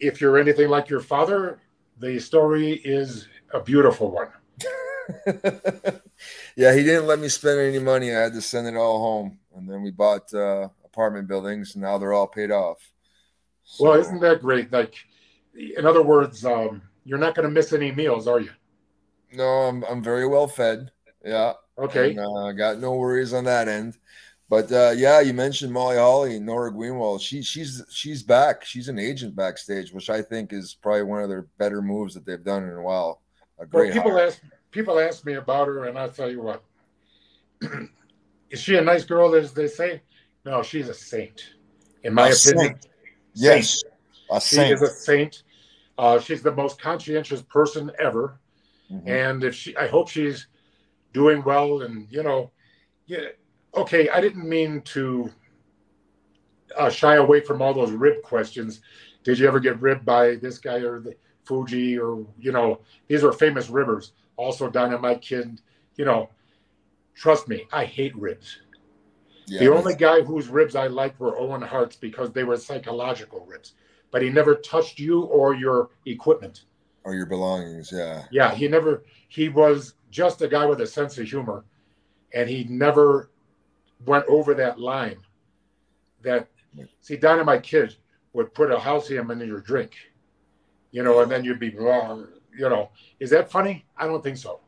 if 0.00 0.20
you're 0.20 0.38
anything 0.38 0.68
like 0.68 0.88
your 0.88 1.00
father, 1.00 1.60
the 1.98 2.18
story 2.18 2.72
is 2.84 3.26
a 3.52 3.60
beautiful 3.60 4.10
one. 4.10 4.28
yeah, 6.56 6.74
he 6.74 6.82
didn't 6.82 7.06
let 7.06 7.18
me 7.18 7.28
spend 7.28 7.60
any 7.60 7.78
money. 7.78 8.14
I 8.14 8.20
had 8.20 8.34
to 8.34 8.42
send 8.42 8.66
it 8.66 8.76
all 8.76 8.98
home, 8.98 9.38
and 9.54 9.68
then 9.68 9.82
we 9.82 9.90
bought 9.90 10.32
uh, 10.34 10.68
apartment 10.84 11.28
buildings, 11.28 11.74
and 11.74 11.82
now 11.82 11.98
they're 11.98 12.12
all 12.12 12.26
paid 12.26 12.50
off. 12.50 12.78
So, 13.64 13.84
well, 13.84 14.00
isn't 14.00 14.20
that 14.20 14.40
great? 14.40 14.72
Like, 14.72 14.94
in 15.58 15.84
other 15.86 16.02
words, 16.02 16.44
um, 16.44 16.82
you're 17.04 17.18
not 17.18 17.34
going 17.34 17.48
to 17.48 17.52
miss 17.52 17.72
any 17.72 17.92
meals, 17.92 18.26
are 18.28 18.40
you? 18.40 18.50
No, 19.32 19.44
I'm 19.44 19.84
I'm 19.84 20.02
very 20.02 20.26
well 20.26 20.46
fed. 20.46 20.90
Yeah. 21.24 21.54
Okay. 21.76 22.10
And, 22.10 22.20
uh, 22.20 22.52
got 22.52 22.78
no 22.78 22.94
worries 22.94 23.32
on 23.32 23.44
that 23.44 23.68
end. 23.68 23.98
But 24.48 24.72
uh, 24.72 24.92
yeah, 24.96 25.20
you 25.20 25.34
mentioned 25.34 25.72
Molly 25.72 25.96
Holly, 25.96 26.36
and 26.36 26.46
Nora 26.46 26.72
Greenwald. 26.72 27.20
She 27.20 27.42
she's 27.42 27.84
she's 27.90 28.22
back. 28.22 28.64
She's 28.64 28.88
an 28.88 28.98
agent 28.98 29.36
backstage, 29.36 29.92
which 29.92 30.08
I 30.08 30.22
think 30.22 30.52
is 30.52 30.74
probably 30.80 31.02
one 31.02 31.22
of 31.22 31.28
their 31.28 31.46
better 31.58 31.82
moves 31.82 32.14
that 32.14 32.24
they've 32.24 32.42
done 32.42 32.62
in 32.62 32.70
a 32.70 32.82
while. 32.82 33.20
A 33.58 33.66
great. 33.66 33.92
Well, 33.92 34.02
people 34.02 34.16
hire. 34.16 34.26
ask 34.26 34.40
people 34.70 34.98
ask 34.98 35.26
me 35.26 35.34
about 35.34 35.68
her, 35.68 35.84
and 35.86 35.98
I'll 35.98 36.08
tell 36.08 36.30
you 36.30 36.40
what. 36.40 36.62
is 38.50 38.60
she 38.60 38.76
a 38.76 38.80
nice 38.80 39.04
girl, 39.04 39.34
as 39.34 39.52
they 39.52 39.68
say? 39.68 40.00
No, 40.46 40.62
she's 40.62 40.88
a 40.88 40.94
saint, 40.94 41.54
in 42.04 42.14
my 42.14 42.28
a 42.28 42.32
opinion. 42.32 42.78
Saint. 42.80 42.88
Yes, 43.34 43.82
a 44.30 44.40
saint. 44.40 44.68
She 44.68 44.74
is 44.74 44.82
a 44.82 44.94
saint. 44.94 45.42
Uh, 45.98 46.20
she's 46.20 46.42
the 46.42 46.52
most 46.52 46.80
conscientious 46.80 47.42
person 47.42 47.90
ever, 47.98 48.38
mm-hmm. 48.90 49.08
and 49.08 49.42
if 49.42 49.54
she, 49.54 49.76
I 49.76 49.88
hope 49.88 50.08
she's 50.08 50.46
doing 51.12 51.42
well. 51.42 51.82
And 51.82 52.06
you 52.08 52.22
know, 52.22 52.52
yeah, 53.06 53.26
okay. 53.74 54.08
I 54.08 54.20
didn't 54.20 54.48
mean 54.48 54.82
to 54.82 55.30
uh, 56.76 56.88
shy 56.88 57.16
away 57.16 57.40
from 57.40 57.60
all 57.60 57.74
those 57.74 57.90
rib 57.90 58.22
questions. 58.22 58.80
Did 59.24 59.40
you 59.40 59.48
ever 59.48 59.58
get 59.58 59.80
ribbed 59.80 60.04
by 60.04 60.36
this 60.36 60.58
guy 60.58 60.76
or 60.76 61.00
the 61.00 61.16
Fuji 61.44 61.98
or 61.98 62.24
you 62.38 62.52
know? 62.52 62.80
These 63.08 63.24
are 63.24 63.32
famous 63.32 63.68
ribbers. 63.68 64.12
Also, 64.36 64.70
Dynamite 64.70 65.20
Kid. 65.20 65.60
You 65.96 66.04
know, 66.04 66.30
trust 67.16 67.48
me, 67.48 67.66
I 67.72 67.84
hate 67.84 68.16
ribs. 68.16 68.58
Yeah, 69.48 69.60
the 69.60 69.74
only 69.74 69.96
guy 69.96 70.20
whose 70.20 70.48
ribs 70.48 70.76
I 70.76 70.86
liked 70.86 71.18
were 71.18 71.36
Owen 71.36 71.62
Hart's 71.62 71.96
because 71.96 72.30
they 72.30 72.44
were 72.44 72.56
psychological 72.56 73.44
ribs, 73.46 73.72
but 74.10 74.22
he 74.22 74.30
never 74.30 74.54
touched 74.54 74.98
you 74.98 75.22
or 75.22 75.54
your 75.54 75.90
equipment 76.06 76.64
or 77.04 77.14
your 77.14 77.26
belongings. 77.26 77.92
Yeah. 77.92 78.24
Yeah. 78.30 78.54
He 78.54 78.68
never, 78.68 79.04
he 79.28 79.48
was 79.48 79.94
just 80.10 80.42
a 80.42 80.48
guy 80.48 80.66
with 80.66 80.80
a 80.80 80.86
sense 80.86 81.18
of 81.18 81.28
humor 81.28 81.64
and 82.32 82.48
he 82.48 82.64
never 82.64 83.30
went 84.04 84.24
over 84.26 84.54
that 84.54 84.78
line 84.78 85.18
that, 86.22 86.48
see, 87.00 87.16
Dynamite 87.16 87.62
Kid 87.62 87.96
would 88.32 88.52
put 88.54 88.70
a 88.70 88.78
Halcion 88.78 89.30
in 89.30 89.46
your 89.46 89.60
drink, 89.60 89.92
you 90.90 91.02
know, 91.02 91.20
and 91.20 91.30
then 91.30 91.44
you'd 91.44 91.58
be, 91.58 91.68
you 91.68 92.68
know, 92.68 92.90
is 93.20 93.30
that 93.30 93.50
funny? 93.50 93.84
I 93.96 94.06
don't 94.06 94.22
think 94.22 94.36
so. 94.36 94.60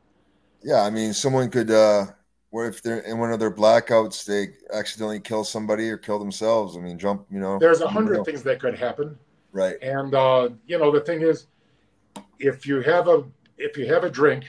Yeah. 0.62 0.82
I 0.82 0.90
mean, 0.90 1.12
someone 1.12 1.50
could, 1.50 1.70
uh, 1.70 2.06
what 2.50 2.64
if 2.64 2.82
they're 2.82 3.00
in 3.00 3.18
one 3.18 3.32
of 3.32 3.38
their 3.38 3.50
blackouts, 3.50 4.24
they 4.24 4.48
accidentally 4.76 5.20
kill 5.20 5.44
somebody 5.44 5.88
or 5.88 5.96
kill 5.96 6.18
themselves? 6.18 6.76
I 6.76 6.80
mean, 6.80 6.98
jump, 6.98 7.26
you 7.30 7.38
know. 7.38 7.58
There's 7.58 7.80
a 7.80 7.88
hundred 7.88 8.24
things 8.24 8.42
that 8.42 8.58
could 8.60 8.76
happen. 8.76 9.16
Right. 9.52 9.76
And 9.82 10.14
uh, 10.14 10.50
you 10.66 10.78
know, 10.78 10.90
the 10.90 11.00
thing 11.00 11.22
is, 11.22 11.46
if 12.38 12.66
you 12.66 12.80
have 12.80 13.08
a 13.08 13.24
if 13.58 13.76
you 13.76 13.86
have 13.92 14.04
a 14.04 14.10
drink 14.10 14.44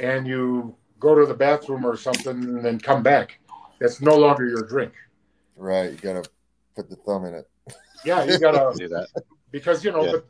and 0.00 0.26
you 0.26 0.74
go 0.98 1.14
to 1.14 1.26
the 1.26 1.34
bathroom 1.34 1.84
or 1.84 1.96
something 1.96 2.36
and 2.36 2.64
then 2.64 2.78
come 2.78 3.02
back, 3.02 3.40
that's 3.80 4.00
no 4.00 4.16
longer 4.16 4.46
your 4.46 4.62
drink. 4.62 4.92
Right. 5.56 5.92
You 5.92 5.98
gotta 5.98 6.28
put 6.74 6.88
the 6.88 6.96
thumb 6.96 7.24
in 7.24 7.34
it. 7.34 7.48
Yeah, 8.04 8.24
you 8.24 8.38
gotta 8.38 8.72
do 8.78 8.88
that. 8.88 9.08
Because 9.50 9.84
you 9.84 9.92
know, 9.92 10.04
yeah. 10.04 10.12
but 10.12 10.26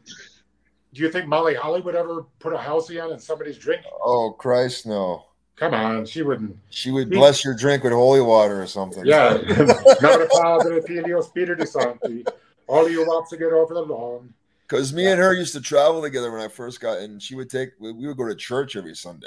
do 0.93 1.03
you 1.03 1.11
think 1.11 1.27
Molly 1.27 1.55
Holly 1.55 1.81
would 1.81 1.95
ever 1.95 2.27
put 2.39 2.53
a 2.53 2.59
Halcion 2.59 3.11
in 3.13 3.19
somebody's 3.19 3.59
drink? 3.59 3.83
Oh 4.03 4.35
Christ, 4.39 4.87
no. 4.87 5.27
Come 5.57 5.73
on, 5.73 6.05
she 6.05 6.23
wouldn't. 6.23 6.57
She 6.71 6.91
would 6.91 7.09
she, 7.09 7.17
bless 7.17 7.45
your 7.45 7.55
drink 7.55 7.85
with 7.85 7.93
holy 7.93 8.21
water 8.21 8.61
or 8.61 8.67
something. 8.67 9.07
Yeah. 9.07 9.39
Not 10.01 10.29
Padre 10.31 10.81
Figlio 10.81 11.21
Spirito 11.21 11.65
Santi. 11.65 12.25
All 12.67 12.89
you 12.89 13.07
want 13.07 13.29
to 13.31 13.37
get 13.37 13.53
over 13.53 13.75
the 13.75 13.83
lawn. 13.83 14.33
Because 14.67 14.93
me 14.93 15.07
and 15.07 15.21
her 15.21 15.35
used 15.35 15.53
to 15.55 15.61
travel 15.61 16.01
together 16.01 16.33
when 16.33 16.41
I 16.41 16.49
first 16.49 16.81
got, 16.81 16.99
and 16.99 17.23
she 17.23 17.35
would 17.35 17.51
take. 17.51 17.71
We 17.79 17.93
would 17.93 18.17
go 18.17 18.27
to 18.27 18.35
church 18.35 18.77
every 18.77 18.95
Sunday. 18.95 19.27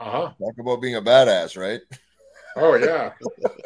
Uh 0.00 0.10
huh. 0.10 0.32
Talk 0.38 0.54
about 0.58 0.80
being 0.80 0.96
a 0.96 1.02
badass, 1.02 1.56
right? 1.56 1.80
Oh 2.56 2.74
yeah. 2.74 3.12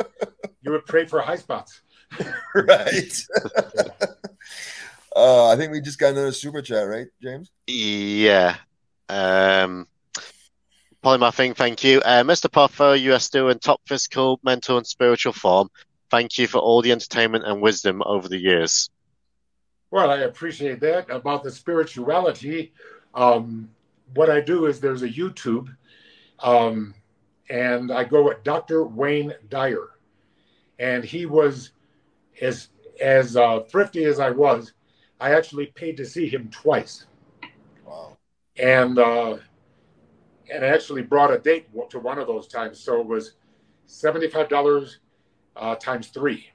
you 0.62 0.70
would 0.70 0.86
pray 0.86 1.06
for 1.06 1.20
high 1.20 1.36
spots. 1.36 1.81
right. 2.55 3.27
uh, 5.16 5.48
I 5.48 5.56
think 5.56 5.73
we 5.73 5.81
just 5.81 5.98
got 5.98 6.12
another 6.12 6.32
super 6.32 6.60
chat, 6.62 6.86
right, 6.86 7.06
James? 7.23 7.51
Yeah. 7.66 8.56
Um, 9.09 9.86
Polymathing, 11.02 11.56
thank 11.56 11.82
you. 11.85 12.01
Uh, 12.01 12.23
Mr. 12.23 12.48
Poffo, 12.48 12.98
you 12.98 13.12
are 13.12 13.19
still 13.19 13.48
in 13.48 13.59
top 13.59 13.81
physical, 13.86 14.40
mental, 14.44 14.77
and 14.77 14.86
spiritual 14.86 15.32
form. 15.32 15.69
Thank 16.13 16.37
you 16.37 16.47
for 16.47 16.59
all 16.59 16.83
the 16.83 16.93
entertainment 16.93 17.47
and 17.47 17.63
wisdom 17.63 18.03
over 18.05 18.29
the 18.29 18.37
years. 18.39 18.91
Well, 19.91 20.11
I 20.11 20.19
appreciate 20.19 20.79
that. 20.81 21.09
About 21.09 21.43
the 21.43 21.51
spirituality, 21.51 22.75
um, 23.15 23.71
what 24.13 24.29
I 24.29 24.43
do 24.43 24.67
is 24.67 24.79
there's 24.79 25.01
a 25.01 25.09
YouTube, 25.09 25.75
um, 26.41 26.95
and 27.49 27.91
I 27.91 28.05
go 28.05 28.25
with 28.25 28.45
Dr. 28.45 28.85
Wayne 28.85 29.33
Dyer. 29.49 29.89
And 30.79 31.03
he 31.03 31.25
was 31.25 31.71
as 32.43 32.69
as 33.01 33.35
uh, 33.35 33.61
thrifty 33.61 34.05
as 34.05 34.21
I 34.21 34.33
was, 34.33 34.75
I 35.19 35.33
actually 35.33 35.67
paid 35.67 35.97
to 35.97 36.05
see 36.05 36.29
him 36.29 36.51
twice. 36.51 37.07
Wow. 37.87 38.19
And 38.59 38.99
uh, 38.99 39.39
and 40.53 40.63
actually 40.63 41.05
brought 41.05 41.33
a 41.33 41.39
date 41.39 41.69
to 41.89 41.99
one 41.99 42.19
of 42.19 42.27
those 42.27 42.49
times. 42.49 42.79
So 42.81 43.01
it 43.01 43.07
was 43.07 43.37
$75 43.89 44.97
uh, 45.57 45.74
times 45.77 46.09
three. 46.09 46.47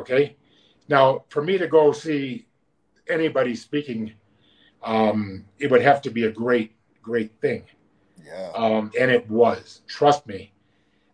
Okay. 0.00 0.36
Now, 0.88 1.24
for 1.28 1.42
me 1.42 1.58
to 1.58 1.66
go 1.66 1.92
see 1.92 2.46
anybody 3.08 3.54
speaking, 3.54 4.12
um, 4.82 5.44
it 5.58 5.70
would 5.70 5.82
have 5.82 6.02
to 6.02 6.10
be 6.10 6.24
a 6.24 6.30
great, 6.30 6.74
great 7.02 7.32
thing. 7.40 7.64
Yeah. 8.24 8.50
Um, 8.54 8.90
and 8.98 9.10
it 9.10 9.28
was. 9.30 9.82
Trust 9.86 10.26
me. 10.26 10.52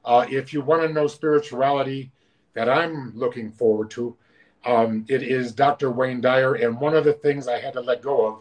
Uh, 0.05 0.26
if 0.28 0.52
you 0.52 0.62
want 0.62 0.82
to 0.82 0.92
know 0.92 1.06
spirituality 1.06 2.10
that 2.55 2.68
I'm 2.68 3.16
looking 3.16 3.51
forward 3.52 3.90
to, 3.92 4.16
um, 4.64 5.05
it 5.09 5.22
is 5.22 5.52
Dr. 5.52 5.90
Wayne 5.90 6.20
Dyer. 6.20 6.55
And 6.55 6.80
one 6.80 6.94
of 6.94 7.05
the 7.05 7.12
things 7.12 7.48
I 7.48 7.59
had 7.59 7.74
to 7.74 7.80
let 7.80 8.02
go 8.02 8.26
of 8.26 8.38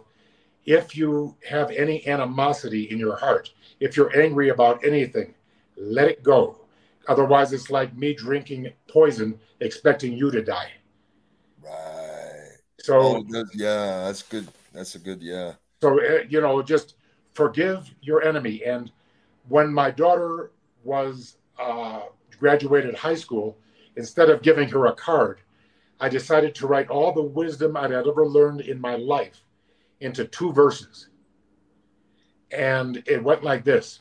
if 0.66 0.96
you 0.96 1.36
have 1.48 1.72
any 1.72 2.06
animosity 2.08 2.84
in 2.92 3.00
your 3.00 3.16
heart, 3.16 3.52
if 3.80 3.98
you're 3.98 4.16
angry 4.20 4.50
about 4.50 4.86
anything, 4.86 5.34
let 5.78 6.08
it 6.08 6.22
go. 6.22 6.59
Otherwise, 7.10 7.52
it's 7.54 7.72
like 7.72 7.98
me 7.98 8.14
drinking 8.14 8.72
poison, 8.88 9.40
expecting 9.62 10.14
you 10.14 10.30
to 10.30 10.44
die. 10.44 10.72
Right. 11.60 12.58
So, 12.78 13.00
oh, 13.00 13.26
yeah, 13.56 14.04
that's 14.06 14.22
good. 14.22 14.48
That's 14.72 14.94
a 14.94 15.00
good, 15.00 15.20
yeah. 15.20 15.54
So, 15.82 16.00
uh, 16.00 16.20
you 16.30 16.40
know, 16.40 16.62
just 16.62 16.98
forgive 17.34 17.92
your 18.02 18.22
enemy. 18.22 18.64
And 18.64 18.92
when 19.48 19.74
my 19.74 19.90
daughter 19.90 20.52
was 20.84 21.38
uh, 21.60 22.02
graduated 22.40 22.94
high 22.94 23.16
school, 23.16 23.58
instead 23.96 24.30
of 24.30 24.44
giving 24.44 24.70
her 24.70 24.86
a 24.86 24.94
card, 24.94 25.40
I 26.00 26.10
decided 26.10 26.54
to 26.56 26.68
write 26.68 26.90
all 26.90 27.12
the 27.12 27.24
wisdom 27.24 27.76
I'd 27.76 27.92
ever 27.92 28.28
learned 28.28 28.62
in 28.62 28.80
my 28.80 28.96
life 28.98 29.42
into 30.00 30.26
two 30.26 30.54
verses. 30.54 31.10
And 32.52 33.02
it 33.08 33.24
went 33.24 33.44
like 33.44 33.64
this 33.64 34.00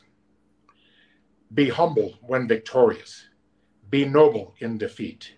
Be 1.53 1.69
humble 1.69 2.13
when 2.21 2.47
victorious, 2.47 3.27
be 3.89 4.05
noble 4.05 4.55
in 4.59 4.77
defeat. 4.77 5.33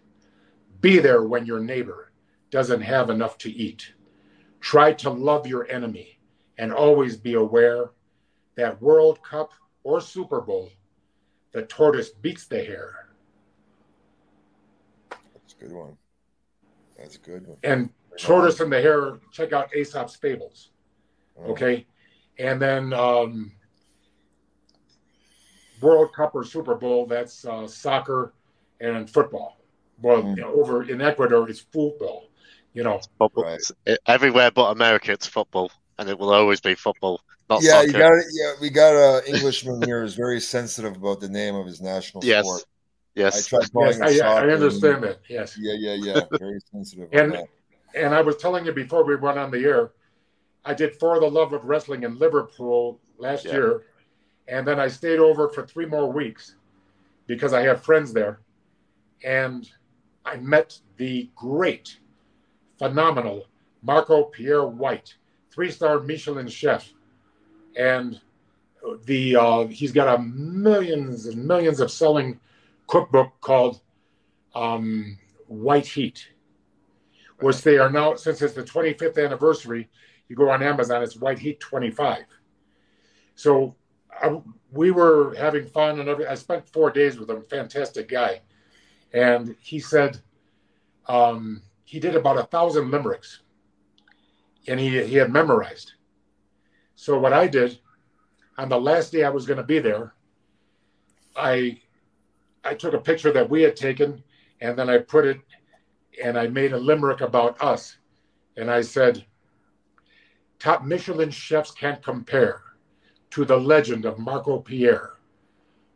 Be 0.81 0.99
there 0.99 1.23
when 1.23 1.45
your 1.45 1.59
neighbor 1.59 2.11
doesn't 2.49 2.81
have 2.81 3.09
enough 3.09 3.37
to 3.39 3.51
eat. 3.51 3.93
Try 4.59 4.93
to 4.93 5.09
love 5.09 5.47
your 5.47 5.69
enemy 5.71 6.19
and 6.57 6.73
always 6.73 7.15
be 7.15 7.35
aware 7.35 7.91
that 8.55 8.81
World 8.81 9.23
Cup 9.23 9.53
or 9.83 10.01
Super 10.01 10.41
Bowl, 10.41 10.69
the 11.53 11.63
tortoise 11.63 12.09
beats 12.09 12.45
the 12.45 12.63
hare. 12.63 13.09
That's 15.33 15.53
a 15.53 15.65
good 15.65 15.71
one. 15.71 15.97
That's 16.97 17.15
a 17.15 17.19
good 17.19 17.47
one. 17.47 17.57
And 17.63 17.89
Tortoise 18.17 18.59
and 18.59 18.71
the 18.71 18.81
Hare, 18.81 19.19
check 19.31 19.53
out 19.53 19.73
Aesop's 19.75 20.15
Fables. 20.15 20.71
Oh. 21.37 21.51
Okay. 21.51 21.85
And 22.37 22.61
then 22.61 22.93
um, 22.93 23.51
World 25.81 26.13
Cup 26.13 26.35
or 26.35 26.43
Super 26.43 26.75
Bowl, 26.75 27.05
that's 27.05 27.45
uh, 27.45 27.67
soccer 27.67 28.33
and 28.79 29.09
football. 29.09 29.57
Well, 30.01 30.23
Mm. 30.23 30.37
you 30.37 30.41
know, 30.43 30.53
over 30.53 30.83
in 30.83 31.01
Ecuador, 31.01 31.47
it's 31.49 31.59
football. 31.59 32.27
You 32.73 32.83
know, 32.83 32.99
Football. 33.19 33.43
Right. 33.43 33.59
It's- 33.85 33.97
everywhere 34.07 34.49
but 34.51 34.71
America, 34.71 35.11
it's 35.11 35.27
football, 35.27 35.71
and 35.99 36.09
it 36.09 36.17
will 36.17 36.31
always 36.33 36.61
be 36.61 36.73
football, 36.73 37.19
not 37.49 37.61
yeah, 37.61 37.71
soccer. 37.81 37.85
you 37.87 37.93
got 37.93 38.13
it. 38.13 38.25
Yeah, 38.31 38.53
we 38.61 38.69
got 38.69 38.93
a 38.95 39.27
Englishman 39.27 39.81
here 39.83 40.01
who's 40.01 40.15
very 40.15 40.39
sensitive 40.39 40.95
about 40.95 41.19
the 41.19 41.29
name 41.29 41.55
of 41.55 41.65
his 41.65 41.81
national 41.81 42.23
yes, 42.23 42.45
sport. 42.45 42.63
I 42.63 43.19
yes. 43.19 43.45
tried 43.47 43.71
calling 43.73 43.89
yes, 43.89 43.97
it 43.99 44.03
I, 44.03 44.13
soccer. 44.17 44.25
I 44.39 44.41
and- 44.43 44.51
understand 44.63 45.03
that. 45.03 45.19
Yes. 45.29 45.57
Yeah, 45.59 45.73
yeah, 45.77 45.93
yeah. 45.95 46.21
Very 46.39 46.59
sensitive. 46.71 47.09
And. 47.11 47.37
And 47.93 48.15
I 48.15 48.21
was 48.21 48.37
telling 48.37 48.65
you 48.65 48.71
before 48.71 49.03
we 49.03 49.17
went 49.17 49.37
on 49.37 49.51
the 49.51 49.65
air, 49.65 49.91
I 50.63 50.73
did 50.73 50.95
For 50.97 51.19
the 51.19 51.27
Love 51.29 51.51
of 51.51 51.65
Wrestling 51.65 52.03
in 52.03 52.17
Liverpool 52.17 53.01
last 53.17 53.43
Yeah. 53.43 53.51
year. 53.51 53.83
And 54.47 54.67
then 54.67 54.79
I 54.79 54.87
stayed 54.87 55.19
over 55.19 55.49
for 55.49 55.65
three 55.65 55.85
more 55.85 56.11
weeks 56.11 56.55
because 57.27 57.53
I 57.53 57.61
have 57.61 57.83
friends 57.83 58.13
there. 58.13 58.39
And 59.23 59.69
I 60.25 60.37
met 60.37 60.77
the 60.97 61.29
great, 61.35 61.97
phenomenal 62.77 63.45
Marco 63.81 64.23
Pierre 64.23 64.65
White, 64.65 65.15
three 65.51 65.71
star 65.71 65.99
Michelin 65.99 66.47
chef. 66.47 66.91
And 67.77 68.19
the 69.05 69.35
uh, 69.35 69.67
he's 69.67 69.91
got 69.91 70.19
a 70.19 70.21
millions 70.21 71.27
and 71.27 71.45
millions 71.45 71.79
of 71.79 71.91
selling 71.91 72.39
cookbook 72.87 73.31
called 73.39 73.79
um, 74.55 75.17
White 75.47 75.85
Heat 75.85 76.27
which 77.41 77.61
they 77.63 77.77
are 77.77 77.89
now 77.89 78.15
since 78.15 78.41
it's 78.41 78.53
the 78.53 78.63
25th 78.63 79.23
anniversary 79.23 79.89
you 80.29 80.35
go 80.35 80.49
on 80.49 80.63
amazon 80.63 81.03
it's 81.03 81.17
white 81.17 81.39
heat 81.39 81.59
25 81.59 82.23
so 83.35 83.75
I, 84.11 84.39
we 84.71 84.91
were 84.91 85.35
having 85.35 85.65
fun 85.65 85.99
and 85.99 86.09
every, 86.09 86.27
i 86.27 86.35
spent 86.35 86.67
four 86.67 86.91
days 86.91 87.17
with 87.17 87.29
him 87.29 87.43
fantastic 87.49 88.07
guy. 88.07 88.41
And 89.13 89.55
he 89.61 89.79
said 89.79 90.21
um, 91.07 91.61
he 91.83 91.99
did 91.99 92.15
about 92.15 92.37
a 92.37 92.43
thousand 92.43 92.91
limericks. 92.91 93.41
And 94.67 94.79
he, 94.79 95.03
he 95.03 95.15
had 95.15 95.31
memorized. 95.31 95.93
So 96.95 97.19
what 97.19 97.33
i 97.33 97.47
did 97.47 97.79
on 98.57 98.69
the 98.69 98.79
last 98.79 99.11
day 99.11 99.23
i 99.23 99.29
was 99.29 99.45
going 99.45 99.57
to 99.57 99.63
be 99.63 99.79
there 99.79 100.13
i 101.35 101.79
i 102.63 102.73
took 102.73 102.93
a 102.93 102.99
picture 102.99 103.31
that 103.31 103.49
we 103.49 103.61
had 103.61 103.75
taken 103.75 104.21
and 104.59 104.77
then 104.77 104.89
i 104.89 104.97
put 104.97 105.25
it 105.25 105.39
and 106.23 106.37
I 106.37 106.47
made 106.47 106.73
a 106.73 106.77
limerick 106.77 107.21
about 107.21 107.61
us. 107.61 107.97
And 108.57 108.69
I 108.69 108.81
said, 108.81 109.25
Top 110.59 110.83
Michelin 110.83 111.31
chefs 111.31 111.71
can't 111.71 112.03
compare 112.03 112.61
to 113.31 113.45
the 113.45 113.57
legend 113.57 114.05
of 114.05 114.19
Marco 114.19 114.59
Pierre. 114.59 115.13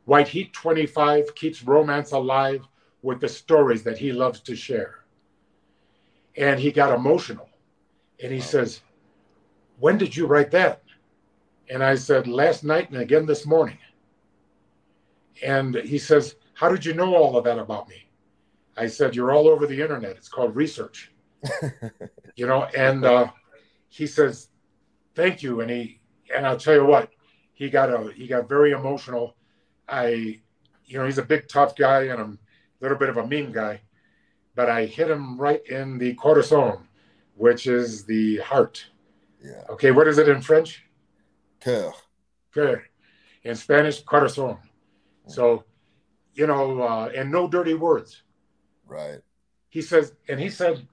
White 0.06 0.28
Heat 0.30 0.54
25 0.54 1.36
keeps 1.36 1.64
romance 1.64 2.12
alive 2.12 2.68
with 3.02 3.20
the 3.20 3.30
stories 3.30 3.84
that 3.84 3.98
he 3.98 4.12
loves 4.12 4.40
to 4.42 4.56
share. 4.56 5.06
And 6.38 6.60
he 6.60 6.72
got 6.72 6.94
emotional. 6.94 7.50
And 8.22 8.32
he 8.32 8.40
Wow. 8.40 8.46
says, 8.46 8.82
When 9.80 9.98
did 9.98 10.16
you 10.16 10.28
write 10.28 10.52
that? 10.52 10.84
And 11.70 11.84
I 11.84 11.96
said, 11.96 12.28
Last 12.28 12.64
night 12.64 12.90
and 12.90 13.00
again 13.00 13.26
this 13.26 13.46
morning. 13.46 13.78
And 15.44 15.76
he 15.76 15.98
says, 15.98 16.36
How 16.54 16.70
did 16.70 16.86
you 16.86 16.94
know 16.94 17.16
all 17.16 17.38
of 17.38 17.44
that 17.46 17.60
about 17.60 17.90
me? 17.90 18.10
I 18.78 18.88
said, 18.88 19.16
You're 19.16 19.32
all 19.34 19.48
over 19.48 19.68
the 19.68 19.82
internet. 19.82 20.16
It's 20.18 20.30
called 20.30 20.56
research. 20.56 21.12
you 22.36 22.48
know, 22.48 22.66
and 22.78 23.06
uh, 23.06 23.32
he 23.90 24.08
says, 24.08 24.50
Thank 25.16 25.44
you. 25.44 25.62
And 25.62 25.70
he 25.72 26.02
and 26.36 26.46
I'll 26.46 26.58
tell 26.58 26.76
you 26.76 26.86
what, 26.86 27.12
he 27.56 27.70
got 27.70 27.90
a 27.90 28.12
he 28.14 28.28
got 28.28 28.48
very 28.48 28.72
emotional. 28.72 29.36
I 29.90 30.42
you 30.86 31.00
know, 31.00 31.06
he's 31.06 31.18
a 31.18 31.24
big 31.24 31.48
tough 31.48 31.76
guy 31.76 32.04
and 32.04 32.22
I'm 32.22 32.34
a 32.34 32.84
little 32.84 32.98
bit 32.98 33.10
of 33.10 33.18
a 33.18 33.26
mean 33.26 33.52
guy, 33.52 33.82
but 34.54 34.70
I 34.70 34.86
hit 34.86 35.10
him 35.10 35.40
right 35.40 35.66
in 35.66 35.98
the 35.98 36.14
corazon, 36.14 36.88
which 37.34 37.66
is 37.66 38.04
the 38.04 38.38
heart. 38.38 38.86
yeah. 39.44 39.64
Okay, 39.70 39.90
what 39.90 40.08
is 40.08 40.20
it 40.20 40.30
in 40.30 40.42
French? 40.42 40.86
Cœur. 41.60 41.94
Good. 42.52 42.82
In 43.44 43.56
Spanish, 43.56 44.04
corazon. 44.04 44.58
So, 45.28 45.64
you 46.36 46.46
know, 46.46 46.82
uh, 46.82 47.10
and 47.16 47.32
no 47.32 47.48
dirty 47.48 47.74
words. 47.74 48.22
Right. 48.88 49.22
he 49.70 49.82
says 49.82 50.14
and 50.30 50.40
he 50.40 50.50
said 50.50 50.88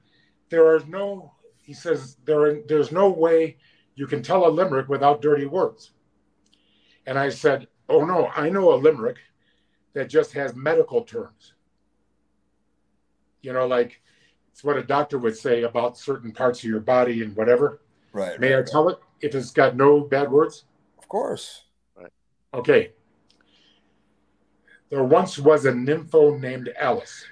there 0.48 0.66
are 0.66 0.80
no 0.86 1.34
he 1.62 1.74
says 1.74 2.16
there 2.24 2.40
are, 2.40 2.60
there's 2.66 2.90
no 2.90 3.10
way 3.10 3.58
you 3.96 4.06
can 4.06 4.22
tell 4.22 4.46
a 4.46 4.48
limerick 4.48 4.88
without 4.88 5.20
dirty 5.20 5.44
words 5.44 5.92
and 7.06 7.18
i 7.18 7.28
said 7.28 7.66
oh 7.88 8.04
no 8.04 8.28
i 8.36 8.48
know 8.48 8.72
a 8.72 8.76
limerick 8.76 9.16
that 9.94 10.08
just 10.08 10.32
has 10.32 10.54
medical 10.54 11.02
terms 11.02 11.54
you 13.42 13.52
know 13.52 13.66
like 13.66 14.00
it's 14.50 14.62
what 14.64 14.76
a 14.76 14.82
doctor 14.82 15.18
would 15.18 15.36
say 15.36 15.62
about 15.62 15.96
certain 15.98 16.32
parts 16.32 16.58
of 16.60 16.64
your 16.70 16.80
body 16.80 17.22
and 17.22 17.34
whatever 17.36 17.80
Right. 18.12 18.38
may 18.38 18.52
i 18.54 18.58
right. 18.58 18.66
tell 18.66 18.88
it 18.88 18.98
if 19.20 19.34
it's 19.34 19.50
got 19.50 19.76
no 19.76 20.00
bad 20.00 20.30
words 20.30 20.64
Of 20.98 21.08
course. 21.08 21.64
Right. 21.96 22.12
Okay 22.54 22.92
there 24.90 25.04
once 25.04 25.38
was 25.38 25.64
a 25.64 25.72
nympho 25.72 26.38
named 26.38 26.70
alice 26.78 27.24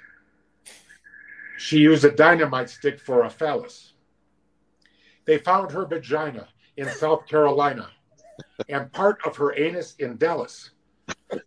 She 1.59 1.79
used 1.79 2.05
a 2.07 2.11
dynamite 2.11 2.71
stick 2.71 2.99
for 2.99 3.25
a 3.25 3.31
phallus. 3.31 3.93
They 5.27 5.37
found 5.37 5.71
her 5.73 5.85
vagina 5.85 6.49
in 6.79 6.89
South 6.89 7.27
Carolina 7.27 7.91
and 8.69 8.93
part 8.93 9.21
of 9.25 9.37
her 9.37 9.57
anus 9.59 9.95
in 9.99 10.17
Dallas. 10.17 10.71
and 11.31 11.41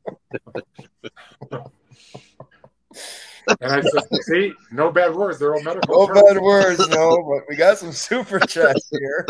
I 3.61 3.81
said, 3.81 4.03
see, 4.23 4.53
no 4.71 4.91
bad 4.91 5.13
words. 5.15 5.39
They're 5.39 5.53
all 5.53 5.63
medical. 5.63 6.07
No 6.07 6.07
terms." 6.07 6.21
bad 6.21 6.41
words, 6.41 6.87
no, 6.89 7.23
but 7.23 7.43
we 7.49 7.55
got 7.55 7.77
some 7.77 7.91
super 7.91 8.39
chats 8.39 8.89
here. 8.91 9.25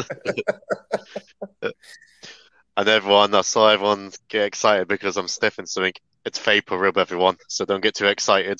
And 2.75 2.89
everyone, 2.89 3.35
I 3.35 3.41
saw 3.41 3.69
everyone 3.69 4.11
get 4.29 4.45
excited 4.45 4.87
because 4.87 5.15
I'm 5.17 5.27
sniffing 5.27 5.67
something. 5.67 5.93
It's 6.25 6.39
vapor 6.39 6.77
rub, 6.77 6.97
everyone. 6.97 7.37
So 7.47 7.65
don't 7.65 7.81
get 7.81 7.93
too 7.93 8.07
excited. 8.07 8.59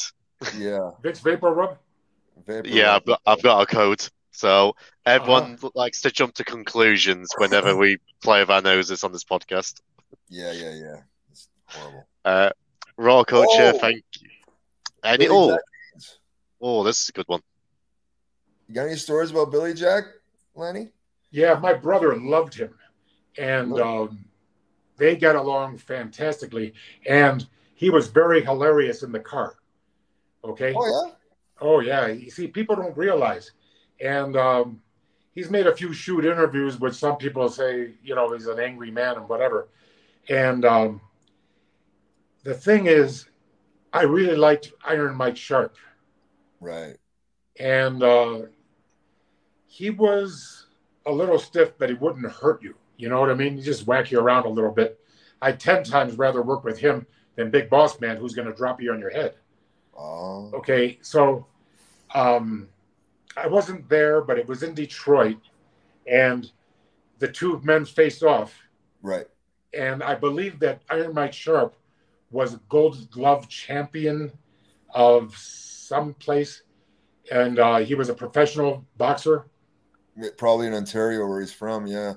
Yeah. 0.58 0.92
Vicks 1.02 1.22
VapoRub. 1.22 1.78
Vapor 2.46 2.68
Yeah, 2.68 2.96
I've 2.96 3.06
got, 3.06 3.22
I've 3.26 3.42
got 3.42 3.62
a 3.62 3.66
code. 3.66 4.08
So 4.34 4.76
everyone 5.06 5.54
Uh-huh. 5.54 5.70
likes 5.76 6.02
to 6.02 6.12
jump 6.12 6.34
to 6.36 6.44
conclusions 6.44 7.30
whenever 7.38 7.76
we 7.76 7.98
play 8.22 8.40
with 8.42 8.50
our 8.50 8.62
noses 8.62 9.04
on 9.04 9.12
this 9.12 9.24
podcast. 9.24 9.82
Yeah, 10.30 10.52
yeah, 10.52 10.74
yeah. 10.74 11.02
It's 11.32 11.48
horrible. 11.68 12.08
Uh, 12.26 12.50
Raw 12.98 13.24
culture, 13.24 13.72
Oh. 13.76 13.80
thank 13.80 14.04
you. 14.20 14.30
Any, 15.04 15.28
oh, 15.30 15.58
oh, 16.62 16.84
this 16.84 17.02
is 17.02 17.10
a 17.10 17.12
good 17.12 17.28
one. 17.28 17.42
You 18.68 18.76
got 18.76 18.88
any 18.88 18.96
stories 18.96 19.32
about 19.32 19.52
Billy 19.52 19.74
Jack, 19.74 20.06
Lanny? 20.56 20.90
Yeah, 21.32 21.56
my 21.56 21.74
brother 21.74 22.16
loved 22.16 22.54
him, 22.54 22.74
and 23.38 23.80
um, 23.80 24.26
they 24.98 25.16
got 25.16 25.36
along 25.36 25.78
fantastically. 25.80 26.74
And 27.08 27.46
he 27.76 27.90
was 27.90 28.08
very 28.08 28.44
hilarious 28.44 29.04
in 29.04 29.12
the 29.12 29.20
car. 29.20 29.58
Okay. 30.44 30.74
Oh 30.76 30.86
yeah. 30.86 31.14
Oh 31.60 31.80
yeah. 31.82 32.08
You 32.08 32.30
see, 32.32 32.48
people 32.48 32.76
don't 32.76 32.96
realize, 32.98 33.52
and 34.02 34.36
um, 34.38 34.82
he's 35.32 35.50
made 35.50 35.68
a 35.68 35.76
few 35.76 35.94
shoot 35.94 36.26
interviews, 36.26 36.80
which 36.80 36.96
some 36.96 37.18
people 37.18 37.50
say, 37.50 37.92
you 38.04 38.16
know, 38.16 38.34
he's 38.34 38.48
an 38.48 38.60
angry 38.60 38.92
man 38.92 39.16
and 39.18 39.30
whatever. 39.30 39.70
And 40.30 40.66
um, 40.66 41.02
the 42.44 42.54
thing 42.54 42.88
is, 42.88 43.28
I 43.92 44.04
really 44.04 44.36
liked 44.36 44.72
Iron 44.86 45.16
Mike 45.16 45.38
Sharpe. 45.38 45.78
Right. 46.60 46.98
and 47.60 48.02
uh, 48.02 48.42
he 49.68 49.90
was 49.90 50.68
a 51.06 51.12
little 51.12 51.40
stiff, 51.40 51.78
but 51.78 51.90
he 51.90 51.96
wouldn't 51.96 52.32
hurt 52.32 52.64
you. 52.64 52.76
You 52.98 53.10
know 53.10 53.20
what 53.20 53.30
I 53.30 53.34
mean? 53.34 53.58
He 53.58 53.64
just 53.64 53.86
whack 53.88 54.12
you 54.12 54.20
around 54.20 54.46
a 54.46 54.50
little 54.50 54.72
bit. 54.72 55.00
I'd 55.42 55.60
ten 55.60 55.84
times 55.84 56.18
rather 56.18 56.42
work 56.42 56.64
with 56.64 56.78
him 56.80 57.06
than 57.36 57.52
Big 57.52 57.70
Boss 57.70 58.00
Man, 58.00 58.18
who's 58.18 58.34
going 58.34 58.48
to 58.48 58.54
drop 58.56 58.82
you 58.82 58.94
on 58.94 59.00
your 59.00 59.10
head. 59.10 59.36
Oh. 59.98 60.52
Okay, 60.54 61.00
so 61.02 61.46
um, 62.16 62.70
I 63.36 63.48
wasn't 63.48 63.90
there, 63.90 64.22
but 64.22 64.38
it 64.38 64.48
was 64.48 64.64
in 64.64 64.74
Detroit, 64.74 65.40
and 66.08 66.52
the 67.20 67.28
two 67.28 67.60
men 67.64 67.86
faced 67.86 68.24
off. 68.24 68.54
Right. 69.02 69.28
And 69.74 70.04
I 70.04 70.16
believe 70.16 70.60
that 70.60 70.82
Iron 70.90 71.14
Mike 71.14 71.34
Sharpe 71.34 71.76
was 72.32 72.54
a 72.54 72.62
Gold 72.70 73.10
Glove 73.12 73.48
champion 73.50 74.32
of 74.94 75.36
some 75.38 76.14
place, 76.16 76.64
and 77.32 77.60
uh, 77.60 77.78
he 77.78 77.96
was 77.96 78.10
a 78.10 78.14
professional 78.14 78.86
boxer. 78.98 79.46
Probably 80.38 80.68
in 80.68 80.74
Ontario 80.74 81.26
where 81.28 81.40
he's 81.40 81.54
from. 81.54 81.88
Yeah. 81.88 82.14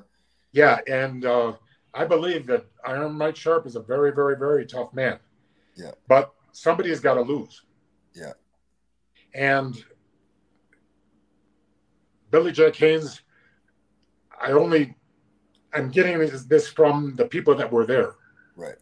Yeah, 0.53 0.81
and 0.87 1.25
uh, 1.25 1.55
I 1.95 2.05
believe 2.05 2.47
that 2.47 2.67
Iron 2.87 3.13
Mike 3.13 3.37
Sharpe 3.37 3.67
is 3.67 3.77
a 3.77 3.81
very, 3.81 4.13
very, 4.13 4.37
very 4.37 4.67
tough 4.67 4.93
man. 4.93 5.19
Yeah. 5.77 5.93
But 6.09 6.35
somebody 6.53 6.91
has 6.91 7.01
got 7.01 7.15
to 7.15 7.23
lose. 7.23 7.63
Yeah. 8.15 8.33
And 9.35 9.83
Billy 12.37 12.53
Jack 12.53 12.77
Haynes, 12.77 13.23
I 14.39 14.53
only, 14.53 14.95
I'm 15.73 15.91
getting 15.91 16.19
this, 16.19 16.45
this 16.45 16.69
from 16.69 17.15
the 17.17 17.25
people 17.25 17.55
that 17.55 17.73
were 17.73 17.87
there. 17.87 18.17
Right. 18.55 18.77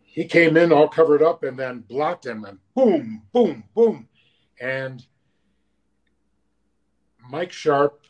he 0.00 0.24
came 0.24 0.56
in 0.56 0.72
all 0.72 0.88
covered 0.88 1.22
up 1.22 1.42
and 1.42 1.58
then 1.58 1.80
blocked 1.80 2.24
him 2.24 2.46
and 2.46 2.58
boom, 2.74 3.24
boom, 3.34 3.64
boom. 3.74 4.08
And 4.58 5.04
Mike 7.28 7.52
Sharpe, 7.52 8.00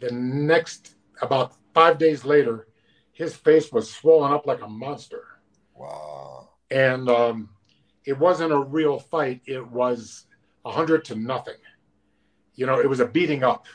the 0.00 0.10
next 0.10 0.94
about 1.20 1.56
five 1.74 1.98
days 1.98 2.24
later, 2.24 2.68
his 3.12 3.36
face 3.36 3.70
was 3.70 3.92
swollen 3.92 4.32
up 4.32 4.46
like 4.46 4.62
a 4.62 4.66
monster. 4.66 5.24
Wow. 5.74 6.48
And 6.70 7.10
um, 7.10 7.50
it 8.06 8.18
wasn't 8.18 8.52
a 8.52 8.58
real 8.58 8.98
fight. 8.98 9.42
It 9.44 9.70
was 9.70 10.24
a 10.64 10.72
hundred 10.72 11.04
to 11.04 11.16
nothing. 11.16 11.60
You 12.54 12.66
know, 12.66 12.78
it 12.80 12.88
was 12.88 13.00
a 13.00 13.06
beating 13.06 13.42
up. 13.42 13.66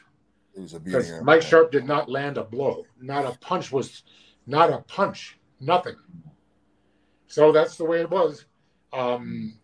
It 0.56 0.62
was 0.62 0.74
a 0.74 0.80
beating 0.80 1.14
up. 1.14 1.24
Mike 1.24 1.42
Sharpe 1.42 1.72
did 1.72 1.86
not 1.86 2.10
land 2.10 2.38
a 2.38 2.44
blow. 2.44 2.86
Not 3.00 3.26
a 3.26 3.38
punch 3.40 3.72
was, 3.72 4.04
not 4.48 4.72
a 4.72 4.80
punch, 4.80 5.38
nothing. 5.60 5.96
So 7.28 7.52
that's 7.52 7.76
the 7.76 7.86
way 7.86 8.02
it 8.02 8.10
was. 8.10 8.46
Um, 8.94 9.60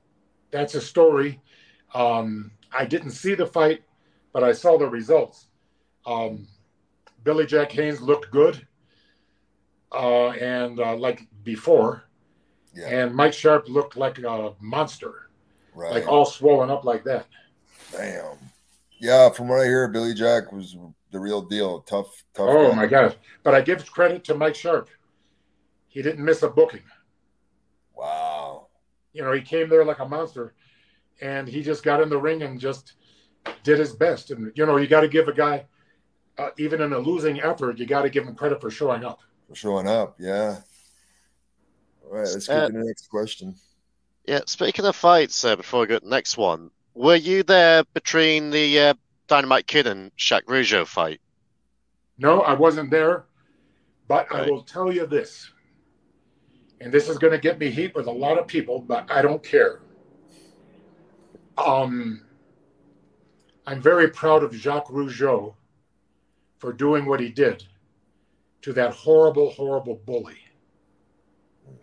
that's 0.52 0.76
a 0.76 0.82
story. 0.82 1.42
Um, 1.94 2.52
I 2.72 2.86
didn't 2.86 3.12
see 3.12 3.36
the 3.36 3.48
fight, 3.48 3.84
but 4.34 4.44
I 4.44 4.52
saw 4.52 4.78
the 4.78 4.88
results. 4.88 5.48
Um, 6.06 6.48
Billy 7.24 7.46
Jack 7.46 7.72
Haynes 7.72 8.02
looked 8.02 8.30
good, 8.32 8.68
uh, 9.92 10.30
and 10.30 10.80
uh, 10.80 10.96
like 10.96 11.28
before, 11.44 12.04
Yeah. 12.76 12.90
and 12.90 13.16
Mike 13.16 13.34
Sharpe 13.34 13.68
looked 13.70 13.98
like 13.98 14.20
a 14.20 14.54
monster, 14.60 15.30
right. 15.74 15.92
like 15.92 16.08
all 16.08 16.26
swollen 16.26 16.70
up 16.70 16.86
like 16.86 17.04
that. 17.06 17.26
Damn. 17.92 18.38
Yeah, 19.06 19.30
from 19.30 19.48
what 19.48 19.62
I 19.62 19.66
hear, 19.66 19.88
Billy 19.88 20.14
Jack 20.14 20.52
was 20.52 20.76
the 21.12 21.20
real 21.20 21.42
deal. 21.42 21.82
Tough, 21.82 22.24
tough. 22.34 22.48
Oh 22.50 22.70
guy. 22.70 22.76
my 22.76 22.86
gosh! 22.88 23.14
But 23.44 23.54
I 23.54 23.62
give 23.62 23.90
credit 23.92 24.24
to 24.26 24.34
Mike 24.36 24.56
Sharpe. 24.56 24.90
He 25.88 26.02
didn't 26.02 26.26
miss 26.26 26.42
a 26.44 26.50
booking. 26.50 26.82
Wow. 27.96 28.68
you 29.14 29.24
know, 29.24 29.32
he 29.32 29.42
came 29.42 29.70
there 29.70 29.86
like 29.86 30.00
a 30.00 30.06
monster 30.06 30.54
and 31.22 31.48
he 31.48 31.64
just 31.64 31.84
got 31.84 32.02
in 32.02 32.10
the 32.10 32.18
ring 32.18 32.42
and 32.42 32.60
just 32.60 32.94
did 33.64 33.80
his 33.80 33.94
best. 33.94 34.32
And, 34.32 34.52
you 34.56 34.66
know, 34.66 34.78
you 34.78 34.88
got 34.88 35.02
to 35.02 35.08
give 35.08 35.30
a 35.30 35.34
guy, 35.34 35.66
uh, 36.38 36.50
even 36.58 36.82
in 36.82 36.92
a 36.92 37.00
losing 37.00 37.40
effort, 37.40 37.80
you 37.80 37.86
got 37.86 38.02
to 38.02 38.10
give 38.10 38.26
him 38.26 38.36
credit 38.36 38.60
for 38.60 38.70
showing 38.70 39.06
up. 39.06 39.22
For 39.48 39.56
showing 39.56 39.88
up. 39.88 40.16
Yeah. 40.20 40.58
All 42.04 42.18
right, 42.18 42.28
let's 42.28 42.48
get 42.48 42.58
Uh, 42.58 42.68
to 42.68 42.74
the 42.74 42.84
next 42.84 43.10
question. 43.10 43.56
Yeah, 44.28 44.42
speaking 44.48 44.86
of 44.86 44.96
fights, 44.96 45.46
uh, 45.46 45.56
before 45.56 45.82
we 45.82 45.88
go 45.88 46.00
to 46.00 46.04
the 46.04 46.10
next 46.10 46.36
one, 46.38 46.72
were 46.96 47.16
you 47.16 47.44
there 47.44 47.84
between 47.94 48.50
the 48.50 48.80
uh, 48.80 48.94
Dynamite 49.28 49.68
Kid 49.68 49.86
and 49.86 50.12
Jacques 50.18 50.48
Rougeau 50.48 50.88
fight? 50.88 51.20
No, 52.18 52.42
I 52.42 52.54
wasn't 52.54 52.90
there, 52.90 53.26
but 54.08 54.34
I 54.34 54.50
will 54.50 54.64
tell 54.64 54.92
you 54.92 55.06
this. 55.06 55.52
And 56.80 56.92
this 56.92 57.10
is 57.10 57.18
going 57.18 57.34
to 57.34 57.40
get 57.40 57.60
me 57.60 57.70
heat 57.70 57.94
with 57.94 58.08
a 58.08 58.12
lot 58.12 58.38
of 58.38 58.48
people, 58.48 58.80
but 58.80 59.12
I 59.12 59.22
don't 59.22 59.44
care. 59.44 59.82
Um, 61.58 62.22
I'm 63.68 63.82
very 63.82 64.10
proud 64.10 64.44
of 64.44 64.54
Jacques 64.54 64.90
Rougeau 64.90 65.56
for 66.60 66.72
doing 66.72 67.06
what 67.06 67.20
he 67.20 67.30
did 67.30 67.64
to 68.62 68.74
that 68.74 68.94
horrible, 68.94 69.52
horrible 69.52 70.02
bully. 70.06 70.38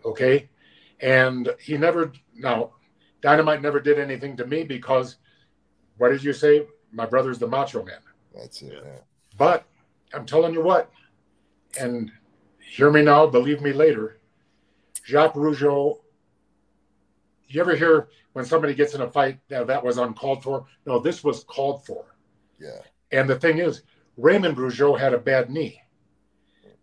Okay. 0.05 0.49
And 0.99 1.49
he 1.59 1.77
never, 1.77 2.11
now, 2.35 2.71
Dynamite 3.23 3.61
never 3.61 3.79
did 3.79 3.97
anything 3.97 4.35
to 4.37 4.45
me 4.45 4.63
because 4.63 5.15
what 5.97 6.09
did 6.09 6.23
you 6.23 6.33
say? 6.33 6.67
My 6.91 7.05
brother's 7.05 7.39
the 7.39 7.47
macho 7.47 7.83
man. 7.83 7.99
That's 8.35 8.61
it. 8.61 8.73
Yeah. 8.73 8.99
But 9.37 9.65
I'm 10.13 10.25
telling 10.25 10.53
you 10.53 10.61
what, 10.61 10.91
and 11.79 12.11
hear 12.59 12.91
me 12.91 13.01
now, 13.01 13.25
believe 13.25 13.61
me 13.61 13.71
later. 13.71 14.19
Jacques 15.05 15.35
Rougeau, 15.35 16.01
you 17.47 17.61
ever 17.61 17.75
hear 17.75 18.09
when 18.33 18.45
somebody 18.45 18.73
gets 18.73 18.93
in 18.93 19.01
a 19.01 19.09
fight 19.09 19.39
that 19.47 19.67
that 19.67 19.83
was 19.83 19.97
uncalled 19.97 20.43
for? 20.43 20.65
No, 20.85 20.99
this 20.99 21.23
was 21.23 21.45
called 21.45 21.85
for. 21.85 22.15
Yeah. 22.59 22.81
And 23.11 23.29
the 23.29 23.39
thing 23.39 23.59
is, 23.59 23.83
Raymond 24.17 24.57
Rougeau 24.57 24.99
had 24.99 25.13
a 25.13 25.17
bad 25.17 25.49
knee, 25.49 25.81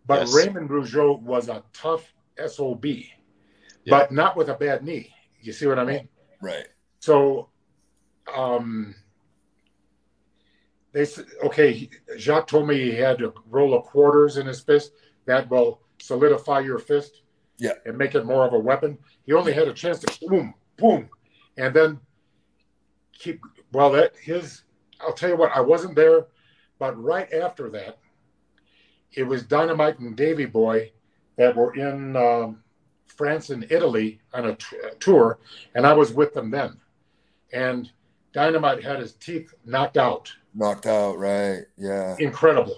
but 0.07 0.21
Yes. 0.21 0.33
Raymond 0.35 0.69
Rougeau 0.69 1.21
was 1.21 1.49
a 1.49 1.63
tough 1.71 2.13
SOB, 2.47 2.85
but 3.87 4.11
not 4.11 4.35
with 4.35 4.49
a 4.49 4.55
bad 4.55 4.83
knee. 4.83 5.13
You 5.39 5.53
see 5.53 5.67
what 5.67 5.79
I 5.79 5.85
mean? 5.85 6.07
Right. 6.41 6.67
So, 6.99 7.49
um, 8.35 8.95
they 10.91 11.01
s- 11.01 11.21
okay. 11.43 11.89
Jacques 12.17 12.47
told 12.47 12.67
me 12.67 12.75
he 12.79 12.91
had 12.91 13.21
a 13.21 13.33
roll 13.49 13.73
of 13.73 13.83
quarters 13.85 14.37
in 14.37 14.45
his 14.45 14.59
fist 14.59 14.91
that 15.25 15.49
will 15.49 15.81
solidify 16.01 16.59
your 16.59 16.79
fist, 16.79 17.21
Yeah. 17.57 17.73
and 17.85 17.97
make 17.97 18.15
it 18.15 18.25
more 18.25 18.45
of 18.45 18.53
a 18.53 18.59
weapon. 18.59 18.97
He 19.25 19.33
only 19.33 19.53
had 19.53 19.67
a 19.67 19.73
chance 19.73 19.99
to 19.99 20.27
boom, 20.27 20.53
boom, 20.77 21.09
and 21.57 21.73
then 21.73 21.99
keep. 23.13 23.41
Well, 23.71 23.91
that 23.91 24.15
his. 24.17 24.63
I'll 24.99 25.13
tell 25.13 25.29
you 25.29 25.37
what. 25.37 25.55
I 25.55 25.61
wasn't 25.61 25.95
there, 25.95 26.27
but 26.79 27.01
right 27.01 27.31
after 27.33 27.69
that, 27.69 27.99
it 29.13 29.23
was 29.23 29.43
Dynamite 29.43 29.99
and 29.99 30.15
Davy 30.15 30.45
Boy 30.45 30.91
that 31.37 31.55
were 31.55 31.73
in 31.75 32.15
um, 32.15 32.63
France 33.11 33.49
and 33.49 33.65
Italy 33.69 34.19
on 34.33 34.45
a 34.45 34.55
t- 34.55 34.77
a 34.77 34.95
tour, 34.95 35.39
and 35.75 35.85
I 35.85 35.93
was 35.93 36.13
with 36.13 36.33
them 36.33 36.49
then. 36.51 36.79
And 37.53 37.91
Dynamite 38.33 38.83
had 38.83 38.99
his 38.99 39.13
teeth 39.13 39.53
knocked 39.65 39.97
out. 39.97 40.31
Knocked 40.53 40.85
out. 40.85 41.17
Right. 41.17 41.63
Yeah. 41.77 42.15
Incredible. 42.19 42.77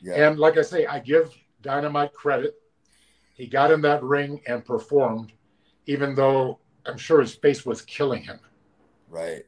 Yeah. 0.00 0.28
And 0.28 0.38
like 0.38 0.56
I 0.56 0.62
say, 0.62 0.86
I 0.86 0.98
give 1.00 1.30
Dynamite 1.62 2.12
credit. 2.12 2.54
He 3.34 3.46
got 3.46 3.70
in 3.70 3.80
that 3.82 4.02
ring 4.02 4.40
and 4.46 4.64
performed, 4.64 5.32
even 5.86 6.14
though 6.14 6.58
I'm 6.86 6.96
sure 6.98 7.20
his 7.20 7.34
face 7.34 7.64
was 7.66 7.82
killing 7.82 8.22
him. 8.22 8.40
Right. 9.08 9.42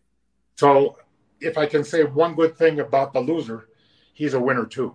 So, 0.56 0.98
if 1.40 1.56
I 1.56 1.66
can 1.66 1.82
say 1.84 2.04
one 2.04 2.34
good 2.34 2.56
thing 2.56 2.80
about 2.80 3.12
the 3.12 3.20
loser, 3.20 3.68
he's 4.12 4.34
a 4.34 4.40
winner 4.40 4.66
too 4.66 4.94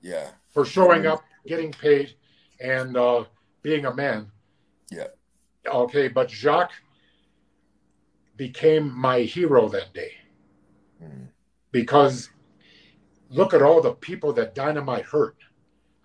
Yeah. 0.00 0.30
for 0.50 0.64
showing 0.64 1.06
up, 1.06 1.24
getting 1.46 1.72
paid, 1.72 2.14
and 2.60 2.96
uh, 2.96 3.24
being 3.62 3.84
a 3.86 3.92
man. 3.94 4.30
Yeah. 4.90 5.08
Okay, 5.66 6.08
but 6.08 6.30
Jacques 6.30 6.72
became 8.36 8.92
my 8.96 9.20
hero 9.20 9.68
that 9.68 9.92
day 9.92 10.12
Mm. 11.02 11.28
because 11.72 12.30
look 13.28 13.52
at 13.52 13.60
all 13.62 13.82
the 13.82 13.92
people 13.92 14.32
that 14.32 14.54
Dynamite 14.54 15.04
hurt 15.04 15.36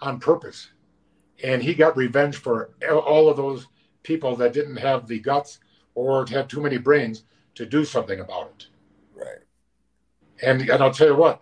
on 0.01 0.19
purpose. 0.19 0.71
And 1.43 1.63
he 1.63 1.73
got 1.73 1.95
revenge 1.95 2.35
for 2.35 2.71
all 2.89 3.29
of 3.29 3.37
those 3.37 3.67
people 4.03 4.35
that 4.35 4.53
didn't 4.53 4.77
have 4.77 5.07
the 5.07 5.19
guts 5.19 5.59
or 5.95 6.25
had 6.27 6.49
too 6.49 6.61
many 6.61 6.77
brains 6.77 7.23
to 7.55 7.65
do 7.65 7.85
something 7.85 8.19
about 8.19 8.51
it. 8.55 8.67
Right. 9.15 9.39
And, 10.41 10.69
and 10.69 10.83
I'll 10.83 10.91
tell 10.93 11.07
you 11.07 11.15
what, 11.15 11.39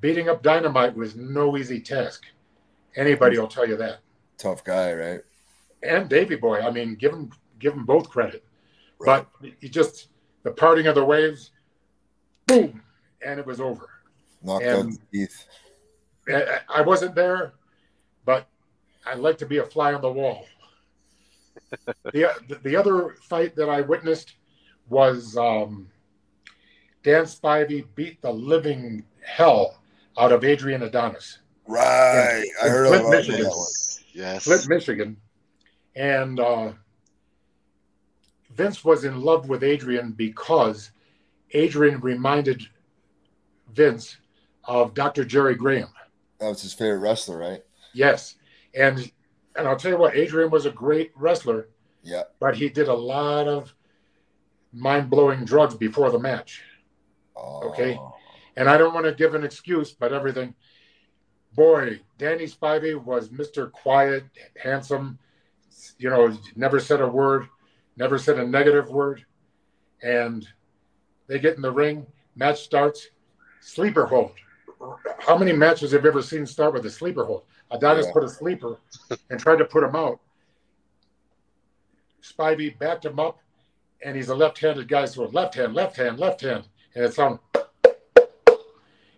beating 0.00 0.28
up 0.28 0.42
Dynamite 0.42 0.96
was 0.96 1.14
no 1.14 1.56
easy 1.56 1.80
task. 1.80 2.24
Anybody 2.96 3.38
will 3.38 3.48
tell 3.48 3.68
you 3.68 3.76
that. 3.76 4.00
Tough 4.36 4.64
guy. 4.64 4.92
Right. 4.94 5.20
And 5.82 6.08
Davy 6.08 6.36
Boy, 6.36 6.60
I 6.60 6.70
mean, 6.70 6.94
give 6.94 7.12
him 7.12 7.30
give 7.58 7.72
him 7.74 7.84
both 7.84 8.08
credit. 8.10 8.44
Right. 8.98 9.26
But 9.40 9.50
he 9.60 9.68
just 9.68 10.08
the 10.42 10.50
parting 10.50 10.86
of 10.86 10.94
the 10.94 11.04
waves, 11.04 11.50
boom, 12.46 12.82
and 13.24 13.38
it 13.40 13.46
was 13.46 13.60
over. 13.60 13.88
Knocked 14.42 14.64
out 14.66 14.80
and- 14.86 14.98
teeth. 15.12 15.46
I 16.28 16.60
I 16.68 16.80
wasn't 16.82 17.14
there, 17.14 17.54
but 18.24 18.46
I'd 19.06 19.18
like 19.18 19.38
to 19.38 19.46
be 19.46 19.58
a 19.58 19.64
fly 19.64 19.94
on 19.94 20.02
the 20.02 20.12
wall. 20.12 20.46
the, 22.04 22.58
the 22.62 22.76
other 22.76 23.16
fight 23.22 23.54
that 23.56 23.68
I 23.68 23.80
witnessed 23.80 24.34
was 24.88 25.36
um, 25.36 25.88
Dan 27.02 27.24
Spivey 27.24 27.86
beat 27.94 28.20
the 28.22 28.30
living 28.32 29.04
hell 29.24 29.80
out 30.18 30.32
of 30.32 30.44
Adrian 30.44 30.82
Adonis, 30.82 31.38
Right. 31.66 32.44
I 32.62 32.66
in 32.66 32.70
heard 32.72 32.88
Flint, 32.88 33.00
about 33.02 33.10
Michigan. 33.12 33.42
that 33.44 33.48
one. 33.50 33.66
Yes. 34.12 34.44
Flint, 34.44 34.68
Michigan, 34.68 35.16
and 36.00 36.40
uh, 36.40 36.72
Vince 38.54 38.82
was 38.82 39.04
in 39.04 39.20
love 39.20 39.50
with 39.50 39.62
Adrian 39.62 40.12
because 40.12 40.92
Adrian 41.52 42.00
reminded 42.00 42.62
Vince 43.74 44.16
of 44.64 44.94
Dr. 44.94 45.26
Jerry 45.26 45.54
Graham. 45.54 45.88
That 46.38 46.48
was 46.48 46.62
his 46.62 46.72
favorite 46.72 47.00
wrestler, 47.00 47.36
right? 47.36 47.62
Yes, 47.92 48.36
and 48.74 49.12
and 49.56 49.68
I'll 49.68 49.76
tell 49.76 49.90
you 49.90 49.98
what, 49.98 50.16
Adrian 50.16 50.50
was 50.50 50.64
a 50.64 50.70
great 50.70 51.12
wrestler, 51.14 51.68
Yeah. 52.02 52.22
but 52.38 52.56
he 52.56 52.70
did 52.70 52.88
a 52.88 52.94
lot 52.94 53.46
of 53.46 53.74
mind 54.72 55.10
blowing 55.10 55.44
drugs 55.44 55.74
before 55.74 56.10
the 56.10 56.18
match. 56.18 56.62
Oh. 57.36 57.68
Okay. 57.70 57.98
And 58.56 58.70
I 58.70 58.78
don't 58.78 58.94
want 58.94 59.04
to 59.06 59.12
give 59.12 59.34
an 59.34 59.44
excuse, 59.44 59.92
but 59.92 60.12
everything. 60.14 60.54
Boy, 61.54 62.00
Danny 62.16 62.44
Spivey 62.44 62.94
was 63.02 63.28
Mr. 63.28 63.70
Quiet, 63.70 64.24
handsome, 64.62 65.18
you 65.98 66.10
know, 66.10 66.36
never 66.56 66.80
said 66.80 67.00
a 67.00 67.06
word, 67.06 67.48
never 67.96 68.18
said 68.18 68.38
a 68.38 68.46
negative 68.46 68.88
word. 68.90 69.24
And 70.02 70.46
they 71.26 71.38
get 71.38 71.56
in 71.56 71.62
the 71.62 71.72
ring, 71.72 72.06
match 72.36 72.62
starts, 72.62 73.08
sleeper 73.60 74.06
hold. 74.06 74.32
How 75.18 75.36
many 75.36 75.52
matches 75.52 75.92
have 75.92 76.04
you 76.04 76.10
ever 76.10 76.22
seen 76.22 76.46
start 76.46 76.72
with 76.72 76.86
a 76.86 76.90
sleeper 76.90 77.24
hold? 77.24 77.44
Adonis 77.70 78.06
Yeah. 78.06 78.12
put 78.12 78.24
a 78.24 78.28
sleeper 78.28 78.78
and 79.28 79.38
tried 79.38 79.56
to 79.58 79.64
put 79.64 79.84
him 79.84 79.94
out. 79.94 80.20
Spivey 82.22 82.78
backed 82.78 83.04
him 83.04 83.20
up, 83.20 83.38
and 84.02 84.16
he's 84.16 84.28
a 84.28 84.34
left-handed 84.34 84.88
guy, 84.88 85.04
so 85.04 85.24
left 85.26 85.54
hand, 85.54 85.74
left 85.74 85.96
hand, 85.96 86.18
left 86.18 86.40
hand, 86.40 86.68
and 86.94 87.04
it's 87.04 87.18
on. 87.18 87.38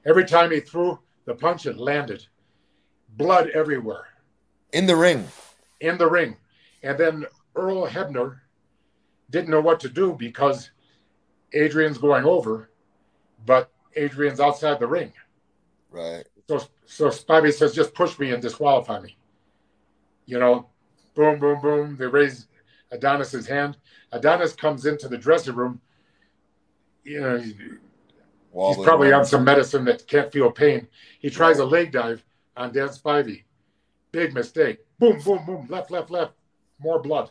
Every 0.04 0.24
time 0.24 0.50
he 0.50 0.60
threw 0.60 0.98
the 1.24 1.34
punch, 1.34 1.66
it 1.66 1.76
landed. 1.76 2.26
Blood 3.16 3.50
everywhere. 3.50 4.08
In 4.72 4.86
the 4.86 4.96
ring. 4.96 5.28
In 5.80 5.98
the 5.98 6.08
ring. 6.08 6.36
And 6.82 6.98
then 6.98 7.26
Earl 7.54 7.86
Hebner 7.86 8.40
didn't 9.30 9.50
know 9.50 9.60
what 9.60 9.80
to 9.80 9.88
do 9.88 10.14
because 10.18 10.70
Adrian's 11.52 11.98
going 11.98 12.24
over, 12.24 12.70
but 13.46 13.70
Adrian's 13.96 14.40
outside 14.40 14.78
the 14.80 14.86
ring. 14.86 15.12
Right. 15.90 16.26
So 16.48 16.62
so 16.86 17.08
Spivey 17.08 17.52
says, 17.52 17.74
just 17.74 17.94
push 17.94 18.18
me 18.18 18.32
and 18.32 18.42
disqualify 18.42 19.00
me. 19.00 19.16
You 20.26 20.38
know, 20.38 20.68
boom, 21.14 21.38
boom, 21.38 21.60
boom. 21.60 21.96
They 21.96 22.06
raise 22.06 22.46
Adonis's 22.90 23.46
hand. 23.46 23.76
Adonis 24.12 24.52
comes 24.52 24.86
into 24.86 25.08
the 25.08 25.18
dressing 25.18 25.54
room. 25.54 25.80
You 27.04 27.20
know, 27.20 27.38
he's, 27.38 27.54
he's 27.54 28.84
probably 28.84 29.12
on 29.12 29.24
some 29.24 29.44
medicine 29.44 29.84
that 29.86 30.06
can't 30.06 30.30
feel 30.30 30.50
pain. 30.50 30.86
He 31.18 31.30
tries 31.30 31.58
a 31.58 31.64
leg 31.64 31.92
dive 31.92 32.24
on 32.56 32.72
Dan 32.72 32.88
Spivey. 32.88 33.44
Big 34.12 34.34
mistake. 34.34 34.78
Boom, 34.98 35.18
boom, 35.20 35.44
boom. 35.46 35.66
Left, 35.68 35.90
left, 35.90 36.10
left. 36.10 36.34
More 36.82 37.00
blood. 37.00 37.30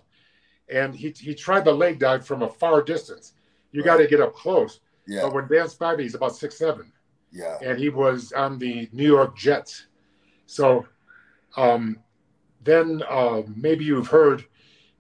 And 0.70 0.96
he, 0.96 1.10
he 1.10 1.36
tried 1.36 1.66
the 1.66 1.74
leg 1.74 2.00
dive 2.00 2.26
from 2.26 2.44
a 2.44 2.50
far 2.50 2.82
distance. 2.82 3.34
You 3.72 3.82
right. 3.82 3.86
got 3.86 3.98
to 3.98 4.08
get 4.08 4.22
up 4.22 4.34
close. 4.34 4.80
Yeah. 5.08 5.24
But 5.24 5.34
when 5.34 5.48
Dan 5.48 5.68
Spivey 5.68 6.06
is 6.06 6.16
about 6.16 6.36
six 6.36 6.58
seven, 6.58 6.92
yeah, 7.32 7.58
and 7.62 7.78
he 7.80 7.90
was 7.90 8.32
on 8.34 8.58
the 8.60 8.88
New 8.92 9.08
York 9.08 9.36
Jets, 9.38 9.88
so 10.46 10.86
um, 11.58 11.98
then 12.64 13.02
uh, 13.10 13.42
maybe 13.56 13.84
you've 13.84 14.08
heard 14.08 14.46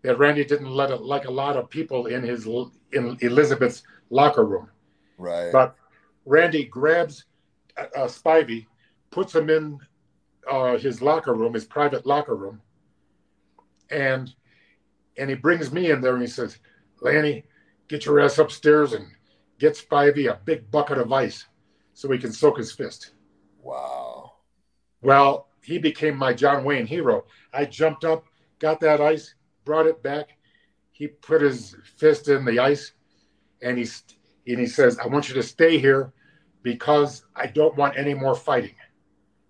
that 0.01 0.17
Randy 0.17 0.43
didn't 0.43 0.69
let 0.71 0.91
it, 0.91 1.01
like 1.01 1.25
a 1.25 1.31
lot 1.31 1.55
of 1.57 1.69
people 1.69 2.07
in 2.07 2.23
his 2.23 2.47
in 2.91 3.17
Elizabeth's 3.21 3.83
locker 4.09 4.43
room. 4.43 4.69
Right. 5.17 5.51
But 5.51 5.75
Randy 6.25 6.65
grabs 6.65 7.25
uh, 7.77 7.85
uh, 7.95 8.07
Spivey, 8.07 8.65
puts 9.11 9.35
him 9.35 9.49
in 9.49 9.79
uh, 10.49 10.77
his 10.77 11.01
locker 11.01 11.33
room, 11.33 11.53
his 11.53 11.65
private 11.65 12.05
locker 12.05 12.35
room, 12.35 12.61
and 13.89 14.33
and 15.17 15.29
he 15.29 15.35
brings 15.35 15.71
me 15.71 15.91
in 15.91 16.01
there 16.01 16.13
and 16.13 16.21
he 16.21 16.27
says, 16.27 16.57
"Lanny, 17.01 17.45
get 17.87 18.05
your 18.05 18.19
ass 18.19 18.37
upstairs 18.37 18.93
and 18.93 19.07
get 19.59 19.73
Spivey 19.73 20.29
a 20.29 20.39
big 20.45 20.69
bucket 20.71 20.97
of 20.97 21.11
ice 21.11 21.45
so 21.93 22.09
he 22.11 22.17
can 22.17 22.31
soak 22.31 22.57
his 22.57 22.71
fist." 22.71 23.13
Wow. 23.61 24.33
Well, 25.01 25.49
he 25.63 25.77
became 25.77 26.17
my 26.17 26.33
John 26.33 26.63
Wayne 26.63 26.85
hero. 26.85 27.25
I 27.53 27.65
jumped 27.65 28.05
up, 28.05 28.25
got 28.59 28.79
that 28.81 29.01
ice, 29.01 29.35
brought 29.65 29.87
it 29.87 30.01
back. 30.01 30.29
He 30.91 31.07
put 31.07 31.41
his 31.41 31.75
fist 31.97 32.27
in 32.27 32.45
the 32.45 32.59
ice, 32.59 32.93
and 33.61 33.77
he 33.77 33.87
and 34.47 34.59
he 34.59 34.67
says, 34.67 34.97
"I 34.99 35.07
want 35.07 35.29
you 35.29 35.35
to 35.35 35.43
stay 35.43 35.77
here 35.77 36.13
because 36.63 37.25
I 37.35 37.47
don't 37.47 37.75
want 37.75 37.97
any 37.97 38.13
more 38.13 38.35
fighting." 38.35 38.75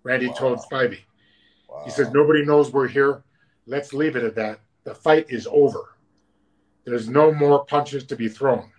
Randy 0.02 0.28
wow. 0.28 0.34
told 0.34 0.58
Spivey. 0.58 1.00
Wow. 1.68 1.82
He 1.84 1.90
says, 1.90 2.10
"Nobody 2.10 2.44
knows 2.44 2.72
we're 2.72 2.88
here. 2.88 3.22
Let's 3.66 3.92
leave 3.92 4.16
it 4.16 4.24
at 4.24 4.34
that. 4.34 4.60
The 4.84 4.94
fight 4.94 5.26
is 5.28 5.46
over. 5.50 5.96
There's 6.84 7.08
no 7.08 7.32
more 7.32 7.64
punches 7.64 8.04
to 8.04 8.16
be 8.16 8.28
thrown." 8.28 8.70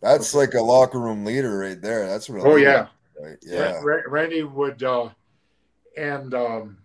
That's 0.00 0.34
like 0.34 0.54
a 0.54 0.60
locker 0.60 0.98
room 0.98 1.24
leader 1.24 1.58
right 1.58 1.80
there. 1.80 2.06
That's 2.06 2.30
really. 2.30 2.50
Oh 2.50 2.56
yeah. 2.56 2.88
Right? 3.20 3.36
Yeah. 3.42 3.80
Randy 3.82 4.42
would, 4.42 4.82
uh, 4.82 5.10
and 5.96 6.32
um, 6.32 6.78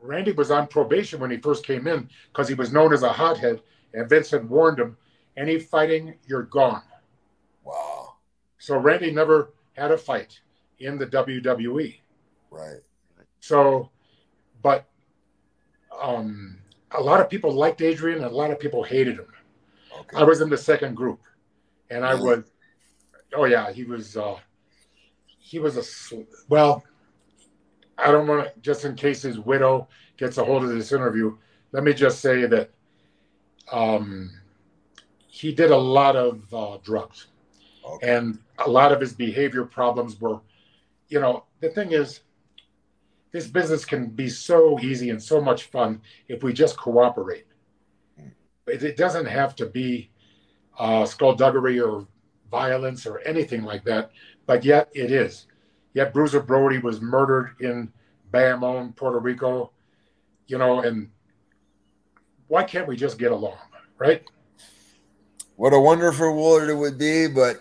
Randy 0.00 0.32
was 0.32 0.50
on 0.50 0.66
probation 0.66 1.20
when 1.20 1.30
he 1.30 1.36
first 1.36 1.64
came 1.64 1.86
in 1.86 2.08
because 2.32 2.48
he 2.48 2.54
was 2.54 2.72
known 2.72 2.92
as 2.92 3.04
a 3.04 3.12
hothead, 3.12 3.62
and 3.94 4.08
Vince 4.08 4.30
had 4.30 4.48
warned 4.48 4.80
him, 4.80 4.96
"Any 5.36 5.60
fighting, 5.60 6.14
you're 6.26 6.42
gone." 6.42 6.82
Wow. 7.64 8.14
So 8.58 8.76
Randy 8.76 9.12
never 9.12 9.52
had 9.74 9.92
a 9.92 9.98
fight 9.98 10.40
in 10.80 10.98
the 10.98 11.06
WWE. 11.06 12.00
Right. 12.50 12.80
So, 13.40 13.90
but 14.62 14.86
um, 16.00 16.58
a 16.90 17.00
lot 17.00 17.20
of 17.20 17.28
people 17.28 17.52
liked 17.52 17.80
Adrian, 17.82 18.18
and 18.18 18.26
a 18.26 18.34
lot 18.34 18.50
of 18.50 18.58
people 18.58 18.82
hated 18.82 19.18
him. 19.18 19.26
Okay. 19.98 20.16
I 20.16 20.22
was 20.22 20.40
in 20.40 20.48
the 20.48 20.58
second 20.58 20.94
group, 20.94 21.20
and 21.90 22.04
I 22.04 22.14
was, 22.14 22.44
oh 23.34 23.44
yeah, 23.44 23.72
he 23.72 23.84
was, 23.84 24.16
uh, 24.16 24.36
he 25.38 25.58
was 25.58 25.76
a 25.76 26.24
well 26.48 26.84
I 27.98 28.10
don't 28.10 28.26
want 28.26 28.44
to, 28.44 28.60
just 28.60 28.84
in 28.84 28.96
case 28.96 29.22
his 29.22 29.38
widow 29.38 29.88
gets 30.16 30.38
a 30.38 30.44
hold 30.44 30.64
of 30.64 30.70
this 30.70 30.92
interview, 30.92 31.36
let 31.72 31.84
me 31.84 31.92
just 31.92 32.20
say 32.20 32.46
that 32.46 32.70
um, 33.70 34.30
he 35.28 35.52
did 35.52 35.70
a 35.70 35.76
lot 35.76 36.16
of 36.16 36.42
uh, 36.52 36.78
drugs. 36.82 37.28
Okay. 37.84 38.16
And 38.16 38.38
a 38.58 38.68
lot 38.68 38.92
of 38.92 39.00
his 39.00 39.12
behavior 39.12 39.64
problems 39.64 40.20
were, 40.20 40.40
you 41.08 41.20
know, 41.20 41.44
the 41.60 41.70
thing 41.70 41.92
is, 41.92 42.20
this 43.32 43.46
business 43.46 43.84
can 43.84 44.08
be 44.08 44.28
so 44.28 44.78
easy 44.80 45.10
and 45.10 45.20
so 45.20 45.40
much 45.40 45.64
fun 45.64 46.00
if 46.28 46.42
we 46.42 46.52
just 46.52 46.76
cooperate. 46.76 47.46
It, 48.66 48.82
it 48.82 48.96
doesn't 48.96 49.26
have 49.26 49.56
to 49.56 49.66
be 49.66 50.10
uh, 50.78 51.04
skullduggery 51.06 51.80
or 51.80 52.06
violence 52.50 53.06
or 53.06 53.20
anything 53.20 53.64
like 53.64 53.84
that, 53.84 54.10
but 54.46 54.64
yet 54.64 54.90
it 54.94 55.10
is. 55.10 55.46
Yet 55.94 56.12
Bruiser 56.12 56.40
Brody 56.40 56.78
was 56.78 57.00
murdered 57.00 57.56
in 57.60 57.90
Bayamon, 58.32 58.94
Puerto 58.94 59.18
Rico, 59.18 59.72
you 60.46 60.58
know, 60.58 60.80
and 60.80 61.10
why 62.48 62.62
can't 62.64 62.86
we 62.86 62.96
just 62.96 63.18
get 63.18 63.32
along, 63.32 63.56
right? 63.98 64.22
What 65.56 65.72
a 65.72 65.80
wonderful 65.80 66.34
world 66.34 66.68
it 66.68 66.74
would 66.74 66.98
be, 66.98 67.28
but 67.28 67.56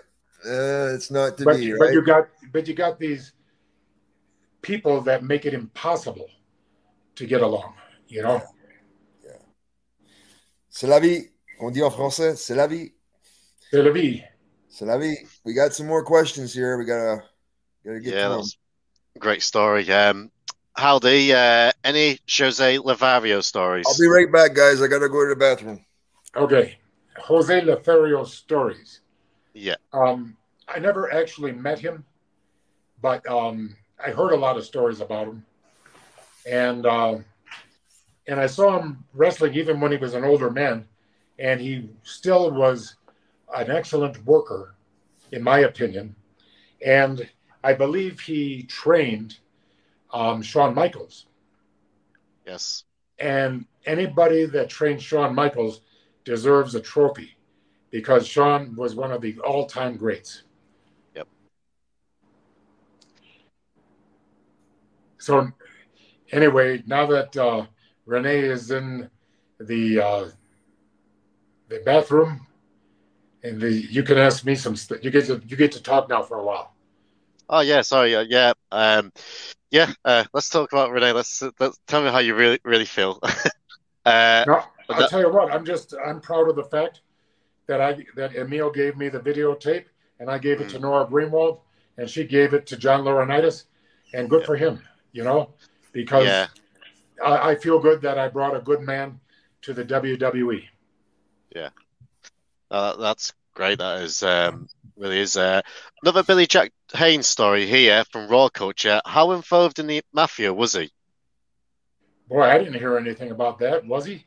uh, 0.45 0.93
it's 0.93 1.11
not 1.11 1.37
to 1.37 1.45
but, 1.45 1.57
be. 1.57 1.71
But 1.71 1.79
right? 1.79 1.93
you 1.93 2.01
got, 2.01 2.27
but 2.51 2.67
you 2.67 2.73
got 2.73 2.99
these 2.99 3.33
people 4.61 5.01
that 5.01 5.23
make 5.23 5.45
it 5.45 5.53
impossible 5.53 6.29
to 7.15 7.25
get 7.25 7.41
along, 7.41 7.73
you 8.07 8.21
know. 8.21 8.41
Yeah. 9.23 9.37
C'est 10.69 10.87
la 10.87 10.99
vie. 10.99 11.29
On 11.59 11.71
dit 11.71 11.83
en 11.83 11.91
français, 11.91 12.35
c'est 12.35 12.55
la 12.55 12.67
vie. 12.67 12.91
C'est 13.69 13.83
la 13.83 13.91
vie. 13.91 14.23
C'est 14.69 14.85
la 14.85 14.97
vie. 14.97 15.17
We 15.45 15.53
got 15.53 15.73
some 15.73 15.87
more 15.87 16.03
questions 16.03 16.53
here. 16.53 16.77
We 16.77 16.85
gotta 16.85 17.23
Gotta 17.85 17.99
get 17.99 18.13
yeah, 18.13 18.29
that's 18.29 18.57
great 19.17 19.41
story. 19.41 19.91
Um, 19.91 20.29
Howdy, 20.73 21.33
uh, 21.33 21.71
any 21.83 22.19
Jose 22.29 22.77
Lothario 22.77 23.41
stories? 23.41 23.85
I'll 23.87 23.97
be 23.97 24.07
right 24.07 24.31
back, 24.31 24.53
guys. 24.53 24.81
I 24.81 24.87
gotta 24.87 25.09
go 25.09 25.23
to 25.23 25.29
the 25.29 25.35
bathroom. 25.35 25.83
Okay, 26.35 26.77
Jose 27.17 27.61
Lothario 27.61 28.23
stories. 28.23 29.01
Yeah. 29.53 29.75
Um, 29.93 30.37
I 30.67 30.79
never 30.79 31.11
actually 31.11 31.53
met 31.53 31.79
him, 31.79 32.05
but 33.01 33.27
um, 33.27 33.75
I 34.03 34.11
heard 34.11 34.31
a 34.31 34.37
lot 34.37 34.57
of 34.57 34.65
stories 34.65 34.99
about 35.01 35.27
him, 35.27 35.45
and 36.49 36.85
uh, 36.85 37.17
and 38.27 38.39
I 38.39 38.47
saw 38.47 38.79
him 38.79 39.03
wrestling 39.13 39.53
even 39.55 39.79
when 39.79 39.91
he 39.91 39.97
was 39.97 40.13
an 40.13 40.23
older 40.23 40.49
man, 40.49 40.87
and 41.39 41.61
he 41.61 41.89
still 42.03 42.51
was 42.51 42.95
an 43.55 43.69
excellent 43.69 44.25
worker, 44.25 44.75
in 45.31 45.43
my 45.43 45.59
opinion, 45.59 46.15
and 46.85 47.29
I 47.63 47.73
believe 47.73 48.19
he 48.19 48.63
trained 48.63 49.37
um, 50.11 50.41
Shawn 50.41 50.73
Michaels. 50.73 51.27
Yes. 52.45 52.83
And 53.19 53.65
anybody 53.85 54.45
that 54.45 54.69
trained 54.69 55.01
Shawn 55.01 55.35
Michaels 55.35 55.81
deserves 56.25 56.73
a 56.75 56.81
trophy 56.81 57.35
because 57.91 58.27
Shawn 58.27 58.75
was 58.75 58.95
one 58.95 59.11
of 59.11 59.21
the 59.21 59.37
all 59.39 59.67
time 59.67 59.95
greats. 59.95 60.43
So, 65.21 65.51
anyway, 66.31 66.81
now 66.87 67.05
that 67.05 67.37
uh, 67.37 67.67
Renee 68.05 68.39
is 68.39 68.71
in 68.71 69.07
the 69.59 70.01
uh, 70.01 70.25
the 71.69 71.79
bathroom, 71.85 72.47
and 73.43 73.61
the, 73.61 73.71
you 73.71 74.01
can 74.01 74.17
ask 74.17 74.43
me 74.45 74.55
some. 74.55 74.75
St- 74.75 75.03
you 75.03 75.11
get 75.11 75.27
to 75.27 75.39
you 75.45 75.55
get 75.55 75.71
to 75.73 75.83
talk 75.83 76.09
now 76.09 76.23
for 76.23 76.37
a 76.37 76.43
while. 76.43 76.73
Oh 77.49 77.59
yeah, 77.59 77.81
sorry, 77.81 78.15
uh, 78.15 78.25
yeah, 78.27 78.53
um, 78.71 79.11
yeah. 79.69 79.91
Uh, 80.03 80.23
let's 80.33 80.49
talk 80.49 80.71
about 80.73 80.89
Renee. 80.89 81.11
Let's, 81.11 81.43
let's 81.59 81.79
tell 81.85 82.03
me 82.03 82.09
how 82.09 82.17
you 82.17 82.33
really 82.33 82.59
really 82.63 82.85
feel. 82.85 83.19
uh, 84.05 84.43
no, 84.47 84.63
I'll 84.89 84.99
that... 85.01 85.09
tell 85.11 85.19
you 85.19 85.31
what. 85.31 85.53
I'm 85.53 85.65
just 85.65 85.93
I'm 86.03 86.19
proud 86.19 86.49
of 86.49 86.55
the 86.55 86.63
fact 86.63 87.01
that 87.67 87.79
I 87.79 88.03
that 88.15 88.35
Emil 88.35 88.71
gave 88.71 88.97
me 88.97 89.07
the 89.09 89.19
videotape 89.19 89.85
and 90.19 90.31
I 90.31 90.39
gave 90.39 90.61
it 90.61 90.69
mm. 90.69 90.71
to 90.71 90.79
Nora 90.79 91.05
Greenwald 91.05 91.59
and 91.97 92.09
she 92.09 92.25
gave 92.25 92.53
it 92.53 92.65
to 92.67 92.77
John 92.77 93.03
Laurinaitis, 93.03 93.65
and 94.13 94.29
good 94.29 94.41
yeah. 94.41 94.45
for 94.47 94.55
him, 94.55 94.81
you 95.11 95.23
know, 95.23 95.53
because 95.91 96.25
yeah. 96.25 96.47
I, 97.23 97.51
I 97.51 97.55
feel 97.55 97.79
good 97.79 98.01
that 98.01 98.17
I 98.17 98.27
brought 98.27 98.55
a 98.55 98.61
good 98.61 98.81
man 98.81 99.19
to 99.63 99.73
the 99.73 99.83
WWE. 99.83 100.63
Yeah, 101.55 101.69
uh, 102.69 102.95
that's 102.97 103.33
great. 103.53 103.79
That 103.79 104.01
is 104.01 104.23
um, 104.23 104.67
really 104.97 105.19
is. 105.19 105.37
Uh, 105.37 105.61
another 106.01 106.23
Billy 106.23 106.47
Jack 106.47 106.71
Haynes 106.93 107.27
story 107.27 107.65
here 107.65 108.03
from 108.11 108.27
Raw 108.27 108.49
Culture. 108.49 109.01
How 109.05 109.31
involved 109.31 109.79
in 109.79 109.87
the 109.87 110.01
mafia 110.13 110.53
was 110.53 110.73
he? 110.73 110.91
Boy, 112.27 112.43
I 112.43 112.57
didn't 112.57 112.75
hear 112.75 112.97
anything 112.97 113.31
about 113.31 113.59
that. 113.59 113.85
Was 113.85 114.05
he? 114.05 114.25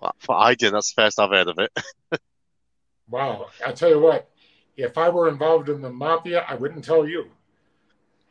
Well, 0.00 0.14
I 0.28 0.54
did. 0.54 0.72
That's 0.72 0.92
the 0.94 1.02
first 1.02 1.20
I've 1.20 1.30
heard 1.30 1.48
of 1.48 1.58
it. 1.58 1.70
wow. 3.08 3.46
I 3.64 3.72
tell 3.72 3.90
you 3.90 4.00
what, 4.00 4.30
if 4.76 4.98
I 4.98 5.08
were 5.08 5.28
involved 5.28 5.68
in 5.68 5.82
the 5.82 5.90
mafia, 5.90 6.44
I 6.48 6.54
wouldn't 6.54 6.84
tell 6.84 7.06
you. 7.06 7.30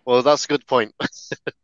Well, 0.06 0.22
that's 0.22 0.46
a 0.46 0.48
good 0.48 0.66
point. 0.68 0.94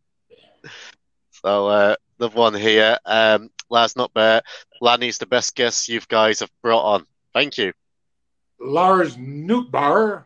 so, 1.41 1.67
uh, 1.67 1.95
the 2.17 2.29
one 2.29 2.53
here. 2.53 2.97
Um, 3.05 3.49
not 3.71 4.13
bad. 4.13 4.43
Lanny's 4.81 5.17
the 5.17 5.25
best 5.25 5.55
guest 5.55 5.89
you 5.89 6.01
guys 6.07 6.39
have 6.39 6.51
brought 6.61 6.83
on. 6.83 7.05
Thank 7.33 7.57
you. 7.57 7.73
Lars 8.59 9.15
Newtbar, 9.15 10.25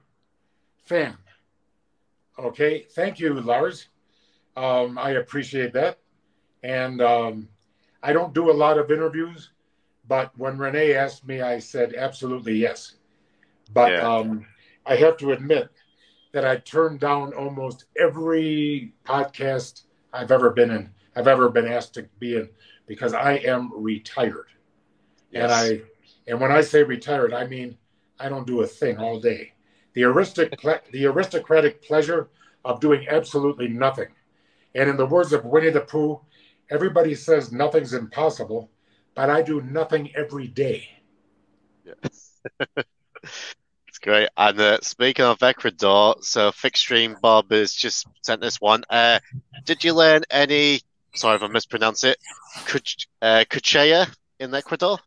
fan. 0.85 1.17
Okay, 2.37 2.85
thank 2.91 3.19
you, 3.19 3.33
Lars. 3.39 3.87
Um, 4.55 4.97
I 4.97 5.11
appreciate 5.11 5.73
that. 5.73 5.99
And 6.63 7.01
um, 7.01 7.49
I 8.01 8.13
don't 8.13 8.33
do 8.33 8.49
a 8.49 8.53
lot 8.53 8.77
of 8.77 8.89
interviews, 8.89 9.51
but 10.07 10.31
when 10.37 10.57
Renee 10.57 10.93
asked 10.93 11.27
me, 11.27 11.41
I 11.41 11.59
said 11.59 11.93
absolutely 11.95 12.55
yes. 12.55 12.95
But 13.73 13.91
yeah. 13.91 14.15
um, 14.15 14.45
I 14.85 14.95
have 14.95 15.17
to 15.17 15.31
admit 15.31 15.69
that 16.31 16.45
I 16.45 16.57
turned 16.57 16.99
down 16.99 17.33
almost 17.33 17.85
every 17.97 18.93
podcast 19.05 19.83
I've 20.11 20.31
ever 20.31 20.49
been 20.49 20.71
in, 20.71 20.89
I've 21.15 21.27
ever 21.27 21.49
been 21.49 21.67
asked 21.67 21.93
to 21.95 22.03
be 22.19 22.35
in, 22.35 22.49
because 22.87 23.13
I 23.13 23.33
am 23.33 23.71
retired. 23.75 24.47
Yes. 25.31 25.43
And 25.43 25.51
I, 25.51 25.81
and 26.27 26.39
when 26.41 26.51
I 26.51 26.61
say 26.61 26.83
retired, 26.83 27.33
I 27.33 27.47
mean 27.47 27.77
I 28.19 28.29
don't 28.29 28.47
do 28.47 28.61
a 28.61 28.67
thing 28.67 28.97
all 28.97 29.19
day. 29.19 29.53
The 29.93 30.03
aristocratic, 30.03 30.91
the 30.91 31.05
aristocratic 31.05 31.83
pleasure 31.83 32.29
of 32.65 32.79
doing 32.79 33.07
absolutely 33.09 33.67
nothing. 33.67 34.09
And 34.75 34.89
in 34.89 34.97
the 34.97 35.05
words 35.05 35.33
of 35.33 35.45
Winnie 35.45 35.69
the 35.69 35.81
Pooh, 35.81 36.19
everybody 36.69 37.15
says 37.15 37.51
nothing's 37.51 37.93
impossible, 37.93 38.71
but 39.15 39.29
I 39.29 39.41
do 39.41 39.61
nothing 39.61 40.11
every 40.15 40.47
day. 40.47 40.89
Yes. 41.85 42.41
it's 43.87 43.99
great. 44.01 44.29
And 44.35 44.59
uh, 44.59 44.79
speaking 44.81 45.25
of 45.25 45.43
Ecuador, 45.43 46.15
so 46.21 46.51
Fixstream 46.51 47.19
Bob 47.21 47.51
has 47.51 47.73
just 47.73 48.07
sent 48.23 48.41
this 48.41 48.59
one. 48.59 48.83
Uh, 48.89 49.19
did 49.65 49.83
you 49.83 49.93
learn 49.93 50.23
any, 50.31 50.81
sorry 51.13 51.35
if 51.35 51.43
I 51.43 51.47
mispronounce 51.47 52.03
it, 52.03 52.17
Kuch, 52.65 53.07
uh, 53.21 53.45
Kuchea 53.49 54.13
in 54.39 54.53
Ecuador? 54.53 54.99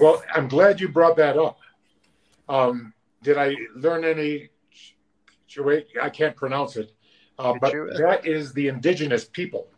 Well, 0.00 0.22
I'm 0.34 0.48
glad 0.48 0.80
you 0.80 0.88
brought 0.88 1.16
that 1.16 1.36
up. 1.36 1.58
Um, 2.48 2.92
did 3.22 3.38
I 3.38 3.54
learn 3.74 4.04
any? 4.04 4.50
I 6.02 6.10
can't 6.10 6.36
pronounce 6.36 6.76
it, 6.76 6.92
uh, 7.38 7.54
but 7.60 7.72
that 7.72 8.26
is 8.26 8.52
the 8.52 8.68
indigenous 8.68 9.24
people. 9.24 9.68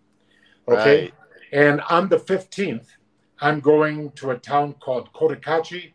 Okay, 0.66 1.02
right. 1.02 1.14
and 1.52 1.80
on 1.82 2.08
the 2.08 2.18
fifteenth, 2.18 2.90
I'm 3.40 3.60
going 3.60 4.10
to 4.12 4.30
a 4.30 4.36
town 4.36 4.74
called 4.80 5.12
Cotacachi, 5.12 5.92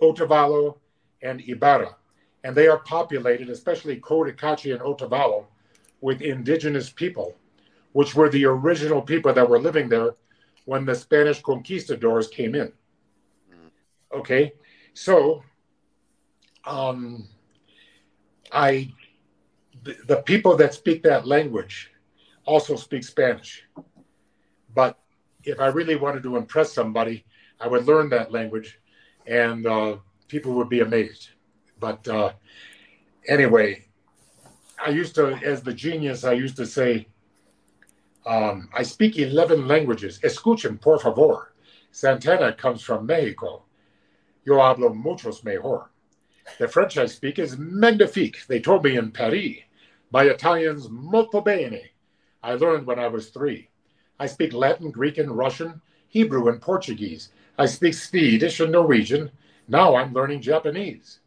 Otavalo, 0.00 0.78
and 1.22 1.42
Ibarra, 1.46 1.96
and 2.44 2.54
they 2.54 2.68
are 2.68 2.78
populated, 2.78 3.50
especially 3.50 4.00
Cotacachi 4.00 4.72
and 4.72 4.80
Otavalo, 4.80 5.46
with 6.00 6.22
indigenous 6.22 6.88
people, 6.88 7.34
which 7.96 8.14
were 8.14 8.28
the 8.28 8.44
original 8.44 9.00
people 9.00 9.32
that 9.32 9.48
were 9.48 9.58
living 9.58 9.88
there 9.88 10.10
when 10.66 10.84
the 10.84 10.94
Spanish 10.94 11.40
conquistadors 11.40 12.28
came 12.28 12.54
in. 12.54 12.70
Mm. 13.50 13.70
Okay, 14.18 14.52
so 14.92 15.42
um, 16.66 17.26
I 18.52 18.92
the, 19.82 19.96
the 20.08 20.16
people 20.16 20.58
that 20.58 20.74
speak 20.74 21.02
that 21.04 21.26
language 21.26 21.90
also 22.44 22.76
speak 22.76 23.02
Spanish. 23.02 23.62
But 24.74 24.98
if 25.44 25.58
I 25.58 25.68
really 25.68 25.96
wanted 25.96 26.22
to 26.24 26.36
impress 26.36 26.74
somebody, 26.74 27.24
I 27.58 27.66
would 27.66 27.86
learn 27.86 28.10
that 28.10 28.30
language, 28.30 28.78
and 29.26 29.66
uh, 29.66 29.96
people 30.28 30.52
would 30.52 30.68
be 30.68 30.80
amazed. 30.80 31.30
But 31.80 32.06
uh, 32.06 32.32
anyway, 33.26 33.86
I 34.84 34.90
used 34.90 35.14
to, 35.14 35.28
as 35.36 35.62
the 35.62 35.72
genius, 35.72 36.24
I 36.24 36.32
used 36.34 36.56
to 36.56 36.66
say, 36.66 37.08
um, 38.26 38.68
I 38.74 38.82
speak 38.82 39.18
11 39.18 39.68
languages. 39.68 40.18
Escuchen, 40.22 40.80
por 40.80 40.98
favor. 40.98 41.52
Santana 41.92 42.52
comes 42.52 42.82
from 42.82 43.06
Mexico. 43.06 43.62
Yo 44.44 44.54
hablo 44.56 44.94
muchos 44.94 45.44
mejor. 45.44 45.90
The 46.58 46.68
French 46.68 46.98
I 46.98 47.06
speak 47.06 47.38
is 47.38 47.56
magnifique. 47.58 48.46
They 48.46 48.60
told 48.60 48.84
me 48.84 48.96
in 48.96 49.10
Paris. 49.12 49.58
My 50.12 50.24
Italian's 50.24 50.88
molto 50.88 51.40
bene. 51.40 51.90
I 52.42 52.54
learned 52.54 52.86
when 52.86 52.98
I 52.98 53.08
was 53.08 53.30
three. 53.30 53.68
I 54.18 54.26
speak 54.26 54.52
Latin, 54.52 54.90
Greek, 54.90 55.18
and 55.18 55.36
Russian, 55.36 55.80
Hebrew, 56.08 56.48
and 56.48 56.60
Portuguese. 56.60 57.30
I 57.58 57.66
speak 57.66 57.94
Swedish 57.94 58.60
and 58.60 58.72
Norwegian. 58.72 59.30
Now 59.68 59.96
I'm 59.96 60.12
learning 60.12 60.42
Japanese. 60.42 61.20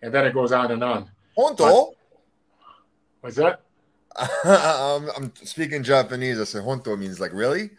And 0.00 0.12
then 0.12 0.26
it 0.26 0.34
goes 0.34 0.52
on 0.52 0.70
and 0.70 0.82
on. 0.82 1.10
Honto? 1.36 1.92
What's 3.20 3.36
that? 3.36 3.61
um, 4.44 5.10
I'm 5.16 5.32
speaking 5.36 5.82
Japanese. 5.82 6.40
I 6.40 6.44
say 6.44 6.58
honto 6.58 6.98
means 6.98 7.20
like 7.20 7.32
really? 7.32 7.70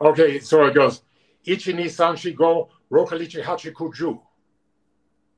Okay, 0.00 0.40
so 0.40 0.64
it 0.66 0.74
goes 0.74 1.02
Ichi 1.46 1.72
ni 1.72 1.88
san 1.88 2.16
shi 2.16 2.32
go 2.32 2.68
rokalichi 2.90 3.42
hachi 3.42 3.72
kuju. 3.72 4.20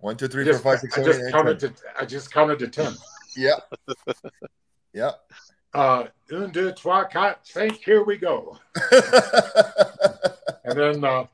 One, 0.01 0.16
two, 0.16 0.28
three, 0.28 0.44
just, 0.44 0.62
four, 0.62 0.73
five, 0.73 0.81
six, 0.81 0.94
seven, 0.94 1.10
I 1.10 1.12
just 1.12 1.27
eight, 1.27 1.32
counted 1.32 1.59
to 1.60 1.73
I 2.01 2.05
just 2.05 2.32
counted 2.32 2.59
to 2.60 2.69
ten. 2.69 2.94
yeah. 3.36 3.56
yeah. 4.93 5.10
Uh 5.74 6.05
un, 6.32 6.51
deux, 6.51 6.73
trois, 6.73 7.05
quatre, 7.05 7.39
cinq, 7.43 7.74
here 7.85 8.05
we 8.05 8.16
go. 8.16 8.56
and 10.65 10.78
then 10.78 11.05
uh 11.05 11.27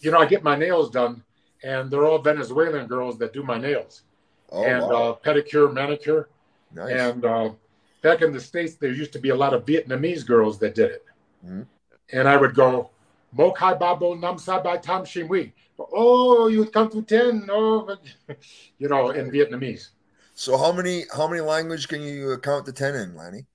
you 0.00 0.10
know, 0.10 0.18
I 0.18 0.26
get 0.26 0.44
my 0.44 0.54
nails 0.54 0.90
done 0.90 1.24
and 1.64 1.90
they're 1.90 2.04
all 2.04 2.18
Venezuelan 2.18 2.86
girls 2.86 3.18
that 3.18 3.32
do 3.32 3.42
my 3.42 3.58
nails. 3.58 4.02
Oh, 4.52 4.64
and 4.64 4.82
wow. 4.82 4.88
uh 4.90 5.14
pedicure, 5.16 5.72
manicure. 5.72 6.28
Nice. 6.72 6.92
And 6.92 7.24
uh 7.24 7.50
back 8.02 8.22
in 8.22 8.32
the 8.32 8.40
States 8.40 8.74
there 8.74 8.92
used 8.92 9.12
to 9.12 9.18
be 9.18 9.30
a 9.30 9.34
lot 9.34 9.54
of 9.54 9.64
Vietnamese 9.64 10.26
girls 10.26 10.58
that 10.60 10.74
did 10.74 10.90
it. 10.90 11.04
Mm-hmm. 11.44 11.62
And 12.12 12.28
I 12.28 12.36
would 12.36 12.54
go, 12.54 12.90
Mokai 13.36 13.78
Babo 13.78 14.14
Nam 14.14 14.36
Sabai 14.36 14.80
Tam 14.80 15.02
Shimwi 15.02 15.52
oh, 15.78 16.48
you 16.48 16.66
come 16.66 16.90
to 16.90 17.02
10. 17.02 17.48
Oh, 17.50 17.96
you 18.78 18.88
know, 18.88 19.10
in 19.10 19.30
Vietnamese. 19.30 19.90
So 20.34 20.58
how 20.58 20.72
many 20.72 21.04
how 21.14 21.28
many 21.28 21.40
language 21.40 21.88
can 21.88 22.02
you 22.02 22.36
count 22.38 22.66
to 22.66 22.72
10 22.72 22.94
in, 22.94 23.16
Lanny? 23.16 23.46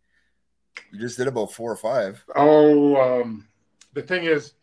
You 0.91 0.99
just 0.99 1.17
did 1.17 1.27
about 1.27 1.51
four 1.51 1.71
or 1.71 1.75
five. 1.75 2.23
Oh, 2.35 3.21
um, 3.21 3.47
the 3.93 4.01
thing 4.01 4.23
is, 4.23 4.53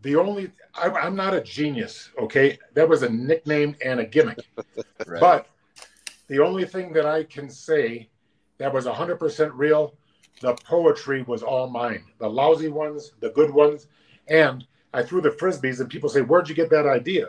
the 0.00 0.16
only 0.16 0.52
I, 0.74 1.06
am 1.06 1.14
not 1.14 1.34
a 1.34 1.40
genius. 1.42 2.10
Okay, 2.18 2.58
that 2.74 2.88
was 2.88 3.02
a 3.02 3.08
nickname 3.08 3.76
and 3.84 4.00
a 4.00 4.06
gimmick. 4.06 4.38
right. 5.06 5.20
But 5.20 5.48
the 6.28 6.38
only 6.38 6.64
thing 6.64 6.92
that 6.94 7.04
I 7.04 7.24
can 7.24 7.50
say 7.50 8.08
that 8.62 8.72
was 8.72 8.86
100% 8.86 9.50
real, 9.54 9.94
the 10.40 10.54
poetry 10.64 11.22
was 11.22 11.42
all 11.42 11.68
mine. 11.68 12.04
The 12.18 12.28
lousy 12.28 12.68
ones, 12.68 13.12
the 13.20 13.30
good 13.30 13.50
ones, 13.50 13.88
and 14.28 14.64
I 14.94 15.02
threw 15.02 15.20
the 15.20 15.30
frisbees, 15.30 15.80
and 15.80 15.90
people 15.90 16.08
say, 16.08 16.20
"Where'd 16.20 16.48
you 16.48 16.54
get 16.54 16.70
that 16.70 16.86
idea?" 16.86 17.28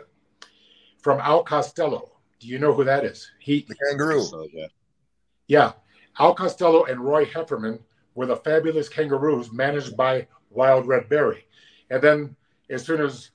From 0.98 1.18
Al 1.20 1.42
Costello. 1.42 2.12
Do 2.38 2.46
you 2.46 2.58
know 2.58 2.72
who 2.72 2.84
that 2.84 3.04
is? 3.04 3.30
He 3.40 3.66
the 3.68 3.74
kangaroo. 3.74 4.22
So, 4.22 4.46
yeah. 4.52 4.66
yeah, 5.48 5.72
Al 6.18 6.34
Costello 6.34 6.84
and 6.84 7.00
Roy 7.00 7.24
Heffernan 7.24 7.80
were 8.14 8.26
the 8.26 8.36
fabulous 8.36 8.88
kangaroos 8.88 9.52
managed 9.52 9.96
by 9.96 10.28
Wild 10.50 10.86
Red 10.86 11.08
Berry, 11.08 11.46
and 11.90 12.00
then 12.00 12.36
as 12.70 12.84
soon 12.84 13.00
as 13.00 13.30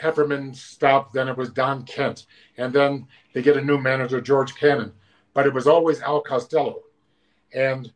Heffernan 0.00 0.54
stopped, 0.54 1.12
then 1.12 1.28
it 1.28 1.36
was 1.36 1.50
Don 1.50 1.84
Kent, 1.84 2.26
and 2.56 2.72
then 2.72 3.06
they 3.34 3.42
get 3.42 3.56
a 3.56 3.64
new 3.64 3.78
manager, 3.78 4.20
George 4.20 4.56
Cannon, 4.56 4.92
but 5.32 5.46
it 5.46 5.54
was 5.54 5.66
always 5.66 6.00
Al 6.00 6.22
Costello, 6.22 6.82
and 7.54 7.92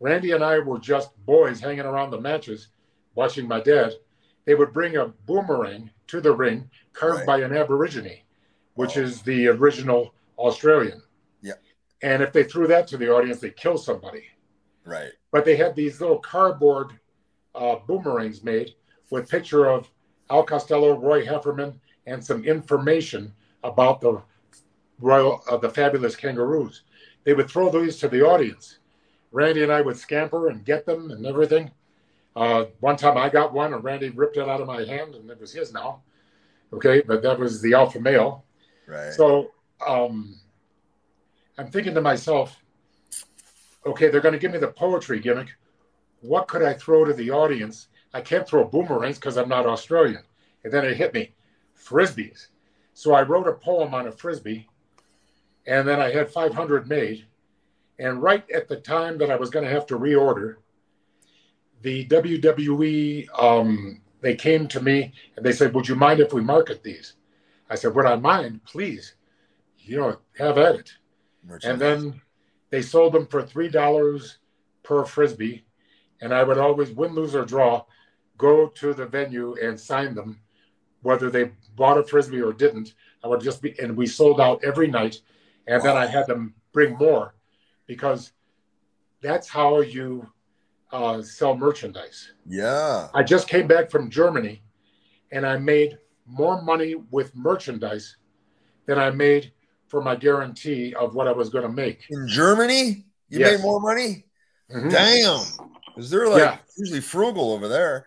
Randy 0.00 0.32
and 0.32 0.42
I 0.42 0.58
were 0.58 0.78
just 0.78 1.10
boys 1.24 1.60
hanging 1.60 1.86
around 1.86 2.10
the 2.10 2.20
matches, 2.20 2.68
watching 3.14 3.46
my 3.46 3.60
dad 3.60 3.94
they 4.44 4.54
would 4.54 4.72
bring 4.72 4.96
a 4.96 5.06
boomerang 5.26 5.90
to 6.08 6.20
the 6.20 6.32
ring 6.32 6.68
carved 6.92 7.18
right. 7.20 7.26
by 7.26 7.38
an 7.40 7.52
Aborigine, 7.52 8.20
which 8.74 8.96
oh. 8.96 9.02
is 9.02 9.22
the 9.22 9.48
original 9.48 10.14
Australian. 10.38 11.02
Yeah. 11.42 11.54
And 12.02 12.22
if 12.22 12.32
they 12.32 12.44
threw 12.44 12.66
that 12.68 12.86
to 12.88 12.96
the 12.96 13.10
audience, 13.10 13.40
they 13.40 13.50
kill 13.50 13.78
somebody. 13.78 14.24
Right. 14.84 15.12
But 15.30 15.44
they 15.44 15.56
had 15.56 15.76
these 15.76 16.00
little 16.00 16.18
cardboard 16.18 16.98
uh, 17.54 17.76
boomerangs 17.86 18.42
made 18.42 18.74
with 19.10 19.30
picture 19.30 19.66
of 19.66 19.90
Al 20.30 20.42
Costello, 20.42 20.98
Roy 20.98 21.24
Heffernan, 21.24 21.80
and 22.06 22.24
some 22.24 22.44
information 22.44 23.32
about 23.62 24.00
the 24.00 24.20
royal, 24.98 25.42
uh, 25.48 25.56
the 25.56 25.70
fabulous 25.70 26.16
kangaroos. 26.16 26.82
They 27.24 27.34
would 27.34 27.48
throw 27.48 27.70
these 27.70 27.98
to 27.98 28.08
the 28.08 28.22
audience. 28.22 28.78
Randy 29.30 29.62
and 29.62 29.72
I 29.72 29.80
would 29.80 29.96
scamper 29.96 30.48
and 30.48 30.64
get 30.64 30.84
them 30.84 31.10
and 31.10 31.24
everything. 31.26 31.70
Uh, 32.34 32.66
one 32.80 32.96
time 32.96 33.16
I 33.16 33.28
got 33.28 33.52
one 33.52 33.74
and 33.74 33.84
Randy 33.84 34.10
ripped 34.10 34.36
it 34.36 34.48
out 34.48 34.60
of 34.60 34.66
my 34.66 34.84
hand 34.84 35.14
and 35.14 35.30
it 35.30 35.40
was 35.40 35.52
his 35.52 35.72
now. 35.72 36.02
Okay, 36.72 37.02
but 37.06 37.22
that 37.22 37.38
was 37.38 37.60
the 37.60 37.74
alpha 37.74 38.00
male. 38.00 38.44
Right. 38.86 39.12
So 39.12 39.52
um, 39.86 40.36
I'm 41.58 41.70
thinking 41.70 41.94
to 41.94 42.00
myself, 42.00 42.58
okay, 43.84 44.08
they're 44.08 44.20
going 44.20 44.32
to 44.32 44.38
give 44.38 44.52
me 44.52 44.58
the 44.58 44.68
poetry 44.68 45.20
gimmick. 45.20 45.48
What 46.20 46.48
could 46.48 46.62
I 46.62 46.72
throw 46.72 47.04
to 47.04 47.12
the 47.12 47.30
audience? 47.30 47.88
I 48.14 48.20
can't 48.20 48.46
throw 48.46 48.64
boomerangs 48.64 49.18
because 49.18 49.36
I'm 49.36 49.48
not 49.48 49.66
Australian. 49.66 50.22
and 50.64 50.72
then 50.72 50.84
it 50.84 50.96
hit 50.96 51.14
me, 51.14 51.34
frisbees. 51.76 52.48
So 52.94 53.14
I 53.14 53.22
wrote 53.22 53.48
a 53.48 53.52
poem 53.52 53.94
on 53.94 54.06
a 54.06 54.12
frisbee, 54.12 54.68
and 55.66 55.86
then 55.86 56.00
I 56.00 56.10
had 56.10 56.30
500 56.30 56.88
made. 56.88 57.26
And 57.98 58.22
right 58.22 58.44
at 58.50 58.68
the 58.68 58.76
time 58.76 59.18
that 59.18 59.30
I 59.30 59.36
was 59.36 59.50
going 59.50 59.64
to 59.64 59.70
have 59.70 59.86
to 59.86 59.98
reorder, 59.98 60.56
the 61.82 62.06
WWE 62.06 63.28
um, 63.40 64.00
they 64.20 64.34
came 64.34 64.68
to 64.68 64.80
me 64.80 65.12
and 65.36 65.44
they 65.44 65.52
said, 65.52 65.74
"Would 65.74 65.88
you 65.88 65.96
mind 65.96 66.20
if 66.20 66.32
we 66.32 66.40
market 66.40 66.82
these?" 66.82 67.14
I 67.68 67.74
said, 67.74 67.94
"Would 67.94 68.06
I 68.06 68.16
mind? 68.16 68.64
Please, 68.64 69.14
you 69.78 69.98
know, 69.98 70.18
have 70.38 70.58
at 70.58 70.76
it." 70.76 70.92
And 71.64 71.80
then 71.80 72.20
they 72.70 72.82
sold 72.82 73.12
them 73.12 73.26
for 73.26 73.42
three 73.42 73.68
dollars 73.68 74.38
per 74.82 75.04
frisbee, 75.04 75.64
and 76.20 76.32
I 76.32 76.44
would 76.44 76.58
always 76.58 76.90
win, 76.90 77.14
lose, 77.14 77.34
or 77.34 77.44
draw, 77.44 77.84
go 78.38 78.68
to 78.68 78.94
the 78.94 79.06
venue 79.06 79.56
and 79.60 79.78
sign 79.78 80.14
them, 80.14 80.40
whether 81.02 81.30
they 81.30 81.50
bought 81.76 81.98
a 81.98 82.04
frisbee 82.04 82.40
or 82.40 82.52
didn't. 82.52 82.94
I 83.24 83.28
would 83.28 83.40
just 83.40 83.60
be, 83.62 83.78
and 83.80 83.96
we 83.96 84.06
sold 84.06 84.40
out 84.40 84.64
every 84.64 84.86
night, 84.86 85.20
and 85.66 85.82
then 85.82 85.96
I 85.96 86.06
had 86.06 86.26
them 86.26 86.54
bring 86.72 86.96
more, 86.96 87.34
because 87.86 88.32
that's 89.22 89.48
how 89.48 89.80
you 89.80 90.26
uh, 90.92 91.22
sell 91.22 91.56
merchandise. 91.56 92.32
Yeah. 92.46 93.08
I 93.14 93.22
just 93.22 93.48
came 93.48 93.66
back 93.66 93.90
from 93.90 94.10
Germany, 94.10 94.62
and 95.30 95.46
I 95.46 95.56
made 95.58 95.98
more 96.26 96.60
money 96.62 96.94
with 97.10 97.34
merchandise 97.34 98.16
than 98.86 98.98
I 98.98 99.10
made 99.10 99.52
for 99.88 100.02
my 100.02 100.16
guarantee 100.16 100.94
of 100.94 101.14
what 101.14 101.28
I 101.28 101.32
was 101.32 101.48
going 101.50 101.64
to 101.64 101.72
make. 101.72 102.04
In 102.10 102.26
Germany, 102.28 103.06
you 103.28 103.38
Yes. 103.40 103.52
made 103.58 103.62
more 103.62 103.80
money. 103.80 104.24
Mhm. 104.70 104.90
Damn, 104.90 105.68
because 105.94 106.10
they're 106.10 106.28
like 106.28 106.40
Yeah. 106.40 106.58
usually 106.76 107.00
frugal 107.00 107.52
over 107.52 107.68
there. 107.68 108.06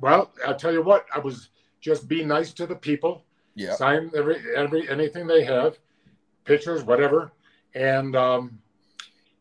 Well, 0.00 0.32
I'll 0.46 0.56
tell 0.56 0.72
you 0.72 0.82
what, 0.82 1.06
I 1.14 1.18
was 1.18 1.50
just 1.80 2.08
be 2.08 2.24
nice 2.24 2.52
to 2.54 2.66
the 2.66 2.76
people, 2.76 3.24
Yeah. 3.54 3.74
sign 3.74 4.10
every 4.16 4.42
every 4.56 4.88
anything 4.88 5.26
they 5.26 5.44
have, 5.44 5.78
pictures, 6.48 6.82
whatever, 6.82 7.30
and 7.74 8.16
um, 8.16 8.58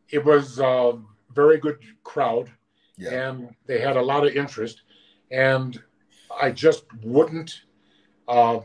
it 0.10 0.24
was 0.24 0.60
a 0.60 1.00
very 1.34 1.58
good 1.58 1.80
crowd, 2.04 2.52
Yeah. 2.98 3.30
and 3.30 3.56
they 3.66 3.80
had 3.80 3.96
a 3.98 4.02
lot 4.12 4.28
of 4.28 4.36
interest, 4.36 4.82
and 5.32 5.82
I 6.46 6.52
just 6.52 6.84
wouldn't, 7.04 7.62
uh, 8.28 8.60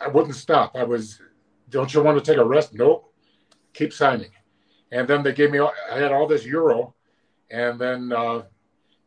I 0.00 0.08
wouldn't 0.08 0.34
stop. 0.34 0.76
I 0.76 0.84
was, 0.84 1.20
don't 1.70 1.92
you 1.94 2.02
want 2.02 2.18
to 2.22 2.24
take 2.32 2.40
a 2.40 2.44
rest? 2.44 2.74
Nope, 2.74 3.12
keep 3.72 3.92
signing, 3.92 4.32
and 4.90 5.06
then 5.08 5.22
they 5.22 5.32
gave 5.32 5.50
me, 5.52 5.58
all- 5.58 5.80
I 5.92 5.98
had 5.98 6.12
all 6.12 6.26
this 6.26 6.44
euro, 6.44 6.94
and 7.50 7.80
then 7.80 8.12
uh, 8.12 8.42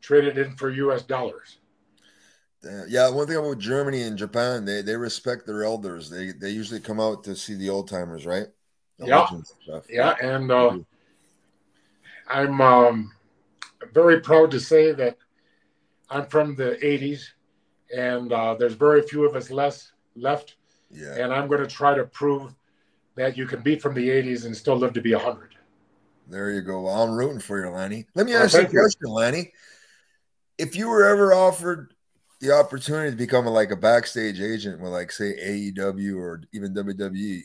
traded 0.02 0.38
in 0.38 0.56
for 0.56 0.69
U.S. 0.85 1.03
dollars. 1.03 1.57
Uh, 2.64 2.85
yeah, 2.88 3.10
one 3.10 3.27
thing 3.27 3.38
about 3.38 3.57
Germany 3.57 4.03
and 4.03 4.18
Japan, 4.18 4.65
they 4.65 4.81
they 4.84 4.95
respect 4.95 5.48
their 5.48 5.64
elders. 5.64 6.10
They 6.11 6.31
they 6.31 6.52
usually 6.52 6.80
come 6.80 6.99
out 6.99 7.23
to 7.23 7.35
see 7.35 7.56
the 7.56 7.69
old 7.69 7.88
timers, 7.89 8.26
right? 8.26 8.48
Yeah. 9.07 9.27
and. 9.31 9.83
Yeah, 9.89 10.15
and 10.21 10.51
uh, 10.51 10.77
I'm 12.27 12.61
um, 12.61 13.11
very 13.93 14.21
proud 14.21 14.51
to 14.51 14.59
say 14.59 14.91
that 14.93 15.17
I'm 16.09 16.27
from 16.27 16.55
the 16.55 16.77
80s, 16.83 17.23
and 17.95 18.31
uh, 18.31 18.55
there's 18.55 18.73
very 18.73 19.01
few 19.01 19.25
of 19.25 19.35
us 19.35 19.49
less 19.49 19.91
left. 20.15 20.55
Yeah. 20.89 21.15
And 21.15 21.33
I'm 21.33 21.47
going 21.47 21.61
to 21.61 21.67
try 21.67 21.95
to 21.95 22.03
prove 22.05 22.53
that 23.15 23.37
you 23.37 23.45
can 23.45 23.61
be 23.61 23.77
from 23.77 23.93
the 23.93 24.09
80s 24.09 24.45
and 24.45 24.55
still 24.55 24.75
live 24.75 24.93
to 24.93 25.01
be 25.01 25.13
100. 25.13 25.55
There 26.27 26.51
you 26.51 26.61
go. 26.61 26.81
Well, 26.81 27.03
I'm 27.03 27.11
rooting 27.11 27.39
for 27.39 27.63
you, 27.63 27.69
Lanny. 27.69 28.07
Let 28.15 28.25
me 28.25 28.33
ask 28.33 28.53
you 28.53 28.59
a 28.59 28.61
thank 28.63 28.73
you. 28.73 28.79
question, 28.79 29.09
Lanny. 29.09 29.51
If 30.57 30.75
you 30.75 30.89
were 30.89 31.05
ever 31.05 31.33
offered 31.33 31.93
the 32.39 32.51
opportunity 32.51 33.11
to 33.11 33.17
become 33.17 33.47
a, 33.47 33.51
like 33.51 33.71
a 33.71 33.75
backstage 33.75 34.39
agent 34.39 34.79
with, 34.81 34.91
like, 34.91 35.11
say 35.11 35.35
AEW 35.35 36.17
or 36.17 36.41
even 36.53 36.73
WWE, 36.73 37.43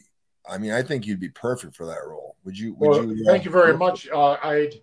I 0.49 0.59
mean, 0.59 0.73
I 0.73 0.83
think 0.83 1.07
you'd 1.07 1.21
be 1.21 1.29
perfect 1.29 1.75
for 1.75 1.87
that 1.87 2.07
role. 2.07 2.37
Would 2.45 2.59
you? 2.59 2.75
Would 2.75 2.89
Well, 2.89 3.05
you? 3.13 3.25
thank 3.25 3.45
you 3.45 3.51
very 3.51 3.77
much. 3.77 4.09
Uh, 4.09 4.37
I'd 4.43 4.75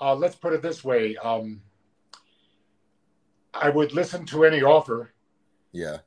uh, 0.00 0.14
let's 0.14 0.36
put 0.36 0.52
it 0.52 0.62
this 0.62 0.84
way: 0.84 1.16
um, 1.16 1.60
I 3.52 3.68
would 3.70 3.92
listen 3.92 4.24
to 4.26 4.44
any 4.44 4.62
offer, 4.62 5.12
Yeah. 5.72 5.98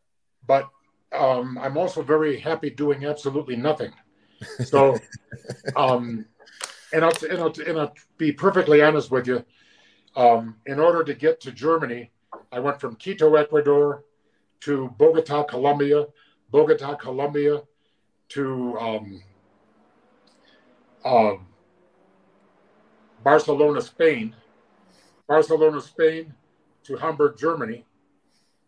but 0.48 0.70
um, 1.12 1.58
I'm 1.58 1.78
also 1.78 2.02
very 2.02 2.40
happy 2.40 2.70
doing 2.70 3.06
absolutely 3.06 3.56
nothing. 3.56 3.92
So, 4.66 4.98
um, 5.76 6.26
and 6.94 7.04
I'll, 7.06 7.14
and, 7.30 7.40
I'll, 7.40 7.54
and 7.68 7.80
I'll 7.80 7.94
be 8.18 8.32
perfectly 8.32 8.82
honest 8.82 9.12
with 9.12 9.28
you. 9.28 9.46
Um, 10.16 10.58
in 10.66 10.80
order 10.80 11.04
to 11.04 11.14
get 11.14 11.42
to 11.42 11.52
Germany, 11.52 12.12
I 12.52 12.60
went 12.60 12.80
from 12.80 12.96
Quito, 12.96 13.36
Ecuador, 13.36 14.06
to 14.62 14.90
Bogota, 14.98 15.44
Colombia, 15.44 16.06
Bogota, 16.52 16.96
Colombia, 16.96 17.62
to 18.30 18.78
um, 18.80 19.24
um, 21.06 21.48
Barcelona, 23.24 23.82
Spain, 23.82 24.36
Barcelona, 25.28 25.82
Spain, 25.82 26.34
to 26.84 26.98
Hamburg, 26.98 27.38
Germany, 27.38 27.86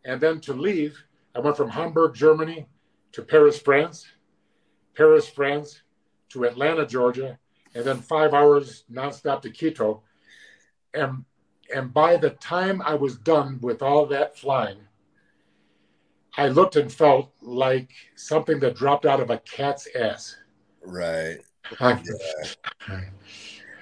and 0.06 0.22
then 0.22 0.40
to 0.42 0.54
leave, 0.54 1.04
I 1.36 1.40
went 1.40 1.58
from 1.58 1.70
Hamburg, 1.70 2.14
Germany, 2.14 2.68
to 3.12 3.22
Paris, 3.22 3.60
France, 3.60 4.06
Paris, 4.96 5.28
France, 5.28 5.82
to 6.30 6.46
Atlanta, 6.46 6.86
Georgia, 6.86 7.38
and 7.74 7.84
then 7.84 7.98
five 7.98 8.34
hours 8.34 8.86
nonstop 8.92 9.42
to 9.42 9.50
Quito. 9.50 10.02
And 10.94 11.26
and 11.74 11.94
by 11.94 12.16
the 12.18 12.30
time 12.32 12.82
I 12.82 12.96
was 12.96 13.18
done 13.18 13.60
with 13.62 13.82
all 13.82 14.06
that 14.08 14.38
flying, 14.38 14.78
I 16.38 16.48
looked 16.50 16.76
and 16.76 16.92
felt 16.92 17.32
like 17.42 17.90
something 18.16 18.60
that 18.60 18.76
dropped 18.76 19.06
out 19.06 19.20
of 19.20 19.30
a 19.30 19.38
cat's 19.40 19.88
ass. 19.96 20.36
Right. 20.84 21.38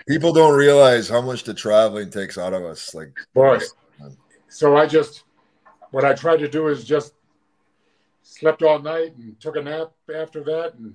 People 0.07 0.33
don't 0.33 0.55
realize 0.55 1.09
how 1.09 1.21
much 1.21 1.43
the 1.43 1.53
traveling 1.53 2.09
takes 2.09 2.37
out 2.37 2.53
of 2.53 2.63
us. 2.63 2.93
Like, 2.93 3.17
Boy. 3.33 3.59
So 4.49 4.77
I 4.77 4.85
just, 4.85 5.23
what 5.91 6.05
I 6.05 6.13
tried 6.13 6.37
to 6.37 6.47
do 6.47 6.67
is 6.67 6.83
just 6.83 7.13
slept 8.21 8.61
all 8.61 8.79
night 8.79 9.15
and 9.17 9.39
took 9.39 9.55
a 9.55 9.61
nap 9.61 9.91
after 10.13 10.43
that 10.43 10.75
and 10.75 10.93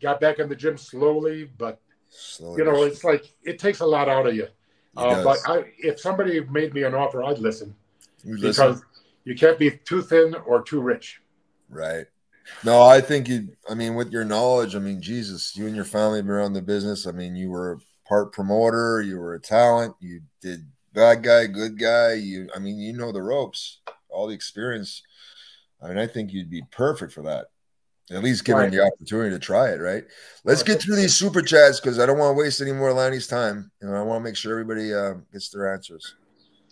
got 0.00 0.20
back 0.20 0.38
in 0.38 0.48
the 0.48 0.56
gym 0.56 0.78
slowly. 0.78 1.50
But, 1.58 1.80
slowly 2.08 2.58
you 2.58 2.64
know, 2.64 2.84
it's 2.84 3.04
like, 3.04 3.34
it 3.42 3.58
takes 3.58 3.80
a 3.80 3.86
lot 3.86 4.08
out 4.08 4.26
of 4.26 4.34
you. 4.34 4.48
Uh, 4.96 5.22
but. 5.22 5.38
I, 5.46 5.64
if 5.78 6.00
somebody 6.00 6.40
made 6.40 6.72
me 6.72 6.84
an 6.84 6.94
offer, 6.94 7.22
I'd 7.22 7.38
listen 7.38 7.74
You 8.24 8.36
listen. 8.38 8.80
Because 9.24 9.40
you 9.40 9.46
can't 9.46 9.58
be 9.58 9.70
too 9.70 10.02
thin 10.02 10.34
or 10.46 10.62
too 10.62 10.80
rich. 10.80 11.20
Right. 11.68 12.06
No, 12.64 12.82
I 12.82 13.00
think 13.00 13.28
you. 13.28 13.48
I 13.68 13.74
mean, 13.74 13.94
with 13.94 14.12
your 14.12 14.24
knowledge, 14.24 14.74
I 14.74 14.80
mean, 14.80 15.00
Jesus, 15.00 15.56
you 15.56 15.66
and 15.66 15.76
your 15.76 15.84
family 15.84 16.18
have 16.18 16.26
been 16.26 16.34
around 16.34 16.54
the 16.54 16.62
business. 16.62 17.06
I 17.06 17.12
mean, 17.12 17.36
you 17.36 17.50
were 17.50 17.78
part 18.08 18.32
promoter, 18.32 19.02
you 19.02 19.18
were 19.18 19.34
a 19.34 19.40
talent, 19.40 19.94
you 20.00 20.22
did 20.40 20.66
bad 20.92 21.22
guy, 21.22 21.46
good 21.46 21.78
guy. 21.78 22.14
You, 22.14 22.48
I 22.54 22.58
mean, 22.58 22.78
you 22.78 22.92
know 22.92 23.12
the 23.12 23.22
ropes, 23.22 23.80
all 24.08 24.26
the 24.26 24.34
experience. 24.34 25.02
I 25.82 25.88
mean, 25.88 25.98
I 25.98 26.06
think 26.06 26.32
you'd 26.32 26.50
be 26.50 26.62
perfect 26.70 27.12
for 27.12 27.22
that. 27.22 27.46
At 28.10 28.24
least 28.24 28.44
given 28.44 28.62
Right. 28.62 28.72
the 28.72 28.84
opportunity 28.84 29.30
to 29.30 29.38
try 29.38 29.68
it, 29.68 29.76
right? 29.80 30.04
Let's 30.44 30.64
get 30.64 30.82
through 30.82 30.96
these 30.96 31.14
super 31.14 31.42
chats 31.42 31.78
because 31.78 32.00
I 32.00 32.06
don't 32.06 32.18
want 32.18 32.36
to 32.36 32.40
waste 32.40 32.60
any 32.60 32.72
more 32.72 32.88
of 32.88 32.96
Lanny's 32.96 33.28
time, 33.28 33.70
and 33.80 33.96
I 33.96 34.02
want 34.02 34.20
to 34.20 34.24
make 34.28 34.36
sure 34.36 34.50
everybody 34.50 34.92
uh, 34.92 35.14
gets 35.32 35.48
their 35.50 35.72
answers. 35.72 36.16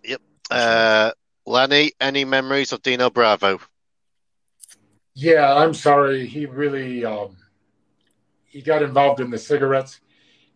Yep. 0.02 0.20
Uh, 0.50 1.12
Lanny, 1.48 1.92
any 2.00 2.24
memories 2.24 2.72
of 2.72 2.82
Dino 2.82 3.10
Bravo? 3.10 3.60
Yeah, 5.14 5.54
I'm 5.54 5.74
sorry. 5.74 6.26
He 6.26 6.46
really 6.46 7.04
um, 7.04 7.36
he 8.44 8.62
got 8.62 8.82
involved 8.82 9.20
in 9.20 9.30
the 9.30 9.38
cigarettes, 9.38 10.00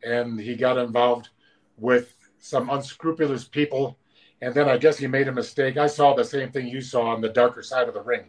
and 0.04 0.38
he 0.38 0.54
got 0.54 0.78
involved 0.78 1.30
with 1.78 2.14
some 2.38 2.70
unscrupulous 2.70 3.44
people. 3.44 3.98
And 4.40 4.54
then 4.54 4.68
I 4.68 4.76
guess 4.76 4.98
he 4.98 5.06
made 5.06 5.28
a 5.28 5.32
mistake. 5.32 5.76
I 5.76 5.86
saw 5.86 6.14
the 6.14 6.24
same 6.24 6.50
thing 6.50 6.66
you 6.66 6.80
saw 6.80 7.06
on 7.14 7.20
the 7.20 7.28
darker 7.28 7.62
side 7.62 7.88
of 7.88 7.94
the 7.94 8.02
ring. 8.02 8.24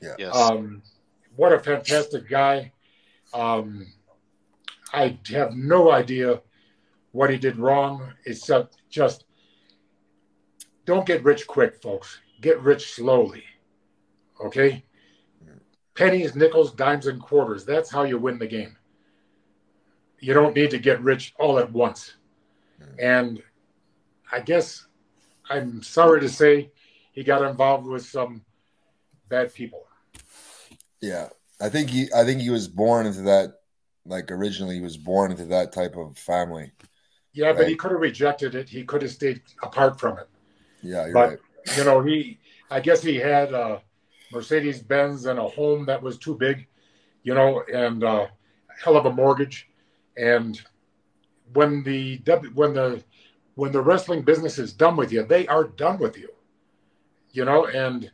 Yes. 0.00 0.34
Um, 0.34 0.82
what 1.36 1.52
a 1.52 1.58
fantastic 1.58 2.28
guy. 2.28 2.72
Um, 3.32 3.86
I 4.92 5.18
have 5.30 5.54
no 5.54 5.92
idea 5.92 6.40
what 7.12 7.30
he 7.30 7.38
did 7.38 7.56
wrong. 7.56 8.12
It's 8.24 8.46
just, 8.46 8.78
just 8.90 9.24
don't 10.84 11.06
get 11.06 11.24
rich 11.24 11.46
quick, 11.46 11.80
folks. 11.82 12.20
Get 12.40 12.60
rich 12.60 12.92
slowly. 12.92 13.44
Okay? 14.44 14.84
Pennies, 15.94 16.34
nickels, 16.34 16.72
dimes, 16.72 17.06
and 17.06 17.20
quarters. 17.20 17.64
That's 17.64 17.90
how 17.90 18.02
you 18.02 18.18
win 18.18 18.38
the 18.38 18.46
game. 18.46 18.76
You 20.20 20.34
don't 20.34 20.56
need 20.56 20.70
to 20.70 20.78
get 20.78 21.00
rich 21.02 21.34
all 21.38 21.58
at 21.58 21.70
once. 21.70 22.14
And 22.98 23.42
I 24.30 24.40
guess 24.40 24.86
I'm 25.48 25.82
sorry 25.82 26.20
to 26.20 26.28
say 26.28 26.70
he 27.12 27.22
got 27.22 27.48
involved 27.48 27.86
with 27.86 28.04
some 28.04 28.44
bad 29.28 29.54
people. 29.54 29.86
Yeah, 31.00 31.28
I 31.60 31.68
think 31.68 31.90
he. 31.90 32.08
I 32.14 32.24
think 32.24 32.40
he 32.40 32.50
was 32.50 32.68
born 32.68 33.06
into 33.06 33.22
that. 33.22 33.60
Like 34.06 34.30
originally, 34.30 34.76
he 34.76 34.80
was 34.80 34.96
born 34.96 35.30
into 35.30 35.46
that 35.46 35.72
type 35.72 35.96
of 35.96 36.18
family. 36.18 36.72
Yeah, 37.32 37.52
but 37.52 37.68
he 37.68 37.74
could 37.74 37.90
have 37.90 38.00
rejected 38.00 38.54
it. 38.54 38.68
He 38.68 38.84
could 38.84 39.02
have 39.02 39.10
stayed 39.10 39.42
apart 39.62 39.98
from 39.98 40.18
it. 40.18 40.28
Yeah, 40.84 41.06
you're 41.06 41.14
But 41.14 41.28
right. 41.30 41.38
you 41.78 41.84
know, 41.84 42.02
he 42.02 42.38
I 42.70 42.80
guess 42.80 43.02
he 43.02 43.16
had 43.16 43.52
uh, 43.54 43.78
Mercedes 44.32 44.82
Benz 44.82 45.26
and 45.26 45.38
a 45.38 45.48
home 45.48 45.86
that 45.86 46.02
was 46.02 46.18
too 46.18 46.34
big, 46.34 46.66
you 47.22 47.34
know, 47.34 47.62
and 47.72 48.04
uh, 48.04 48.26
hell 48.82 48.96
of 48.96 49.06
a 49.06 49.12
mortgage. 49.12 49.68
And 50.16 50.60
when 51.52 51.82
the 51.82 52.18
when 52.54 52.74
the 52.74 53.02
when 53.54 53.72
the 53.72 53.80
wrestling 53.80 54.22
business 54.22 54.58
is 54.58 54.72
done 54.72 54.96
with 54.96 55.12
you, 55.12 55.24
they 55.24 55.46
are 55.46 55.64
done 55.64 55.98
with 55.98 56.18
you, 56.18 56.28
you 57.32 57.44
know. 57.44 57.66
And 57.66 58.10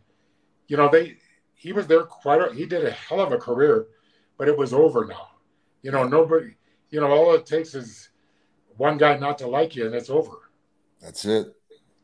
you 0.68 0.76
know 0.76 0.88
they 0.88 1.16
he 1.55 1.72
was 1.72 1.86
there 1.86 2.05
quite 2.05 2.40
a, 2.40 2.55
he 2.55 2.66
did 2.66 2.84
a 2.86 2.90
hell 2.90 3.20
of 3.20 3.32
a 3.32 3.38
career, 3.38 3.88
but 4.38 4.48
it 4.48 4.56
was 4.56 4.72
over 4.72 5.06
now. 5.06 5.28
You 5.82 5.90
know, 5.90 6.05
nobody. 6.05 6.55
You 6.90 7.01
know, 7.01 7.10
all 7.10 7.34
it 7.34 7.47
takes 7.47 7.74
is 7.74 8.10
one 8.76 8.98
guy 8.98 9.16
not 9.16 9.38
to 9.38 9.47
like 9.47 9.76
you, 9.76 9.86
and 9.86 9.94
it's 9.94 10.10
over. 10.10 10.51
That's 11.01 11.24
it. 11.24 11.55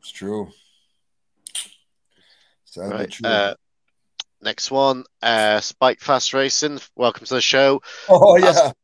It's 0.06 0.12
true. 0.12 0.52
Sadly 2.64 2.90
right. 2.92 3.10
true. 3.10 3.28
Uh, 3.28 3.54
next 4.40 4.70
one, 4.70 5.02
uh, 5.20 5.58
Spike 5.58 5.98
Fast 5.98 6.32
Racing. 6.32 6.78
Welcome 6.94 7.26
to 7.26 7.34
the 7.34 7.40
show. 7.40 7.82
Oh 8.08 8.36
yeah. 8.36 8.50
Ask, 8.50 8.74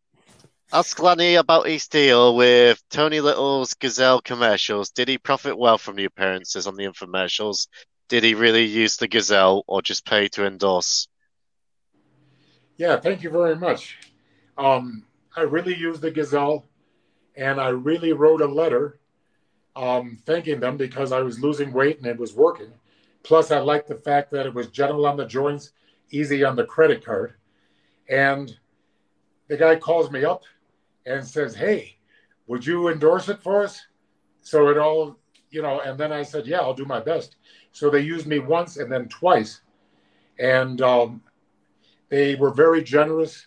ask 0.73 1.01
Lanny 1.01 1.37
about 1.37 1.69
his 1.69 1.87
deal 1.87 2.35
with 2.35 2.83
Tony 2.91 3.21
Little's 3.21 3.75
Gazelle 3.75 4.21
commercials. 4.21 4.91
Did 4.91 5.07
he 5.07 5.17
profit 5.17 5.57
well 5.57 5.79
from 5.79 5.95
the 5.95 6.07
appearances 6.07 6.67
on 6.67 6.75
the 6.75 6.87
infomercials? 6.87 7.69
Did 8.09 8.25
he 8.25 8.35
really 8.35 8.65
use 8.65 8.97
the 8.97 9.07
Gazelle 9.07 9.63
or 9.69 9.81
just 9.81 10.05
pay 10.05 10.27
to 10.31 10.45
endorse? 10.45 11.07
Yeah, 12.79 12.99
thank 12.99 13.23
you 13.23 13.31
very 13.31 13.55
much. 13.55 13.97
Um, 14.59 15.07
I 15.37 15.43
really 15.43 15.77
used 15.77 16.01
the 16.01 16.11
Gazelle, 16.11 16.67
and 17.37 17.61
I 17.61 17.69
really 17.69 18.13
wrote 18.13 18.41
a 18.41 18.47
letter 18.47 18.99
um, 19.77 20.19
thanking 20.27 20.61
them 20.61 20.77
because 20.77 21.13
I 21.13 21.21
was 21.21 21.41
losing 21.41 21.73
weight 21.73 21.99
and 21.99 22.07
it 22.07 22.19
was 22.19 22.35
working. 22.35 22.73
Plus, 23.23 23.51
I 23.51 23.59
liked 23.59 23.89
the 23.89 23.95
fact 23.95 24.31
that 24.33 24.47
it 24.47 24.55
was 24.55 24.69
gentle 24.69 25.07
on 25.07 25.17
the 25.17 25.27
joints, 25.27 25.73
easy 26.11 26.45
on 26.45 26.57
the 26.57 26.65
credit 26.65 27.05
card. 27.05 27.35
And 28.09 28.55
the 29.49 29.57
guy 29.57 29.77
calls 29.77 30.11
me 30.11 30.25
up 30.25 30.43
and 31.07 31.27
says, 31.27 31.55
Hey, 31.55 31.97
would 32.47 32.67
you 32.67 32.89
endorse 32.89 33.29
it 33.29 33.43
for 33.43 33.63
us? 33.63 33.81
So 34.41 34.69
it 34.69 34.79
all, 34.79 35.17
you 35.51 35.63
know, 35.63 35.81
and 35.81 35.99
then 35.99 36.13
I 36.13 36.23
said, 36.23 36.47
Yeah, 36.47 36.61
I'll 36.61 36.75
do 36.75 36.85
my 36.85 37.01
best. 37.01 37.37
So 37.73 37.89
they 37.89 38.01
used 38.01 38.27
me 38.27 38.39
once 38.39 38.77
and 38.77 38.91
then 38.91 39.09
twice. 39.09 39.61
And 40.39 40.81
um, 40.83 41.23
they 42.09 42.35
were 42.35 42.51
very 42.51 42.83
generous. 42.83 43.47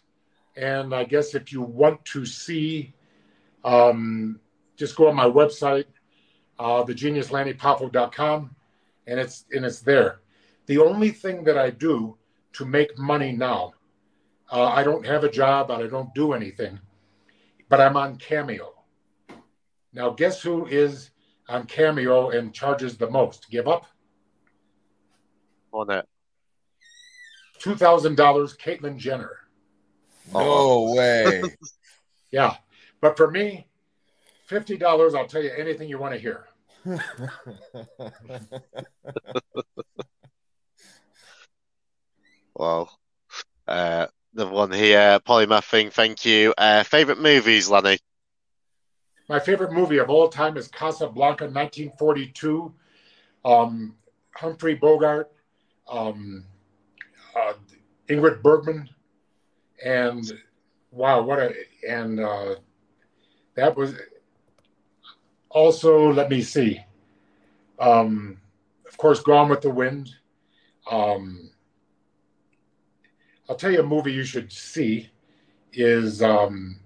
And 0.55 0.95
I 0.95 1.03
guess 1.03 1.35
if 1.35 1.51
you 1.51 1.61
want 1.61 2.03
to 2.05 2.25
see, 2.25 2.93
um, 3.63 4.39
just 4.77 4.95
go 4.95 5.09
on 5.09 5.15
my 5.15 5.25
website, 5.25 5.85
uh, 6.59 6.83
thegeniuslannypoffo.com 6.83 8.55
and 9.07 9.19
it's 9.19 9.45
and 9.51 9.65
it's 9.65 9.81
there. 9.81 10.21
The 10.67 10.79
only 10.79 11.11
thing 11.11 11.43
that 11.43 11.57
I 11.57 11.69
do 11.69 12.17
to 12.53 12.65
make 12.65 12.97
money 12.97 13.31
now, 13.31 13.73
uh, 14.51 14.65
I 14.65 14.83
don't 14.83 15.05
have 15.05 15.23
a 15.23 15.31
job 15.31 15.69
and 15.69 15.83
I 15.83 15.87
don't 15.87 16.13
do 16.13 16.33
anything, 16.33 16.79
but 17.69 17.81
I'm 17.81 17.97
on 17.97 18.17
Cameo. 18.17 18.73
Now, 19.93 20.09
guess 20.09 20.41
who 20.41 20.65
is 20.65 21.11
on 21.47 21.65
Cameo 21.65 22.29
and 22.29 22.53
charges 22.53 22.97
the 22.97 23.09
most? 23.09 23.49
Give 23.49 23.67
up. 23.67 23.85
On 25.71 25.87
that. 25.87 26.07
Two 27.59 27.75
thousand 27.75 28.15
dollars, 28.15 28.55
Caitlyn 28.57 28.97
Jenner. 28.97 29.37
No 30.33 30.93
way. 30.95 31.43
yeah, 32.31 32.55
but 33.01 33.15
for 33.15 33.29
me, 33.29 33.67
fifty 34.45 34.77
dollars. 34.77 35.13
I'll 35.15 35.27
tell 35.27 35.43
you 35.43 35.51
anything 35.57 35.89
you 35.89 35.97
want 35.97 36.13
to 36.13 36.19
hear. 36.19 36.45
well, 42.55 42.97
uh, 43.67 44.07
the 44.33 44.47
one 44.47 44.71
here, 44.71 45.19
polymathing. 45.27 45.91
Thank 45.91 46.25
you. 46.25 46.53
Uh, 46.57 46.83
favorite 46.83 47.19
movies, 47.19 47.69
Lanny? 47.69 47.97
My 49.27 49.39
favorite 49.39 49.71
movie 49.71 49.97
of 49.97 50.09
all 50.11 50.29
time 50.29 50.55
is 50.57 50.67
Casablanca, 50.67 51.45
1942. 51.45 52.71
Um, 53.43 53.95
Humphrey 54.35 54.75
Bogart, 54.75 55.31
um, 55.87 56.45
uh, 57.35 57.53
Ingrid 58.09 58.41
Bergman, 58.41 58.89
and 59.83 60.31
wow, 60.91 61.21
what 61.21 61.39
a 61.39 61.53
and 61.87 62.19
uh, 62.19 62.55
that 63.55 63.75
was 63.77 63.95
also, 65.55 66.11
let 66.11 66.29
me 66.29 66.41
see. 66.41 66.81
Um, 67.79 68.41
of 68.85 68.97
course, 68.97 69.21
Gone 69.21 69.47
with 69.47 69.61
the 69.61 69.69
Wind. 69.69 70.13
Um, 70.91 71.49
I'll 73.47 73.55
tell 73.55 73.71
you 73.71 73.79
a 73.79 73.83
movie 73.83 74.11
you 74.11 74.25
should 74.25 74.51
see 74.51 75.09
is 75.71 76.21
um, 76.21 76.77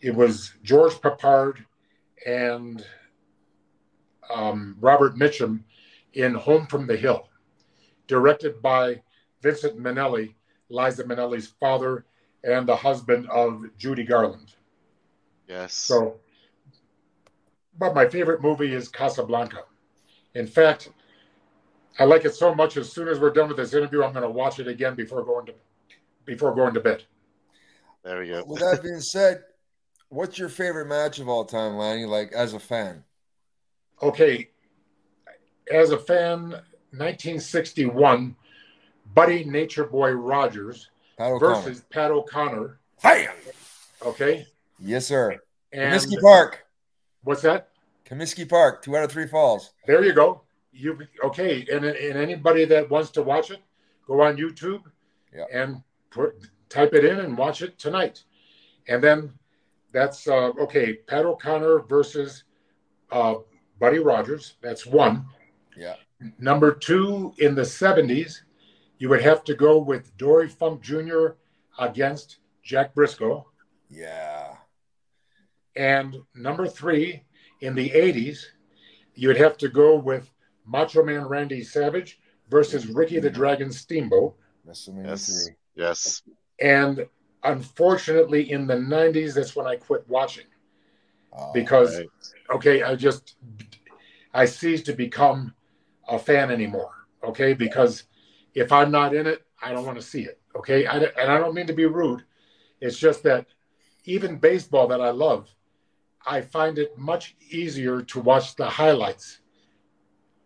it 0.00 0.14
was 0.14 0.54
George 0.62 0.92
Peppard 0.94 1.64
and 2.24 2.86
um, 4.32 4.76
Robert 4.80 5.16
Mitchum 5.16 5.64
in 6.12 6.32
Home 6.34 6.68
from 6.68 6.86
the 6.86 6.96
Hill, 6.96 7.28
directed 8.06 8.62
by 8.62 9.02
Vincent 9.42 9.80
Minnelli, 9.80 10.34
Liza 10.68 11.02
Minnelli's 11.02 11.48
father 11.58 12.04
and 12.44 12.68
the 12.68 12.76
husband 12.76 13.28
of 13.30 13.64
Judy 13.78 14.04
Garland. 14.04 14.54
Yes. 15.50 15.74
So, 15.74 16.20
but 17.76 17.92
my 17.92 18.08
favorite 18.08 18.40
movie 18.40 18.72
is 18.72 18.88
Casablanca. 18.88 19.64
In 20.34 20.46
fact, 20.46 20.90
I 21.98 22.04
like 22.04 22.24
it 22.24 22.36
so 22.36 22.54
much. 22.54 22.76
As 22.76 22.92
soon 22.92 23.08
as 23.08 23.18
we're 23.18 23.32
done 23.32 23.48
with 23.48 23.56
this 23.56 23.74
interview, 23.74 24.04
I'm 24.04 24.12
going 24.12 24.22
to 24.22 24.30
watch 24.30 24.60
it 24.60 24.68
again 24.68 24.94
before 24.94 25.24
going 25.24 25.46
to 25.46 25.54
before 26.24 26.54
going 26.54 26.72
to 26.74 26.80
bed. 26.80 27.02
There 28.04 28.20
we 28.20 28.28
go. 28.28 28.44
With 28.46 28.60
that 28.60 28.80
being 28.80 29.00
said, 29.00 29.42
what's 30.08 30.38
your 30.38 30.48
favorite 30.48 30.86
match 30.86 31.18
of 31.18 31.28
all 31.28 31.44
time, 31.44 31.76
Lanny? 31.76 32.06
Like 32.06 32.32
as 32.32 32.54
a 32.54 32.60
fan? 32.60 33.02
Okay, 34.00 34.50
as 35.70 35.90
a 35.90 35.98
fan, 35.98 36.50
1961, 36.92 38.36
Buddy 39.14 39.44
Nature 39.44 39.84
Boy 39.84 40.12
Rogers 40.12 40.90
Pat 41.18 41.40
versus 41.40 41.82
Pat 41.90 42.12
O'Connor. 42.12 42.78
Hi. 43.02 43.28
Okay. 44.06 44.46
Yes, 44.80 45.06
sir. 45.06 45.36
And 45.72 45.94
Comiskey 45.94 46.20
Park. 46.20 46.64
What's 47.22 47.42
that? 47.42 47.68
Comiskey 48.04 48.48
Park, 48.48 48.82
two 48.82 48.96
out 48.96 49.04
of 49.04 49.12
three 49.12 49.26
falls. 49.26 49.72
There 49.86 50.04
you 50.04 50.12
go. 50.12 50.42
You 50.72 50.98
okay? 51.24 51.66
And, 51.70 51.84
and 51.84 52.16
anybody 52.16 52.64
that 52.64 52.90
wants 52.90 53.10
to 53.12 53.22
watch 53.22 53.50
it, 53.50 53.60
go 54.06 54.20
on 54.22 54.36
YouTube 54.36 54.82
yeah. 55.34 55.44
and 55.52 55.82
put 56.10 56.34
type 56.68 56.94
it 56.94 57.04
in 57.04 57.20
and 57.20 57.36
watch 57.36 57.62
it 57.62 57.78
tonight. 57.78 58.24
And 58.88 59.02
then 59.02 59.32
that's 59.92 60.26
uh, 60.26 60.52
okay. 60.60 60.94
Pat 60.94 61.26
O'Connor 61.26 61.80
versus 61.80 62.44
uh, 63.10 63.34
Buddy 63.78 63.98
Rogers. 63.98 64.54
That's 64.62 64.86
one. 64.86 65.26
Yeah. 65.76 65.96
Number 66.38 66.72
two 66.72 67.34
in 67.38 67.54
the 67.54 67.62
'70s, 67.62 68.40
you 68.98 69.08
would 69.08 69.22
have 69.22 69.44
to 69.44 69.54
go 69.54 69.78
with 69.78 70.16
Dory 70.16 70.48
Funk 70.48 70.82
Jr. 70.82 71.28
against 71.78 72.38
Jack 72.62 72.94
Brisco. 72.94 73.44
Yeah. 73.88 74.56
And 75.76 76.16
number 76.34 76.66
three, 76.66 77.22
in 77.60 77.74
the 77.74 77.90
80s, 77.90 78.44
you'd 79.14 79.36
have 79.36 79.56
to 79.58 79.68
go 79.68 79.96
with 79.96 80.30
Macho 80.66 81.04
Man 81.04 81.26
Randy 81.26 81.62
Savage 81.62 82.20
versus 82.48 82.86
Ricky 82.86 83.20
the 83.20 83.30
Dragon 83.30 83.70
Steamboat. 83.70 84.34
Yes. 84.66 85.50
Yes. 85.74 86.22
And 86.60 87.06
unfortunately, 87.42 88.50
in 88.50 88.66
the 88.66 88.74
90s, 88.74 89.34
that's 89.34 89.56
when 89.56 89.66
I 89.66 89.76
quit 89.76 90.04
watching. 90.08 90.44
Oh, 91.32 91.52
because, 91.52 91.98
right. 91.98 92.08
okay, 92.54 92.82
I 92.82 92.96
just, 92.96 93.36
I 94.34 94.44
ceased 94.44 94.86
to 94.86 94.92
become 94.92 95.54
a 96.08 96.18
fan 96.18 96.50
anymore. 96.50 96.92
Okay. 97.24 97.54
Because 97.54 98.04
if 98.54 98.72
I'm 98.72 98.90
not 98.90 99.14
in 99.14 99.26
it, 99.26 99.44
I 99.62 99.72
don't 99.72 99.86
want 99.86 99.98
to 99.98 100.04
see 100.04 100.22
it. 100.22 100.40
Okay. 100.56 100.86
I, 100.86 100.98
and 100.98 101.30
I 101.30 101.38
don't 101.38 101.54
mean 101.54 101.68
to 101.68 101.72
be 101.72 101.86
rude. 101.86 102.24
It's 102.80 102.98
just 102.98 103.22
that 103.24 103.46
even 104.04 104.38
baseball 104.38 104.88
that 104.88 105.00
I 105.00 105.10
love, 105.10 105.48
I 106.26 106.40
find 106.40 106.78
it 106.78 106.96
much 106.98 107.36
easier 107.50 108.02
to 108.02 108.20
watch 108.20 108.56
the 108.56 108.66
highlights. 108.66 109.38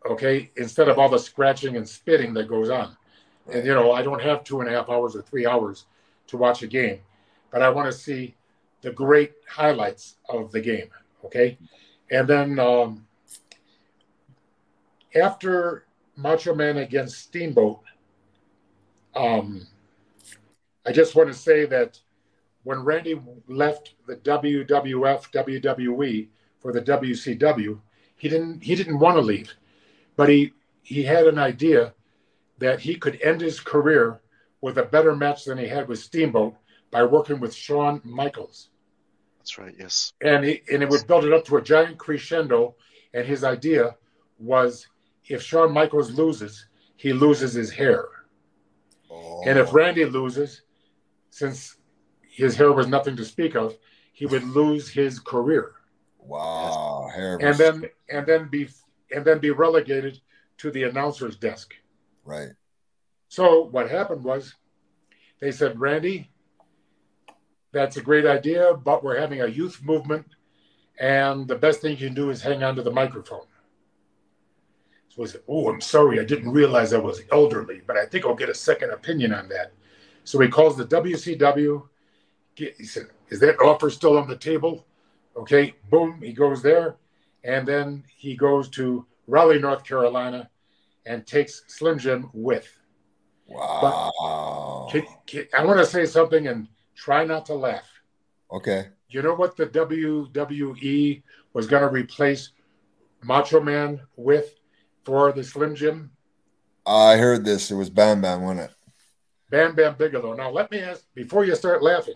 Okay, 0.09 0.51
instead 0.57 0.89
of 0.89 0.99
all 0.99 1.09
the 1.09 1.19
scratching 1.19 1.77
and 1.77 1.89
spitting 1.89 2.35
that 2.35 2.49
goes 2.49 2.71
on. 2.71 2.97
And 3.51 3.67
you 3.67 3.75
know, 3.75 3.93
I 3.93 4.03
don't 4.03 4.23
have 4.23 4.45
two 4.45 4.61
and 4.61 4.69
a 4.69 4.73
half 4.73 4.89
hours 4.89 5.17
or 5.17 5.23
three 5.23 5.47
hours 5.47 5.87
to 6.29 6.37
watch 6.37 6.63
a 6.63 6.67
game, 6.67 7.01
but 7.51 7.63
I 7.63 7.69
want 7.71 7.91
to 7.91 7.99
see 7.99 8.35
the 8.83 8.93
great 8.93 9.33
highlights 9.49 10.17
of 10.29 10.53
the 10.53 10.61
game. 10.61 10.89
Okay, 11.25 11.59
and 12.11 12.29
then 12.29 12.59
um, 12.59 13.07
after 15.15 15.87
Macho 16.17 16.55
Man 16.55 16.79
against 16.79 17.19
Steamboat, 17.19 17.81
um, 19.15 19.67
I 20.87 20.93
just 20.93 21.15
want 21.15 21.29
to 21.29 21.35
say 21.35 21.65
that 21.67 21.99
when 22.65 22.85
Randy 22.85 23.21
left 23.47 23.95
the 24.07 24.17
WWF 24.17 25.31
WWE 25.31 26.29
for 26.59 26.73
the 26.73 26.83
WCW, 26.83 27.81
he 28.17 28.29
didn't 28.29 28.63
he 28.63 28.75
didn't 28.75 28.99
want 28.99 29.17
to 29.17 29.21
leave, 29.21 29.55
but 30.17 30.29
he 30.29 30.53
he 30.83 31.03
had 31.03 31.27
an 31.27 31.39
idea 31.39 31.95
that 32.59 32.81
he 32.81 32.97
could 32.97 33.21
end 33.23 33.41
his 33.41 33.61
career 33.61 34.21
with 34.61 34.79
a 34.79 34.83
better 34.83 35.15
match 35.15 35.45
than 35.45 35.59
he 35.59 35.67
had 35.67 35.89
with 35.89 35.99
Steamboat 35.99 36.55
by 36.91 37.03
working 37.05 37.41
with 37.41 37.55
Shawn 37.55 38.01
Michaels. 38.05 38.71
That's 39.39 39.59
right, 39.59 39.75
yes. 39.79 40.13
And 40.23 40.45
he, 40.45 40.63
and 40.73 40.83
it 40.83 40.89
would 40.89 41.07
build 41.07 41.25
it 41.25 41.33
up 41.33 41.45
to 41.47 41.59
a 41.59 41.63
giant 41.63 41.99
crescendo. 41.99 42.77
And 43.13 43.27
his 43.27 43.45
idea 43.45 43.97
was 44.39 44.87
if 45.27 45.43
Shawn 45.43 45.71
Michaels 45.73 46.13
loses, 46.13 46.67
he 46.97 47.13
loses 47.13 47.53
his 47.53 47.71
hair. 47.71 48.07
Oh. 49.11 49.43
And 49.45 49.59
if 49.59 49.69
oh. 49.69 49.73
Randy 49.73 50.07
loses, 50.07 50.63
since 51.29 51.77
his 52.35 52.57
hair 52.57 52.73
was 52.73 52.89
nothing 52.89 53.17
to 53.17 53.25
speak 53.25 53.55
of, 53.55 53.77
he 54.13 54.27
would 54.27 54.45
lose 54.45 54.89
his 54.89 55.21
career. 55.21 55.73
Wow, 56.19 57.11
hair 57.15 57.39
and 57.41 57.57
then 57.57 57.85
and 58.09 58.27
then 58.27 58.49
be 58.49 58.69
and 59.15 59.25
then 59.25 59.39
be 59.39 59.51
relegated 59.51 60.21
to 60.59 60.71
the 60.71 60.85
announcer's 60.85 61.37
desk. 61.37 61.75
Right. 62.25 62.51
So 63.29 63.65
what 63.65 63.91
happened 63.91 64.25
was 64.25 64.55
they 65.41 65.53
said, 65.53 65.79
Randy, 65.79 66.31
that's 67.73 67.97
a 67.97 68.03
great 68.03 68.27
idea, 68.27 68.75
but 68.75 69.05
we're 69.05 69.21
having 69.21 69.43
a 69.43 69.47
youth 69.47 69.83
movement, 69.83 70.27
and 70.99 71.47
the 71.47 71.57
best 71.57 71.81
thing 71.81 71.93
you 71.93 72.07
can 72.07 72.15
do 72.15 72.31
is 72.31 72.41
hang 72.41 72.63
on 72.63 72.77
to 72.77 72.83
the 72.83 72.91
microphone. 72.91 73.47
So 75.09 75.23
I 75.23 75.27
said, 75.27 75.43
Oh, 75.47 75.69
I'm 75.69 75.81
sorry, 75.81 76.19
I 76.19 76.25
didn't 76.25 76.51
realize 76.51 76.93
I 76.93 76.99
was 76.99 77.23
elderly, 77.31 77.83
but 77.87 77.97
I 77.97 78.07
think 78.07 78.25
I'll 78.25 78.35
get 78.35 78.49
a 78.49 78.55
second 78.55 78.91
opinion 78.91 79.33
on 79.33 79.49
that. 79.51 79.73
So 80.25 80.41
he 80.41 80.49
calls 80.49 80.77
the 80.77 80.87
WCW. 80.87 81.89
He 82.57 82.85
said, 82.85 83.07
Is 83.29 83.41
that 83.41 83.61
offer 83.61 83.91
still 83.91 84.19
on 84.19 84.29
the 84.29 84.37
table? 84.37 84.87
Okay, 85.37 85.75
boom, 85.91 86.21
he 86.23 86.33
goes 86.33 86.63
there. 86.63 86.97
And 87.43 87.67
then 87.67 88.05
he 88.17 88.37
goes 88.37 88.69
to 88.71 89.07
Raleigh, 89.27 89.59
North 89.59 89.85
Carolina, 89.85 90.49
and 91.05 91.27
takes 91.27 91.63
Slim 91.67 91.99
Jim 91.99 92.31
with. 92.33 92.69
Wow. 93.47 94.89
Can, 94.91 95.05
can, 95.27 95.47
I 95.57 95.65
want 95.65 95.79
to 95.79 95.87
say 95.87 96.07
something 96.07 96.47
and 96.47 96.69
try 96.95 97.25
not 97.25 97.45
to 97.47 97.55
laugh. 97.55 97.89
Okay. 98.51 98.89
You 99.11 99.23
know 99.23 99.35
what 99.35 99.57
the 99.57 99.67
WWE 99.67 101.23
was 101.53 101.67
going 101.67 101.83
to 101.83 101.89
replace 101.89 102.53
Macho 103.23 103.61
Man 103.61 104.01
with 104.17 104.55
for 105.05 105.33
the 105.33 105.45
Slim 105.45 105.75
Jim? 105.75 106.11
I 106.87 107.17
heard 107.17 107.45
this. 107.45 107.71
It 107.71 107.75
was 107.75 107.91
Bam 107.91 108.23
Bam, 108.23 108.43
wasn't 108.43 108.71
it? 108.71 108.71
Bam 109.51 109.75
Bam 109.75 109.97
Bigelow. 109.97 110.35
Now, 110.35 110.51
let 110.51 110.71
me 110.71 110.79
ask 110.81 111.05
before 111.15 111.45
you 111.45 111.55
start 111.55 111.83
laughing 111.83 112.15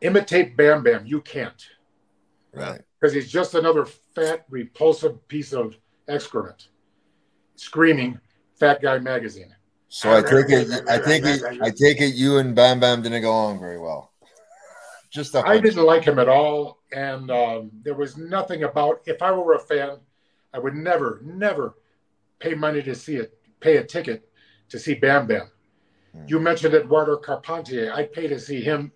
imitate 0.00 0.56
Bam 0.56 0.82
Bam. 0.82 1.06
You 1.06 1.20
can't. 1.20 1.66
Right. 2.52 2.80
Because 3.00 3.14
he's 3.14 3.30
just 3.30 3.54
another 3.54 3.84
fat, 3.84 4.44
repulsive 4.50 5.26
piece 5.28 5.52
of 5.52 5.76
excrement 6.08 6.68
screaming 7.60 8.18
Fat 8.58 8.82
Guy 8.82 8.98
Magazine. 8.98 9.54
So 9.88 10.12
I 10.16 10.22
take 10.22 10.48
it, 10.48 10.68
I 10.88 10.98
take 10.98 11.24
it, 11.24 11.42
I 11.60 11.70
take 11.70 12.00
it. 12.00 12.14
You 12.14 12.38
and 12.38 12.54
Bam 12.54 12.80
Bam 12.80 13.02
didn't 13.02 13.22
go 13.22 13.30
along 13.30 13.60
very 13.60 13.78
well. 13.78 14.12
Just 15.10 15.34
I 15.34 15.58
didn't 15.58 15.84
like 15.84 16.04
him 16.04 16.18
at 16.18 16.28
all, 16.28 16.78
and 16.92 17.30
um, 17.30 17.70
there 17.82 17.94
was 17.94 18.16
nothing 18.16 18.62
about. 18.62 19.00
If 19.06 19.20
I 19.20 19.32
were 19.32 19.54
a 19.54 19.58
fan, 19.58 19.98
I 20.54 20.60
would 20.60 20.74
never, 20.74 21.20
never 21.24 21.74
pay 22.38 22.54
money 22.54 22.82
to 22.82 22.94
see 22.94 23.16
it, 23.16 23.36
pay 23.58 23.78
a 23.78 23.84
ticket 23.84 24.28
to 24.68 24.78
see 24.78 24.94
Bam 24.94 25.26
Bam. 25.26 25.50
Hmm. 26.12 26.24
You 26.28 26.38
mentioned 26.38 26.74
Eduardo 26.74 27.16
Carpentier. 27.16 27.92
I'd 27.92 28.12
pay 28.12 28.28
to 28.28 28.38
see 28.38 28.60
him 28.60 28.92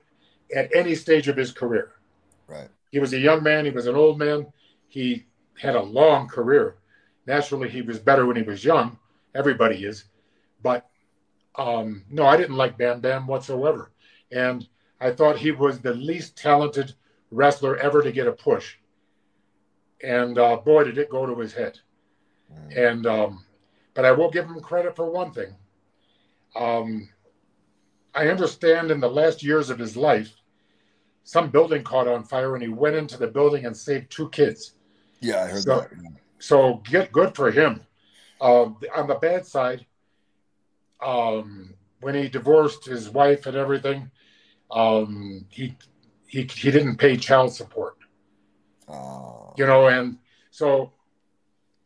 at 0.54 0.74
any 0.74 0.94
stage 0.94 1.28
of 1.28 1.36
his 1.36 1.52
career. 1.52 1.92
Right. 2.46 2.68
He 2.90 2.98
was 2.98 3.12
a 3.12 3.18
young 3.18 3.42
man. 3.42 3.64
He 3.64 3.70
was 3.70 3.86
an 3.86 3.96
old 3.96 4.18
man. 4.18 4.46
He 4.88 5.26
had 5.60 5.74
a 5.74 5.82
long 5.82 6.28
career. 6.28 6.76
Naturally, 7.26 7.68
he 7.68 7.82
was 7.82 7.98
better 7.98 8.26
when 8.26 8.36
he 8.36 8.42
was 8.42 8.64
young. 8.64 8.98
Everybody 9.34 9.84
is. 9.84 10.04
But 10.62 10.86
um, 11.56 12.04
no, 12.10 12.26
I 12.26 12.36
didn't 12.36 12.56
like 12.56 12.78
Bam 12.78 13.00
Bam 13.00 13.26
whatsoever. 13.26 13.90
And 14.32 14.66
I 15.00 15.10
thought 15.10 15.38
he 15.38 15.52
was 15.52 15.80
the 15.80 15.94
least 15.94 16.36
talented 16.36 16.94
wrestler 17.30 17.76
ever 17.76 18.02
to 18.02 18.12
get 18.12 18.26
a 18.26 18.32
push. 18.32 18.76
And 20.02 20.38
uh, 20.38 20.56
boy, 20.58 20.84
did 20.84 20.98
it 20.98 21.10
go 21.10 21.26
to 21.26 21.38
his 21.38 21.52
head. 21.52 21.78
Mm. 22.52 22.90
And 22.90 23.06
um, 23.06 23.44
but 23.94 24.04
I 24.04 24.12
will 24.12 24.30
give 24.30 24.46
him 24.46 24.60
credit 24.60 24.96
for 24.96 25.10
one 25.10 25.32
thing. 25.32 25.54
Um, 26.56 27.08
I 28.14 28.28
understand 28.28 28.90
in 28.90 29.00
the 29.00 29.10
last 29.10 29.42
years 29.42 29.70
of 29.70 29.78
his 29.78 29.96
life, 29.96 30.32
some 31.24 31.50
building 31.50 31.82
caught 31.82 32.06
on 32.06 32.22
fire 32.24 32.54
and 32.54 32.62
he 32.62 32.68
went 32.68 32.96
into 32.96 33.16
the 33.16 33.26
building 33.26 33.66
and 33.66 33.76
saved 33.76 34.10
two 34.10 34.28
kids. 34.30 34.74
Yeah, 35.20 35.42
I 35.42 35.46
heard 35.48 35.62
so, 35.62 35.80
that. 35.80 35.90
So 36.38 36.82
get 36.84 37.12
good 37.12 37.34
for 37.34 37.50
him. 37.50 37.80
Uh, 38.40 38.70
on 38.94 39.06
the 39.08 39.18
bad 39.20 39.46
side, 39.46 39.86
um, 41.04 41.74
when 42.00 42.14
he 42.14 42.28
divorced 42.28 42.84
his 42.84 43.08
wife 43.08 43.46
and 43.46 43.56
everything, 43.56 44.10
um, 44.70 45.46
he 45.48 45.76
he 46.26 46.42
he 46.42 46.70
didn't 46.70 46.96
pay 46.96 47.16
child 47.16 47.54
support. 47.54 47.96
Oh. 48.88 49.54
You 49.56 49.66
know, 49.66 49.88
and 49.88 50.18
so 50.50 50.92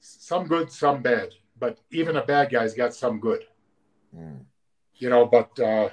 some 0.00 0.46
good, 0.46 0.72
some 0.72 1.02
bad. 1.02 1.30
But 1.58 1.78
even 1.90 2.16
a 2.16 2.24
bad 2.24 2.50
guy's 2.50 2.74
got 2.74 2.94
some 2.94 3.20
good. 3.20 3.44
Mm. 4.16 4.44
You 4.96 5.10
know, 5.10 5.26
but 5.26 5.58
uh, 5.60 5.90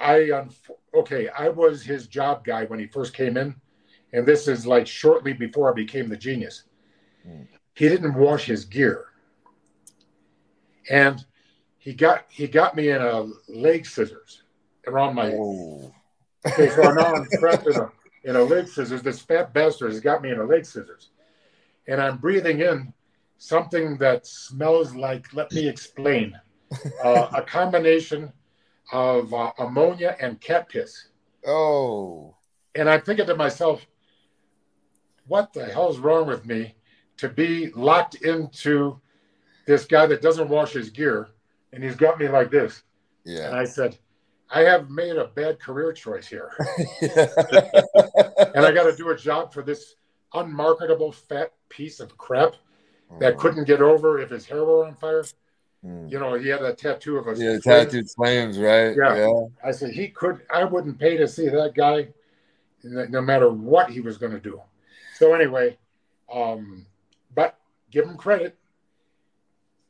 I 0.00 0.46
okay, 0.94 1.28
I 1.28 1.48
was 1.48 1.82
his 1.82 2.06
job 2.06 2.44
guy 2.44 2.64
when 2.64 2.78
he 2.78 2.86
first 2.86 3.14
came 3.14 3.36
in, 3.36 3.54
and 4.12 4.26
this 4.26 4.48
is 4.48 4.66
like 4.66 4.86
shortly 4.86 5.32
before 5.32 5.70
I 5.70 5.74
became 5.74 6.08
the 6.08 6.16
genius. 6.16 6.64
Mm. 7.26 7.46
He 7.74 7.88
didn't 7.88 8.14
wash 8.14 8.46
his 8.46 8.64
gear, 8.64 9.06
and 10.90 11.24
he 11.78 11.94
got 11.94 12.26
he 12.28 12.46
got 12.46 12.76
me 12.76 12.90
in 12.90 13.00
a 13.00 13.26
leg 13.48 13.86
scissors 13.86 14.42
around 14.86 15.14
my. 15.14 15.32
Oh. 15.32 15.92
okay, 16.46 16.70
so 16.70 16.82
now 16.92 17.14
I'm 17.14 17.26
trapped 17.38 17.66
in 17.66 17.76
a 17.76 17.90
in 18.24 18.36
a 18.36 18.42
leg 18.42 18.68
scissors. 18.68 19.02
This 19.02 19.20
fat 19.20 19.52
bastard 19.52 19.92
has 19.92 20.00
got 20.00 20.22
me 20.22 20.30
in 20.30 20.38
a 20.38 20.44
leg 20.44 20.64
scissors, 20.64 21.10
and 21.86 22.00
I'm 22.00 22.18
breathing 22.18 22.60
in 22.60 22.92
something 23.38 23.96
that 23.98 24.26
smells 24.26 24.94
like. 24.94 25.32
Let 25.32 25.52
me 25.52 25.68
explain. 25.68 26.38
Uh, 27.02 27.30
a 27.32 27.40
combination 27.40 28.30
of 28.92 29.32
uh, 29.34 29.52
ammonia 29.58 30.16
and 30.20 30.40
cat 30.40 30.68
piss. 30.68 31.08
Oh. 31.46 32.34
And 32.74 32.88
I'm 32.88 33.02
thinking 33.02 33.26
to 33.26 33.34
myself, 33.34 33.86
what 35.26 35.52
the 35.52 35.66
hell's 35.66 35.98
wrong 35.98 36.26
with 36.26 36.46
me 36.46 36.74
to 37.18 37.28
be 37.28 37.70
locked 37.72 38.16
into 38.16 39.00
this 39.66 39.84
guy 39.84 40.06
that 40.06 40.22
doesn't 40.22 40.48
wash 40.48 40.72
his 40.72 40.90
gear 40.90 41.28
and 41.72 41.84
he's 41.84 41.96
got 41.96 42.18
me 42.18 42.28
like 42.28 42.50
this. 42.50 42.82
Yeah. 43.24 43.48
And 43.48 43.56
I 43.56 43.64
said, 43.64 43.98
I 44.50 44.60
have 44.60 44.88
made 44.88 45.16
a 45.16 45.26
bad 45.26 45.60
career 45.60 45.92
choice 45.92 46.26
here. 46.26 46.52
and 47.02 48.64
I 48.64 48.72
got 48.72 48.84
to 48.84 48.94
do 48.96 49.10
a 49.10 49.16
job 49.16 49.52
for 49.52 49.62
this 49.62 49.94
unmarketable 50.32 51.12
fat 51.12 51.52
piece 51.68 52.00
of 52.00 52.16
crap 52.16 52.54
that 53.20 53.34
oh. 53.34 53.36
couldn't 53.36 53.64
get 53.64 53.82
over 53.82 54.18
if 54.18 54.30
his 54.30 54.46
hair 54.46 54.64
were 54.64 54.86
on 54.86 54.94
fire. 54.94 55.24
Mm. 55.84 56.10
You 56.10 56.18
know, 56.18 56.34
he 56.34 56.48
had 56.48 56.62
a 56.62 56.74
tattoo 56.74 57.18
of 57.18 57.28
us. 57.28 57.38
Yeah, 57.38 57.58
tattooed 57.58 58.10
flames, 58.10 58.58
right? 58.58 58.96
Yeah. 58.96 59.16
yeah. 59.16 59.46
I 59.64 59.70
said 59.70 59.92
he 59.92 60.08
could. 60.08 60.40
I 60.52 60.64
wouldn't 60.64 60.98
pay 60.98 61.16
to 61.16 61.28
see 61.28 61.48
that 61.48 61.74
guy, 61.74 62.08
no 62.82 63.20
matter 63.20 63.50
what 63.50 63.90
he 63.90 64.00
was 64.00 64.18
going 64.18 64.32
to 64.32 64.40
do. 64.40 64.60
So 65.16 65.34
anyway, 65.34 65.78
um, 66.32 66.86
but 67.34 67.58
give 67.90 68.06
him 68.06 68.16
credit. 68.16 68.56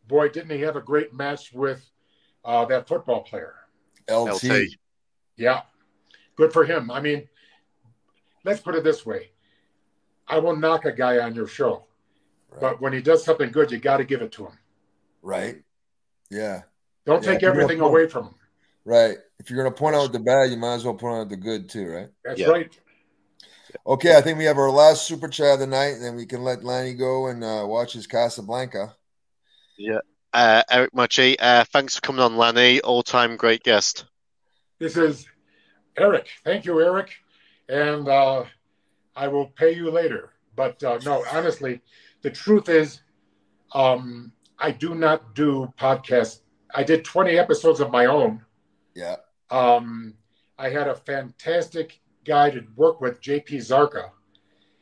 Boy, 0.07 0.29
didn't 0.29 0.51
he 0.51 0.61
have 0.63 0.77
a 0.77 0.81
great 0.81 1.15
match 1.15 1.53
with 1.53 1.85
uh, 2.45 2.65
that 2.67 2.87
football 2.87 3.23
player, 3.23 3.55
LT. 4.11 4.45
LT. 4.45 4.53
Yeah, 5.37 5.63
good 6.37 6.53
for 6.53 6.65
him. 6.65 6.91
I 6.91 7.01
mean, 7.01 7.29
let's 8.45 8.61
put 8.61 8.75
it 8.75 8.85
this 8.85 9.07
way: 9.07 9.31
I 10.27 10.39
will 10.39 10.57
knock 10.57 10.85
a 10.85 10.93
guy 10.93 11.19
on 11.19 11.35
your 11.35 11.47
show, 11.47 11.87
right. 12.51 12.61
but 12.61 12.81
when 12.83 12.93
he 12.93 13.01
does 13.01 13.25
something 13.25 13.51
good, 13.51 13.71
you 13.71 13.79
got 13.79 13.99
to 13.99 14.05
give 14.05 14.21
it 14.21 14.33
to 14.33 14.47
him. 14.47 14.59
Right. 15.23 15.63
Yeah. 16.31 16.63
Don't 17.07 17.25
yeah, 17.25 17.33
take 17.33 17.43
everything 17.43 17.81
away 17.81 18.09
from 18.09 18.25
them. 18.25 18.35
Right. 18.85 19.17
If 19.39 19.51
you're 19.51 19.63
going 19.63 19.73
to 19.73 19.79
point 19.79 19.97
out 19.97 20.13
the 20.13 20.19
bad, 20.19 20.51
you 20.51 20.57
might 20.57 20.75
as 20.75 20.85
well 20.85 20.95
point 20.95 21.17
out 21.17 21.29
the 21.29 21.37
good 21.37 21.69
too, 21.69 21.89
right? 21.89 22.09
That's 22.25 22.41
yeah. 22.41 22.49
right. 22.49 22.79
Okay, 23.87 24.17
I 24.17 24.21
think 24.21 24.39
we 24.39 24.45
have 24.45 24.59
our 24.59 24.71
last 24.71 25.07
super 25.07 25.29
chat 25.29 25.55
of 25.55 25.61
the 25.61 25.67
night, 25.67 25.95
and 25.95 26.03
then 26.03 26.17
we 26.17 26.27
can 26.27 26.43
let 26.43 26.65
Lanny 26.65 26.95
go 26.95 27.27
and 27.27 27.45
uh, 27.45 27.65
watch 27.67 27.93
his 27.93 28.07
Casablanca. 28.07 28.95
Yeah. 29.77 30.01
Uh, 30.33 30.63
Eric 30.71 30.95
Machi, 30.95 31.39
uh, 31.39 31.65
thanks 31.65 31.97
for 31.97 32.01
coming 32.01 32.23
on, 32.23 32.37
Lanny. 32.37 32.81
All 32.81 33.03
time 33.03 33.37
great 33.37 33.63
guest. 33.63 34.05
This 34.79 34.97
is 34.97 35.27
Eric. 35.97 36.29
Thank 36.45 36.65
you, 36.65 36.81
Eric. 36.81 37.15
And 37.69 38.09
uh, 38.09 38.45
I 39.17 39.29
will 39.29 39.47
pay 39.47 39.75
you 39.75 39.91
later. 39.91 40.31
But 40.57 40.83
uh, 40.83 40.99
no, 41.05 41.25
honestly, 41.33 41.81
the 42.23 42.31
truth 42.31 42.69
is, 42.69 43.01
um, 43.73 44.33
I 44.59 44.71
do 44.73 44.95
not 44.95 45.35
do 45.35 45.73
podcasts. 45.79 46.41
I 46.75 46.83
did 46.83 47.05
20 47.05 47.39
episodes 47.39 47.81
of 47.81 47.91
my 47.91 48.07
own. 48.07 48.45
Yeah. 48.95 49.17
Um, 49.51 50.15
I 50.59 50.71
had 50.71 50.89
a 50.89 50.95
fantastic 50.95 52.01
guy 52.25 52.51
to 52.51 52.65
work 52.77 53.01
with, 53.01 53.21
JP 53.21 53.49
Zarka. 53.57 54.11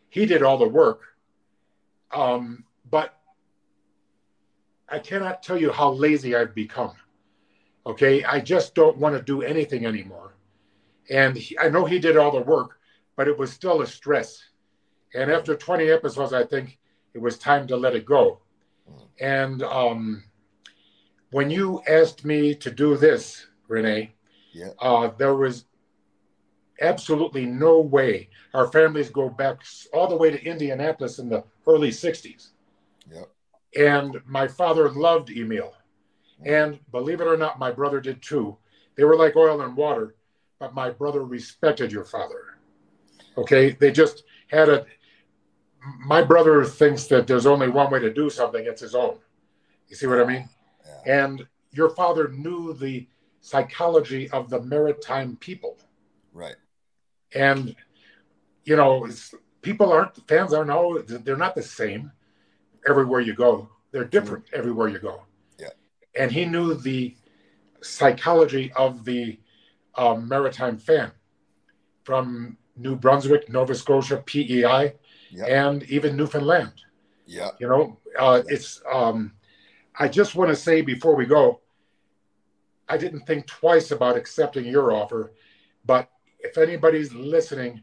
He 0.09 0.27
did 0.27 0.43
all 0.43 0.59
the 0.59 0.69
work. 0.69 1.03
Um, 2.13 2.65
but 2.91 3.15
I 4.89 4.99
cannot 4.99 5.43
tell 5.43 5.59
you 5.61 5.71
how 5.71 5.91
lazy 5.91 6.35
I've 6.35 6.55
become. 6.55 6.93
Okay, 7.87 8.25
I 8.25 8.41
just 8.41 8.75
don't 8.75 8.97
want 8.97 9.17
to 9.17 9.23
do 9.23 9.43
anything 9.43 9.87
anymore. 9.87 10.35
And 11.11 11.37
he, 11.37 11.57
I 11.59 11.69
know 11.69 11.85
he 11.85 11.99
did 11.99 12.17
all 12.17 12.33
the 12.33 12.41
work, 12.41 12.79
but 13.15 13.29
it 13.29 13.39
was 13.39 13.53
still 13.53 13.83
a 13.83 13.87
stress. 13.87 14.43
And 15.15 15.31
after 15.31 15.55
20 15.55 15.89
episodes, 15.89 16.33
I 16.33 16.45
think 16.45 16.79
it 17.15 17.21
was 17.21 17.39
time 17.39 17.67
to 17.69 17.77
let 17.77 17.95
it 17.95 18.05
go. 18.05 18.41
And 19.21 19.63
um, 19.63 20.25
when 21.31 21.51
you 21.51 21.83
asked 21.89 22.25
me 22.25 22.55
to 22.57 22.71
do 22.71 22.97
this, 22.97 23.47
Renee, 23.69 24.15
Yeah. 24.53 24.71
uh, 24.81 25.09
there 25.19 25.35
was 25.35 25.65
absolutely 26.81 27.47
no 27.47 27.81
way. 27.81 28.29
Our 28.55 28.71
families 28.71 29.11
go 29.11 29.29
back 29.29 29.63
all 29.93 30.07
the 30.09 30.17
way 30.17 30.31
to 30.31 30.45
Indianapolis 30.45 31.19
in 31.19 31.29
the 31.29 31.45
early 31.67 31.91
60s. 31.91 32.49
Yep. 33.11 33.31
And 33.79 34.21
my 34.27 34.47
father 34.47 34.91
loved 34.91 35.31
Emil. 35.31 35.73
And 36.45 36.79
believe 36.93 37.21
it 37.21 37.27
or 37.27 37.37
not, 37.37 37.59
my 37.59 37.71
brother 37.71 38.01
did 38.01 38.23
too. 38.23 38.57
They 38.95 39.05
were 39.05 39.17
like 39.17 39.37
oil 39.37 39.63
and 39.63 39.77
water, 39.77 40.15
but 40.59 40.75
my 40.75 40.91
brother 40.91 41.25
respected 41.25 41.91
your 41.91 42.05
father. 42.05 42.59
Okay. 43.39 43.71
They 43.71 43.91
just 43.91 44.25
had 44.49 44.69
a. 44.69 44.87
My 46.05 46.23
brother 46.23 46.65
thinks 46.65 47.05
that 47.07 47.27
there's 47.27 47.47
only 47.47 47.69
one 47.69 47.91
way 47.91 48.01
to 48.01 48.13
do 48.13 48.31
something, 48.31 48.65
it's 48.65 48.81
his 48.81 48.95
own. 48.95 49.19
You 49.89 49.97
see 49.97 50.07
what 50.07 50.21
I 50.21 50.25
mean? 50.25 50.49
Yeah. 50.85 51.25
And 51.25 51.47
your 51.73 51.91
father 51.91 52.29
knew 52.29 52.73
the 52.73 53.07
psychology 53.41 54.29
of 54.31 54.51
the 54.51 54.61
maritime 54.63 55.37
people. 55.37 55.79
Right. 56.33 56.57
And, 57.35 57.77
you 58.65 58.77
know, 58.77 59.05
it's, 59.05 59.35
people 59.63 59.93
aren't, 59.93 60.17
fans 60.29 60.53
aren't 60.53 60.71
all, 60.71 61.01
they're 61.03 61.37
not 61.37 61.55
the 61.55 61.63
same 61.63 62.11
everywhere 62.89 63.21
you 63.21 63.35
go. 63.35 63.69
They're 63.93 64.05
different 64.05 64.47
everywhere 64.53 64.89
you 64.89 64.99
go. 64.99 65.23
Yeah. 65.59 65.69
And 66.19 66.33
he 66.33 66.45
knew 66.45 66.75
the 66.75 67.17
psychology 67.83 68.73
of 68.75 69.05
the 69.05 69.39
um, 69.95 70.29
maritime 70.29 70.79
fan 70.79 71.13
from 72.05 72.57
New 72.77 72.97
Brunswick, 72.97 73.49
Nova 73.49 73.75
Scotia, 73.75 74.19
PEI, 74.19 74.95
Yeah. 75.37 75.69
and 75.69 75.83
even 75.85 76.17
Newfoundland. 76.17 76.73
Yeah. 77.27 77.51
You 77.59 77.69
know, 77.69 77.99
uh, 78.19 78.43
it's. 78.47 78.83
Um, 78.91 79.33
I 79.99 80.09
just 80.09 80.35
want 80.35 80.51
to 80.51 80.57
say 80.57 80.81
before 80.83 81.15
we 81.17 81.27
go, 81.27 81.61
I 82.89 82.97
didn't 82.97 83.27
think 83.27 83.47
twice 83.47 83.91
about 83.91 84.17
accepting 84.17 84.67
your 84.67 84.93
offer, 84.93 85.33
but 85.85 86.11
if 86.39 86.59
anybody's 86.59 87.13
listening, 87.13 87.83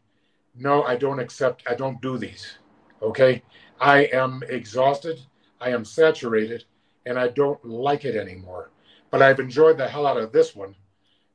no, 0.54 0.82
I 0.84 0.96
don't 0.96 1.18
accept. 1.18 1.62
I 1.68 1.74
don't 1.74 2.00
do 2.00 2.18
these. 2.18 2.58
Okay, 3.02 3.42
I 3.80 4.04
am 4.04 4.42
exhausted. 4.48 5.20
I 5.60 5.70
am 5.70 5.84
saturated, 5.84 6.64
and 7.06 7.18
I 7.18 7.28
don't 7.28 7.62
like 7.64 8.04
it 8.04 8.16
anymore. 8.16 8.70
But 9.10 9.22
I've 9.22 9.40
enjoyed 9.40 9.78
the 9.78 9.88
hell 9.88 10.06
out 10.06 10.16
of 10.16 10.32
this 10.32 10.56
one 10.56 10.74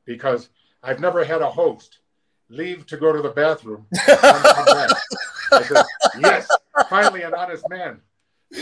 because 0.04 0.50
I've 0.82 1.00
never 1.00 1.24
had 1.24 1.40
a 1.40 1.50
host 1.50 1.98
leave 2.48 2.84
to 2.86 2.96
go 2.96 3.12
to 3.12 3.22
the 3.22 3.30
bathroom 3.30 3.86
and 3.92 4.18
come 4.18 4.64
back. 4.66 4.90
I 5.52 5.62
said, 5.62 5.84
yes, 6.18 6.48
finally 6.88 7.22
an 7.22 7.34
honest 7.34 7.64
man. 7.68 8.00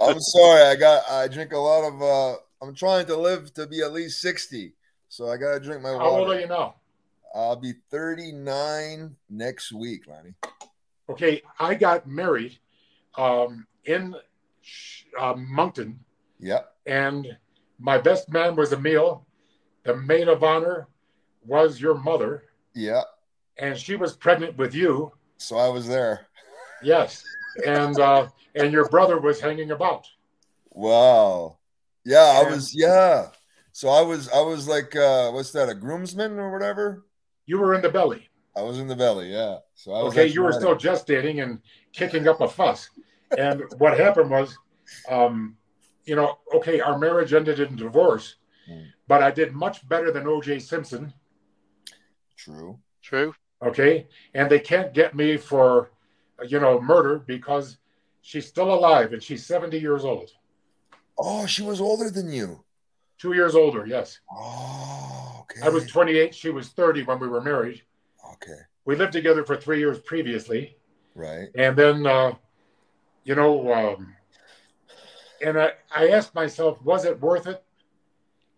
I'm 0.00 0.20
sorry. 0.20 0.62
I 0.62 0.76
got. 0.76 1.02
I 1.10 1.28
drink 1.28 1.52
a 1.52 1.58
lot 1.58 1.84
of. 1.86 2.02
uh 2.02 2.36
I'm 2.62 2.74
trying 2.74 3.04
to 3.06 3.16
live 3.16 3.52
to 3.54 3.66
be 3.66 3.82
at 3.82 3.92
least 3.92 4.20
60, 4.22 4.72
so 5.08 5.28
I 5.28 5.36
gotta 5.36 5.60
drink 5.60 5.82
my 5.82 5.90
How 5.90 6.00
old 6.00 6.28
water. 6.28 6.38
are 6.38 6.40
you 6.40 6.46
now? 6.46 6.76
I'll 7.34 7.54
be 7.56 7.74
39 7.90 9.14
next 9.28 9.72
week, 9.72 10.06
Lanny. 10.06 10.32
Okay, 11.10 11.42
I 11.60 11.74
got 11.74 12.06
married 12.06 12.58
um, 13.18 13.66
in 13.84 14.14
uh, 15.20 15.34
Moncton, 15.36 16.00
Yeah. 16.40 16.60
and 16.86 17.36
my 17.78 17.98
best 17.98 18.30
man 18.32 18.56
was 18.56 18.72
Emil. 18.72 19.26
The 19.84 19.94
maid 19.96 20.28
of 20.28 20.42
honor 20.42 20.88
was 21.44 21.78
your 21.78 21.94
mother, 21.94 22.44
Yeah. 22.74 23.02
and 23.58 23.76
she 23.76 23.96
was 23.96 24.16
pregnant 24.16 24.56
with 24.56 24.74
you. 24.74 25.12
So 25.36 25.58
I 25.58 25.68
was 25.68 25.86
there. 25.86 26.26
Yes, 26.82 27.22
and 27.66 27.98
uh, 27.98 28.28
and 28.54 28.72
your 28.72 28.88
brother 28.88 29.20
was 29.20 29.40
hanging 29.40 29.70
about. 29.70 30.06
Wow. 30.70 31.58
Yeah, 32.04 32.42
I 32.44 32.50
was. 32.50 32.74
Yeah. 32.74 33.28
So 33.72 33.88
I 33.88 34.02
was. 34.02 34.28
I 34.28 34.40
was 34.40 34.68
like, 34.68 34.94
uh 34.94 35.30
what's 35.30 35.52
that? 35.52 35.68
A 35.68 35.74
groomsman 35.74 36.38
or 36.38 36.52
whatever. 36.52 37.06
You 37.46 37.58
were 37.58 37.74
in 37.74 37.82
the 37.82 37.88
belly. 37.88 38.28
I 38.54 38.62
was 38.62 38.78
in 38.78 38.86
the 38.88 38.96
belly. 38.96 39.32
Yeah. 39.32 39.58
So 39.74 39.92
I 39.92 40.02
was. 40.02 40.12
Okay, 40.12 40.26
you 40.26 40.42
were 40.42 40.48
ready. 40.50 40.60
still 40.60 40.76
gestating 40.76 41.42
and 41.42 41.60
kicking 41.92 42.28
up 42.28 42.40
a 42.40 42.48
fuss. 42.48 42.90
And 43.36 43.62
what 43.78 43.98
happened 43.98 44.30
was, 44.30 44.56
um, 45.08 45.56
you 46.04 46.14
know, 46.14 46.38
okay, 46.54 46.80
our 46.80 46.98
marriage 46.98 47.32
ended 47.34 47.58
in 47.60 47.76
divorce, 47.76 48.36
Mm. 48.70 48.86
but 49.08 49.22
I 49.22 49.30
did 49.30 49.52
much 49.52 49.88
better 49.88 50.10
than 50.10 50.26
O.J. 50.26 50.58
Simpson. 50.58 51.12
True. 52.36 52.78
True. 53.02 53.34
Okay, 53.64 54.06
and 54.34 54.50
they 54.50 54.58
can't 54.60 54.92
get 54.92 55.14
me 55.14 55.36
for, 55.36 55.90
you 56.46 56.60
know, 56.60 56.80
murder 56.80 57.18
because 57.26 57.78
she's 58.22 58.46
still 58.46 58.72
alive 58.72 59.12
and 59.12 59.22
she's 59.22 59.44
seventy 59.46 59.78
years 59.78 60.04
old, 60.04 60.30
Oh, 61.18 61.46
she 61.46 61.62
was 61.62 61.80
older 61.80 62.10
than 62.10 62.30
you. 62.30 62.62
two 63.18 63.32
years 63.32 63.54
older. 63.54 63.86
Yes, 63.86 64.20
Oh, 64.30 65.38
okay. 65.42 65.60
I 65.64 65.68
was 65.70 65.86
twenty-eight; 65.86 66.34
she 66.34 66.50
was 66.50 66.68
thirty 66.68 67.02
when 67.02 67.18
we 67.18 67.28
were 67.28 67.40
married. 67.40 67.82
okay. 68.34 68.60
We 68.84 68.94
lived 68.96 69.12
together 69.12 69.44
for 69.44 69.56
three 69.56 69.78
years 69.80 69.98
previously. 69.98 70.76
Right. 71.16 71.48
And 71.56 71.76
then, 71.76 72.06
uh, 72.06 72.34
you 73.24 73.34
know, 73.34 73.72
um, 73.72 74.14
and 75.44 75.58
I, 75.58 75.72
I 75.94 76.08
asked 76.10 76.34
myself, 76.34 76.80
was 76.82 77.04
it 77.04 77.20
worth 77.20 77.46
it? 77.48 77.64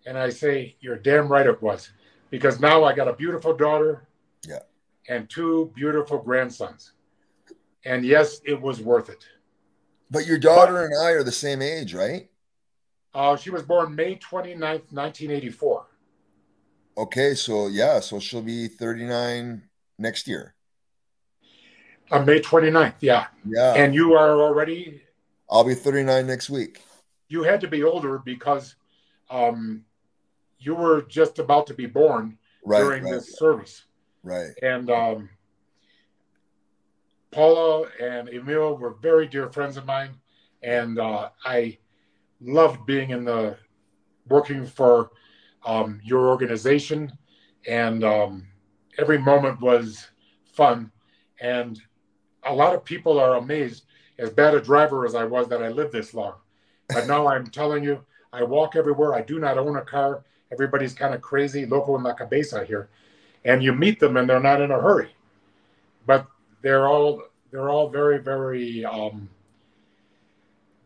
And 0.07 0.19
I 0.19 0.29
say, 0.29 0.77
you're 0.81 0.97
damn 0.99 1.29
right 1.29 1.47
it 1.47 1.63
was. 1.63 1.91
Because 2.31 2.61
now 2.61 2.85
I 2.85 2.93
got 2.95 3.09
a 3.09 3.13
beautiful 3.15 3.55
daughter 3.57 4.07
Yeah. 4.47 4.59
and 5.09 5.31
two 5.31 5.73
beautiful 5.75 6.19
grandsons. 6.19 6.93
And 7.85 8.05
yes, 8.05 8.41
it 8.45 8.61
was 8.61 8.81
worth 8.81 9.09
it. 9.09 9.25
But 10.11 10.27
your 10.27 10.39
daughter 10.39 10.85
and 10.85 10.93
I 11.03 11.11
are 11.13 11.23
the 11.23 11.33
same 11.33 11.63
age, 11.63 11.95
right? 11.95 12.29
Uh, 13.15 13.37
she 13.37 13.51
was 13.51 13.63
born 13.63 13.95
May 13.95 14.17
29th, 14.17 14.93
1984. 14.93 15.87
Okay, 16.97 17.35
so 17.35 17.69
yeah, 17.69 18.01
so 18.01 18.19
she'll 18.19 18.43
be 18.43 18.69
39 18.69 19.63
next 19.99 20.27
year. 20.27 20.55
Uh, 22.11 22.25
May 22.25 22.41
29th, 22.41 22.95
yeah. 23.01 23.27
Yeah. 23.47 23.75
And 23.75 23.95
you 23.95 24.15
are 24.15 24.41
already, 24.41 25.03
I'll 25.51 25.65
be 25.65 25.75
39 25.75 26.27
next 26.27 26.49
week. 26.51 26.83
you 27.29 27.43
had 27.43 27.61
to 27.61 27.69
be 27.69 27.85
older 27.85 28.19
because 28.19 28.75
um, 29.31 29.85
you 30.59 30.75
were 30.75 31.03
just 31.03 31.39
about 31.39 31.67
to 31.69 31.75
be 31.75 31.87
born 31.87 32.39
Right. 32.65 32.81
during 32.81 33.05
right, 33.05 33.13
this 33.13 33.37
service. 33.39 33.85
right. 34.23 34.51
and 34.63 34.91
um, 34.91 35.29
Paula 37.39 37.87
and 38.01 38.29
Emil 38.29 38.77
were 38.79 38.95
very 38.95 39.29
dear 39.29 39.49
friends 39.49 39.77
of 39.77 39.87
mine, 39.87 40.11
and 40.65 40.99
uh, 40.99 41.29
I 41.45 41.79
loved 42.41 42.85
being 42.85 43.11
in 43.11 43.25
the 43.25 43.57
working 44.29 44.67
for 44.67 45.13
um, 45.65 46.01
your 46.03 46.31
organization, 46.31 47.13
and 47.65 48.03
um, 48.03 48.49
every 48.99 49.19
moment 49.19 49.61
was 49.61 50.09
fun. 50.53 50.91
And 51.41 51.81
a 52.43 52.53
lot 52.53 52.75
of 52.75 52.85
people 52.85 53.21
are 53.21 53.37
amazed, 53.37 53.85
as 54.19 54.31
bad 54.31 54.55
a 54.55 54.61
driver 54.61 55.07
as 55.07 55.15
I 55.15 55.23
was, 55.23 55.47
that 55.47 55.63
I 55.63 55.69
lived 55.69 55.93
this 55.93 56.15
long. 56.15 56.35
But 56.89 57.07
now 57.07 57.29
I'm 57.29 57.47
telling 57.47 57.85
you, 57.85 58.05
I 58.33 58.43
walk 58.43 58.75
everywhere. 58.75 59.15
I 59.15 59.23
do 59.23 59.39
not 59.39 59.59
own 59.59 59.77
a 59.77 59.83
car. 59.83 60.25
Everybody's 60.51 60.93
kind 60.93 61.15
of 61.15 61.21
crazy, 61.21 61.67
loco 61.67 61.97
in 61.97 62.03
la 62.03 62.15
cabeza 62.15 62.65
here 62.65 62.89
and 63.45 63.63
you 63.63 63.73
meet 63.73 64.01
them 64.01 64.17
and 64.17 64.29
they're 64.29 64.41
not 64.41 64.61
in 64.61 64.73
a 64.73 64.81
hurry 64.81 65.15
but 66.05 66.27
they're 66.63 66.89
all 66.89 67.23
they're 67.51 67.71
all 67.71 67.89
very 67.89 68.19
very 68.19 68.85
um 68.85 69.29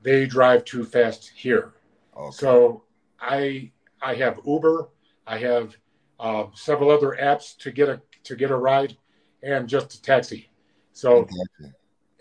they 0.02 0.26
drive 0.26 0.64
too 0.64 0.84
fast 0.84 1.30
here 1.34 1.72
Okay. 2.16 2.36
so 2.36 2.82
i 3.20 3.70
i 4.02 4.14
have 4.14 4.40
uber 4.46 4.88
i 5.26 5.38
have 5.38 5.76
uh, 6.20 6.46
several 6.54 6.90
other 6.90 7.16
apps 7.20 7.56
to 7.56 7.70
get 7.72 7.88
a 7.88 8.00
to 8.22 8.36
get 8.36 8.50
a 8.50 8.56
ride 8.56 8.96
and 9.42 9.68
just 9.68 9.94
a 9.94 10.02
taxi 10.02 10.50
so 10.92 11.22
Exactly. 11.22 11.72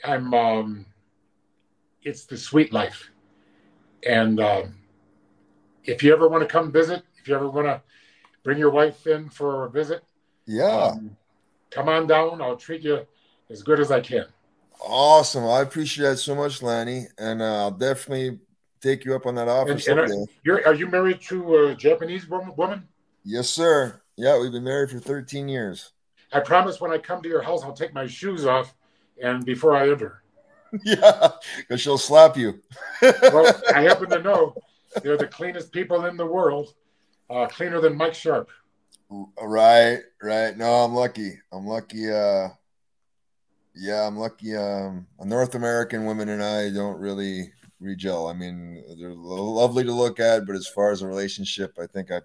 i'm 0.05 0.33
um 0.33 0.85
it's 2.03 2.25
the 2.25 2.37
sweet 2.37 2.73
life 2.73 3.11
and 4.07 4.39
um 4.39 4.73
if 5.83 6.01
you 6.03 6.13
ever 6.13 6.27
want 6.27 6.41
to 6.41 6.47
come 6.47 6.71
visit 6.71 7.03
if 7.19 7.27
you 7.27 7.35
ever 7.35 7.49
want 7.49 7.67
to 7.67 7.81
bring 8.43 8.57
your 8.57 8.71
wife 8.71 9.05
in 9.05 9.29
for 9.29 9.65
a 9.65 9.69
visit 9.69 10.03
Yeah. 10.47 10.91
um, 10.93 11.15
come 11.69 11.87
on 11.87 12.07
down. 12.07 12.41
I'll 12.41 12.57
treat 12.57 12.81
you 12.81 13.05
as 13.51 13.61
good 13.63 13.79
as 13.79 13.91
I 13.91 13.99
can. 13.99 14.25
awesome. 14.81 15.45
I 15.45 15.61
appreciate 15.61 16.05
that 16.09 16.17
so 16.17 16.33
much, 16.35 16.61
Lanny. 16.61 17.07
And 17.17 17.41
uh, 17.41 17.63
I'll 17.63 17.71
definitely 17.71 18.39
take 18.81 19.05
you 19.05 19.13
up 19.15 19.25
on 19.25 19.35
that 19.35 19.47
offer 19.47 19.71
And- 19.71 19.87
and 19.87 20.27
You're, 20.43 20.65
are 20.65 20.73
you 20.73 20.87
married 20.87 21.21
to 21.29 21.57
a 21.67 21.75
Japanese 21.75 22.27
woman, 22.27 22.53
woman? 22.55 22.87
yes, 23.23 23.49
sir. 23.49 24.01
Yeah, 24.17 24.39
we've 24.39 24.51
been 24.51 24.63
married 24.63 24.89
for 24.89 24.99
13 24.99 25.47
years. 25.47 25.91
I 26.33 26.39
promise 26.39 26.79
when 26.79 26.91
I 26.91 26.97
come 26.97 27.21
to 27.21 27.29
your 27.29 27.41
house, 27.41 27.63
I'll 27.63 27.73
take 27.73 27.93
my 27.93 28.07
shoes 28.07 28.45
off 28.45 28.73
and 29.21 29.45
before 29.45 29.75
I 29.75 29.89
enter. 29.89 30.23
yeah, 30.85 31.29
because 31.57 31.81
she'll 31.81 31.97
slap 31.97 32.37
you. 32.37 32.61
well, 33.01 33.61
I 33.75 33.81
happen 33.81 34.09
to 34.09 34.21
know 34.23 34.55
they're 35.03 35.17
the 35.17 35.27
cleanest 35.27 35.71
people 35.73 36.05
in 36.05 36.15
the 36.17 36.25
world, 36.25 36.73
uh, 37.29 37.47
cleaner 37.47 37.81
than 37.81 37.95
Mike 37.97 38.13
Sharpe. 38.13 38.49
Right, 39.41 39.99
right. 40.21 40.55
No, 40.57 40.71
I'm 40.85 40.93
lucky. 40.93 41.39
I'm 41.51 41.65
lucky. 41.67 42.09
Uh, 42.09 42.49
yeah, 43.75 44.05
I'm 44.07 44.17
lucky. 44.17 44.55
Um, 44.55 45.07
a 45.19 45.25
North 45.25 45.55
American 45.55 46.05
women 46.05 46.29
and 46.29 46.43
I 46.43 46.69
don't 46.69 46.99
really 46.99 47.51
regel. 47.79 48.27
I 48.27 48.33
mean, 48.33 48.83
they're 48.99 49.13
lovely 49.13 49.83
to 49.83 49.93
look 49.93 50.19
at, 50.19 50.45
but 50.45 50.55
as 50.55 50.67
far 50.67 50.91
as 50.91 51.01
a 51.01 51.07
relationship, 51.07 51.77
I 51.81 51.87
think 51.87 52.11
I 52.11 52.21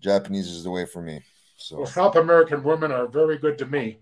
Japanese 0.00 0.48
is 0.48 0.64
the 0.64 0.70
way 0.70 0.86
for 0.86 1.02
me. 1.02 1.20
So 1.56 1.78
well, 1.78 1.86
South 1.86 2.16
American 2.16 2.62
women 2.62 2.92
are 2.92 3.06
very 3.06 3.38
good 3.38 3.58
to 3.58 3.66
me. 3.66 3.98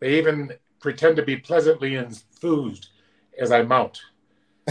They 0.00 0.18
even 0.18 0.52
pretend 0.80 1.16
to 1.16 1.22
be 1.22 1.36
pleasantly 1.36 1.96
enthused 1.96 2.88
as 3.38 3.52
I 3.52 3.62
mount. 3.62 4.00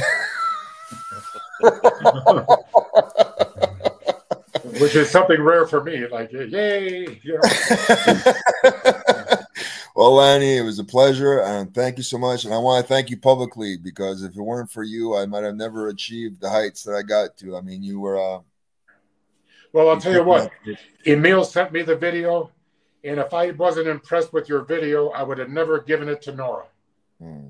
Which 4.80 4.96
is 4.96 5.10
something 5.10 5.42
rare 5.42 5.68
for 5.68 5.84
me. 5.84 6.08
Like, 6.08 6.32
yay! 6.32 7.20
You 7.22 7.40
know. 8.64 8.92
well, 9.96 10.14
Lanny, 10.14 10.58
it 10.58 10.64
was 10.64 10.80
a 10.80 10.84
pleasure, 10.84 11.42
and 11.42 11.74
thank 11.74 11.98
you 11.98 12.04
so 12.04 12.18
much. 12.18 12.46
And 12.46 12.54
I 12.54 12.58
want 12.58 12.84
to 12.84 12.94
thank 12.94 13.10
you 13.10 13.18
publicly 13.18 13.78
because 13.78 14.24
if 14.24 14.36
it 14.36 14.42
weren't 14.42 14.72
for 14.72 14.84
you, 14.84 15.16
I 15.16 15.26
might 15.26 15.44
have 15.44 15.56
never 15.56 15.88
achieved 15.88 16.42
the 16.42 16.50
heights 16.50 16.84
that 16.84 16.96
I 16.96 17.04
got 17.04 17.38
to. 17.38 17.56
I 17.56 17.62
mean, 17.62 17.84
you 17.84 18.00
were. 18.00 18.18
Uh, 18.18 18.40
well, 19.72 19.90
I'll 19.90 20.00
tell 20.00 20.14
you 20.14 20.24
what. 20.24 20.52
Emil 21.06 21.44
sent 21.44 21.72
me 21.72 21.84
the 21.84 21.96
video, 21.96 22.52
and 23.04 23.20
if 23.20 23.34
I 23.34 23.52
wasn't 23.52 23.88
impressed 23.88 24.34
with 24.34 24.50
your 24.50 24.64
video, 24.64 25.10
I 25.10 25.24
would 25.24 25.38
have 25.38 25.50
never 25.50 25.82
given 25.82 26.10
it 26.10 26.22
to 26.24 26.36
Nora. 26.36 26.66
Hmm. 27.22 27.50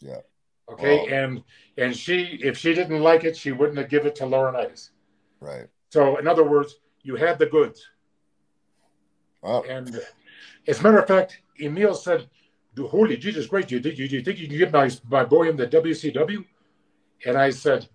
Yeah. 0.00 0.20
Okay, 0.68 1.06
and 1.14 1.44
and 1.78 1.96
she, 1.96 2.40
if 2.42 2.58
she 2.58 2.74
didn't 2.74 3.00
like 3.00 3.22
it, 3.22 3.36
she 3.36 3.52
wouldn't 3.52 3.78
have 3.78 3.88
given 3.88 4.08
it 4.08 4.16
to 4.16 4.24
Laurinaitis. 4.24 4.90
Right. 5.38 5.66
So, 5.90 6.16
in 6.16 6.26
other 6.26 6.42
words, 6.42 6.76
you 7.02 7.14
had 7.14 7.38
the 7.38 7.46
goods. 7.46 7.86
Wow. 9.42 9.62
And 9.68 10.00
as 10.66 10.80
a 10.80 10.82
matter 10.82 10.98
of 10.98 11.06
fact, 11.06 11.40
Emil 11.60 11.94
said, 11.94 12.28
"Holy 12.78 13.16
Jesus 13.16 13.46
Christ, 13.46 13.68
do 13.68 13.76
you, 13.76 13.82
think, 13.82 13.98
you 13.98 14.22
think 14.22 14.38
you 14.38 14.48
can 14.48 14.58
get 14.58 14.72
my 14.72 14.90
my 15.08 15.24
boy 15.24 15.48
in 15.48 15.56
the 15.56 15.66
WCW?" 15.66 16.44
And 17.24 17.36
I 17.36 17.50
said, 17.50 17.88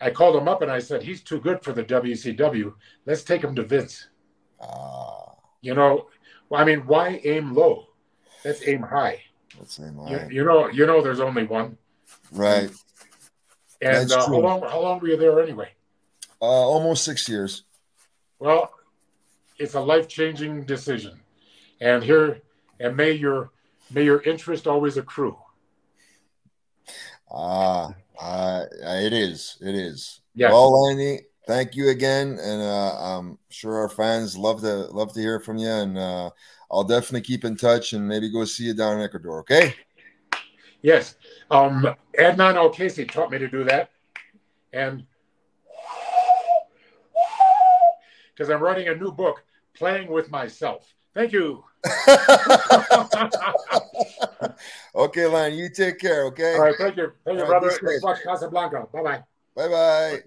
I 0.00 0.10
called 0.10 0.36
him 0.36 0.48
up 0.48 0.62
and 0.62 0.70
I 0.70 0.78
said, 0.78 1.02
"He's 1.02 1.22
too 1.22 1.40
good 1.40 1.62
for 1.62 1.72
the 1.72 1.84
WCW. 1.84 2.74
Let's 3.06 3.22
take 3.22 3.42
him 3.42 3.54
to 3.56 3.62
Vince." 3.62 4.08
Ah. 4.60 5.34
You 5.60 5.74
know, 5.74 6.08
well, 6.48 6.60
I 6.60 6.64
mean, 6.64 6.80
why 6.80 7.20
aim 7.24 7.54
low? 7.54 7.86
Let's 8.44 8.66
aim 8.68 8.82
high. 8.82 9.22
Let's 9.58 9.80
aim 9.80 9.96
high. 9.96 10.10
You, 10.10 10.28
you 10.30 10.44
know, 10.44 10.68
you 10.68 10.86
know, 10.86 11.00
there's 11.00 11.20
only 11.20 11.44
one. 11.44 11.78
Right. 12.30 12.70
And 13.80 14.12
uh, 14.12 14.26
how 14.26 14.38
long? 14.38 14.60
How 14.62 14.80
long 14.80 15.00
were 15.00 15.08
you 15.08 15.16
there 15.16 15.42
anyway? 15.42 15.70
Uh, 16.40 16.44
almost 16.44 17.04
six 17.04 17.28
years. 17.28 17.64
Well, 18.38 18.70
it's 19.58 19.74
a 19.74 19.80
life 19.80 20.08
changing 20.08 20.64
decision, 20.64 21.20
and 21.84 22.02
here, 22.02 22.40
and 22.80 22.96
may 22.96 23.12
your 23.12 23.50
may 23.92 24.04
your 24.04 24.22
interest 24.22 24.66
always 24.66 24.96
accrue. 24.96 25.38
Ah, 27.30 27.94
uh, 28.20 28.64
it 28.80 29.12
is. 29.12 29.58
It 29.60 29.74
is. 29.74 30.20
Yeah. 30.34 30.50
Well, 30.50 30.88
Andy, 30.88 31.20
thank 31.46 31.76
you 31.76 31.90
again, 31.90 32.38
and 32.40 32.62
uh, 32.62 33.18
I'm 33.18 33.38
sure 33.50 33.74
our 33.74 33.90
fans 33.90 34.36
love 34.36 34.62
to 34.62 34.86
love 34.86 35.12
to 35.12 35.20
hear 35.20 35.40
from 35.40 35.58
you, 35.58 35.68
and 35.68 35.98
uh, 35.98 36.30
I'll 36.70 36.84
definitely 36.84 37.20
keep 37.20 37.44
in 37.44 37.56
touch 37.56 37.92
and 37.92 38.08
maybe 38.08 38.32
go 38.32 38.46
see 38.46 38.64
you 38.64 38.74
down 38.74 38.98
in 38.98 39.04
Ecuador. 39.04 39.40
Okay. 39.40 39.74
Yes. 40.80 41.16
Um, 41.50 41.94
Adnan 42.18 42.56
O'Casey 42.56 43.06
taught 43.06 43.30
me 43.30 43.38
to 43.38 43.48
do 43.48 43.64
that. 43.64 43.90
And 44.74 45.00
because 48.34 48.50
I'm 48.50 48.60
writing 48.60 48.88
a 48.88 48.94
new 48.94 49.10
book, 49.10 49.42
Playing 49.74 50.10
with 50.10 50.30
Myself. 50.30 50.92
Thank 51.14 51.32
you. 51.32 51.64
okay, 54.94 55.26
Lan, 55.26 55.54
you 55.54 55.68
take 55.68 55.98
care, 55.98 56.24
okay? 56.26 56.54
All 56.54 56.62
right, 56.62 56.74
thank 56.78 56.96
you. 56.96 57.12
Thank 57.24 57.38
you, 57.38 57.46
brother. 57.46 57.72
Let's 57.82 58.02
watch 58.02 58.22
Casablanca. 58.22 58.86
Bye 58.92 59.02
bye. 59.02 59.22
Bye 59.54 59.68
bye. 59.68 60.22